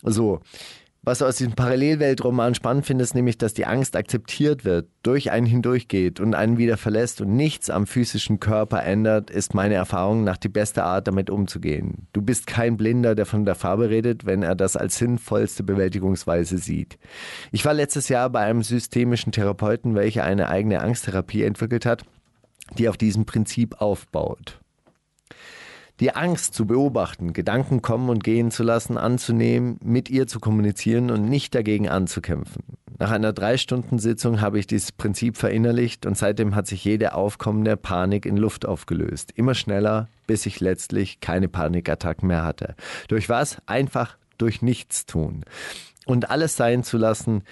So. 0.03 0.41
Was 1.07 1.19
du 1.19 1.25
aus 1.25 1.37
diesem 1.37 1.53
Parallelweltroman 1.53 2.53
spannend 2.53 2.85
findest, 2.85 3.15
nämlich, 3.15 3.37
dass 3.37 3.53
die 3.53 3.65
Angst 3.65 3.95
akzeptiert 3.95 4.65
wird, 4.65 4.89
durch 5.03 5.31
einen 5.31 5.45
hindurchgeht 5.45 6.19
und 6.19 6.33
einen 6.33 6.57
wieder 6.57 6.75
verlässt 6.75 7.21
und 7.21 7.33
nichts 7.33 7.69
am 7.69 7.87
physischen 7.87 8.41
Körper 8.41 8.83
ändert, 8.83 9.29
ist 9.29 9.53
meine 9.53 9.75
Erfahrung 9.75 10.25
nach 10.25 10.35
die 10.35 10.49
beste 10.49 10.83
Art, 10.83 11.07
damit 11.07 11.29
umzugehen. 11.29 12.09
Du 12.11 12.21
bist 12.21 12.45
kein 12.45 12.75
Blinder, 12.75 13.15
der 13.15 13.25
von 13.25 13.45
der 13.45 13.55
Farbe 13.55 13.89
redet, 13.89 14.25
wenn 14.25 14.43
er 14.43 14.53
das 14.53 14.75
als 14.75 14.97
sinnvollste 14.97 15.63
Bewältigungsweise 15.63 16.57
sieht. 16.57 16.99
Ich 17.53 17.63
war 17.63 17.73
letztes 17.73 18.09
Jahr 18.09 18.29
bei 18.29 18.41
einem 18.41 18.61
systemischen 18.61 19.31
Therapeuten, 19.31 19.95
welcher 19.95 20.25
eine 20.25 20.49
eigene 20.49 20.81
Angsttherapie 20.81 21.43
entwickelt 21.43 21.85
hat, 21.85 22.03
die 22.77 22.89
auf 22.89 22.97
diesem 22.97 23.25
Prinzip 23.25 23.79
aufbaut. 23.79 24.59
Die 25.99 26.15
Angst 26.15 26.53
zu 26.53 26.67
beobachten, 26.67 27.33
Gedanken 27.33 27.81
kommen 27.81 28.09
und 28.09 28.23
gehen 28.23 28.51
zu 28.51 28.63
lassen, 28.63 28.97
anzunehmen, 28.97 29.79
mit 29.83 30.09
ihr 30.09 30.27
zu 30.27 30.39
kommunizieren 30.39 31.09
und 31.09 31.27
nicht 31.27 31.55
dagegen 31.55 31.89
anzukämpfen. 31.89 32.63
Nach 32.99 33.11
einer 33.11 33.33
drei 33.33 33.57
Stunden 33.57 33.99
Sitzung 33.99 34.41
habe 34.41 34.59
ich 34.59 34.67
dieses 34.67 34.91
Prinzip 34.91 35.37
verinnerlicht 35.37 36.05
und 36.05 36.17
seitdem 36.17 36.55
hat 36.55 36.67
sich 36.67 36.83
jede 36.83 37.13
aufkommende 37.13 37.77
Panik 37.77 38.25
in 38.25 38.37
Luft 38.37 38.65
aufgelöst. 38.65 39.31
Immer 39.35 39.55
schneller, 39.55 40.07
bis 40.25 40.45
ich 40.45 40.59
letztlich 40.59 41.19
keine 41.19 41.47
Panikattacken 41.47 42.27
mehr 42.27 42.43
hatte. 42.43 42.75
Durch 43.07 43.29
was? 43.29 43.57
Einfach 43.65 44.17
durch 44.37 44.61
nichts 44.61 45.05
tun. 45.05 45.45
Und 46.05 46.29
alles 46.29 46.55
sein 46.55 46.83
zu 46.83 46.97
lassen, 46.97 47.43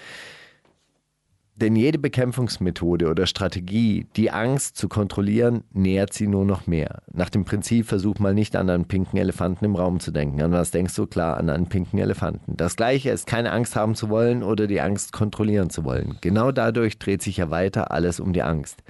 denn 1.56 1.74
jede 1.74 1.98
Bekämpfungsmethode 1.98 3.08
oder 3.08 3.26
Strategie, 3.26 4.06
die 4.16 4.30
Angst 4.30 4.76
zu 4.76 4.88
kontrollieren, 4.88 5.64
nährt 5.72 6.12
sie 6.12 6.26
nur 6.26 6.44
noch 6.44 6.66
mehr. 6.66 7.02
Nach 7.12 7.30
dem 7.30 7.44
Prinzip 7.44 7.86
versuch 7.86 8.18
mal 8.18 8.34
nicht 8.34 8.56
an 8.56 8.68
einen 8.68 8.84
pinken 8.84 9.18
Elefanten 9.18 9.64
im 9.64 9.74
Raum 9.74 9.98
zu 9.98 10.10
denken. 10.10 10.42
An 10.42 10.52
was 10.52 10.70
denkst 10.70 10.94
du? 10.94 11.06
Klar, 11.06 11.38
an 11.38 11.48
einen 11.48 11.66
pinken 11.66 11.98
Elefanten. 11.98 12.56
Das 12.56 12.76
gleiche 12.76 13.10
ist 13.10 13.26
keine 13.26 13.52
Angst 13.52 13.74
haben 13.74 13.94
zu 13.94 14.10
wollen 14.10 14.42
oder 14.42 14.66
die 14.66 14.80
Angst 14.80 15.12
kontrollieren 15.12 15.70
zu 15.70 15.84
wollen. 15.84 16.18
Genau 16.20 16.52
dadurch 16.52 16.98
dreht 16.98 17.22
sich 17.22 17.38
ja 17.38 17.50
weiter 17.50 17.90
alles 17.90 18.20
um 18.20 18.32
die 18.34 18.42
Angst. 18.42 18.82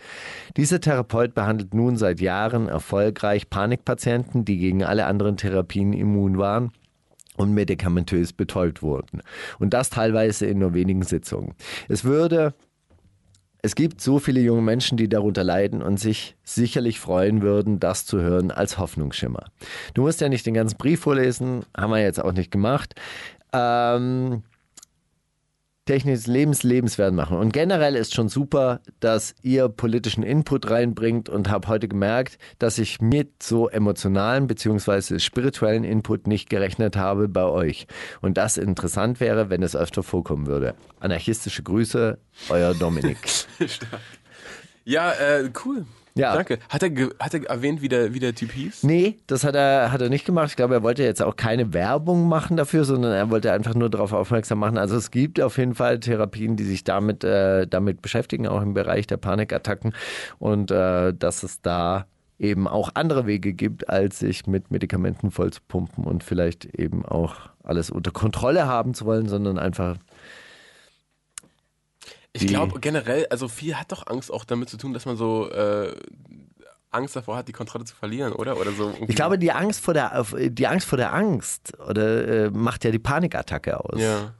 Dieser 0.56 0.80
Therapeut 0.80 1.34
behandelt 1.34 1.72
nun 1.72 1.96
seit 1.96 2.20
Jahren 2.20 2.68
erfolgreich 2.68 3.48
Panikpatienten, 3.48 4.44
die 4.44 4.58
gegen 4.58 4.82
alle 4.82 5.06
anderen 5.06 5.36
Therapien 5.36 5.92
immun 5.92 6.38
waren 6.38 6.72
und 7.36 7.52
medikamentös 7.52 8.32
betäubt 8.32 8.82
wurden. 8.82 9.22
Und 9.58 9.74
das 9.74 9.90
teilweise 9.90 10.46
in 10.46 10.58
nur 10.58 10.74
wenigen 10.74 11.02
Sitzungen. 11.02 11.54
Es 11.88 12.04
würde 12.04 12.54
es 13.62 13.74
gibt 13.74 14.00
so 14.00 14.20
viele 14.20 14.40
junge 14.40 14.62
Menschen, 14.62 14.96
die 14.96 15.08
darunter 15.08 15.42
leiden 15.42 15.82
und 15.82 15.98
sich 15.98 16.36
sicherlich 16.44 17.00
freuen 17.00 17.42
würden, 17.42 17.80
das 17.80 18.06
zu 18.06 18.20
hören 18.20 18.52
als 18.52 18.78
Hoffnungsschimmer. 18.78 19.46
Du 19.92 20.02
musst 20.02 20.20
ja 20.20 20.28
nicht 20.28 20.46
den 20.46 20.54
ganzen 20.54 20.76
Brief 20.76 21.00
vorlesen, 21.00 21.64
haben 21.76 21.90
wir 21.90 22.00
jetzt 22.00 22.22
auch 22.22 22.32
nicht 22.32 22.52
gemacht. 22.52 22.94
Ähm, 23.52 24.44
technisches 25.86 26.26
Lebens 26.26 26.62
lebenswert 26.62 27.14
machen. 27.14 27.38
Und 27.38 27.52
generell 27.52 27.96
ist 27.96 28.14
schon 28.14 28.28
super, 28.28 28.80
dass 29.00 29.34
ihr 29.42 29.68
politischen 29.68 30.22
Input 30.22 30.68
reinbringt 30.68 31.28
und 31.28 31.48
habe 31.48 31.68
heute 31.68 31.88
gemerkt, 31.88 32.38
dass 32.58 32.78
ich 32.78 33.00
mit 33.00 33.42
so 33.42 33.68
emotionalen 33.68 34.46
bzw. 34.46 35.18
spirituellen 35.18 35.84
Input 35.84 36.26
nicht 36.26 36.50
gerechnet 36.50 36.96
habe 36.96 37.28
bei 37.28 37.44
euch. 37.44 37.86
Und 38.20 38.36
das 38.36 38.58
interessant 38.58 39.20
wäre, 39.20 39.48
wenn 39.48 39.62
es 39.62 39.74
öfter 39.74 40.02
vorkommen 40.02 40.46
würde. 40.46 40.74
Anarchistische 41.00 41.62
Grüße, 41.62 42.18
euer 42.48 42.74
Dominik. 42.74 43.16
ja, 44.84 45.12
äh, 45.12 45.50
cool. 45.64 45.86
Ja. 46.16 46.34
Danke. 46.34 46.58
Hat 46.70 46.82
er, 46.82 46.90
hat 47.20 47.34
er 47.34 47.44
erwähnt, 47.48 47.82
wie 47.82 47.88
der, 47.88 48.14
wie 48.14 48.20
der 48.20 48.34
Typ 48.34 48.52
hieß? 48.52 48.84
Nee, 48.84 49.18
das 49.26 49.44
hat 49.44 49.54
er, 49.54 49.92
hat 49.92 50.00
er 50.00 50.08
nicht 50.08 50.24
gemacht. 50.24 50.48
Ich 50.50 50.56
glaube, 50.56 50.74
er 50.74 50.82
wollte 50.82 51.02
jetzt 51.02 51.22
auch 51.22 51.36
keine 51.36 51.74
Werbung 51.74 52.26
machen 52.26 52.56
dafür, 52.56 52.84
sondern 52.84 53.12
er 53.12 53.30
wollte 53.30 53.52
einfach 53.52 53.74
nur 53.74 53.90
darauf 53.90 54.12
aufmerksam 54.12 54.58
machen. 54.58 54.78
Also 54.78 54.96
es 54.96 55.10
gibt 55.10 55.40
auf 55.40 55.58
jeden 55.58 55.74
Fall 55.74 56.00
Therapien, 56.00 56.56
die 56.56 56.64
sich 56.64 56.84
damit, 56.84 57.22
äh, 57.22 57.66
damit 57.66 58.00
beschäftigen, 58.00 58.48
auch 58.48 58.62
im 58.62 58.72
Bereich 58.72 59.06
der 59.06 59.18
Panikattacken. 59.18 59.92
Und 60.38 60.70
äh, 60.70 61.12
dass 61.12 61.42
es 61.42 61.60
da 61.60 62.06
eben 62.38 62.66
auch 62.66 62.90
andere 62.94 63.26
Wege 63.26 63.52
gibt, 63.52 63.88
als 63.88 64.18
sich 64.18 64.46
mit 64.46 64.70
Medikamenten 64.70 65.30
voll 65.30 65.52
zu 65.52 65.60
pumpen 65.68 66.04
und 66.04 66.22
vielleicht 66.22 66.64
eben 66.64 67.04
auch 67.04 67.34
alles 67.62 67.90
unter 67.90 68.10
Kontrolle 68.10 68.66
haben 68.66 68.94
zu 68.94 69.04
wollen, 69.06 69.28
sondern 69.28 69.58
einfach 69.58 69.96
ich 72.36 72.46
glaube 72.46 72.80
generell, 72.80 73.26
also 73.30 73.48
viel 73.48 73.74
hat 73.76 73.92
doch 73.92 74.06
Angst 74.06 74.32
auch 74.32 74.44
damit 74.44 74.68
zu 74.68 74.76
tun, 74.76 74.92
dass 74.92 75.06
man 75.06 75.16
so 75.16 75.50
äh, 75.50 75.94
Angst 76.90 77.14
davor 77.16 77.36
hat, 77.36 77.48
die 77.48 77.52
Kontrolle 77.52 77.84
zu 77.84 77.94
verlieren, 77.94 78.32
oder? 78.32 78.58
Oder 78.58 78.72
so. 78.72 78.92
Ich 79.06 79.16
glaube, 79.16 79.38
die 79.38 79.52
Angst 79.52 79.80
vor 79.80 79.94
der, 79.94 80.24
die 80.34 80.66
Angst 80.66 80.86
vor 80.86 80.98
der 80.98 81.12
Angst 81.12 81.72
oder 81.86 82.46
äh, 82.46 82.50
macht 82.50 82.84
ja 82.84 82.90
die 82.90 82.98
Panikattacke 82.98 83.78
aus. 83.78 84.00
Ja. 84.00 84.32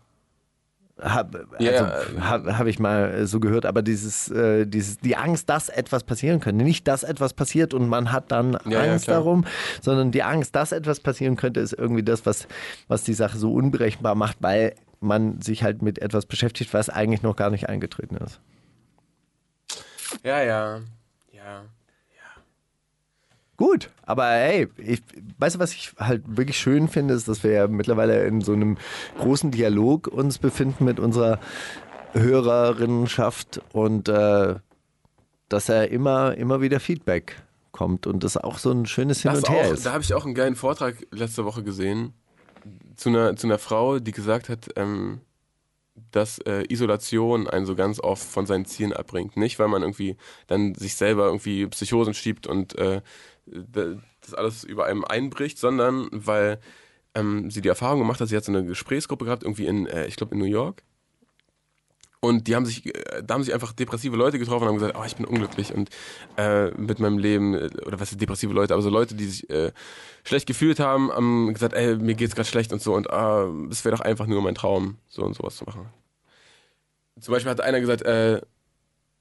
Habe 0.99 1.47
also, 1.53 1.63
ja, 1.63 2.01
hab, 2.21 2.47
hab 2.47 2.67
ich 2.67 2.79
mal 2.79 3.27
so 3.27 3.39
gehört, 3.39 3.67
aber 3.67 3.83
dieses, 3.83 4.31
äh, 4.31 4.65
dieses, 4.67 4.97
die 4.97 5.15
Angst, 5.15 5.51
dass 5.51 5.69
etwas 5.69 6.05
passieren 6.05 6.41
könnte. 6.41 6.65
Nicht, 6.65 6.89
dass 6.89 7.03
etwas 7.03 7.35
passiert 7.35 7.75
und 7.75 7.87
man 7.87 8.13
hat 8.13 8.33
dann 8.33 8.57
ja, 8.65 8.81
Angst 8.81 9.07
ja, 9.07 9.15
darum, 9.15 9.45
sondern 9.83 10.11
die 10.11 10.23
Angst, 10.23 10.57
dass 10.57 10.73
etwas 10.73 11.01
passieren 11.01 11.37
könnte, 11.37 11.61
ist 11.61 11.75
irgendwie 11.75 12.03
das, 12.03 12.25
was, 12.25 12.49
was 12.89 13.05
die 13.05 13.13
Sache 13.13 13.37
so 13.37 13.53
unberechenbar 13.53 14.15
macht, 14.15 14.39
weil 14.41 14.75
man 15.01 15.41
sich 15.41 15.63
halt 15.63 15.83
mit 15.83 16.01
etwas 16.01 16.27
beschäftigt, 16.27 16.73
was 16.75 16.89
eigentlich 16.89 17.23
noch 17.23 17.37
gar 17.37 17.51
nicht 17.51 17.69
eingetreten 17.69 18.17
ist. 18.17 18.41
Ja, 20.23 20.43
ja, 20.43 20.81
ja. 21.33 21.65
Gut, 23.57 23.91
aber 24.03 24.27
hey, 24.27 24.69
ich, 24.77 25.03
weißt 25.39 25.57
du, 25.57 25.59
was 25.61 25.73
ich 25.73 25.93
halt 25.99 26.23
wirklich 26.27 26.59
schön 26.59 26.89
finde, 26.89 27.15
ist, 27.15 27.27
dass 27.27 27.43
wir 27.43 27.53
ja 27.53 27.69
mittlerweile 27.69 28.27
in 28.27 28.43
so 28.43 28.53
einem 28.53 28.77
großen 29.19 29.51
Dialog 29.51 30.09
uns 30.09 30.39
befinden 30.39 30.85
mit 30.85 31.01
unserer 31.01 31.41
Hörerinnenschaft 32.13 33.63
und 33.73 34.09
äh, 34.11 34.57
dass 35.49 35.69
er 35.69 35.91
immer, 35.91 36.37
immer 36.37 36.61
wieder 36.61 36.81
Feedback 36.81 37.37
kommt 37.73 38.07
und 38.07 38.25
das 38.25 38.37
auch 38.37 38.59
so 38.59 38.71
ein 38.71 38.85
schönes 38.85 39.23
Hin 39.23 39.33
das 39.33 39.45
und 39.45 39.51
Her 39.51 39.69
auch, 39.69 39.73
ist. 39.73 39.87
Da 39.87 39.93
habe 39.93 40.03
ich 40.03 40.13
auch 40.13 40.27
einen 40.27 40.35
geilen 40.35 40.57
Vortrag 40.57 41.07
letzte 41.11 41.47
Woche 41.47 41.63
gesehen 41.63 42.13
zu 42.97 43.11
einer, 43.11 43.37
zu 43.37 43.47
einer 43.47 43.59
Frau, 43.59 43.99
die 43.99 44.13
gesagt 44.13 44.49
hat, 44.49 44.69
ähm, 44.77 45.21
dass 46.11 46.39
äh, 46.41 46.65
Isolation 46.69 47.49
einen 47.49 47.67
so 47.67 47.75
ganz 47.75 48.01
oft 48.01 48.23
von 48.23 48.47
seinen 48.47 48.67
Zielen 48.67 48.93
abbringt. 48.93 49.37
Nicht, 49.37 49.59
weil 49.59 49.69
man 49.69 49.83
irgendwie 49.83 50.17
dann 50.47 50.75
sich 50.75 50.95
selber 50.95 51.27
irgendwie 51.27 51.67
Psychosen 51.67 52.15
schiebt 52.15 52.47
und 52.47 52.77
äh, 52.79 53.01
das 53.47 54.35
alles 54.35 54.65
über 54.65 54.87
einem 54.87 55.05
einbricht, 55.05 55.59
sondern 55.59 56.09
weil 56.13 56.61
ähm, 57.15 57.51
sie 57.51 57.63
die 57.63 57.69
Erfahrung 57.69 58.01
gemacht 58.01 58.21
hat, 58.21 58.29
sie 58.29 58.37
hat 58.37 58.45
so 58.45 58.53
eine 58.53 58.65
Gesprächsgruppe 58.65 59.25
gehabt, 59.25 59.43
irgendwie 59.43 59.67
in, 59.67 59.87
äh, 59.87 60.07
ich 60.07 60.17
glaube 60.17 60.35
in 60.35 60.41
New 60.41 60.47
York. 60.47 60.83
Und 62.21 62.49
die 62.49 62.57
haben 62.57 62.67
sich, 62.67 62.87
äh, 62.87 63.23
da 63.23 63.35
haben 63.35 63.43
sich 63.43 63.55
einfach 63.55 63.73
depressive 63.73 64.17
Leute 64.17 64.39
getroffen 64.39 64.63
und 64.63 64.69
haben 64.69 64.79
gesagt, 64.79 64.97
oh, 64.99 65.05
ich 65.05 65.17
bin 65.17 65.27
unglücklich 65.27 65.75
und 65.75 65.91
äh, 66.37 66.71
mit 66.71 66.99
meinem 66.99 67.19
Leben, 67.19 67.55
äh, 67.55 67.71
oder 67.85 68.01
was 68.01 68.13
ist 68.13 68.21
depressive 68.21 68.53
Leute, 68.53 68.75
aber 68.75 68.83
so 68.83 68.91
Leute, 68.91 69.15
die 69.15 69.27
sich 69.27 69.51
äh, 69.51 69.73
schlecht 70.25 70.47
gefühlt 70.47 70.81
haben, 70.81 71.13
haben 71.13 71.53
gesagt, 71.53 71.75
ey, 71.75 71.97
mir 71.97 72.15
geht's 72.15 72.35
gerade 72.35 72.49
schlecht 72.49 72.73
und 72.73 72.81
so 72.81 72.95
und 72.95 73.11
ah, 73.11 73.49
es 73.71 73.85
wäre 73.85 73.97
doch 73.97 74.05
einfach 74.05 74.27
nur 74.27 74.43
mein 74.43 74.55
Traum, 74.55 74.97
so 75.09 75.23
und 75.23 75.35
sowas 75.35 75.57
zu 75.57 75.65
machen. 75.65 75.87
Zum 77.21 77.33
Beispiel 77.33 77.51
hat 77.51 77.61
einer 77.61 77.81
gesagt, 77.81 78.03
äh, 78.03 78.41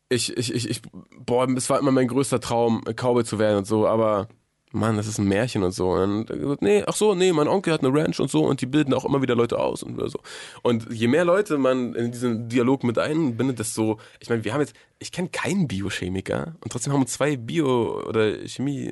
ich, 0.09 0.35
ich, 0.37 0.53
ich, 0.53 0.69
ich, 0.69 0.81
boah, 1.17 1.47
es 1.49 1.69
war 1.69 1.79
immer 1.79 1.91
mein 1.91 2.07
größter 2.07 2.39
Traum, 2.39 2.83
Cowboy 2.83 3.23
zu 3.23 3.39
werden 3.39 3.59
und 3.59 3.67
so, 3.67 3.87
aber 3.87 4.27
Mann, 4.75 4.97
das 4.97 5.07
ist 5.07 5.17
ein 5.17 5.27
Märchen 5.27 5.63
und 5.63 5.71
so. 5.71 5.91
Und 5.91 6.29
dann 6.29 6.39
gesagt, 6.39 6.61
nee, 6.61 6.83
ach 6.85 6.95
so, 6.95 7.15
nee, 7.15 7.31
mein 7.33 7.47
Onkel 7.47 7.73
hat 7.73 7.83
eine 7.83 7.93
Ranch 7.93 8.19
und 8.19 8.29
so 8.29 8.45
und 8.45 8.61
die 8.61 8.65
bilden 8.65 8.93
auch 8.93 9.05
immer 9.05 9.21
wieder 9.21 9.35
Leute 9.35 9.59
aus 9.59 9.83
und 9.83 9.97
so. 10.09 10.19
Und 10.61 10.91
je 10.91 11.07
mehr 11.07 11.25
Leute 11.25 11.57
man 11.57 11.95
in 11.95 12.11
diesen 12.11 12.49
Dialog 12.49 12.83
mit 12.83 12.97
einbindet, 12.97 13.59
desto, 13.59 13.99
ich 14.19 14.29
meine, 14.29 14.43
wir 14.43 14.53
haben 14.53 14.61
jetzt, 14.61 14.75
ich 14.99 15.11
kenne 15.11 15.29
keinen 15.29 15.67
Biochemiker 15.67 16.55
und 16.63 16.71
trotzdem 16.71 16.93
haben 16.93 17.01
wir 17.01 17.07
zwei 17.07 17.37
Bio- 17.37 18.03
oder 18.07 18.47
Chemie, 18.47 18.91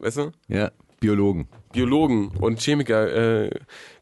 weißt 0.00 0.18
du? 0.18 0.32
Ja, 0.48 0.70
Biologen. 1.02 1.48
Biologen 1.72 2.28
und 2.28 2.60
Chemiker 2.60 3.46
äh, 3.46 3.50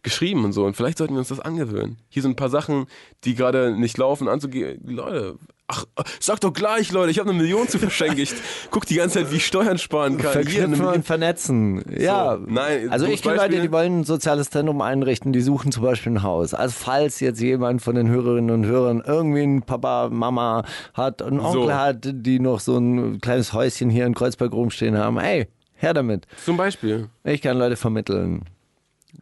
geschrieben 0.02 0.44
und 0.44 0.52
so. 0.52 0.66
Und 0.66 0.76
vielleicht 0.76 0.98
sollten 0.98 1.14
wir 1.14 1.20
uns 1.20 1.28
das 1.28 1.40
angewöhnen. 1.40 1.96
Hier 2.10 2.20
sind 2.20 2.32
ein 2.32 2.36
paar 2.36 2.50
Sachen, 2.50 2.86
die 3.24 3.34
gerade 3.34 3.74
nicht 3.74 3.96
laufen, 3.96 4.28
anzugehen. 4.28 4.82
Leute, 4.84 5.38
ach, 5.70 5.84
sag 6.18 6.40
doch 6.40 6.52
gleich, 6.52 6.92
Leute, 6.92 7.10
ich 7.10 7.18
habe 7.18 7.30
eine 7.30 7.38
Million 7.38 7.68
zu 7.68 7.78
verschenken. 7.78 8.18
Ich 8.18 8.32
guck 8.70 8.86
die 8.86 8.96
ganze 8.96 9.18
Zeit, 9.18 9.32
wie 9.32 9.36
ich 9.36 9.46
Steuern 9.46 9.78
sparen 9.78 10.18
kann. 10.18 10.32
Verknüpfen 10.32 10.84
und 10.84 11.06
vernetzen. 11.06 11.82
Ja. 11.96 12.36
So, 12.36 12.44
nein, 12.46 12.90
also 12.90 13.06
ich 13.06 13.22
kenne 13.22 13.36
Leute, 13.36 13.60
die 13.60 13.70
wollen 13.72 14.00
ein 14.00 14.04
soziales 14.04 14.50
Zentrum 14.50 14.80
einrichten, 14.80 15.32
die 15.32 15.40
suchen 15.40 15.72
zum 15.72 15.82
Beispiel 15.82 16.12
ein 16.12 16.22
Haus. 16.22 16.54
Also 16.54 16.74
falls 16.78 17.20
jetzt 17.20 17.40
jemand 17.40 17.82
von 17.82 17.94
den 17.94 18.08
Hörerinnen 18.08 18.50
und 18.50 18.66
Hörern 18.66 19.02
irgendwie 19.06 19.42
ein 19.42 19.62
Papa, 19.62 20.08
Mama 20.10 20.64
hat, 20.94 21.22
einen 21.22 21.40
Onkel 21.40 21.62
so. 21.62 21.74
hat, 21.74 21.98
die 22.02 22.40
noch 22.40 22.60
so 22.60 22.76
ein 22.76 23.20
kleines 23.20 23.52
Häuschen 23.52 23.90
hier 23.90 24.06
in 24.06 24.14
Kreuzberg 24.14 24.52
rumstehen 24.52 24.96
haben, 24.98 25.18
ey, 25.18 25.48
her 25.76 25.94
damit. 25.94 26.26
Zum 26.44 26.56
Beispiel. 26.56 27.08
Ich 27.24 27.42
kann 27.42 27.56
Leute 27.58 27.76
vermitteln. 27.76 28.44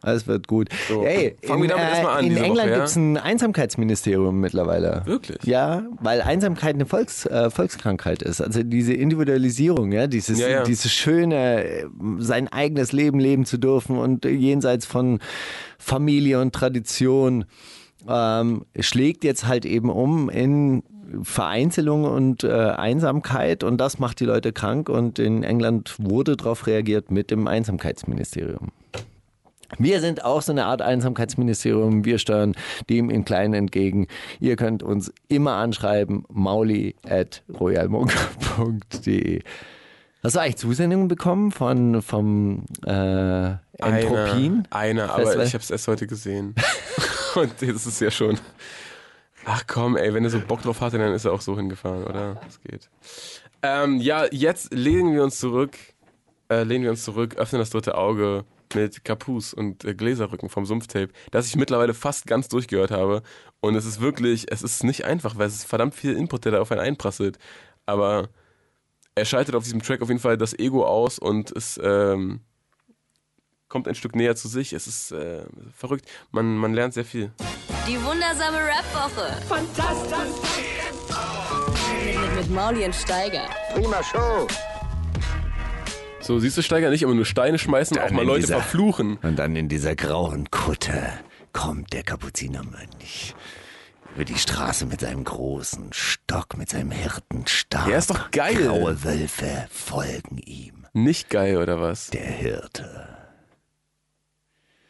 Alles 0.01 0.27
wird 0.27 0.47
gut. 0.47 0.69
So, 0.87 1.03
Ey, 1.03 1.35
fangen 1.43 1.63
in, 1.63 1.69
wir 1.69 1.75
damit 1.75 1.85
äh, 1.85 1.89
erstmal 1.89 2.17
an 2.17 2.23
in 2.23 2.29
diese 2.29 2.43
England 2.43 2.69
Woche, 2.69 2.69
ja? 2.69 2.75
gibt 2.77 2.87
es 2.87 2.95
ein 2.95 3.17
Einsamkeitsministerium 3.17 4.39
mittlerweile. 4.39 5.01
Wirklich? 5.05 5.43
Ja, 5.43 5.83
weil 5.99 6.21
Einsamkeit 6.21 6.75
eine 6.75 6.85
Volks, 6.85 7.25
äh, 7.25 7.49
Volkskrankheit 7.49 8.21
ist. 8.21 8.41
Also 8.41 8.63
diese 8.63 8.93
Individualisierung, 8.93 9.91
ja, 9.91 10.07
dieses, 10.07 10.39
Ja, 10.39 10.49
ja. 10.49 10.63
dieses 10.63 10.91
schöne, 10.91 11.63
äh, 11.63 11.85
sein 12.19 12.47
eigenes 12.47 12.91
Leben 12.91 13.19
leben 13.19 13.45
zu 13.45 13.57
dürfen 13.57 13.97
und 13.97 14.25
äh, 14.25 14.29
jenseits 14.29 14.85
von 14.85 15.19
Familie 15.77 16.39
und 16.39 16.53
Tradition 16.53 17.45
ähm, 18.07 18.65
schlägt 18.79 19.23
jetzt 19.23 19.47
halt 19.47 19.65
eben 19.65 19.89
um 19.89 20.29
in 20.29 20.83
Vereinzelung 21.23 22.03
und 22.03 22.43
äh, 22.43 22.51
Einsamkeit 22.51 23.63
und 23.63 23.77
das 23.77 23.99
macht 23.99 24.19
die 24.19 24.25
Leute 24.25 24.53
krank 24.53 24.89
und 24.89 25.19
in 25.19 25.43
England 25.43 25.95
wurde 25.97 26.37
darauf 26.37 26.67
reagiert 26.67 27.11
mit 27.11 27.31
dem 27.31 27.47
Einsamkeitsministerium. 27.47 28.69
Wir 29.77 30.01
sind 30.01 30.25
auch 30.25 30.41
so 30.41 30.51
eine 30.51 30.65
Art 30.65 30.81
Einsamkeitsministerium. 30.81 32.05
Wir 32.05 32.17
steuern 32.17 32.55
dem 32.89 33.09
in 33.09 33.25
Kleinen 33.25 33.53
entgegen. 33.53 34.07
Ihr 34.39 34.55
könnt 34.55 34.81
uns 34.83 35.13
immer 35.27 35.53
anschreiben, 35.53 36.25
mauli 36.29 36.95
at 37.07 37.43
royalmonk.de. 37.59 39.43
Hast 40.21 40.35
du 40.35 40.39
eigentlich 40.39 40.57
Zusendungen 40.57 41.07
bekommen 41.07 41.51
von, 41.51 42.01
vom 42.01 42.65
äh, 42.85 43.51
Entropien? 43.77 44.67
Einer, 44.69 45.03
einer 45.03 45.13
aber 45.13 45.43
ich 45.43 45.53
habe 45.53 45.63
es 45.63 45.71
erst 45.71 45.87
heute 45.87 46.07
gesehen. 46.07 46.55
Und 47.35 47.53
das 47.61 47.85
ist 47.85 48.01
ja 48.01 48.11
schon. 48.11 48.37
Ach 49.45 49.63
komm, 49.65 49.95
ey, 49.95 50.13
wenn 50.13 50.25
er 50.25 50.29
so 50.29 50.41
Bock 50.41 50.61
drauf 50.61 50.81
hatte, 50.81 50.97
dann 50.97 51.13
ist 51.13 51.23
er 51.23 51.31
auch 51.31 51.41
so 51.41 51.55
hingefahren, 51.55 52.03
oder? 52.03 52.35
Das 52.45 52.61
geht. 52.61 52.89
Ähm, 53.61 54.01
ja, 54.01 54.25
jetzt 54.31 54.73
lehnen 54.73 55.13
wir 55.13 55.23
uns 55.23 55.39
zurück, 55.39 55.77
äh, 56.49 56.63
lehnen 56.63 56.83
wir 56.83 56.91
uns 56.91 57.03
zurück, 57.03 57.35
öffnen 57.37 57.59
das 57.59 57.69
dritte 57.69 57.97
Auge 57.97 58.43
mit 58.75 59.03
Kapus 59.03 59.53
und 59.53 59.83
äh, 59.83 59.93
Gläserrücken 59.93 60.49
vom 60.49 60.65
Sumpftape, 60.65 61.09
das 61.31 61.47
ich 61.47 61.55
mittlerweile 61.55 61.93
fast 61.93 62.27
ganz 62.27 62.47
durchgehört 62.47 62.91
habe. 62.91 63.23
Und 63.59 63.75
es 63.75 63.85
ist 63.85 64.01
wirklich, 64.01 64.51
es 64.51 64.61
ist 64.61 64.83
nicht 64.83 65.05
einfach, 65.05 65.37
weil 65.37 65.47
es 65.47 65.55
ist 65.55 65.65
verdammt 65.65 65.95
viel 65.95 66.15
Input, 66.15 66.45
der 66.45 66.53
da 66.53 66.61
auf 66.61 66.71
einen 66.71 66.81
einprasselt. 66.81 67.37
Aber 67.85 68.29
er 69.15 69.25
schaltet 69.25 69.55
auf 69.55 69.63
diesem 69.63 69.81
Track 69.81 70.01
auf 70.01 70.09
jeden 70.09 70.21
Fall 70.21 70.37
das 70.37 70.57
Ego 70.57 70.85
aus 70.85 71.19
und 71.19 71.51
es 71.51 71.79
ähm, 71.83 72.41
kommt 73.67 73.87
ein 73.87 73.95
Stück 73.95 74.15
näher 74.15 74.35
zu 74.35 74.47
sich. 74.47 74.73
Es 74.73 74.87
ist 74.87 75.11
äh, 75.11 75.43
verrückt. 75.75 76.05
Man, 76.31 76.57
man 76.57 76.73
lernt 76.73 76.93
sehr 76.93 77.05
viel. 77.05 77.31
Die 77.87 77.97
wundersame 78.03 78.57
Rap-Woche. 78.57 79.41
Fantastisch. 79.47 80.65
Mit, 82.05 82.21
mit, 82.21 82.35
mit 82.35 82.49
Mauli 82.51 82.85
und 82.85 82.95
Steiger. 82.95 83.47
So, 86.29 86.37
siehst 86.37 86.55
du, 86.59 86.61
Steiger, 86.61 86.91
nicht 86.91 87.01
immer 87.01 87.15
nur 87.15 87.25
Steine 87.25 87.57
schmeißen, 87.57 87.97
auch 87.97 88.11
mal 88.11 88.23
Leute 88.23 88.41
dieser- 88.41 88.59
verfluchen. 88.59 89.17
Und 89.23 89.37
dann 89.39 89.55
in 89.55 89.67
dieser 89.67 89.95
grauen 89.95 90.51
Kutte 90.51 91.01
kommt 91.53 91.91
der 91.91 92.03
Kapuzinermönch 92.03 93.33
über 94.13 94.25
die 94.25 94.37
Straße 94.37 94.85
mit 94.85 94.99
seinem 95.01 95.23
großen 95.23 95.91
Stock, 95.91 96.55
mit 96.55 96.69
seinem 96.69 96.91
Hirtenstab. 96.91 97.87
Der 97.87 97.97
ist 97.97 98.11
doch 98.11 98.29
geil. 98.29 98.53
Graue 98.53 99.03
Wölfe 99.03 99.65
folgen 99.71 100.37
ihm. 100.37 100.85
Nicht 100.93 101.31
geil, 101.31 101.57
oder 101.57 101.81
was? 101.81 102.11
Der 102.11 102.27
Hirte. 102.27 103.07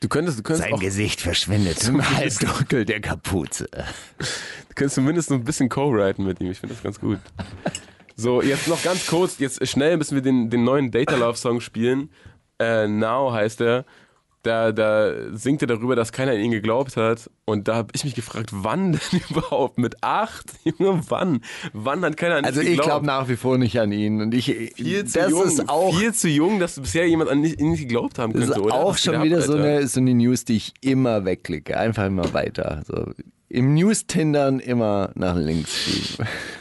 Du 0.02 0.10
könntest, 0.10 0.40
du 0.40 0.44
könntest, 0.44 0.66
Sein 0.68 0.74
auch, 0.76 0.82
Gesicht 0.82 1.22
verschwindet 1.22 1.82
im 1.88 2.06
Halbdunkel 2.18 2.84
der 2.84 3.00
Kapuze. 3.00 3.70
du 3.72 4.76
könntest 4.76 4.96
zumindest 4.96 5.30
so 5.30 5.36
ein 5.36 5.46
bisschen 5.46 5.70
co-writen 5.70 6.26
mit 6.26 6.42
ihm. 6.42 6.52
Ich 6.52 6.60
finde 6.60 6.76
das 6.76 6.84
ganz 6.84 7.00
gut. 7.00 7.20
So, 8.20 8.42
jetzt 8.42 8.68
noch 8.68 8.84
ganz 8.84 9.08
kurz, 9.08 9.40
jetzt 9.40 9.66
schnell 9.66 9.96
müssen 9.96 10.16
wir 10.16 10.22
den, 10.22 10.50
den 10.50 10.66
neuen 10.66 10.92
Data 10.92 11.16
Love 11.16 11.38
Song 11.38 11.62
spielen. 11.62 12.10
Äh, 12.60 12.86
Now 12.88 13.32
heißt 13.32 13.62
er. 13.62 13.86
Da, 14.44 14.72
da 14.74 15.14
singt 15.32 15.62
er 15.62 15.68
darüber, 15.68 15.96
dass 15.96 16.12
keiner 16.12 16.32
an 16.32 16.40
ihn 16.40 16.52
geglaubt 16.52 16.98
hat. 16.98 17.30
Und 17.46 17.70
da 17.70 17.76
habe 17.76 17.90
ich 17.94 18.04
mich 18.04 18.16
gefragt, 18.16 18.50
wann 18.52 18.92
denn 19.12 19.22
überhaupt? 19.30 19.78
Mit 19.78 20.04
acht? 20.04 20.48
Junge, 20.66 21.02
wann? 21.08 21.42
Wann 21.72 22.04
hat 22.04 22.18
keiner 22.18 22.36
an 22.36 22.46
Also 22.46 22.60
dich 22.60 22.72
ich 22.72 22.76
geglaubt? 22.78 22.90
glaube 22.90 23.06
nach 23.06 23.30
wie 23.30 23.38
vor 23.38 23.58
nicht 23.58 23.80
an 23.80 23.92
ihn. 23.94 24.22
Und 24.22 24.34
ich, 24.34 24.46
viel 24.76 25.06
zu 25.06 25.20
das 25.20 25.32
jung, 25.32 25.44
ist 25.46 25.70
auch, 25.70 25.98
viel 25.98 26.14
zu 26.14 26.28
jung, 26.28 26.60
dass 26.60 26.78
bisher 26.78 27.08
jemand 27.08 27.30
an 27.30 27.42
ihn 27.44 27.72
nicht 27.72 27.82
geglaubt 27.82 28.20
haben 28.20 28.34
das 28.34 28.44
könnte, 28.44 28.60
ist 28.60 28.66
oder? 28.66 28.76
auch 28.76 28.94
Was 28.94 29.04
schon 29.04 29.24
wieder 29.24 29.42
so 29.42 29.54
eine, 29.54 29.88
so 29.88 30.02
eine 30.02 30.14
News, 30.14 30.44
die 30.44 30.58
ich 30.58 30.74
immer 30.82 31.24
wegklicke. 31.24 31.78
Einfach 31.78 32.06
immer 32.06 32.34
weiter. 32.34 32.82
So. 32.86 33.14
Im 33.48 33.74
News-Tindern 33.76 34.60
immer 34.60 35.12
nach 35.16 35.36
links 35.38 35.74
schieben. 35.74 36.28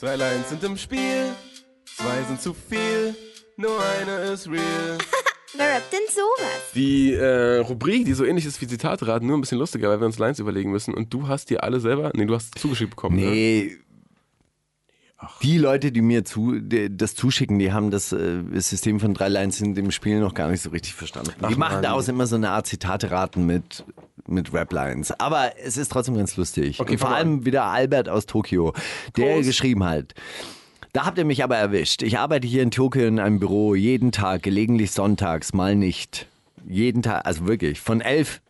Drei 0.00 0.16
Lines 0.16 0.48
sind 0.48 0.64
im 0.64 0.78
Spiel, 0.78 1.26
zwei 1.84 2.22
sind 2.26 2.40
zu 2.40 2.54
viel, 2.54 3.14
nur 3.58 3.78
eine 4.00 4.32
ist 4.32 4.48
real. 4.48 4.96
Wer 5.54 5.74
rappt 5.74 5.92
denn 5.92 6.00
sowas? 6.08 6.72
Die 6.74 7.12
äh, 7.12 7.58
Rubrik, 7.58 8.06
die 8.06 8.14
so 8.14 8.24
ähnlich 8.24 8.46
ist 8.46 8.62
wie 8.62 8.66
Zitatraten, 8.66 9.28
nur 9.28 9.36
ein 9.36 9.42
bisschen 9.42 9.58
lustiger, 9.58 9.90
weil 9.90 10.00
wir 10.00 10.06
uns 10.06 10.18
Lines 10.18 10.38
überlegen 10.38 10.70
müssen. 10.70 10.94
Und 10.94 11.12
du 11.12 11.28
hast 11.28 11.50
die 11.50 11.60
alle 11.60 11.80
selber, 11.80 12.12
nee, 12.14 12.24
du 12.24 12.34
hast 12.34 12.58
zugeschickt 12.58 12.88
bekommen. 12.88 13.16
Ne? 13.16 13.26
Nee. 13.26 13.76
Die 15.42 15.58
Leute, 15.58 15.92
die 15.92 16.00
mir 16.00 16.24
zu, 16.24 16.58
die, 16.58 16.96
das 16.96 17.14
zuschicken, 17.14 17.58
die 17.58 17.70
haben 17.70 17.90
das, 17.90 18.10
äh, 18.12 18.42
das 18.54 18.70
System 18.70 19.00
von 19.00 19.12
drei 19.12 19.28
Lines 19.28 19.60
in 19.60 19.74
dem 19.74 19.90
Spiel 19.90 20.18
noch 20.20 20.32
gar 20.32 20.48
nicht 20.48 20.62
so 20.62 20.70
richtig 20.70 20.94
verstanden. 20.94 21.32
die 21.40 21.56
machen 21.56 21.74
Mann. 21.74 21.82
daraus 21.82 22.08
immer 22.08 22.26
so 22.26 22.36
eine 22.36 22.52
Art 22.52 22.66
Zitate-Raten 22.66 23.44
mit, 23.44 23.84
mit 24.30 24.52
Rap-Lines. 24.52 25.12
Aber 25.20 25.52
es 25.64 25.76
ist 25.76 25.90
trotzdem 25.92 26.16
ganz 26.16 26.36
lustig. 26.36 26.80
Okay, 26.80 26.92
Und 26.92 26.98
vor 26.98 27.10
allem 27.10 27.44
wieder 27.44 27.64
Albert 27.64 28.08
aus 28.08 28.26
Tokio, 28.26 28.72
der 29.16 29.34
Prost. 29.34 29.48
geschrieben 29.48 29.84
hat. 29.84 30.14
Da 30.92 31.04
habt 31.06 31.18
ihr 31.18 31.24
mich 31.24 31.44
aber 31.44 31.56
erwischt. 31.56 32.02
Ich 32.02 32.18
arbeite 32.18 32.46
hier 32.48 32.62
in 32.62 32.70
Tokio 32.72 33.06
in 33.06 33.20
einem 33.20 33.38
Büro 33.38 33.74
jeden 33.74 34.10
Tag, 34.10 34.42
gelegentlich 34.42 34.90
sonntags, 34.90 35.52
mal 35.52 35.76
nicht. 35.76 36.26
Jeden 36.66 37.02
Tag, 37.02 37.26
also 37.26 37.46
wirklich, 37.46 37.80
von 37.80 38.00
elf 38.00 38.40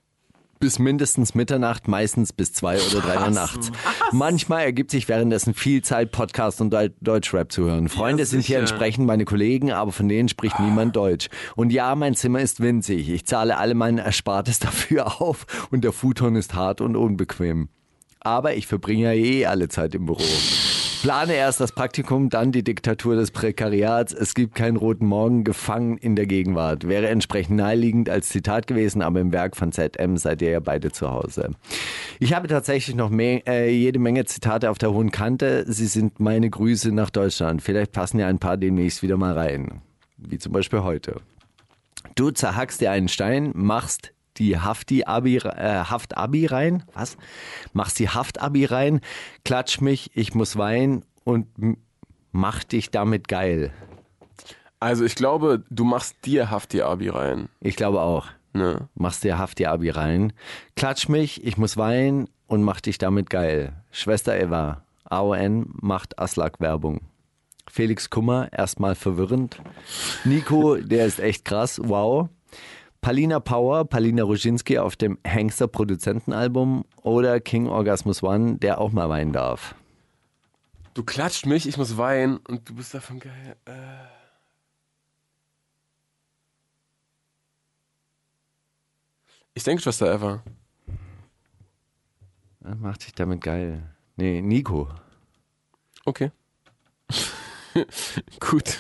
bis 0.61 0.79
mindestens 0.79 1.35
Mitternacht, 1.35 1.89
meistens 1.89 2.33
bis 2.33 2.53
zwei 2.53 2.77
oder 2.81 3.01
drei 3.01 3.19
Uhr 3.19 3.31
nachts. 3.31 3.73
Manchmal 4.13 4.63
ergibt 4.63 4.91
sich 4.91 5.09
währenddessen 5.09 5.55
viel 5.55 5.83
Zeit, 5.83 6.13
Podcast 6.13 6.61
und 6.61 6.73
Deu- 6.73 6.91
Deutschrap 7.01 7.51
zu 7.51 7.65
hören. 7.65 7.89
Freunde 7.89 8.25
sind 8.27 8.45
hier 8.45 8.59
entsprechend 8.59 9.07
meine 9.07 9.25
Kollegen, 9.25 9.73
aber 9.73 9.91
von 9.91 10.09
denen 10.09 10.29
spricht 10.29 10.61
niemand 10.61 10.95
Deutsch. 10.95 11.29
Und 11.57 11.73
ja, 11.73 11.95
mein 11.95 12.15
Zimmer 12.15 12.41
ist 12.41 12.61
winzig. 12.61 13.09
Ich 13.09 13.27
zahle 13.27 13.57
alle 13.57 13.75
mein 13.75 13.99
Erspartes 13.99 14.59
dafür 14.61 15.21
auf 15.21 15.47
und 15.71 15.83
der 15.83 15.93
Futon 15.93 16.37
ist 16.37 16.55
hart 16.55 16.81
und 16.81 16.95
unbequem. 16.97 17.69
Aber 18.21 18.55
ich 18.55 18.67
verbringe 18.67 19.05
ja 19.05 19.13
eh 19.15 19.47
alle 19.47 19.69
Zeit 19.69 19.95
im 19.95 20.05
Büro. 20.07 20.23
Plane 21.03 21.33
erst 21.33 21.61
das 21.61 21.73
Praktikum, 21.73 22.29
dann 22.29 22.53
die 22.53 22.63
Diktatur 22.63 23.17
des 23.17 23.31
Prekariats. 23.31 24.13
Es 24.13 24.35
gibt 24.35 24.55
keinen 24.55 24.77
roten 24.77 25.07
Morgen, 25.07 25.45
gefangen 25.45 25.97
in 25.97 26.15
der 26.15 26.27
Gegenwart. 26.27 26.87
Wäre 26.87 27.09
entsprechend 27.09 27.57
naheliegend 27.57 28.11
als 28.11 28.29
Zitat 28.29 28.67
gewesen, 28.67 29.01
aber 29.01 29.19
im 29.21 29.33
Werk 29.33 29.57
von 29.57 29.73
ZM 29.73 30.19
seid 30.19 30.43
ihr 30.43 30.51
ja 30.51 30.61
beide 30.61 30.93
zu 30.93 31.11
Hause. 31.11 31.53
Ich 32.19 32.35
habe 32.35 32.49
tatsächlich 32.49 32.95
noch 32.97 33.09
me 33.09 33.43
äh, 33.47 33.71
jede 33.71 33.99
Menge 33.99 34.27
Zitate 34.27 34.69
auf 34.69 34.77
der 34.77 34.93
hohen 34.93 35.11
Kante. 35.11 35.65
Sie 35.73 35.87
sind 35.87 36.21
meine 36.21 36.51
Grüße 36.51 36.93
nach 36.93 37.09
Deutschland. 37.09 37.63
Vielleicht 37.63 37.93
passen 37.93 38.19
ja 38.19 38.27
ein 38.27 38.39
paar 38.39 38.59
demnächst 38.59 39.03
wieder 39.03 39.17
mal 39.17 39.33
rein. 39.33 39.81
Wie 40.19 40.37
zum 40.37 40.53
Beispiel 40.53 40.83
heute. 40.83 41.23
Du 42.15 42.31
zerhackst 42.31 42.83
dir 42.83 42.91
einen 42.91 43.09
Stein, 43.09 43.53
machst 43.55 44.13
die 44.41 44.59
Hafti-Abi, 44.59 45.37
äh, 45.37 45.85
Haft-Abi 45.85 46.47
rein. 46.47 46.83
Was? 46.95 47.17
Machst 47.73 47.99
die 48.01 48.09
Haft-Abi 48.09 48.65
rein, 48.65 49.01
klatsch 49.45 49.81
mich, 49.81 50.11
ich 50.15 50.35
muss 50.35 50.57
weinen 50.57 51.05
und 51.23 51.47
mach 52.33 52.65
dich 52.65 52.91
damit 52.91 53.29
geil. 53.29 53.73
Also 54.81 55.05
ich 55.05 55.15
glaube, 55.15 55.63
du 55.71 55.85
machst 55.85 56.17
dir 56.25 56.51
Hafti-Abi 56.51 57.11
rein. 57.11 57.49
Ich 57.61 57.77
glaube 57.77 58.01
auch. 58.01 58.27
Ne? 58.53 58.89
Machst 58.95 59.23
dir 59.23 59.39
Hafti-Abi 59.39 59.91
rein, 59.91 60.33
klatsch 60.75 61.09
mich, 61.09 61.45
ich 61.45 61.57
muss 61.57 61.77
weinen 61.77 62.29
und 62.49 62.65
mach 62.65 62.81
dich 62.81 62.99
damit 62.99 63.31
geil. 63.31 63.75
Schwester 63.93 64.37
Eva, 64.37 64.83
AON 65.05 65.67
macht 65.81 66.19
Aslak-Werbung. 66.19 67.03
Felix 67.71 68.11
Kummer, 68.11 68.53
erstmal 68.53 68.97
verwirrend. 68.97 69.63
Nico, 70.25 70.75
der 70.77 71.07
ist 71.07 71.21
echt 71.21 71.45
krass, 71.45 71.81
wow. 71.85 72.29
Palina 73.01 73.41
Power, 73.41 73.87
Palina 73.87 74.25
Roginski 74.25 74.79
auf 74.79 74.95
dem 74.95 75.19
Hengster 75.25 75.69
Produzentenalbum 75.69 76.85
oder 77.03 77.41
King 77.41 77.67
Orgasmus 77.67 78.23
One, 78.23 78.57
der 78.59 78.79
auch 78.79 78.93
mal 78.93 79.09
weinen 79.09 79.33
darf. 79.33 79.75
Du 80.93 81.03
klatscht 81.03 81.47
mich, 81.47 81.67
ich 81.67 81.79
muss 81.79 81.97
weinen 81.97 82.37
und 82.39 82.69
du 82.69 82.75
bist 82.75 82.93
davon 82.93 83.21
geil. 83.21 83.57
Äh. 83.65 83.73
Ich 89.55 89.65
denke 89.65 89.83
Schwester 89.83 90.13
Eva. 90.13 90.43
Ja, 92.63 92.75
Macht 92.75 93.07
dich 93.07 93.15
damit 93.15 93.41
geil. 93.41 93.83
Nee, 94.17 94.43
Nico. 94.43 94.89
Okay. 96.05 96.31
Gut. 98.41 98.79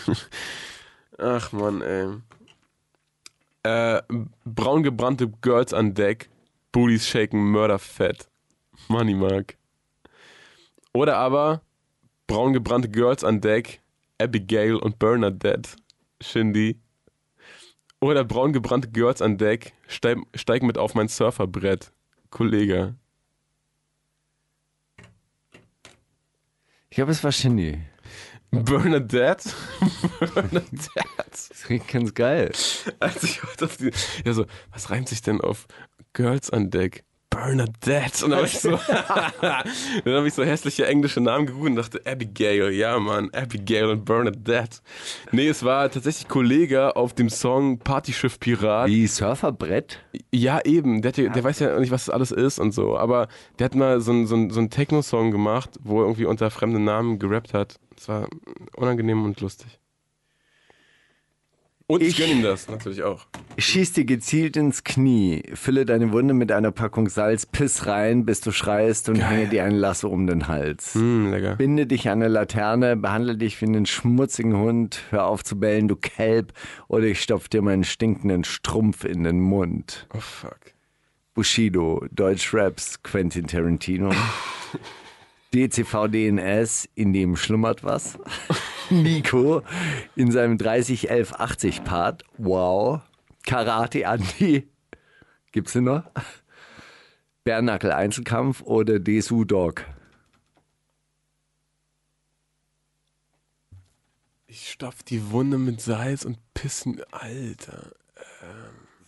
Ach 1.17 1.53
man, 1.53 1.81
ey. 1.81 2.21
Äh, 3.63 4.03
braun 4.45 4.83
gebrannte 4.83 5.29
Girls 5.43 5.75
an 5.75 5.95
Deck, 5.95 6.31
Booties 6.73 7.07
shaken, 7.07 7.51
Murder 7.51 7.79
fett. 7.79 8.29
Money 8.89 9.15
Mark. 9.15 9.57
Oder 10.93 11.17
aber 11.17 11.61
braun 12.27 12.53
gebrannte 12.53 12.89
Girls 12.89 13.23
an 13.23 13.41
Deck, 13.41 13.81
Abigail 14.19 14.77
und 14.77 14.99
Bernadette. 14.99 15.71
Shindy. 16.21 16.79
Oder 18.01 18.25
braun 18.25 18.53
gebrannte 18.53 18.89
Girls 18.91 19.21
an 19.21 19.37
Deck, 19.37 19.75
steig, 19.87 20.19
steig 20.35 20.63
mit 20.63 20.79
auf 20.79 20.95
mein 20.95 21.09
Surferbrett. 21.09 21.93
Kollege. 22.31 22.95
Ich 26.89 26.97
glaube, 26.97 27.13
es 27.13 27.23
war 27.23 27.33
Shindy. 27.33 27.79
Bernadette? 28.51 29.51
Bernadette. 30.35 30.91
Das 31.27 31.63
klingt 31.65 31.89
ganz 31.89 32.15
geil. 32.15 32.51
Als 32.99 33.23
ich 33.23 33.43
heute 33.43 33.67
auf 33.67 33.77
die. 33.77 33.91
Ja, 34.25 34.33
so, 34.33 34.47
was 34.73 34.91
reimt 34.91 35.09
sich 35.09 35.23
denn 35.23 35.41
auf 35.41 35.67
Girls 36.13 36.51
an 36.51 36.71
Deck? 36.71 37.05
Bernadette. 37.31 38.25
Und 38.25 38.31
dann 38.33 38.39
habe 38.41 38.47
ich, 38.49 38.59
so, 38.59 38.71
dann 39.41 40.15
hab 40.15 40.25
ich 40.27 40.35
so 40.35 40.45
hässliche 40.45 40.87
englische 40.87 41.21
Namen 41.21 41.47
gegoogelt 41.47 41.71
und 41.71 41.77
dachte, 41.77 42.01
Abigail, 42.05 42.73
ja 42.73 42.99
Mann, 42.99 43.31
Abigail 43.33 43.87
und 43.87 44.05
Bernadette. 44.05 44.79
Nee, 45.33 45.49
es 45.49 45.65
war 45.65 45.91
tatsächlich 45.91 46.29
Kollege 46.29 46.97
auf 46.97 47.15
dem 47.15 47.31
Song 47.31 47.79
Partyschiff 47.79 48.39
Pirat. 48.41 48.89
Wie 48.89 49.07
Surferbrett? 49.07 49.99
Ja, 50.33 50.61
eben. 50.65 51.03
Der, 51.03 51.13
ja, 51.13 51.31
der 51.31 51.45
weiß 51.45 51.61
ja 51.61 51.79
nicht, 51.79 51.91
was 51.93 52.07
das 52.07 52.15
alles 52.15 52.33
ist 52.33 52.59
und 52.59 52.73
so. 52.73 52.99
Aber 52.99 53.29
der 53.59 53.67
hat 53.67 53.75
mal 53.75 54.01
so 54.01 54.11
einen 54.13 54.27
so 54.27 54.35
ein- 54.35 54.51
so 54.51 54.59
einen 54.61 54.71
Techno-Song 54.71 55.31
gemacht, 55.31 55.71
wo 55.83 56.01
er 56.01 56.05
irgendwie 56.07 56.25
unter 56.25 56.51
fremden 56.51 56.85
Namen 56.85 57.19
gerappt 57.19 57.55
hat. 57.55 57.77
Das 57.97 58.09
war 58.09 58.29
unangenehm 58.77 59.25
und 59.25 59.41
lustig. 59.41 59.79
Und 61.91 62.03
ich, 62.03 62.09
Ich- 62.11 62.17
gönn 62.19 62.31
ihm 62.39 62.43
das 62.43 62.69
natürlich 62.69 63.03
auch. 63.03 63.27
Schieß 63.59 63.93
dir 63.95 64.05
gezielt 64.05 64.57
ins 64.57 64.85
Knie, 64.85 65.43
fülle 65.55 65.85
deine 65.85 66.13
Wunde 66.13 66.35
mit 66.35 66.53
einer 66.53 66.71
Packung 66.71 67.09
Salz, 67.09 67.47
piss 67.47 67.87
rein, 67.87 68.25
bis 68.25 68.41
du 68.41 68.53
schreist 68.53 69.09
und 69.09 69.17
hänge 69.17 69.49
dir 69.49 69.65
ein 69.65 69.75
Lasso 69.75 70.09
um 70.09 70.27
den 70.27 70.47
Hals. 70.49 70.95
Hm, 70.95 71.31
lecker. 71.33 71.57
Binde 71.57 71.87
dich 71.87 72.09
an 72.09 72.21
eine 72.23 72.29
Laterne, 72.29 72.97
behandle 72.97 73.37
dich 73.37 73.61
wie 73.61 73.67
einen 73.67 73.87
schmutzigen 73.87 74.57
Hund, 74.57 75.03
hör 75.11 75.27
auf 75.27 75.43
zu 75.45 75.59
bellen, 75.59 75.89
du 75.89 75.97
Kelb, 75.97 76.53
oder 76.89 77.05
ich 77.05 77.21
stopf 77.21 77.49
dir 77.49 77.61
meinen 77.61 77.85
stinkenden 77.85 78.45
Strumpf 78.45 79.05
in 79.05 79.25
den 79.25 79.41
Mund. 79.41 80.07
Oh 80.15 80.21
fuck. 80.21 80.59
Bushido, 81.35 82.05
Deutschraps, 82.13 83.03
Quentin 83.03 83.47
Tarantino. 83.47 84.13
DCV 85.55 86.09
DNS, 86.09 86.89
in 86.95 87.13
dem 87.13 87.37
schlummert 87.37 87.83
was. 87.83 88.19
Nico 88.91 89.63
in 90.17 90.31
seinem 90.31 90.59
30 90.59 91.11
11 91.11 91.33
80 91.35 91.85
Part. 91.85 92.25
Wow. 92.39 93.01
Karate 93.47 94.07
Andy. 94.07 94.69
Gibt's 95.53 95.73
den 95.73 95.85
noch? 95.85 96.05
Bärnackel 97.45 97.93
Einzelkampf 97.93 98.63
oder 98.63 98.99
Desu 98.99 99.45
Dog. 99.45 99.85
Ich 104.47 104.71
stopf 104.71 105.03
die 105.03 105.31
Wunde 105.31 105.59
mit 105.59 105.81
Salz 105.81 106.25
und 106.25 106.39
Pissen. 106.55 107.01
Alter. 107.13 107.93
So 108.37 108.47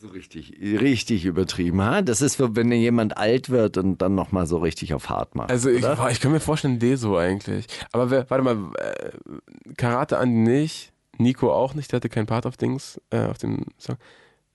richtig, 0.09 0.53
richtig 0.61 1.25
übertrieben. 1.25 1.83
Ha? 1.83 2.03
Das 2.03 2.23
ist, 2.23 2.37
so, 2.37 2.57
wenn 2.57 2.71
jemand 2.73 3.17
alt 3.17 3.51
wird 3.51 3.77
und 3.79 4.03
dann 4.03 4.15
nochmal 4.15 4.47
so 4.47 4.59
richtig 4.59 4.95
auf 4.95 5.09
hart 5.09 5.35
macht. 5.35 5.51
Also 5.51 5.71
ich, 5.71 5.83
boah, 5.83 6.11
ich 6.11 6.21
kann 6.21 6.33
mir 6.33 6.41
vorstellen, 6.41 6.79
Deso 6.79 7.17
eigentlich. 7.17 7.67
Aber 7.93 8.11
wer, 8.11 8.29
warte 8.31 8.45
mal, 8.45 8.73
äh, 8.79 9.11
Karate 9.77 10.19
Andi 10.19 10.51
nicht, 10.51 10.93
Nico 11.19 11.53
auch 11.53 11.75
nicht, 11.75 11.93
der 11.93 11.99
hatte 11.99 12.09
keinen 12.09 12.27
Part 12.27 12.47
auf 12.47 12.57
Dings, 12.57 13.01
äh, 13.11 13.27
auf 13.27 13.39
dem 13.39 13.67
Song. 13.79 13.97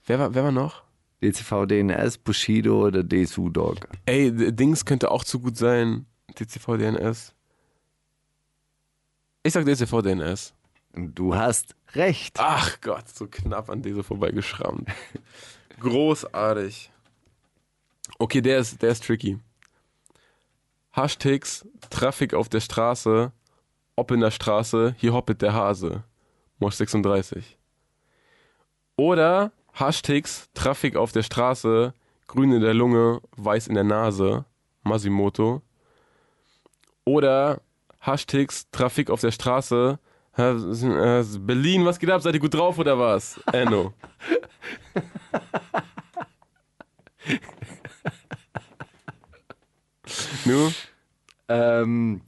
Wer 0.05 0.19
war, 0.19 0.33
wer 0.33 0.43
war 0.43 0.51
noch? 0.51 0.83
DCV 1.23 1.65
DNS, 1.65 2.19
Bushido 2.19 2.85
oder 2.87 3.03
Desu 3.03 3.49
Dog. 3.49 3.77
Ey, 4.05 4.31
Dings 4.53 4.85
könnte 4.85 5.11
auch 5.11 5.23
zu 5.23 5.39
gut 5.39 5.57
sein. 5.57 6.05
DCV 6.39 6.77
DNS. 6.77 7.33
Ich 9.43 9.53
sag 9.53 9.65
DCV 9.65 10.01
DNS. 10.01 10.53
Du 10.97 11.35
hast 11.35 11.75
recht. 11.93 12.37
Ach 12.39 12.81
Gott, 12.81 13.07
so 13.09 13.27
knapp 13.27 13.69
an 13.69 13.81
Deso 13.81 14.03
vorbeigeschrammt. 14.03 14.89
Großartig. 15.79 16.91
Okay, 18.17 18.41
der 18.41 18.59
ist, 18.59 18.81
der 18.81 18.89
ist 18.89 19.03
tricky. 19.03 19.39
Hashtags, 20.91 21.67
Traffic 21.91 22.33
auf 22.33 22.49
der 22.49 22.61
Straße, 22.61 23.31
ob 23.95 24.11
in 24.11 24.21
der 24.21 24.31
Straße, 24.31 24.95
hier 24.97 25.13
hoppet 25.13 25.43
der 25.43 25.53
Hase. 25.53 26.03
Mosch 26.57 26.75
36. 26.75 27.57
Oder 28.95 29.51
Hashtags, 29.73 30.49
Traffic 30.55 30.95
auf 30.95 31.11
der 31.11 31.21
Straße, 31.21 31.93
grün 32.25 32.51
in 32.51 32.61
der 32.61 32.73
Lunge, 32.73 33.21
weiß 33.35 33.67
in 33.67 33.75
der 33.75 33.83
Nase, 33.83 34.45
Masimoto. 34.81 35.61
Oder 37.05 37.61
Hashtags, 37.99 38.67
Traffic 38.71 39.11
auf 39.11 39.21
der 39.21 39.31
Straße, 39.31 39.99
Berlin, 40.37 41.83
was 41.85 41.97
geht 41.97 42.11
ab? 42.11 42.21
Seid 42.21 42.35
ihr 42.35 42.39
gut 42.39 42.53
drauf 42.53 42.77
oder 42.77 42.99
was? 42.99 43.39
Enno. 43.51 43.93
nu? 50.45 50.71
Ähm, 51.49 52.21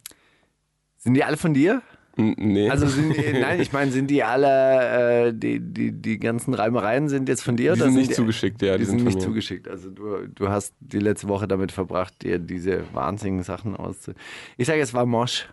sind 0.98 1.14
die 1.14 1.24
alle 1.24 1.38
von 1.38 1.54
dir? 1.54 1.84
N 2.18 2.34
nee. 2.38 2.68
Also 2.70 2.88
sind 2.88 3.16
die, 3.16 3.32
nein, 3.40 3.62
ich 3.62 3.72
meine, 3.72 3.92
sind 3.92 4.08
die 4.10 4.24
alle, 4.24 5.28
äh, 5.28 5.34
die, 5.34 5.60
die, 5.60 5.92
die 5.92 6.18
ganzen 6.18 6.56
Reimereien 6.56 7.10
sind 7.10 7.30
jetzt 7.30 7.44
von 7.44 7.56
dir? 7.58 7.74
die 7.74 7.82
sind 7.82 7.94
nicht 7.94 8.10
die, 8.10 8.16
zugeschickt, 8.16 8.62
ja. 8.64 8.78
Die, 8.78 8.86
sind, 8.86 8.98
von 8.98 9.06
nicht 9.06 9.20
mir. 9.20 9.24
zugeschickt. 9.24 9.68
Also 9.68 9.92
du, 9.92 10.28
du 10.28 10.50
hast 10.50 10.74
die 10.80 11.00
letzte 11.00 11.28
Woche 11.28 11.48
damit 11.48 11.72
verbracht, 11.72 12.24
dir 12.24 12.40
diese 12.40 12.84
wahnsinnigen 12.94 13.44
Sachen 13.44 13.76
auszu... 13.76 14.14
Ich 14.58 14.66
sage, 14.66 14.82
es 14.82 14.96
war 14.96 15.06
Mosch. 15.06 15.48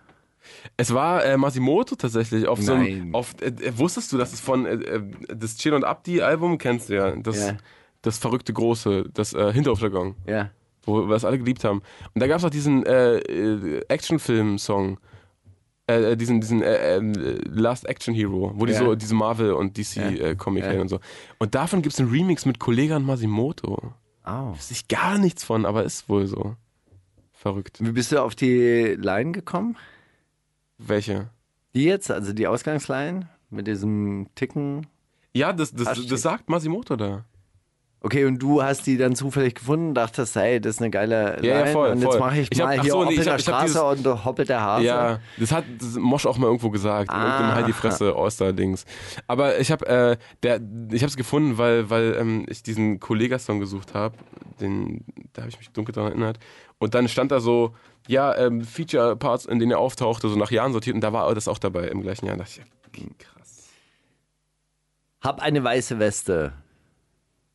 Es 0.77 0.93
war 0.95 1.25
äh, 1.25 1.37
Masimoto 1.37 1.97
tatsächlich. 1.97 2.47
Auf 2.49 2.61
so 2.63 2.73
einem, 2.73 2.85
Nein. 2.85 3.15
auf, 3.15 3.35
äh, 3.41 3.47
äh, 3.47 3.79
wusstest 3.79 4.13
du, 4.13 4.19
dass 4.19 4.33
es 4.33 4.41
von 4.41 4.67
äh, 4.67 4.73
äh, 4.75 5.03
das 5.35 5.57
Chill 5.57 5.75
und 5.75 5.85
Abdi 5.85 6.23
Album 6.23 6.59
kennst 6.59 6.89
du 6.89 6.95
ja. 6.95 7.11
Das, 7.17 7.39
Ja. 7.39 7.57
das 8.03 8.19
verrückte 8.19 8.53
Große, 8.53 9.05
das 9.13 9.33
äh, 9.35 9.53
Hinteraufschlagung, 9.53 10.17
Ja. 10.27 10.51
wo 10.85 11.09
wir 11.09 11.15
es 11.17 11.25
alle 11.25 11.39
geliebt 11.39 11.65
haben. 11.65 11.83
Und 12.15 12.21
da 12.23 12.27
gab 12.27 12.39
es 12.39 12.45
auch 12.45 12.51
diesen 12.51 12.85
äh, 12.87 13.17
äh, 13.19 13.85
Actionfilm-Song. 13.89 14.99
Äh, 15.89 16.17
diesen, 16.17 16.41
diesen 16.41 16.63
äh, 16.63 16.97
äh, 16.97 17.39
Last 17.49 17.87
Action 17.87 18.13
Hero, 18.13 18.51
wo 18.57 18.67
die 18.67 18.73
Ja. 18.73 18.81
so 18.81 18.97
diese 18.97 19.15
Marvel 19.15 19.53
und 19.53 19.77
DC 19.79 19.97
Ja. 20.19 20.35
Comic 20.35 20.65
Ja. 20.65 20.81
und 20.81 20.89
so. 20.89 20.99
Und 21.39 21.55
davon 21.55 21.81
gibt 21.83 21.93
es 21.95 22.01
einen 22.01 22.11
Remix 22.11 22.45
mit 22.45 22.59
Kollega 22.59 22.97
und 22.97 23.05
Masimoto. 23.05 23.93
Au. 24.25 24.51
Weiß 24.53 24.73
ich 24.73 24.89
gar 24.89 25.17
nichts 25.19 25.45
von, 25.45 25.65
aber 25.65 25.85
ist 25.85 26.09
wohl 26.09 26.27
so. 26.27 26.57
Verrückt. 27.33 27.79
Wie 27.81 27.93
bist 27.93 28.11
du 28.11 28.21
auf 28.21 28.35
die 28.35 28.97
Line 28.99 29.31
gekommen? 29.31 29.77
Welche? 30.79 31.31
Die 31.75 31.85
jetzt, 31.85 32.11
also 32.11 32.33
die 32.33 32.47
Ausgangsline 32.47 33.29
mit 33.51 33.67
diesem 33.67 34.29
Ticken. 34.35 34.87
Ja, 35.35 35.53
das, 35.53 35.73
das, 35.73 35.89
Hashtag. 35.89 36.09
das 36.09 36.23
sagt 36.23 36.49
Masimoto 36.49 36.97
da. 36.97 37.25
Okay, 38.03 38.25
und 38.27 38.39
du 38.39 38.63
hast 38.63 38.87
die 38.87 38.99
dann 38.99 39.17
zufällig 39.17 39.57
gefunden, 39.57 39.93
dachtest, 39.95 40.37
hey, 40.37 40.61
das 40.61 40.77
ist 40.77 40.81
eine 40.81 40.91
geile 40.91 41.37
Line. 41.41 41.49
Ja, 41.49 41.61
ja, 41.61 41.67
voll, 41.73 41.89
und 41.91 42.03
jetzt 42.03 42.19
mache 42.21 42.39
ich 42.39 42.49
Ich 42.53 42.61
hab- 42.61 42.69
mal 42.69 42.81
hier 42.81 42.93
so, 42.93 43.05
nee, 43.05 43.15
ich 43.15 43.21
der 43.25 43.33
hab- 43.33 43.41
ich 43.41 43.49
hab 43.49 43.69
Straße 43.69 43.83
und 43.85 44.25
hoppelt 44.25 44.49
der 44.49 44.61
Hase. 44.61 44.85
Ja, 44.85 45.19
das 45.39 45.51
hat 45.51 45.65
das 45.81 45.97
Mosch 45.97 46.25
auch 46.27 46.39
mal 46.39 46.47
irgendwo 46.47 46.71
gesagt. 46.71 47.11
In 47.11 47.17
Ah. 47.17 47.25
irgendeinem 47.25 47.55
Halt 47.57 47.67
die 47.69 47.73
Fresse 47.73 48.15
Oster-Dings. 48.15 48.85
Aber 49.27 49.59
ich 49.59 49.73
habe 49.73 49.87
äh, 49.87 50.17
der, 50.45 50.61
ich 50.93 51.03
habe 51.03 51.09
es 51.11 51.17
gefunden, 51.17 51.59
weil, 51.59 51.91
weil 51.91 52.15
ähm, 52.19 52.47
ich 52.49 52.63
diesen 52.63 53.01
Kollega-Song 53.01 53.59
gesucht 53.59 53.95
habe. 53.95 54.15
Den, 54.61 55.05
da 55.33 55.43
habe 55.43 55.51
ich 55.51 55.59
mich 55.59 55.71
dunkel 55.71 55.93
daran 55.93 56.13
erinnert. 56.13 56.39
Und 56.79 56.95
dann 56.95 57.09
stand 57.09 57.33
da 57.33 57.41
so, 57.41 57.75
ja, 58.07 58.37
ähm, 58.37 58.61
Feature-Parts, 58.63 59.47
in 59.47 59.59
denen 59.59 59.73
er 59.73 59.79
auftauchte, 59.81 60.29
so 60.29 60.37
nach 60.37 60.51
Jahren 60.53 60.73
sortiert. 60.73 60.95
Und 60.95 61.01
da 61.01 61.13
war 61.13 61.35
das 61.35 61.49
auch 61.49 61.59
dabei 61.59 61.89
im 61.89 62.03
gleichen 62.03 62.27
Jahr. 62.27 62.37
Da 62.37 62.45
dachte 62.45 62.61
ich, 62.61 63.01
okay, 63.03 63.09
krass. 63.19 63.65
Hab 65.23 65.41
eine 65.43 65.65
weiße 65.65 65.99
Weste. 65.99 66.53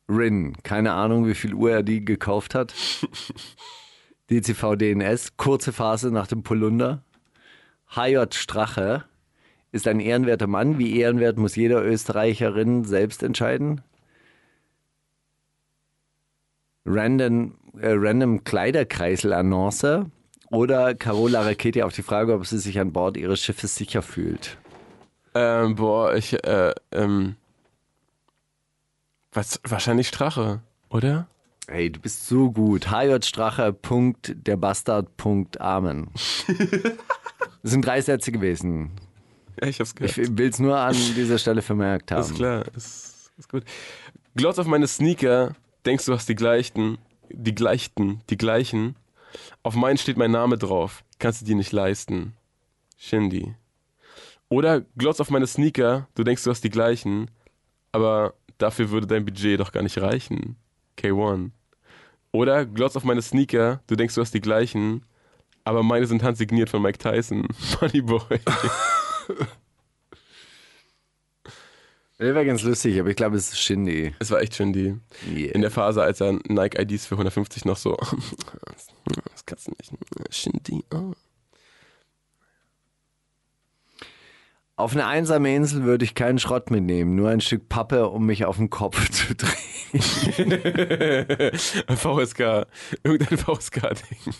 Rin, 0.08 0.56
keine 0.62 0.92
Ahnung, 0.92 1.26
wie 1.26 1.34
viel 1.34 1.54
Uhr 1.54 1.70
er 1.70 1.82
die 1.82 2.04
gekauft 2.04 2.54
hat. 2.54 2.74
DCV 4.30 4.76
DNS, 4.76 5.36
kurze 5.36 5.72
Phase 5.72 6.10
nach 6.10 6.26
dem 6.26 6.42
Polunder. 6.42 7.04
HJ 7.94 8.32
Strache 8.32 9.04
ist 9.72 9.86
ein 9.88 10.00
ehrenwerter 10.00 10.46
Mann. 10.46 10.78
Wie 10.78 10.98
ehrenwert 10.98 11.38
muss 11.38 11.56
jeder 11.56 11.84
Österreicherin 11.84 12.84
selbst 12.84 13.22
entscheiden. 13.22 13.82
Random, 16.84 17.54
äh, 17.78 17.92
random 17.92 18.44
Kleiderkreisel-Annonce 18.44 20.06
oder 20.50 20.94
Carola 20.94 21.42
Rakete 21.42 21.86
auf 21.86 21.94
die 21.94 22.02
Frage, 22.02 22.34
ob 22.34 22.46
sie 22.46 22.58
sich 22.58 22.78
an 22.80 22.92
Bord 22.92 23.16
ihres 23.16 23.40
Schiffes 23.40 23.76
sicher 23.76 24.02
fühlt. 24.02 24.58
Ähm, 25.34 25.76
boah, 25.76 26.14
ich, 26.14 26.34
äh, 26.44 26.74
ähm, 26.90 27.36
was, 29.32 29.60
wahrscheinlich 29.64 30.08
Strache, 30.08 30.60
oder? 30.88 31.26
Hey, 31.68 31.90
du 31.90 32.00
bist 32.00 32.26
so 32.26 32.50
gut. 32.50 32.90
HJ 32.90 33.22
Strache, 33.22 33.72
Punkt, 33.72 34.34
der 34.46 34.56
Bastard, 34.56 35.16
Punkt, 35.16 35.60
Amen. 35.60 36.10
Das 37.62 37.70
sind 37.70 37.86
drei 37.86 38.00
Sätze 38.00 38.32
gewesen. 38.32 38.90
Ja, 39.60 39.68
ich 39.68 39.78
hab's 39.78 39.94
gehört. 39.94 40.18
Ich 40.18 40.36
will 40.36 40.48
es 40.48 40.58
nur 40.58 40.76
an 40.76 40.96
dieser 41.16 41.38
Stelle 41.38 41.62
vermerkt 41.62 42.10
haben. 42.10 42.22
Ist 42.22 42.34
klar, 42.34 42.64
ist, 42.74 43.30
ist 43.38 43.48
gut. 43.48 43.62
Glotz 44.34 44.58
auf 44.58 44.66
meine 44.66 44.88
Sneaker, 44.88 45.54
denkst 45.86 46.06
du 46.06 46.12
hast 46.12 46.28
die 46.28 46.34
gleichen, 46.34 46.98
die 47.30 47.54
gleichen, 47.54 48.20
die 48.30 48.36
gleichen. 48.36 48.96
Auf 49.62 49.76
meinen 49.76 49.96
steht 49.96 50.16
mein 50.16 50.32
Name 50.32 50.58
drauf, 50.58 51.04
kannst 51.20 51.42
du 51.42 51.44
dir 51.46 51.54
nicht 51.54 51.70
leisten. 51.70 52.34
Shindy. 52.98 53.54
Oder 54.48 54.80
glotz 54.96 55.20
auf 55.20 55.30
meine 55.30 55.46
Sneaker, 55.46 56.08
du 56.16 56.24
denkst 56.24 56.42
du 56.42 56.50
hast 56.50 56.64
die 56.64 56.70
gleichen. 56.70 57.30
aber 57.92 58.34
dafür 58.62 58.90
würde 58.90 59.06
dein 59.06 59.24
Budget 59.24 59.60
doch 59.60 59.72
gar 59.72 59.82
nicht 59.82 59.98
reichen. 59.98 60.56
K1. 60.98 61.50
Oder 62.32 62.64
glotzt 62.64 62.96
auf 62.96 63.04
meine 63.04 63.20
Sneaker, 63.22 63.82
du 63.88 63.96
denkst, 63.96 64.14
du 64.14 64.20
hast 64.20 64.32
die 64.32 64.40
gleichen, 64.40 65.04
aber 65.64 65.82
meine 65.82 66.06
sind 66.06 66.22
handsigniert 66.22 66.70
von 66.70 66.80
Mike 66.80 66.98
Tyson. 66.98 67.46
Moneyboy. 67.80 68.38
Das 68.46 69.38
wäre 72.18 72.46
ganz 72.46 72.62
lustig, 72.62 72.98
aber 73.00 73.10
ich 73.10 73.16
glaube, 73.16 73.36
es 73.36 73.52
ist 73.52 73.60
Shindy. 73.60 74.14
Es 74.18 74.30
war 74.30 74.40
echt 74.40 74.54
schön, 74.54 74.72
die 74.72 74.94
Yeah. 75.30 75.54
in 75.54 75.60
der 75.60 75.70
Phase, 75.70 76.02
als 76.02 76.20
er 76.20 76.32
Nike-IDs 76.32 77.06
für 77.06 77.16
150 77.16 77.64
noch 77.64 77.76
so. 77.76 77.96
Das 79.32 79.44
kannst 79.44 79.66
du 79.66 79.72
nicht. 79.72 79.92
Shindy. 80.30 80.84
Oh. 80.94 81.12
Auf 84.76 84.92
eine 84.92 85.06
einsame 85.06 85.54
Insel 85.54 85.84
würde 85.84 86.04
ich 86.04 86.14
keinen 86.14 86.38
Schrott 86.38 86.70
mitnehmen, 86.70 87.14
nur 87.14 87.28
ein 87.28 87.40
Stück 87.42 87.68
Pappe, 87.68 88.08
um 88.08 88.24
mich 88.24 88.46
auf 88.46 88.56
den 88.56 88.70
Kopf 88.70 89.10
zu 89.10 89.34
drehen. 89.34 89.52
VSK. 91.94 92.66
Irgendein 93.04 93.38
VSK-Ding. 93.38 94.34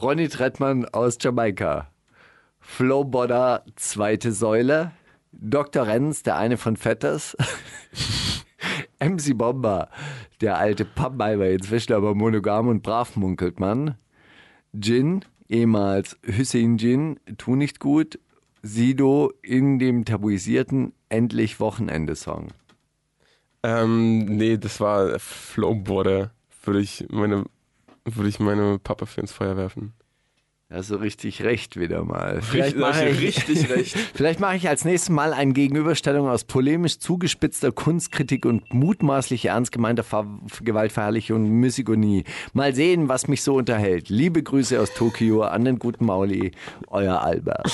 Ronny 0.00 0.28
Trettmann 0.28 0.86
aus 0.86 1.18
Jamaika. 1.20 1.90
Flowbodder, 2.60 3.64
zweite 3.76 4.32
Säule. 4.32 4.92
Dr. 5.32 5.86
Renz, 5.86 6.22
der 6.22 6.36
eine 6.36 6.56
von 6.56 6.76
Vetters. 6.76 7.36
MC 8.98 9.36
Bomber, 9.36 9.90
der 10.40 10.56
alte 10.56 10.86
Pappmeiber, 10.86 11.50
inzwischen 11.50 11.92
aber 11.92 12.14
monogam 12.14 12.68
und 12.68 12.82
brav 12.82 13.16
munkelt 13.16 13.60
man. 13.60 13.96
Jin, 14.72 15.24
ehemals 15.48 16.16
Hussein 16.26 16.78
Jin, 16.78 17.20
tu 17.38 17.56
nicht 17.56 17.80
gut. 17.80 18.18
Sido 18.62 19.32
in 19.42 19.78
dem 19.78 20.04
tabuisierten 20.04 20.92
Endlich 21.08 21.60
Wochenende-Song. 21.60 22.48
Ähm, 23.62 24.24
nee, 24.24 24.56
das 24.58 24.80
war 24.80 25.18
Flowboarder. 25.18 26.32
Würde 26.64 26.80
ich 26.80 27.06
meine, 27.10 27.44
würde 28.04 28.28
ich 28.28 28.40
meine 28.40 28.78
Papa 28.78 29.06
für 29.06 29.20
ins 29.20 29.32
Feuer 29.32 29.56
werfen. 29.56 29.92
Ja, 30.68 30.82
so 30.82 30.96
richtig 30.96 31.44
recht 31.44 31.78
wieder 31.78 32.02
mal. 32.04 32.40
Richtig- 32.52 32.74
mache 32.74 33.08
ich, 33.08 33.20
richtig 33.20 33.70
recht. 33.70 33.96
Vielleicht 34.14 34.40
mache 34.40 34.56
ich 34.56 34.68
als 34.68 34.84
nächstes 34.84 35.10
Mal 35.10 35.32
eine 35.32 35.52
Gegenüberstellung 35.52 36.28
aus 36.28 36.42
polemisch 36.42 36.98
zugespitzter 36.98 37.70
Kunstkritik 37.70 38.44
und 38.44 38.74
mutmaßlich 38.74 39.44
ernst 39.44 39.70
gemeinter 39.70 40.02
Ver 40.02 40.26
Gewaltverherrlichung 40.62 41.44
und 41.44 41.50
Misogynie. 41.60 42.24
Mal 42.52 42.74
sehen, 42.74 43.08
was 43.08 43.28
mich 43.28 43.42
so 43.42 43.54
unterhält. 43.54 44.08
Liebe 44.08 44.42
Grüße 44.42 44.80
aus 44.80 44.92
Tokio 44.92 45.42
an 45.42 45.64
den 45.64 45.78
guten 45.78 46.04
Mauli, 46.04 46.50
euer 46.88 47.20
Albert. 47.22 47.70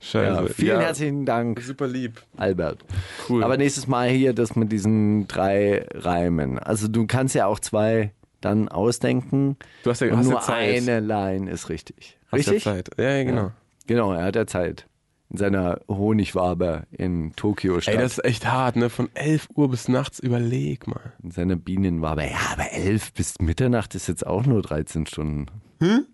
Scheiße. 0.00 0.42
Ja, 0.42 0.46
vielen 0.46 0.80
herzlichen 0.80 1.24
Dank, 1.24 1.62
Super 1.62 1.86
lieb. 1.86 2.20
Albert. 2.36 2.84
Cool. 3.26 3.42
Aber 3.42 3.56
nächstes 3.56 3.86
Mal 3.86 4.10
hier 4.10 4.34
das 4.34 4.54
mit 4.54 4.70
diesen 4.70 5.26
drei 5.28 5.86
Reimen. 5.94 6.58
Also 6.58 6.88
du 6.88 7.06
kannst 7.06 7.34
ja 7.34 7.46
auch 7.46 7.58
zwei 7.58 8.12
dann 8.44 8.68
ausdenken. 8.68 9.56
Du 9.82 9.90
hast 9.90 10.00
ja- 10.00 10.08
und 10.12 10.18
hast 10.18 10.26
ja 10.26 10.32
nur 10.32 10.40
Zeit. 10.40 10.76
eine 10.76 11.00
Line 11.00 11.50
ist 11.50 11.68
richtig. 11.68 12.18
Hast 12.30 12.46
ja 12.46 12.52
Richtig? 12.52 12.64
Zeit. 12.64 12.90
Ja, 12.98 13.10
ja, 13.16 13.24
genau. 13.24 13.50
Genau, 13.86 14.12
er 14.12 14.24
hat 14.24 14.36
ja 14.36 14.46
Zeit. 14.46 14.86
In 15.30 15.38
seiner 15.38 15.80
Honigwabe 15.88 16.84
in 16.92 17.32
Tokio 17.34 17.80
statt. 17.80 17.94
Ey, 17.94 18.00
das 18.00 18.18
ist 18.18 18.24
echt 18.24 18.46
hart, 18.46 18.76
ne? 18.76 18.90
Von 18.90 19.08
11 19.14 19.48
Uhr 19.54 19.70
bis 19.70 19.88
nachts, 19.88 20.18
überleg 20.20 20.86
mal. 20.86 21.12
in 21.22 21.30
seiner 21.30 21.56
Bienenwabe. 21.56 22.22
Ja, 22.24 22.38
aber 22.52 22.70
11 22.72 23.12
bis 23.14 23.34
Mitternacht 23.40 23.94
ist 23.94 24.06
jetzt 24.06 24.26
auch 24.26 24.44
nur 24.46 24.62
13 24.62 25.06
Stunden. 25.06 25.46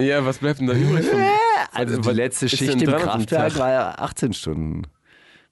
Ja, 0.00 0.24
was 0.26 0.38
bleibt 0.38 0.60
denn 0.60 0.66
da 0.66 0.74
übrig? 0.74 1.06
Von, 1.06 1.20
Also 1.72 1.96
die 1.98 2.04
was 2.06 2.14
letzte 2.14 2.48
Schicht 2.48 2.82
im 2.82 2.90
Kraftwerk 2.90 3.56
war 3.58 3.70
ja 3.70 3.94
18 3.98 4.32
Stunden. 4.34 4.82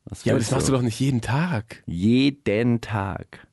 Was 0.04 0.24
ja, 0.24 0.32
aber 0.32 0.40
das 0.40 0.50
machst 0.50 0.68
du 0.68 0.72
doch 0.72 0.82
nicht 0.82 0.98
jeden 1.00 1.20
Tag. 1.20 1.82
Jeden 1.86 2.80
Tag. 2.80 3.46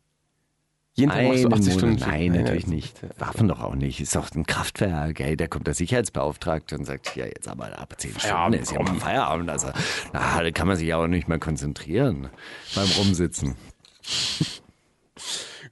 Jeden 0.98 1.12
Tag 1.12 1.28
machst 1.28 1.44
du 1.44 1.48
Einen 1.48 1.54
80 1.54 1.76
Monat. 1.76 1.80
Stunden. 2.00 2.10
Nein, 2.10 2.34
Ja, 2.34 2.42
natürlich 2.42 2.68
nicht. 2.68 3.00
Waffen 3.20 3.48
doch 3.48 3.62
auch 3.62 3.76
nicht. 3.76 4.02
Ist 4.02 4.16
doch 4.16 4.30
ein 4.34 4.46
Kraftwerk. 4.48 5.20
Ey. 5.20 5.38
Da 5.38 5.48
kommt 5.48 5.68
der 5.68 5.76
Sicherheitsbeauftragte 5.76 6.76
und 6.78 6.86
sagt, 6.86 7.16
ja, 7.16 7.26
jetzt 7.26 7.48
aber 7.48 7.78
ab 7.80 7.94
10 7.98 8.20
Stunden 8.20 8.54
ist 8.54 8.72
ja 8.72 8.82
mal 8.82 8.96
Feierabend. 8.96 9.50
Also, 9.50 9.68
na, 10.14 10.42
da 10.42 10.52
kann 10.52 10.68
man 10.68 10.76
sich 10.76 10.88
ja 10.88 10.98
auch 10.98 11.08
nicht 11.08 11.28
mehr 11.28 11.40
konzentrieren 11.40 12.30
beim 12.76 12.88
Rumsitzen. 12.98 13.56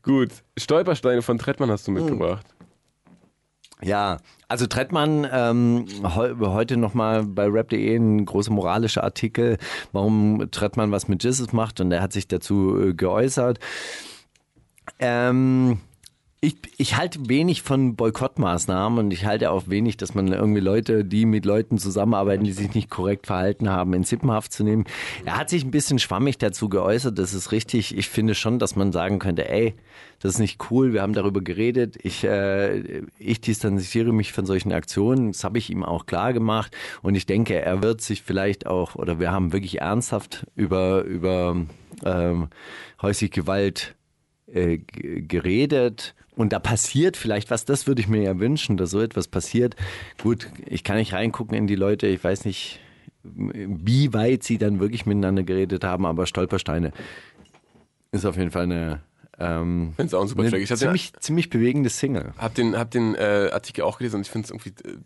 Gut. 0.03 0.29
Stolpersteine 0.57 1.21
von 1.21 1.37
Trettmann 1.37 1.71
hast 1.71 1.87
du 1.87 1.95
Hm. 1.95 2.01
mitgebracht. 2.01 2.45
Ja, 3.81 4.17
also 4.47 4.67
Trettmann, 4.67 5.27
ähm, 5.31 5.85
heu, 6.03 6.33
heute 6.39 6.77
nochmal 6.77 7.23
bei 7.23 7.45
rap.de 7.47 7.95
ein 7.95 8.25
großer 8.25 8.51
moralischer 8.51 9.03
Artikel, 9.03 9.57
warum 9.91 10.47
Trettmann 10.51 10.91
was 10.91 11.07
mit 11.07 11.23
Jesus 11.23 11.51
macht 11.51 11.81
und 11.81 11.91
er 11.91 12.01
hat 12.01 12.13
sich 12.13 12.27
dazu 12.27 12.79
äh, 12.79 12.93
geäußert. 12.93 13.59
Ähm, 14.99 15.79
ich, 16.45 16.57
ich 16.77 16.95
halte 16.95 17.27
wenig 17.27 17.63
von 17.63 17.95
Boykottmaßnahmen 17.95 18.99
und 18.99 19.11
ich 19.11 19.25
halte 19.25 19.49
auch 19.49 19.67
wenig, 19.67 19.97
dass 19.97 20.13
man 20.13 20.27
irgendwie 20.27 20.59
Leute, 20.59 21.03
die 21.03 21.25
mit 21.25 21.43
Leuten 21.43 21.79
zusammenarbeiten, 21.79 22.43
die 22.43 22.51
sich 22.51 22.73
nicht 22.75 22.89
korrekt 22.89 23.25
verhalten 23.25 23.67
haben, 23.69 23.93
in 23.93 24.03
Sippenhaft 24.03 24.53
zu 24.53 24.63
nehmen. 24.63 24.85
Er 25.25 25.37
hat 25.37 25.49
sich 25.49 25.63
ein 25.63 25.71
bisschen 25.71 25.97
schwammig 25.97 26.37
dazu 26.37 26.69
geäußert, 26.69 27.17
das 27.17 27.33
ist 27.33 27.51
richtig. 27.51 27.97
Ich 27.97 28.09
finde 28.09 28.35
schon, 28.35 28.59
dass 28.59 28.75
man 28.75 28.91
sagen 28.91 29.17
könnte, 29.17 29.49
ey, 29.49 29.73
das 30.19 30.33
ist 30.35 30.39
nicht 30.39 30.69
cool, 30.69 30.93
wir 30.93 31.01
haben 31.01 31.13
darüber 31.13 31.41
geredet, 31.41 31.97
ich, 32.03 32.23
äh, 32.23 33.01
ich 33.17 33.41
distanziere 33.41 34.13
mich 34.13 34.31
von 34.31 34.45
solchen 34.45 34.71
Aktionen, 34.71 35.31
das 35.31 35.43
habe 35.43 35.57
ich 35.57 35.71
ihm 35.71 35.83
auch 35.83 36.05
klar 36.05 36.31
gemacht 36.31 36.75
und 37.01 37.15
ich 37.15 37.25
denke, 37.25 37.59
er 37.59 37.81
wird 37.81 38.01
sich 38.01 38.21
vielleicht 38.21 38.67
auch, 38.67 38.95
oder 38.95 39.19
wir 39.19 39.31
haben 39.31 39.51
wirklich 39.51 39.81
ernsthaft 39.81 40.45
über, 40.55 41.03
über 41.03 41.55
ähm, 42.05 42.49
häusliche 43.01 43.31
Gewalt 43.31 43.94
äh, 44.55 44.77
geredet 44.77 46.15
und 46.35 46.53
da 46.53 46.59
passiert 46.59 47.17
vielleicht 47.17 47.49
was, 47.51 47.65
das 47.65 47.87
würde 47.87 48.01
ich 48.01 48.07
mir 48.07 48.21
ja 48.21 48.39
wünschen, 48.39 48.77
dass 48.77 48.91
so 48.91 49.01
etwas 49.01 49.27
passiert. 49.27 49.75
Gut, 50.21 50.49
ich 50.65 50.83
kann 50.83 50.97
nicht 50.97 51.13
reingucken 51.13 51.57
in 51.57 51.67
die 51.67 51.75
Leute, 51.75 52.07
ich 52.07 52.23
weiß 52.23 52.45
nicht, 52.45 52.79
wie 53.23 54.13
weit 54.13 54.43
sie 54.43 54.57
dann 54.57 54.79
wirklich 54.79 55.05
miteinander 55.05 55.43
geredet 55.43 55.83
haben, 55.83 56.05
aber 56.05 56.25
Stolpersteine 56.25 56.91
ist 58.11 58.25
auf 58.25 58.37
jeden 58.37 58.51
Fall 58.51 58.63
eine, 58.63 59.01
ähm, 59.39 59.93
Find's 59.95 60.13
auch 60.13 60.21
ein 60.21 60.27
super 60.27 60.49
Track. 60.49 60.61
Ich 60.61 60.73
ziemlich, 60.75 61.13
ziemlich 61.19 61.49
bewegende 61.49 61.89
Single. 61.89 62.33
Hab 62.37 62.55
den, 62.55 62.77
hab 62.77 62.91
den 62.91 63.15
äh, 63.15 63.49
Artikel 63.51 63.83
auch 63.83 63.97
gelesen 63.97 64.17
und 64.17 64.21
ich 64.21 64.31
finde 64.31 64.45
es 64.45 64.51
irgendwie 64.51 64.69
äh, 64.87 64.97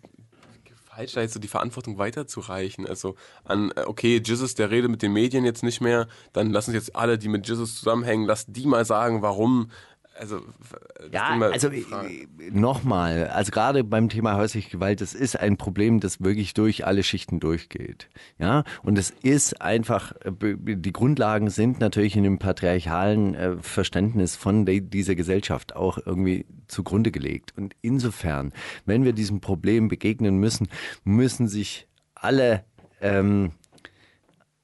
falsch, 1.00 1.14
da 1.14 1.22
jetzt 1.22 1.34
so 1.34 1.40
die 1.40 1.48
Verantwortung 1.48 1.98
weiterzureichen. 1.98 2.86
Also 2.86 3.16
an, 3.46 3.72
äh, 3.76 3.84
okay, 3.86 4.22
Jesus, 4.24 4.56
der 4.56 4.70
redet 4.70 4.92
mit 4.92 5.02
den 5.02 5.14
Medien 5.14 5.46
jetzt 5.46 5.64
nicht 5.64 5.82
mehr, 5.82 6.08
dann 6.34 6.52
lassen 6.52 6.72
uns 6.72 6.76
jetzt 6.76 6.96
alle, 6.96 7.18
die 7.18 7.30
mit 7.30 7.48
Jesus 7.48 7.76
zusammenhängen, 7.76 8.26
lass 8.26 8.46
die 8.48 8.66
mal 8.66 8.86
sagen, 8.86 9.22
warum. 9.22 9.72
Also, 10.20 10.38
äh, 10.38 10.42
Ja, 11.14 11.40
also 11.40 11.72
fragen. 11.72 12.28
nochmal, 12.52 13.28
also 13.28 13.52
gerade 13.52 13.86
beim 13.86 14.10
Thema 14.10 14.36
häusliche 14.36 14.70
Gewalt, 14.70 15.00
das 15.00 15.14
ist 15.14 15.40
ein 15.40 15.56
Problem, 15.56 16.02
das 16.02 16.22
wirklich 16.22 16.54
durch 16.54 16.86
alle 16.86 17.04
Schichten 17.04 17.40
durchgeht. 17.40 18.10
Ja, 18.38 18.66
und 18.84 18.98
es 18.98 19.12
ist 19.12 19.62
einfach, 19.62 20.12
äh, 20.26 20.32
die 20.58 20.92
Grundlagen 20.92 21.50
sind 21.50 21.80
natürlich 21.80 22.18
in 22.18 22.24
dem 22.24 22.38
patriarchalen 22.38 23.34
äh, 23.34 23.56
Verständnis 23.62 24.36
von 24.36 24.66
dieser 24.66 25.16
Gesellschaft 25.16 25.76
auch 25.76 25.98
irgendwie 26.06 26.46
zugrunde 26.68 27.12
gelegt. 27.12 27.54
Und 27.56 27.76
insofern, 27.82 28.52
wenn 28.86 29.06
wir 29.06 29.14
diesem 29.14 29.40
Problem 29.40 29.88
begegnen 29.88 30.38
müssen, 30.38 30.68
müssen 31.06 31.48
sich 31.48 31.88
alle 32.14 32.66
ähm, 33.02 33.52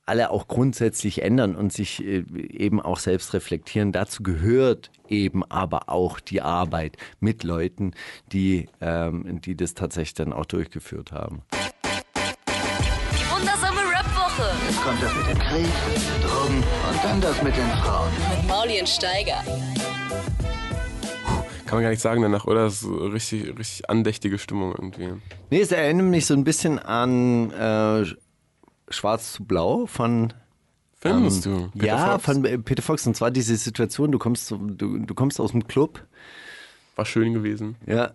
alle 0.05 0.29
auch 0.29 0.47
grundsätzlich 0.47 1.21
ändern 1.21 1.55
und 1.55 1.73
sich 1.73 2.03
äh, 2.03 2.23
eben 2.35 2.81
auch 2.81 2.99
selbst 2.99 3.33
reflektieren. 3.33 3.91
Dazu 3.91 4.23
gehört 4.23 4.91
eben 5.07 5.43
aber 5.43 5.89
auch 5.89 6.19
die 6.19 6.41
Arbeit 6.41 6.97
mit 7.19 7.43
Leuten, 7.43 7.93
die, 8.31 8.67
ähm, 8.81 9.41
die 9.41 9.55
das 9.55 9.73
tatsächlich 9.73 10.13
dann 10.15 10.33
auch 10.33 10.45
durchgeführt 10.45 11.11
haben. 11.11 11.41
Die 12.47 13.29
wundersame 13.31 13.79
Rap-Woche 13.79 14.83
Kommt 14.83 15.01
das 15.01 15.15
mit 15.15 15.27
dem 15.27 15.39
Krieg, 15.39 15.67
Drogen 16.21 16.57
und 16.57 17.03
dann 17.03 17.21
das 17.21 17.41
mit 17.41 17.55
den 17.55 17.69
Frauen. 17.83 18.11
mit 18.29 18.47
Mauli 18.47 18.79
und 18.79 18.89
Steiger. 18.89 19.43
Kann 21.65 21.77
man 21.77 21.83
gar 21.83 21.89
nicht 21.89 22.01
sagen 22.01 22.21
danach, 22.21 22.45
oder? 22.45 22.65
Das 22.65 22.73
ist 22.73 22.81
so 22.81 22.93
richtig, 23.07 23.57
richtig 23.57 23.89
andächtige 23.89 24.37
Stimmung 24.37 24.73
irgendwie. 24.73 25.13
Nee, 25.49 25.61
es 25.61 25.71
erinnert 25.71 26.05
mich 26.05 26.27
so 26.27 26.35
ein 26.35 26.43
bisschen 26.43 26.77
an 26.77 27.49
äh, 27.51 28.05
Schwarz 28.89 29.33
zu 29.33 29.45
Blau 29.45 29.85
von 29.85 30.33
Findest 30.99 31.45
ähm, 31.45 31.51
du? 31.51 31.79
Peter 31.79 31.85
ja, 31.85 32.11
Fox? 32.11 32.25
von 32.25 32.45
äh, 32.45 32.57
Peter 32.57 32.81
Fox. 32.81 33.07
Und 33.07 33.15
zwar 33.15 33.31
diese 33.31 33.55
Situation, 33.55 34.11
du 34.11 34.19
kommst, 34.19 34.51
du, 34.51 34.99
du 34.99 35.13
kommst 35.13 35.39
aus 35.39 35.51
dem 35.51 35.67
Club 35.67 36.03
War 36.95 37.05
schön 37.05 37.33
gewesen. 37.33 37.75
Ja. 37.85 38.13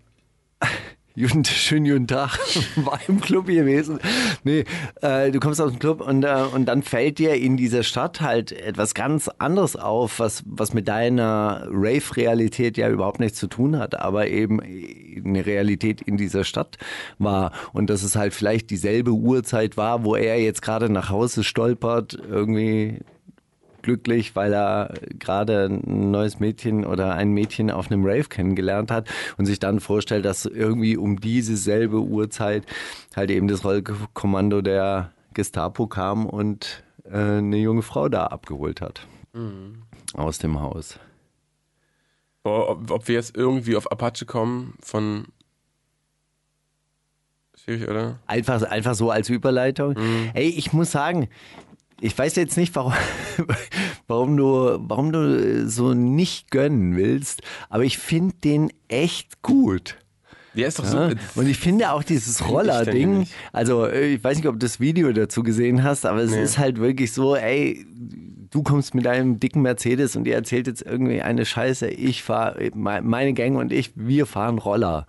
Guten, 1.20 1.44
schönen 1.44 1.84
guten 1.84 2.06
Tag. 2.06 2.38
War 2.76 2.98
im 3.06 3.20
Club 3.20 3.46
gewesen. 3.46 3.98
Nee, 4.42 4.64
äh, 5.02 5.30
du 5.30 5.38
kommst 5.38 5.60
aus 5.60 5.70
dem 5.70 5.78
Club 5.78 6.00
und, 6.00 6.24
äh, 6.24 6.44
und 6.54 6.64
dann 6.64 6.82
fällt 6.82 7.18
dir 7.18 7.34
in 7.34 7.58
dieser 7.58 7.82
Stadt 7.82 8.22
halt 8.22 8.52
etwas 8.52 8.94
ganz 8.94 9.28
anderes 9.38 9.76
auf, 9.76 10.18
was, 10.18 10.42
was 10.46 10.72
mit 10.72 10.88
deiner 10.88 11.66
Rave-Realität 11.70 12.78
ja 12.78 12.88
überhaupt 12.88 13.20
nichts 13.20 13.38
zu 13.38 13.48
tun 13.48 13.76
hat, 13.76 14.00
aber 14.00 14.28
eben 14.28 14.60
eine 14.62 15.44
Realität 15.44 16.00
in 16.00 16.16
dieser 16.16 16.44
Stadt 16.44 16.78
war. 17.18 17.52
Und 17.74 17.90
dass 17.90 18.02
es 18.02 18.16
halt 18.16 18.32
vielleicht 18.32 18.70
dieselbe 18.70 19.10
Uhrzeit 19.10 19.76
war, 19.76 20.04
wo 20.04 20.16
er 20.16 20.40
jetzt 20.40 20.62
gerade 20.62 20.88
nach 20.88 21.10
Hause 21.10 21.44
stolpert, 21.44 22.14
irgendwie 22.14 23.00
glücklich, 23.82 24.36
weil 24.36 24.52
er 24.52 24.94
gerade 25.18 25.66
ein 25.66 26.10
neues 26.10 26.40
Mädchen 26.40 26.84
oder 26.84 27.14
ein 27.14 27.30
Mädchen 27.32 27.70
auf 27.70 27.90
einem 27.90 28.04
Rave 28.04 28.24
kennengelernt 28.24 28.90
hat 28.90 29.08
und 29.36 29.46
sich 29.46 29.58
dann 29.58 29.80
vorstellt, 29.80 30.24
dass 30.24 30.46
irgendwie 30.46 30.96
um 30.96 31.20
diese 31.20 31.56
selbe 31.56 32.00
Uhrzeit 32.00 32.64
halt 33.16 33.30
eben 33.30 33.48
das 33.48 33.64
Rollkommando 33.64 34.62
der 34.62 35.12
Gestapo 35.34 35.86
kam 35.86 36.26
und 36.26 36.82
äh, 37.04 37.38
eine 37.38 37.58
junge 37.58 37.82
Frau 37.82 38.08
da 38.08 38.26
abgeholt 38.26 38.80
hat. 38.80 39.06
Mhm. 39.32 39.82
Aus 40.14 40.38
dem 40.38 40.60
Haus. 40.60 40.98
Boah, 42.42 42.70
ob, 42.70 42.90
ob 42.90 43.08
wir 43.08 43.14
jetzt 43.14 43.36
irgendwie 43.36 43.76
auf 43.76 43.90
Apache 43.92 44.24
kommen 44.26 44.74
von 44.80 45.26
Schwierig, 47.64 47.88
oder? 47.88 48.18
Einfach, 48.26 48.62
einfach 48.62 48.94
so 48.94 49.10
als 49.10 49.28
Überleitung. 49.28 49.94
Mhm. 49.94 50.30
Ey, 50.32 50.48
ich 50.48 50.72
muss 50.72 50.90
sagen, 50.90 51.28
ich 52.00 52.16
weiß 52.16 52.36
jetzt 52.36 52.56
nicht, 52.56 52.74
warum, 52.74 52.92
warum, 54.06 54.36
du, 54.36 54.78
warum 54.80 55.12
du 55.12 55.68
so 55.68 55.94
nicht 55.94 56.50
gönnen 56.50 56.96
willst, 56.96 57.42
aber 57.68 57.84
ich 57.84 57.98
finde 57.98 58.34
den 58.42 58.72
echt 58.88 59.42
gut. 59.42 59.96
Der 60.54 60.66
ist 60.66 60.78
doch 60.80 60.84
ja, 60.84 61.10
so. 61.10 61.16
Und 61.36 61.48
ich 61.48 61.58
finde 61.58 61.92
auch 61.92 62.02
dieses 62.02 62.48
Roller-Ding, 62.48 63.28
also 63.52 63.86
äh, 63.86 64.14
ich 64.14 64.24
weiß 64.24 64.38
nicht, 64.38 64.48
ob 64.48 64.54
du 64.54 64.66
das 64.66 64.80
Video 64.80 65.12
dazu 65.12 65.42
gesehen 65.42 65.84
hast, 65.84 66.04
aber 66.04 66.20
es 66.20 66.32
nee. 66.32 66.42
ist 66.42 66.58
halt 66.58 66.78
wirklich 66.78 67.12
so, 67.12 67.36
ey, 67.36 67.86
du 68.50 68.62
kommst 68.62 68.94
mit 68.94 69.06
deinem 69.06 69.40
dicken 69.40 69.62
Mercedes 69.62 70.16
und 70.16 70.26
ihr 70.26 70.34
erzählt 70.34 70.66
jetzt 70.66 70.82
irgendwie 70.82 71.22
eine 71.22 71.44
Scheiße, 71.46 71.88
ich 71.88 72.22
fahre, 72.22 72.70
meine 72.74 73.32
Gang 73.32 73.56
und 73.56 73.72
ich, 73.72 73.92
wir 73.94 74.26
fahren 74.26 74.58
Roller. 74.58 75.06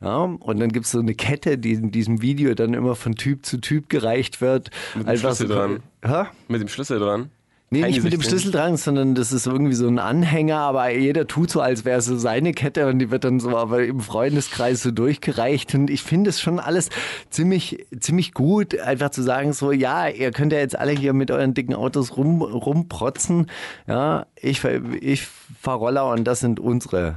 Ja, 0.00 0.24
und 0.24 0.60
dann 0.60 0.70
gibt 0.70 0.86
es 0.86 0.92
so 0.92 1.00
eine 1.00 1.14
Kette, 1.14 1.58
die 1.58 1.72
in 1.72 1.90
diesem 1.90 2.22
Video 2.22 2.54
dann 2.54 2.74
immer 2.74 2.94
von 2.94 3.14
Typ 3.14 3.44
zu 3.44 3.58
Typ 3.58 3.88
gereicht 3.88 4.40
wird. 4.40 4.70
Mit 4.94 5.08
dem 5.08 5.16
Schlüssel 5.16 5.48
dran. 5.48 5.80
Hä? 6.04 6.24
Mit 6.48 6.60
dem 6.60 6.68
Schlüssel 6.68 6.98
dran. 6.98 7.30
Nee, 7.70 7.82
nicht 7.82 8.02
mit 8.02 8.14
dem 8.14 8.22
Schlüssel 8.22 8.50
dran, 8.50 8.78
sondern 8.78 9.14
das 9.14 9.30
ist 9.30 9.46
irgendwie 9.46 9.74
so 9.74 9.86
ein 9.86 9.98
Anhänger, 9.98 10.56
aber 10.56 10.90
jeder 10.90 11.26
tut 11.26 11.50
so, 11.50 11.60
als 11.60 11.84
wäre 11.84 11.98
es 11.98 12.06
so 12.06 12.16
seine 12.16 12.52
Kette 12.52 12.86
und 12.86 12.98
die 12.98 13.10
wird 13.10 13.24
dann 13.24 13.40
so 13.40 13.58
aber 13.58 13.84
im 13.84 14.00
Freundeskreis 14.00 14.82
so 14.82 14.90
durchgereicht. 14.90 15.74
Und 15.74 15.90
ich 15.90 16.02
finde 16.02 16.30
es 16.30 16.40
schon 16.40 16.60
alles 16.60 16.88
ziemlich, 17.28 17.84
ziemlich 18.00 18.32
gut, 18.32 18.78
einfach 18.78 19.10
zu 19.10 19.22
sagen, 19.22 19.52
so, 19.52 19.70
ja, 19.70 20.08
ihr 20.08 20.30
könnt 20.30 20.52
ja 20.52 20.60
jetzt 20.60 20.78
alle 20.78 20.92
hier 20.92 21.12
mit 21.12 21.30
euren 21.30 21.52
dicken 21.52 21.74
Autos 21.74 22.16
rum, 22.16 22.40
rumprotzen. 22.40 23.50
Ja, 23.86 24.24
ich, 24.34 24.64
ich 24.64 25.26
fahre 25.60 25.78
Roller 25.78 26.10
und 26.10 26.24
das 26.24 26.40
sind 26.40 26.60
unsere, 26.60 27.16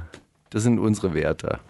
das 0.50 0.64
sind 0.64 0.78
unsere 0.78 1.14
Werte. 1.14 1.60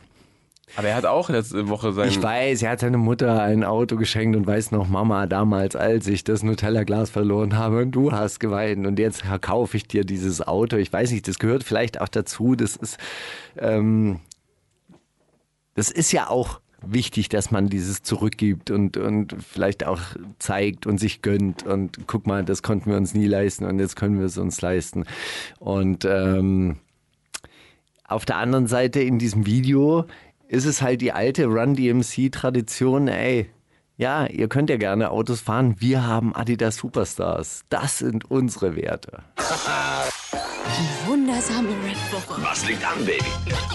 Aber 0.76 0.88
er 0.88 0.96
hat 0.96 1.04
auch 1.04 1.28
letzte 1.28 1.68
Woche 1.68 1.92
sein. 1.92 2.08
Ich 2.08 2.22
weiß, 2.22 2.62
er 2.62 2.70
hat 2.70 2.80
seine 2.80 2.96
Mutter 2.96 3.42
ein 3.42 3.62
Auto 3.62 3.96
geschenkt 3.96 4.36
und 4.36 4.46
weiß 4.46 4.70
noch, 4.70 4.88
Mama, 4.88 5.26
damals, 5.26 5.76
als 5.76 6.06
ich 6.06 6.24
das 6.24 6.42
Nutella-Glas 6.42 7.10
verloren 7.10 7.56
habe 7.56 7.82
und 7.82 7.90
du 7.92 8.12
hast 8.12 8.40
geweint 8.40 8.86
und 8.86 8.98
jetzt 8.98 9.22
kaufe 9.42 9.76
ich 9.76 9.86
dir 9.86 10.04
dieses 10.04 10.40
Auto. 10.40 10.76
Ich 10.76 10.92
weiß 10.92 11.10
nicht, 11.12 11.28
das 11.28 11.38
gehört 11.38 11.62
vielleicht 11.62 12.00
auch 12.00 12.08
dazu. 12.08 12.54
Das 12.54 12.76
ist, 12.76 12.98
ähm, 13.58 14.20
das 15.74 15.90
ist 15.90 16.12
ja 16.12 16.28
auch 16.28 16.60
wichtig, 16.84 17.28
dass 17.28 17.50
man 17.50 17.68
dieses 17.68 18.02
zurückgibt 18.02 18.70
und, 18.70 18.96
und 18.96 19.36
vielleicht 19.40 19.86
auch 19.86 20.00
zeigt 20.38 20.86
und 20.86 20.98
sich 20.98 21.22
gönnt 21.22 21.64
und 21.64 22.06
guck 22.06 22.26
mal, 22.26 22.44
das 22.44 22.62
konnten 22.62 22.90
wir 22.90 22.96
uns 22.96 23.14
nie 23.14 23.26
leisten 23.26 23.64
und 23.64 23.78
jetzt 23.78 23.96
können 23.96 24.18
wir 24.18 24.26
es 24.26 24.38
uns 24.38 24.60
leisten. 24.60 25.04
Und 25.58 26.04
ähm, 26.04 26.78
auf 28.04 28.24
der 28.24 28.36
anderen 28.36 28.66
Seite 28.66 29.00
in 29.00 29.18
diesem 29.18 29.46
Video 29.46 30.06
ist 30.52 30.66
es 30.66 30.82
halt 30.82 31.00
die 31.00 31.12
alte 31.12 31.46
Run 31.46 31.74
DMC-Tradition, 31.74 33.08
ey. 33.08 33.48
Ja, 33.96 34.26
ihr 34.26 34.48
könnt 34.48 34.68
ja 34.68 34.76
gerne 34.76 35.10
Autos 35.10 35.40
fahren. 35.40 35.76
Wir 35.78 36.06
haben 36.06 36.34
Adidas 36.34 36.76
Superstars. 36.76 37.62
Das 37.70 37.98
sind 37.98 38.30
unsere 38.30 38.76
Werte. 38.76 39.22
Die 39.38 41.08
wundersame 41.08 41.70
Red 41.70 41.96
Woche. 42.12 42.42
Was 42.42 42.68
liegt 42.68 42.84
an, 42.84 43.02
Baby? 43.06 43.24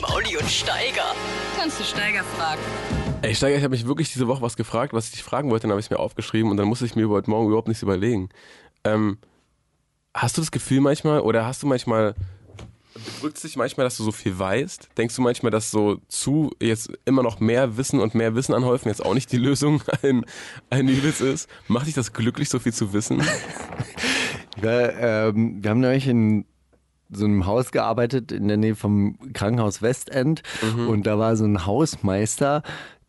Mauli 0.02 0.38
und 0.38 0.48
Steiger. 0.48 1.16
Kannst 1.58 1.80
du 1.80 1.84
Steiger 1.84 2.24
fragen? 2.24 2.62
Ey, 3.24 3.34
Steiger, 3.34 3.58
ich 3.58 3.64
habe 3.64 3.72
mich 3.72 3.88
wirklich 3.88 4.14
diese 4.14 4.28
Woche 4.28 4.44
was 4.44 4.56
gefragt, 4.56 4.94
was 4.94 5.06
ich 5.06 5.14
dich 5.14 5.24
fragen 5.24 5.50
wollte, 5.50 5.64
dann 5.64 5.72
habe 5.72 5.80
ich 5.80 5.88
es 5.88 5.90
mir 5.90 5.98
aufgeschrieben 5.98 6.52
und 6.52 6.58
dann 6.58 6.68
musste 6.68 6.86
ich 6.86 6.96
mir 6.96 7.10
heute 7.10 7.32
Morgen 7.32 7.48
überhaupt 7.48 7.70
nichts 7.70 7.82
überlegen. 7.82 8.30
Ähm, 8.84 9.18
hast 10.14 10.38
du 10.38 10.42
das 10.42 10.52
Gefühl 10.52 10.82
manchmal 10.82 11.22
oder 11.22 11.48
hast 11.48 11.64
du 11.64 11.68
manchmal 11.68 12.14
bedrückt 12.98 13.44
dich 13.44 13.56
manchmal, 13.56 13.86
dass 13.86 13.98
du 13.98 14.04
so 14.04 14.12
viel 14.12 14.38
weißt? 14.38 14.90
Denkst 14.98 15.16
du 15.16 15.22
manchmal, 15.22 15.52
dass 15.52 15.72
so 15.72 15.98
zu 16.08 16.52
jetzt 16.62 16.92
immer 17.06 17.24
noch 17.24 17.40
mehr 17.40 17.78
Wissen 17.78 18.00
und 18.00 18.16
mehr 18.16 18.36
Wissen 18.36 18.54
anhäufen 18.54 18.90
jetzt 18.90 19.06
auch 19.06 19.14
nicht 19.14 19.32
die 19.32 19.38
Lösung 19.38 19.82
ein, 20.02 20.26
ein 20.70 20.88
Übels 20.88 21.22
ist? 21.22 21.50
Macht 21.68 21.88
dich 21.88 21.94
das 21.94 22.14
glücklich, 22.14 22.50
so 22.50 22.60
viel 22.60 22.74
zu 22.74 22.94
wissen? 22.94 23.22
ja, 24.62 25.28
ähm, 25.28 25.64
wir 25.64 25.72
haben 25.72 25.80
neulich 25.80 26.08
in 26.08 26.46
so 27.10 27.26
einem 27.26 27.46
Haus 27.46 27.72
gearbeitet 27.72 28.32
in 28.32 28.48
der 28.48 28.58
Nähe 28.58 28.76
vom 28.76 29.18
Krankenhaus 29.34 29.82
Westend 29.82 30.44
mhm. 30.62 30.90
und 30.90 31.08
da 31.08 31.18
war 31.18 31.36
so 31.38 31.46
ein 31.46 31.66
Hausmeister, 31.66 32.64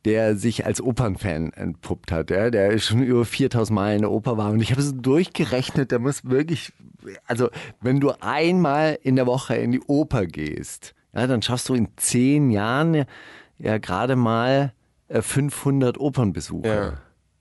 der 0.09 0.37
sich 0.37 0.65
als 0.65 0.81
Opernfan 0.81 1.53
entpuppt 1.53 2.11
hat, 2.13 2.31
ja, 2.31 2.49
der 2.49 2.79
schon 2.79 3.03
über 3.03 3.27
4000 3.27 3.75
Mal 3.75 3.95
in 3.95 4.01
der 4.01 4.11
Oper 4.11 4.39
war. 4.39 4.51
Und 4.51 4.63
ich 4.63 4.73
habe 4.73 4.81
so 4.81 4.93
durchgerechnet, 4.93 5.91
der 5.91 5.99
muss 5.99 6.25
wirklich, 6.25 6.73
also 7.27 7.51
wenn 7.83 8.01
du 8.01 8.13
einmal 8.23 8.99
in 9.03 9.17
der 9.17 9.27
Woche 9.27 9.57
in 9.57 9.71
die 9.71 9.83
Oper 9.83 10.25
gehst, 10.25 10.95
ja, 11.15 11.27
dann 11.27 11.43
schaffst 11.43 11.69
du 11.69 11.75
in 11.75 11.89
zehn 11.97 12.51
Jahren 12.51 13.05
ja 13.59 13.77
gerade 13.77 14.17
mal 14.17 14.73
500 15.11 15.97
äh, 15.97 16.01
Opernbesuche. 16.01 16.69
Ja. 16.69 16.93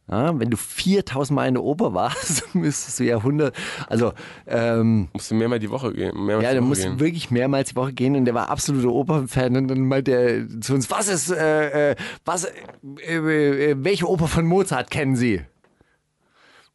Ja, 0.10 0.40
wenn 0.40 0.50
du 0.50 0.56
4000 0.56 1.36
Mal 1.36 1.48
in 1.50 1.56
der 1.56 1.64
Oper 1.64 1.94
warst, 1.94 2.44
müsstest 2.56 3.00
du 3.00 3.04
ja 3.04 3.18
100, 3.18 3.54
also 3.88 4.14
ähm, 4.46 5.10
musst 5.12 5.32
du 5.32 5.36
mehrmals 5.36 5.60
die 5.60 5.70
Woche 5.70 5.92
gehen. 5.92 6.30
ja, 6.30 6.54
du 6.54 6.62
musst 6.62 6.84
gehen. 6.84 7.00
wirklich 7.00 7.30
mehrmals 7.30 7.70
die 7.70 7.76
Woche 7.76 7.92
gehen 7.92 8.16
und 8.16 8.24
der 8.24 8.34
war 8.34 8.50
absoluter 8.50 8.90
Opernfan 8.90 9.58
und 9.58 9.68
dann 9.68 9.82
meinte 9.82 10.12
er 10.12 10.62
zu 10.62 10.76
uns, 10.76 10.90
was 10.90 11.10
ist, 11.10 11.30
äh, 11.30 11.92
äh 11.92 11.96
was, 12.24 12.46
äh, 12.46 13.18
äh, 13.18 13.76
welche 13.80 14.08
Oper 14.08 14.30
von 14.30 14.46
Mozart 14.46 14.92
kennen 14.92 15.18
Sie? 15.18 15.42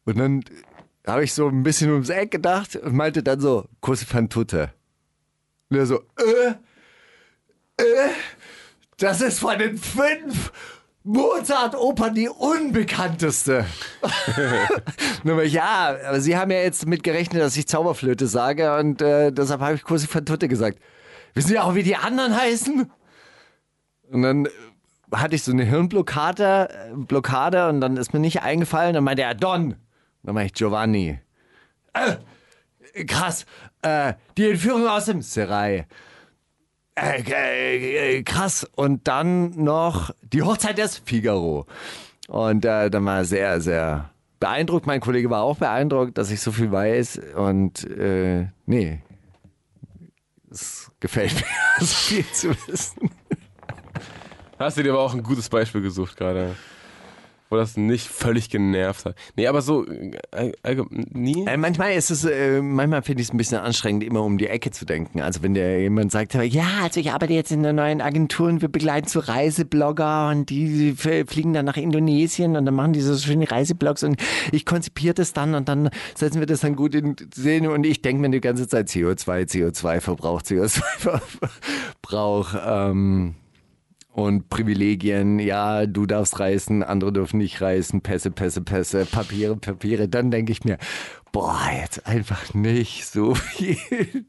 Und 0.05 0.19
dann 0.19 0.43
habe 1.07 1.23
ich 1.23 1.33
so 1.33 1.47
ein 1.47 1.63
bisschen 1.63 1.91
ums 1.91 2.09
Eck 2.09 2.29
gedacht 2.29 2.75
und 2.75 2.93
meinte 2.93 3.23
dann 3.23 3.39
so, 3.39 3.67
Così 3.81 4.05
fan 4.05 4.29
tutte. 4.29 4.73
Und 5.69 5.77
er 5.77 5.85
so, 5.87 6.01
äh, 6.17 6.53
äh, 7.77 8.09
das 8.97 9.21
ist 9.21 9.39
von 9.39 9.57
den 9.57 9.77
fünf 9.77 10.51
Mozart-Oper 11.03 12.11
die 12.11 12.29
unbekannteste. 12.29 13.65
ja, 15.45 15.97
aber 16.07 16.21
Sie 16.21 16.37
haben 16.37 16.51
ja 16.51 16.59
jetzt 16.59 16.85
mit 16.87 17.03
gerechnet, 17.03 17.41
dass 17.41 17.57
ich 17.57 17.67
Zauberflöte 17.67 18.27
sage 18.27 18.75
und 18.77 19.01
äh, 19.01 19.31
deshalb 19.31 19.61
habe 19.61 19.75
ich 19.75 19.83
Kursi 19.83 20.07
von 20.07 20.25
Tutte 20.25 20.47
gesagt. 20.47 20.79
Wissen 21.33 21.49
Sie 21.49 21.59
auch, 21.59 21.75
wie 21.75 21.83
die 21.83 21.95
anderen 21.95 22.35
heißen? 22.35 22.89
Und 24.11 24.21
dann 24.21 24.47
hatte 25.11 25.35
ich 25.35 25.43
so 25.43 25.51
eine 25.51 25.63
Hirnblockade 25.63 26.69
äh, 26.69 26.95
Blockade, 26.95 27.67
und 27.69 27.81
dann 27.81 27.97
ist 27.97 28.13
mir 28.13 28.19
nicht 28.19 28.41
eingefallen. 28.41 28.93
Dann 28.93 29.03
meinte 29.03 29.23
er 29.23 29.35
Don. 29.35 29.75
Dann 30.23 30.35
meinte 30.35 30.47
ich 30.47 30.53
Giovanni. 30.53 31.19
Äh, 31.93 33.05
krass. 33.05 33.45
Äh, 33.81 34.13
die 34.37 34.51
Entführung 34.51 34.87
aus 34.87 35.05
dem 35.05 35.21
Serai. 35.21 35.87
Äh, 36.95 37.21
äh, 37.21 38.17
äh, 38.17 38.23
krass. 38.23 38.67
Und 38.75 39.07
dann 39.07 39.51
noch 39.63 40.11
die 40.21 40.43
Hochzeit 40.43 40.77
des 40.77 40.97
Figaro. 40.99 41.65
Und 42.27 42.65
äh, 42.65 42.89
dann 42.89 43.05
war 43.05 43.25
sehr, 43.25 43.61
sehr 43.61 44.09
beeindruckt. 44.39 44.85
Mein 44.85 45.01
Kollege 45.01 45.29
war 45.29 45.41
auch 45.41 45.57
beeindruckt, 45.57 46.17
dass 46.17 46.31
ich 46.31 46.41
so 46.41 46.51
viel 46.51 46.71
weiß. 46.71 47.19
Und 47.35 47.83
äh, 47.89 48.47
nee, 48.65 49.01
es 50.51 50.91
gefällt 50.99 51.33
mir, 51.79 51.85
so 51.85 51.85
viel 51.85 52.25
zu 52.31 52.49
wissen. 52.67 53.09
Hast 54.59 54.77
du 54.77 54.83
dir 54.83 54.91
aber 54.91 55.01
auch 55.01 55.13
ein 55.13 55.23
gutes 55.23 55.49
Beispiel 55.49 55.81
gesucht 55.81 56.15
gerade? 56.15 56.55
Wo 57.53 57.57
das 57.57 57.77
nicht 57.77 58.07
völlig 58.07 58.49
genervt 58.49 59.05
hat. 59.05 59.15
Nee, 59.35 59.45
aber 59.47 59.61
so, 59.61 59.85
äh, 59.85 60.51
äh, 60.63 60.83
nie? 61.11 61.45
Äh, 61.45 61.57
manchmal 61.57 61.93
ist 61.93 62.09
es, 62.09 62.25
äh, 62.25 62.61
manchmal 62.61 63.03
finde 63.03 63.21
ich 63.21 63.27
es 63.27 63.33
ein 63.33 63.37
bisschen 63.37 63.59
anstrengend, 63.59 64.03
immer 64.03 64.23
um 64.23 64.39
die 64.39 64.47
Ecke 64.47 64.71
zu 64.71 64.85
denken. 64.85 65.21
Also 65.21 65.43
wenn 65.43 65.53
der 65.53 65.79
jemand 65.79 66.11
sagt, 66.11 66.33
ja, 66.33 66.65
also 66.81 66.99
ich 66.99 67.11
arbeite 67.11 67.33
jetzt 67.33 67.51
in 67.51 67.59
einer 67.59 67.73
neuen 67.73 68.01
Agentur 68.01 68.47
und 68.47 68.61
wir 68.61 68.69
begleiten 68.69 69.07
so 69.07 69.19
Reiseblogger 69.19 70.29
und 70.29 70.49
die 70.49 70.93
fliegen 70.93 71.53
dann 71.53 71.65
nach 71.65 71.77
Indonesien 71.77 72.55
und 72.57 72.65
dann 72.65 72.73
machen 72.73 72.93
die 72.93 73.01
so 73.01 73.15
schöne 73.15 73.49
Reiseblogs 73.49 74.03
und 74.03 74.17
ich 74.51 74.65
konzipiere 74.65 75.13
das 75.13 75.33
dann 75.33 75.53
und 75.53 75.69
dann 75.69 75.91
setzen 76.15 76.39
wir 76.39 76.47
das 76.47 76.61
dann 76.61 76.75
gut 76.75 76.95
in 76.95 77.15
Szene 77.33 77.69
und 77.69 77.85
ich 77.85 78.01
denke 78.01 78.21
mir 78.21 78.31
die 78.31 78.41
ganze 78.41 78.67
Zeit 78.67 78.87
CO2, 78.87 79.47
CO2 79.47 80.01
Verbrauch, 80.01 80.41
CO2 80.41 80.81
Verbrauch. 82.01 82.55
Ähm, 82.65 83.35
und 84.13 84.47
Privilegien. 84.49 85.39
Ja, 85.39 85.85
du 85.85 86.05
darfst 86.05 86.39
reisen, 86.39 86.83
andere 86.83 87.11
dürfen 87.11 87.39
nicht 87.39 87.61
reisen. 87.61 88.01
Pässe, 88.01 88.31
Pässe, 88.31 88.61
Pässe, 88.61 89.05
Papiere, 89.05 89.57
Papiere. 89.57 90.07
Dann 90.07 90.31
denke 90.31 90.51
ich 90.51 90.63
mir, 90.63 90.77
boah, 91.31 91.59
jetzt 91.81 92.07
einfach 92.07 92.53
nicht 92.53 93.05
so 93.07 93.35
viel 93.35 94.25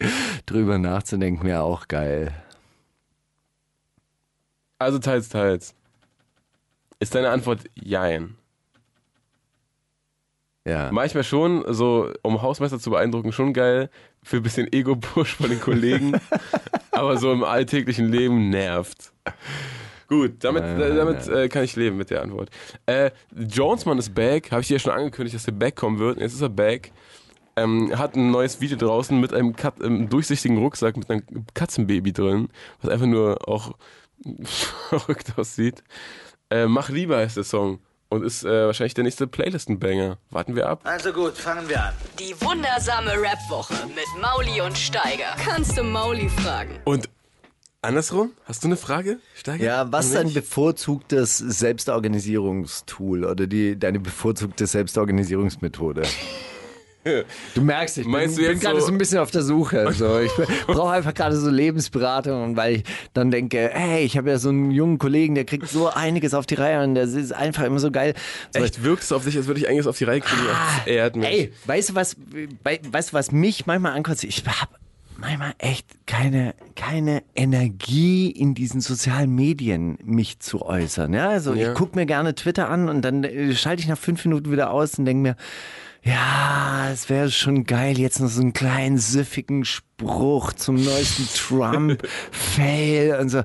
drüber 0.47 0.79
nachzudenken, 0.79 1.47
wäre 1.47 1.63
auch 1.63 1.87
geil. 1.87 2.33
Also 4.79 4.99
teils, 4.99 5.29
teils. 5.29 5.75
Ist 6.99 7.15
deine 7.15 7.31
Antwort 7.31 7.61
Jein? 7.75 8.37
Ja. 10.67 10.91
Manchmal 10.93 11.25
schon, 11.25 11.63
so 11.69 12.11
um 12.23 12.41
Hausmeister 12.41 12.79
zu 12.79 12.91
beeindrucken, 12.91 13.33
schon 13.33 13.53
geil. 13.53 13.91
Für 14.25 14.39
ein 14.39 14.43
bisschen 14.43 14.73
Ego-Push 14.73 15.37
von 15.37 15.51
den 15.51 15.61
Kollegen. 15.61 16.19
aber 16.91 17.19
so 17.19 17.33
im 17.33 17.45
alltäglichen 17.45 18.11
Leben 18.11 18.51
nervt. 18.51 19.13
Gut, 20.09 20.45
damit, 20.45 20.65
äh, 20.65 20.95
damit 20.95 21.29
äh, 21.29 21.49
kann 21.49 21.65
ich 21.65 21.77
leben 21.77 21.97
mit 21.97 22.11
der 22.11 22.23
Antwort. 22.23 22.51
Äh, 22.87 23.11
Jonesman 23.35 23.99
ist 23.99 24.15
back. 24.15 24.51
Habe 24.51 24.61
ich 24.61 24.69
dir 24.69 24.75
ja 24.75 24.79
schon 24.79 24.93
angekündigt, 24.93 25.35
dass 25.35 25.47
er 25.47 25.53
back 25.53 25.77
kommen 25.77 25.99
wird. 25.99 26.19
Jetzt 26.19 26.35
ist 26.35 26.43
er 26.43 26.49
back. 26.49 26.93
Ähm, 27.57 27.97
hat 27.97 28.17
ein 28.17 28.31
neues 28.31 28.61
Video 28.61 28.77
draußen 28.77 29.19
mit 29.19 29.33
einem, 29.33 29.55
Kat 29.55 29.81
einem 29.81 30.09
durchsichtigen 30.09 30.59
Rucksack 30.59 30.97
mit 30.97 31.09
einem 31.09 31.23
Katzenbaby 31.55 32.13
drin, 32.13 32.49
was 32.81 32.91
einfach 32.91 33.07
nur 33.07 33.49
auch 33.49 33.73
verrückt 34.89 35.35
aussieht. 35.37 35.83
Äh, 36.51 36.67
Mach 36.67 36.91
lieber 36.91 37.19
heißt 37.19 37.37
der 37.37 37.45
Song 37.45 37.79
und 38.09 38.25
ist 38.25 38.45
äh, 38.45 38.67
wahrscheinlich 38.67 38.95
der 38.95 39.05
nächste 39.05 39.27
Playlisten-Banger. 39.27 40.19
Warten 40.31 40.57
wir 40.57 40.69
ab. 40.69 40.81
Also 40.85 41.13
gut, 41.13 41.35
fangen 41.35 41.69
wir 41.69 41.83
an. 41.83 41.95
Die 42.19 42.35
wundersame 42.41 43.13
Rap-Woche 43.13 43.75
mit 43.89 44.23
Mauli 44.23 44.61
und 44.61 44.77
Steiger. 44.77 45.35
Kannst 45.45 45.77
du 45.77 45.83
Mauli 45.83 46.29
fragen? 46.29 46.79
Und 46.85 47.09
andersrum, 47.83 48.33
hast 48.45 48.65
du 48.65 48.69
eine 48.69 48.77
Frage, 48.77 49.19
Steiger? 49.35 49.65
Ja, 49.65 49.93
was 49.93 50.13
dein 50.13 50.33
bevorzugtes 50.33 51.39
Selbstorganisierungstool 51.39 53.25
oder 53.25 53.47
die, 53.47 53.79
deine 53.79 54.01
bevorzugte 54.01 54.67
Selbstorganisierungsmethode? 54.67 56.03
Du 57.55 57.61
merkst, 57.61 57.99
ich 57.99 58.05
bin, 58.05 58.13
Meinst 58.13 58.37
bin 58.37 58.47
jetzt 58.47 58.63
gerade 58.63 58.81
so- 58.81 58.87
so 58.87 58.93
ein 58.93 58.99
bisschen 58.99 59.19
auf 59.19 59.31
der 59.31 59.43
Suche. 59.43 59.93
So. 59.93 60.19
Ich 60.21 60.33
brauche 60.67 60.91
einfach 60.93 61.13
gerade 61.15 61.37
so 61.37 61.51
Lebensberatung, 61.51 62.43
und 62.43 62.57
weil 62.57 62.77
ich 62.77 62.85
dann 63.13 63.31
denke, 63.31 63.71
hey, 63.73 64.05
ich 64.05 64.17
habe 64.17 64.31
ja 64.31 64.39
so 64.39 64.49
einen 64.49 64.71
jungen 64.71 64.99
Kollegen, 64.99 65.35
der 65.35 65.45
kriegt 65.45 65.69
so 65.69 65.89
einiges 65.89 66.33
auf 66.35 66.47
die 66.47 66.55
Reihe 66.55 66.83
und 66.83 66.95
der 66.95 67.05
ist 67.05 67.33
einfach 67.33 67.65
immer 67.65 67.79
so 67.79 67.91
geil. 67.91 68.15
So, 68.57 68.63
Echt, 68.65 68.83
wirkt 68.83 69.03
es 69.03 69.13
auf 69.13 69.25
dich, 69.25 69.37
als 69.37 69.47
würde 69.47 69.61
ich 69.61 69.69
eigentlich 69.69 69.87
auf 69.87 69.99
die 69.99 70.05
Reihe 70.05 70.21
kriegen. 70.21 70.43
Das 70.47 70.87
ehrt 70.87 71.17
mich. 71.17 71.27
Ey, 71.29 71.53
weißt 71.67 71.91
du 71.91 71.95
was, 71.95 72.17
wei- 72.63 72.81
weißt 72.91 73.11
du 73.11 73.13
was 73.13 73.33
mich 73.33 73.67
manchmal 73.67 73.93
ankotzt? 73.93 74.25
Ich 74.25 74.43
habe 74.47 74.73
manchmal 75.17 75.53
echt 75.59 75.87
keine, 76.07 76.55
keine 76.75 77.23
Energie 77.37 78.31
in 78.31 78.55
diesen 78.55 78.81
sozialen 78.81 79.35
Medien 79.35 79.99
mich 80.03 80.41
zu 80.41 80.63
äußern. 80.63 81.13
Ja, 81.13 81.29
also 81.29 81.55
Ja. 81.55 81.69
ich 81.69 81.75
gucke 81.75 81.97
mir 81.97 82.07
gerne 82.07 82.35
Twitter 82.35 82.69
an 82.69 82.89
und 82.89 83.03
dann 83.03 83.25
äh, 83.25 83.55
schalte 83.55 83.83
ich 83.83 83.89
nach 83.89 83.99
fünf 83.99 84.25
Minuten 84.25 84.51
wieder 84.51 84.71
aus 84.71 84.99
und 84.99 85.05
denke 85.05 85.23
mir, 85.23 85.37
ja, 86.05 86.91
es 86.93 87.09
wäre 87.09 87.31
schon 87.31 87.65
geil, 87.65 87.99
jetzt 87.99 88.21
noch 88.21 88.29
so 88.29 88.41
einen 88.43 88.53
kleinen 88.53 88.99
süffigen 88.99 89.65
Spruch 89.65 90.53
zum 90.53 90.77
neuesten 90.77 91.27
Trump-Fail 91.35 93.17
und 93.21 93.29
so. 93.31 93.43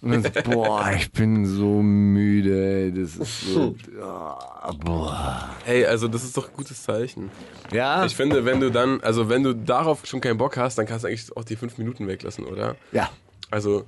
Und 0.00 0.12
dann 0.12 0.22
so, 0.22 0.30
boah, 0.50 0.92
ich 0.96 1.10
bin 1.10 1.44
so 1.44 1.82
müde. 1.82 2.92
Das 2.92 3.16
ist 3.16 3.40
so, 3.52 3.74
ah, 4.00 4.72
boah. 4.78 5.48
Hey, 5.64 5.86
also 5.86 6.06
das 6.06 6.22
ist 6.22 6.36
doch 6.36 6.48
ein 6.48 6.54
gutes 6.56 6.84
Zeichen. 6.84 7.30
Ja, 7.72 8.04
Ich 8.04 8.14
finde, 8.14 8.44
wenn 8.44 8.60
du 8.60 8.70
dann, 8.70 9.00
also 9.00 9.28
wenn 9.28 9.42
du 9.42 9.54
darauf 9.54 10.06
schon 10.06 10.20
keinen 10.20 10.38
Bock 10.38 10.56
hast, 10.56 10.78
dann 10.78 10.86
kannst 10.86 11.02
du 11.02 11.08
eigentlich 11.08 11.36
auch 11.36 11.42
die 11.42 11.56
fünf 11.56 11.78
Minuten 11.78 12.06
weglassen, 12.06 12.44
oder? 12.44 12.76
ja. 12.92 13.10
Also 13.50 13.86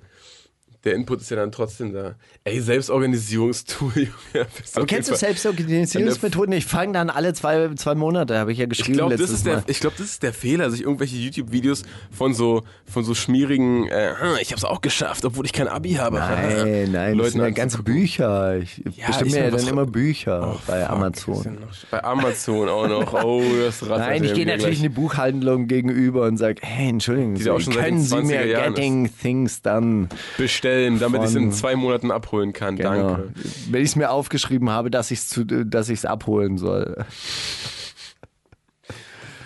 der 0.85 0.95
Input 0.95 1.21
ist 1.21 1.31
ja 1.31 1.37
dann 1.37 1.53
trotzdem 1.53 1.93
da. 1.93 2.15
Ey, 2.45 2.61
Selbstorganisierungstool, 2.61 3.93
Junge. 3.95 4.47
bist 4.59 4.77
Aber 4.77 4.87
kennst 4.87 5.11
du 5.11 5.15
Selbstorganisierungsmethoden? 5.15 6.53
Ich 6.55 6.65
fange 6.67 6.93
dann 6.95 7.11
alle 7.11 7.33
zwei, 7.35 7.69
zwei 7.75 7.95
Monate, 7.95 8.39
habe 8.39 8.53
ich 8.53 8.59
ja 8.59 8.65
Ich 8.65 8.71
geschrieben 8.71 8.99
glaube, 8.99 9.11
das, 9.13 9.21
letztes 9.21 9.39
ist 9.39 9.47
der- 9.47 9.55
Mal. 9.57 9.65
ich 9.67 9.81
glaub, 9.81 9.97
das 9.97 10.07
ist 10.07 10.23
der 10.23 10.33
Fehler, 10.33 10.71
sich 10.71 10.83
irgendwelche 10.83 11.17
YouTube-Videos 11.17 11.83
von 12.11 12.35
so, 12.35 12.63
von 12.87 13.05
so 13.05 13.15
schmierigen, 13.15 13.87
äh, 13.89 14.15
"Hm, 14.19 14.37
ich 14.41 14.49
habe 14.53 14.57
es 14.59 14.65
auch 14.65 14.81
geschafft, 14.81 15.25
obwohl 15.25 15.45
ich 15.47 15.53
kein 15.53 15.69
Abi 15.69 15.93
habe. 15.95 16.17
Nein, 16.21 16.93
nein, 16.93 16.93
das 16.93 17.17
Leuten 17.17 17.31
sind 17.33 17.41
ja 17.43 17.51
ganze. 17.51 17.83
Bücher. 17.83 18.59
Ich 18.59 18.79
Ja, 18.97 19.07
bestimme 19.07 19.29
ich 19.31 19.37
ja 19.37 19.51
dann 19.51 19.67
immer 19.69 19.87
Bücher 19.87 20.55
Oh, 20.55 20.59
bei 20.67 20.73
fuck, 20.73 20.75
ja 20.83 20.91
Amazon. 20.91 21.59
Bei 21.91 22.05
Amazon 22.05 22.69
auch 22.69 22.89
noch. 22.89 23.13
Oh, 23.25 23.43
das 23.65 23.83
rattert 23.83 23.99
Nein, 24.09 24.25
ich 24.25 24.31
ja 24.31 24.37
gehe 24.37 24.47
natürlich 24.47 24.65
in 24.65 24.81
gleich. 24.81 24.81
die 24.83 24.89
Buchhandlung 24.89 25.67
gegenüber 25.67 26.23
und 26.27 26.37
sage, 26.37 26.61
hey, 26.63 26.91
schon 27.01 27.37
seit 27.37 27.75
können 27.75 28.01
Sie 28.01 28.15
20er 28.15 28.23
mir 28.23 28.47
Getting 28.47 29.11
Things 29.21 29.63
Done? 29.63 30.09
bestellen, 30.37 30.70
damit 30.99 31.23
ich 31.23 31.29
es 31.29 31.35
in 31.35 31.53
zwei 31.53 31.77
Monaten 31.77 32.11
abholen 32.11 32.53
kann. 32.53 32.77
Genau. 32.77 32.91
Danke. 32.91 33.33
Wenn 33.71 33.83
ich 33.83 33.91
es 33.91 33.97
mir 33.97 34.11
aufgeschrieben 34.11 34.71
habe, 34.71 34.91
dass 34.91 35.11
ich 35.11 35.21
es 35.21 36.05
abholen 36.05 36.59
soll. 36.59 37.05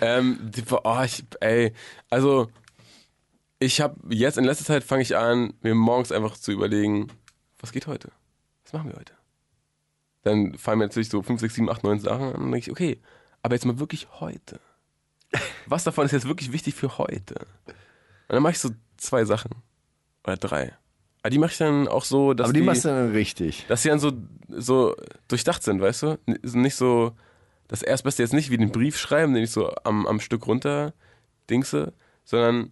Ähm, 0.01 0.39
die, 0.41 0.63
oh, 0.69 1.01
ich, 1.03 1.23
ey, 1.39 1.73
also 2.09 2.49
ich 3.59 3.81
habe 3.81 3.95
jetzt 4.09 4.37
in 4.37 4.43
letzter 4.43 4.65
Zeit 4.65 4.83
fange 4.83 5.01
ich 5.01 5.15
an, 5.15 5.53
mir 5.61 5.73
morgens 5.73 6.11
einfach 6.11 6.37
zu 6.37 6.51
überlegen, 6.51 7.07
was 7.59 7.71
geht 7.71 7.87
heute? 7.87 8.09
Was 8.63 8.73
machen 8.73 8.89
wir 8.89 8.99
heute? 8.99 9.13
Dann 10.23 10.57
fallen 10.57 10.79
mir 10.79 10.85
natürlich 10.85 11.09
so 11.09 11.21
5, 11.21 11.39
6, 11.39 11.55
7, 11.55 11.69
8, 11.69 11.83
9 11.83 11.99
Sachen 11.99 12.33
an 12.33 12.35
und 12.35 12.51
denke 12.51 12.57
ich, 12.57 12.71
okay, 12.71 12.99
aber 13.41 13.55
jetzt 13.55 13.65
mal 13.65 13.79
wirklich 13.79 14.07
heute. 14.19 14.59
Was 15.65 15.83
davon 15.83 16.05
ist 16.05 16.11
jetzt 16.11 16.27
wirklich 16.27 16.51
wichtig 16.51 16.75
für 16.75 16.97
heute? 16.97 17.35
Und 17.67 18.33
dann 18.33 18.43
mache 18.43 18.53
ich 18.53 18.59
so 18.59 18.69
zwei 18.97 19.25
Sachen. 19.25 19.51
Oder 20.23 20.37
drei. 20.37 20.73
Aber 21.25 21.31
die 21.31 21.39
mache 21.39 21.53
ich 21.53 21.57
dann 21.57 21.87
auch 21.87 22.05
so, 22.05 22.35
dass 22.35 22.45
Aber 22.45 22.53
die 22.53 22.59
die, 22.59 22.65
machst 22.67 22.85
du 22.85 22.89
dann 22.89 23.11
richtig. 23.11 23.65
dass 23.67 23.81
sie 23.81 23.89
dann 23.89 23.97
so, 23.97 24.11
so 24.47 24.95
durchdacht 25.27 25.63
sind, 25.63 25.81
weißt 25.81 26.03
du? 26.03 26.19
Nicht 26.27 26.75
so, 26.75 27.13
das 27.67 27.81
Erstbeste 27.81 28.21
jetzt 28.21 28.33
nicht 28.33 28.51
wie 28.51 28.57
den 28.57 28.71
Brief 28.71 28.95
schreiben, 28.95 29.33
den 29.33 29.43
ich 29.43 29.49
so 29.49 29.73
am, 29.85 30.05
am 30.05 30.19
Stück 30.19 30.45
runter 30.45 30.93
dingse, 31.49 31.93
sondern 32.25 32.69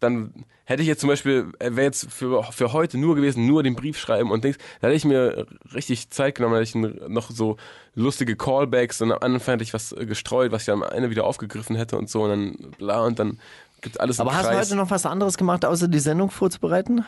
dann 0.00 0.44
hätte 0.64 0.82
ich 0.82 0.88
jetzt 0.88 1.02
zum 1.02 1.08
Beispiel, 1.08 1.52
wäre 1.60 1.82
jetzt 1.82 2.10
für, 2.12 2.42
für 2.42 2.72
heute 2.72 2.98
nur 2.98 3.14
gewesen, 3.14 3.46
nur 3.46 3.62
den 3.62 3.76
Brief 3.76 3.96
schreiben 3.96 4.32
und 4.32 4.42
Dings, 4.42 4.58
da 4.80 4.88
hätte 4.88 4.96
ich 4.96 5.04
mir 5.04 5.46
richtig 5.72 6.10
Zeit 6.10 6.34
genommen, 6.34 6.54
da 6.54 6.60
hätte 6.60 6.76
ich 6.76 7.08
noch 7.08 7.30
so 7.30 7.58
lustige 7.94 8.34
Callbacks 8.34 9.00
und 9.02 9.12
am 9.12 9.18
Anfang 9.20 9.52
hätte 9.52 9.62
ich 9.62 9.72
was 9.72 9.92
äh, 9.92 10.04
gestreut, 10.04 10.50
was 10.50 10.62
ich 10.62 10.70
am 10.72 10.82
Ende 10.82 11.10
wieder 11.10 11.22
aufgegriffen 11.22 11.76
hätte 11.76 11.96
und 11.96 12.10
so 12.10 12.24
und 12.24 12.30
dann 12.30 12.70
bla 12.76 13.04
und 13.04 13.20
dann 13.20 13.38
gibt 13.82 14.00
alles 14.00 14.18
Aber 14.18 14.34
hast 14.34 14.46
du 14.46 14.48
Kreis. 14.50 14.66
heute 14.66 14.76
noch 14.76 14.90
was 14.90 15.06
anderes 15.06 15.36
gemacht, 15.36 15.64
außer 15.64 15.86
die 15.86 16.00
Sendung 16.00 16.32
vorzubereiten? 16.32 17.04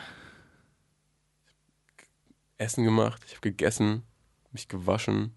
Essen 2.59 2.83
gemacht, 2.83 3.23
ich 3.25 3.31
habe 3.31 3.41
gegessen, 3.41 4.03
mich 4.51 4.67
gewaschen. 4.67 5.33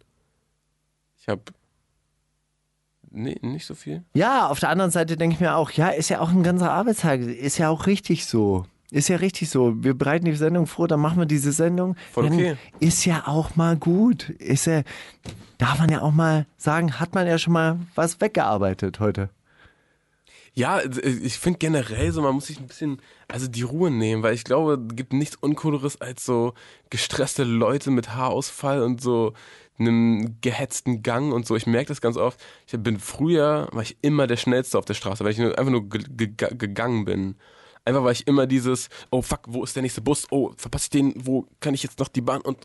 Ich 1.18 1.28
habe 1.28 1.42
nee, 3.10 3.38
nicht 3.40 3.64
so 3.64 3.74
viel. 3.74 4.02
Ja, 4.12 4.48
auf 4.48 4.60
der 4.60 4.68
anderen 4.68 4.90
Seite 4.90 5.16
denke 5.16 5.34
ich 5.34 5.40
mir 5.40 5.56
auch, 5.56 5.70
ja, 5.70 5.88
ist 5.88 6.10
ja 6.10 6.20
auch 6.20 6.30
ein 6.30 6.42
ganzer 6.42 6.70
Arbeitstag. 6.72 7.20
Ist 7.20 7.58
ja 7.58 7.68
auch 7.70 7.86
richtig 7.86 8.26
so. 8.26 8.66
Ist 8.90 9.08
ja 9.08 9.16
richtig 9.16 9.48
so. 9.48 9.82
Wir 9.82 9.94
bereiten 9.94 10.26
die 10.26 10.34
Sendung 10.34 10.66
vor, 10.66 10.86
dann 10.88 11.00
machen 11.00 11.18
wir 11.18 11.26
diese 11.26 11.52
Sendung. 11.52 11.96
Voll 12.12 12.24
Dann 12.24 12.34
okay. 12.34 12.56
Ist 12.78 13.06
ja 13.06 13.26
auch 13.26 13.56
mal 13.56 13.76
gut. 13.76 14.28
Ist 14.28 14.66
ja, 14.66 14.82
darf 15.56 15.78
man 15.78 15.88
ja 15.88 16.02
auch 16.02 16.12
mal 16.12 16.46
sagen, 16.58 17.00
hat 17.00 17.14
man 17.14 17.26
ja 17.26 17.38
schon 17.38 17.54
mal 17.54 17.78
was 17.94 18.20
weggearbeitet 18.20 19.00
heute. 19.00 19.30
Ja, 20.54 20.82
ich 20.82 21.38
finde 21.38 21.58
generell 21.58 22.12
so, 22.12 22.20
man 22.20 22.34
muss 22.34 22.46
sich 22.46 22.60
ein 22.60 22.66
bisschen, 22.66 23.00
also 23.26 23.48
die 23.48 23.62
Ruhe 23.62 23.90
nehmen, 23.90 24.22
weil 24.22 24.34
ich 24.34 24.44
glaube, 24.44 24.74
es 24.90 24.96
gibt 24.96 25.14
nichts 25.14 25.36
Uncooleres 25.36 26.00
als 26.02 26.26
so 26.26 26.52
gestresste 26.90 27.44
Leute 27.44 27.90
mit 27.90 28.14
Haarausfall 28.14 28.82
und 28.82 29.00
so 29.00 29.32
einem 29.78 30.36
gehetzten 30.42 31.02
Gang 31.02 31.32
und 31.32 31.46
so. 31.46 31.56
Ich 31.56 31.66
merke 31.66 31.88
das 31.88 32.02
ganz 32.02 32.18
oft. 32.18 32.38
Ich 32.66 32.78
bin 32.78 32.98
früher, 32.98 33.68
war 33.72 33.82
ich 33.82 33.96
immer 34.02 34.26
der 34.26 34.36
Schnellste 34.36 34.78
auf 34.78 34.84
der 34.84 34.94
Straße, 34.94 35.24
weil 35.24 35.32
ich 35.32 35.40
einfach 35.40 35.70
nur 35.70 35.88
ge 35.88 36.02
ge 36.08 36.54
gegangen 36.54 37.06
bin. 37.06 37.36
Einfach 37.84 38.04
weil 38.04 38.12
ich 38.12 38.26
immer 38.26 38.46
dieses, 38.46 38.90
oh 39.10 39.22
fuck, 39.22 39.40
wo 39.46 39.64
ist 39.64 39.74
der 39.74 39.82
nächste 39.82 40.02
Bus? 40.02 40.26
Oh, 40.30 40.52
verpasse 40.56 40.84
ich 40.84 40.90
den? 40.90 41.14
Wo 41.16 41.46
kann 41.60 41.74
ich 41.74 41.82
jetzt 41.82 41.98
noch 41.98 42.08
die 42.08 42.20
Bahn? 42.20 42.42
Und 42.42 42.58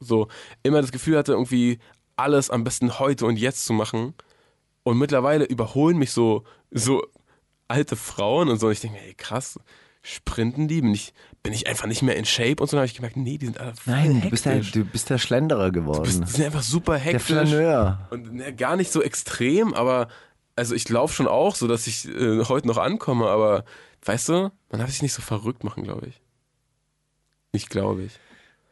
so 0.00 0.28
immer 0.62 0.80
das 0.80 0.92
Gefühl 0.92 1.18
hatte, 1.18 1.32
irgendwie 1.32 1.78
alles 2.16 2.50
am 2.50 2.64
besten 2.64 2.98
heute 2.98 3.26
und 3.26 3.38
jetzt 3.38 3.66
zu 3.66 3.74
machen. 3.74 4.14
Und 4.82 4.98
mittlerweile 4.98 5.44
überholen 5.44 5.98
mich 5.98 6.10
so, 6.12 6.44
so 6.70 7.02
alte 7.68 7.96
Frauen 7.96 8.48
und 8.48 8.58
so. 8.58 8.66
Und 8.66 8.72
ich 8.72 8.80
denke 8.80 8.98
mir, 8.98 9.04
ey, 9.04 9.14
krass, 9.14 9.58
sprinten 10.02 10.68
die? 10.68 10.80
Bin 10.80 10.92
ich, 10.94 11.12
bin 11.42 11.52
ich 11.52 11.66
einfach 11.66 11.86
nicht 11.86 12.02
mehr 12.02 12.16
in 12.16 12.24
Shape? 12.24 12.56
Und 12.60 12.68
so 12.68 12.76
dann 12.76 12.80
habe 12.80 12.86
ich 12.86 12.94
gemerkt, 12.94 13.16
nee, 13.16 13.38
die 13.38 13.46
sind 13.46 13.58
alle 13.58 13.72
Nein, 13.86 14.20
du 14.22 14.30
bist, 14.30 14.44
der, 14.44 14.60
du 14.60 14.84
bist 14.84 15.10
der 15.10 15.18
Schlenderer 15.18 15.70
geworden. 15.70 16.04
Die 16.04 16.30
sind 16.30 16.44
einfach 16.44 16.62
super 16.62 16.92
der 16.92 17.00
hektisch. 17.00 17.26
Flaneur. 17.26 18.06
Und 18.10 18.34
ne, 18.34 18.54
gar 18.54 18.76
nicht 18.76 18.92
so 18.92 19.02
extrem, 19.02 19.74
aber 19.74 20.08
also 20.56 20.74
ich 20.74 20.88
laufe 20.88 21.14
schon 21.14 21.26
auch 21.26 21.54
so, 21.56 21.66
dass 21.66 21.86
ich 21.86 22.06
äh, 22.08 22.44
heute 22.44 22.66
noch 22.66 22.78
ankomme, 22.78 23.26
aber 23.26 23.64
weißt 24.04 24.28
du, 24.28 24.50
man 24.70 24.80
darf 24.80 24.90
sich 24.90 25.02
nicht 25.02 25.14
so 25.14 25.22
verrückt 25.22 25.64
machen, 25.64 25.82
glaube 25.82 26.06
ich. 26.06 26.20
Nicht 27.52 27.70
glaube 27.70 28.02
ich. 28.02 28.12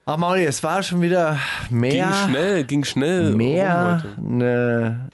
Ach 0.04 0.16
Mauli, 0.16 0.44
es 0.44 0.62
war 0.62 0.82
schon 0.82 1.00
wieder 1.00 1.38
mehr. 1.70 2.06
Ging 2.06 2.28
schnell, 2.28 2.64
ging 2.64 2.84
schnell. 2.84 3.34
mehr 3.34 4.04
eine, 4.18 5.08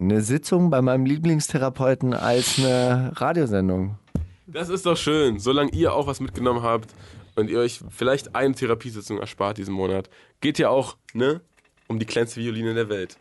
eine 0.00 0.22
Sitzung 0.22 0.70
bei 0.70 0.80
meinem 0.80 1.04
Lieblingstherapeuten 1.06 2.14
als 2.14 2.58
eine 2.58 3.12
Radiosendung. 3.16 3.98
Das 4.46 4.68
ist 4.68 4.86
doch 4.86 4.96
schön, 4.96 5.38
solange 5.38 5.72
ihr 5.72 5.92
auch 5.92 6.06
was 6.06 6.20
mitgenommen 6.20 6.62
habt 6.62 6.94
und 7.34 7.50
ihr 7.50 7.58
euch 7.58 7.80
vielleicht 7.90 8.34
eine 8.34 8.54
Therapiesitzung 8.54 9.18
erspart 9.18 9.58
diesen 9.58 9.74
Monat, 9.74 10.08
geht 10.40 10.58
ja 10.58 10.70
auch, 10.70 10.96
ne, 11.12 11.40
um 11.88 11.98
die 11.98 12.06
kleinste 12.06 12.40
Violine 12.40 12.74
der 12.74 12.88
Welt. 12.88 13.16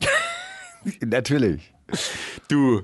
Natürlich. 1.00 1.72
Du. 2.48 2.82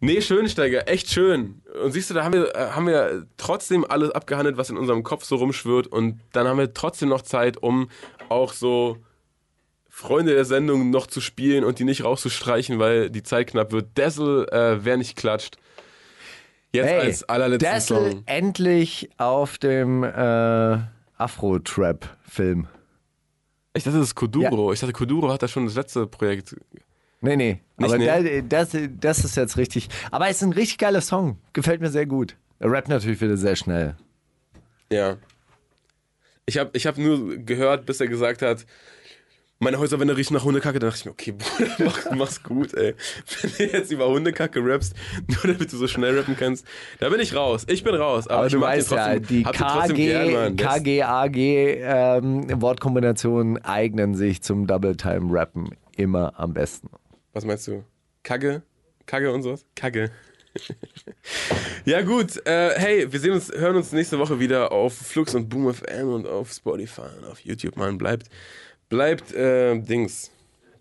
Nee, 0.00 0.20
Schönsteiger, 0.20 0.88
echt 0.88 1.10
schön. 1.10 1.62
Und 1.82 1.92
siehst 1.92 2.10
du, 2.10 2.14
da 2.14 2.24
haben 2.24 2.34
wir, 2.34 2.54
äh, 2.54 2.70
haben 2.70 2.86
wir 2.86 3.26
trotzdem 3.36 3.84
alles 3.84 4.10
abgehandelt, 4.10 4.56
was 4.56 4.70
in 4.70 4.76
unserem 4.76 5.02
Kopf 5.02 5.24
so 5.24 5.36
rumschwirrt. 5.36 5.86
Und 5.86 6.20
dann 6.32 6.46
haben 6.46 6.58
wir 6.58 6.74
trotzdem 6.74 7.08
noch 7.08 7.22
Zeit, 7.22 7.56
um 7.56 7.88
auch 8.28 8.52
so 8.52 8.98
Freunde 9.98 10.34
der 10.34 10.44
Sendung 10.44 10.90
noch 10.90 11.06
zu 11.06 11.22
spielen 11.22 11.64
und 11.64 11.78
die 11.78 11.84
nicht 11.84 12.04
rauszustreichen, 12.04 12.78
weil 12.78 13.08
die 13.08 13.22
Zeit 13.22 13.46
knapp 13.46 13.72
wird. 13.72 13.96
Dessel, 13.96 14.46
äh, 14.50 14.84
wer 14.84 14.98
nicht 14.98 15.16
klatscht. 15.16 15.56
Jetzt 16.70 16.86
Hey, 16.86 17.00
als 17.00 17.22
allerletzten 17.24 17.72
Dessel 17.72 18.10
Song. 18.12 18.22
endlich 18.26 19.08
auf 19.16 19.56
dem 19.56 20.02
äh, 20.04 20.78
Afro-Trap-Film. 21.16 22.66
Ich 23.72 23.84
dachte, 23.84 23.98
das 23.98 24.08
ist 24.08 24.14
Koduro. 24.14 24.70
Ich 24.74 24.80
dachte, 24.80 24.92
Koduro 24.92 25.30
hat 25.32 25.42
da 25.42 25.48
schon 25.48 25.64
das 25.64 25.74
letzte 25.76 26.06
Projekt. 26.06 26.54
Nee, 27.22 27.36
nee. 27.36 27.60
Nicht, 27.78 27.88
aber 27.94 27.96
nee? 27.98 28.42
da- 28.42 28.64
Das, 28.64 28.76
das 29.00 29.24
ist 29.24 29.34
jetzt 29.36 29.56
richtig. 29.56 29.88
Aber 30.10 30.28
es 30.28 30.36
ist 30.36 30.42
ein 30.42 30.52
richtig 30.52 30.76
geiler 30.76 31.00
Song. 31.00 31.38
Gefällt 31.54 31.80
mir 31.80 31.88
sehr 31.90 32.04
gut. 32.04 32.36
Er 32.58 32.70
rappt 32.70 32.88
natürlich 32.90 33.20
wieder 33.22 33.38
sehr 33.38 33.56
schnell. 33.56 33.96
Ja. 34.92 35.16
Ich 36.44 36.58
habe 36.58 36.70
ich 36.74 36.86
hab 36.86 36.98
nur 36.98 37.38
gehört, 37.38 37.86
bis 37.86 37.98
er 38.00 38.08
gesagt 38.08 38.42
hat, 38.42 38.66
meine 39.58 39.78
Häuserwände 39.78 40.14
riechen 40.16 40.34
nach 40.34 40.44
Hundekacke. 40.44 40.78
Da 40.78 40.88
dachte 40.88 40.98
ich 40.98 41.06
mir, 41.06 41.12
okay, 41.12 41.32
Bruder, 41.32 41.70
mach, 41.84 42.10
mach's 42.12 42.42
gut, 42.42 42.74
ey. 42.74 42.94
Wenn 43.40 43.50
du 43.56 43.64
jetzt 43.76 43.90
über 43.90 44.06
Hundekacke 44.08 44.62
rappst, 44.64 44.94
nur 45.26 45.54
damit 45.54 45.72
du 45.72 45.76
so 45.76 45.88
schnell 45.88 46.18
rappen 46.18 46.36
kannst, 46.36 46.66
da 46.98 47.08
bin 47.08 47.20
ich 47.20 47.34
raus. 47.34 47.64
Ich 47.68 47.82
bin 47.84 47.94
raus. 47.94 48.28
Aber, 48.28 48.40
Aber 48.40 48.50
du 48.50 48.60
weißt 48.60 48.90
ja, 48.92 49.14
trotzdem, 49.14 49.26
die 49.28 49.44
trotzdem 49.44 49.96
gern, 49.96 50.56
KG, 50.56 51.00
KG-AG-Wortkombinationen 51.00 53.56
ähm, 53.56 53.62
eignen 53.64 54.14
sich 54.14 54.42
zum 54.42 54.66
Double-Time-Rappen 54.66 55.70
immer 55.96 56.38
am 56.38 56.52
besten. 56.52 56.90
Was 57.32 57.44
meinst 57.44 57.68
du? 57.68 57.84
Kagge? 58.22 58.62
Kagge 59.06 59.32
und 59.32 59.42
sowas? 59.42 59.64
Kagge. 59.74 60.10
ja 61.84 62.02
gut, 62.02 62.44
äh, 62.46 62.70
hey, 62.76 63.12
wir 63.12 63.20
sehen 63.20 63.32
uns, 63.32 63.52
hören 63.52 63.76
uns 63.76 63.92
nächste 63.92 64.18
Woche 64.18 64.40
wieder 64.40 64.72
auf 64.72 64.94
Flux 64.94 65.34
und 65.34 65.48
Boom 65.48 65.72
FM 65.72 66.08
und 66.08 66.26
auf 66.26 66.50
Spotify 66.50 67.02
und 67.18 67.26
auf 67.26 67.40
YouTube, 67.40 67.76
Mann. 67.76 67.98
Bleibt, 67.98 68.28
bleibt, 68.88 69.32
äh, 69.32 69.78
Dings, 69.78 70.30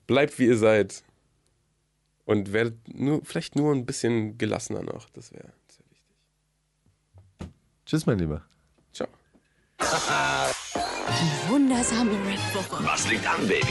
bleibt 0.08 0.38
wie 0.40 0.48
ihr 0.48 0.58
seid. 0.58 1.04
Und 2.26 2.54
werdet 2.54 2.76
nur, 2.88 3.24
vielleicht 3.24 3.56
nur 3.56 3.74
ein 3.74 3.86
bisschen 3.86 4.38
gelassener 4.38 4.82
noch. 4.82 5.10
Das 5.10 5.32
wäre 5.32 5.44
wär 5.44 5.54
wichtig. 5.68 6.04
Tschüss, 7.86 8.06
mein 8.08 8.18
Lieber. 8.18 8.44
Ciao. 8.92 9.08
Wundersame 11.48 12.12
Rap-Woche. 12.12 12.84
Was 12.84 13.08
liegt 13.10 13.28
an, 13.28 13.48
Baby? 13.48 13.68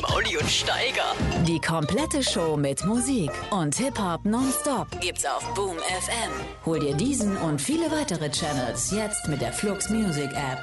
Mauli 0.00 0.38
und 0.38 0.48
Steiger. 0.48 1.14
Die 1.46 1.60
komplette 1.60 2.22
Show 2.22 2.56
mit 2.56 2.84
Musik 2.86 3.30
und 3.50 3.74
Hip-Hop 3.74 4.24
nonstop 4.24 4.88
Gibt's 5.00 5.26
auf 5.26 5.54
Boom 5.54 5.76
FM. 5.76 6.30
Hol 6.64 6.80
dir 6.80 6.94
diesen 6.94 7.36
und 7.36 7.60
viele 7.60 7.90
weitere 7.90 8.30
Channels 8.30 8.90
jetzt 8.90 9.28
mit 9.28 9.42
der 9.42 9.52
Flux 9.52 9.90
Music 9.90 10.30
App. 10.32 10.62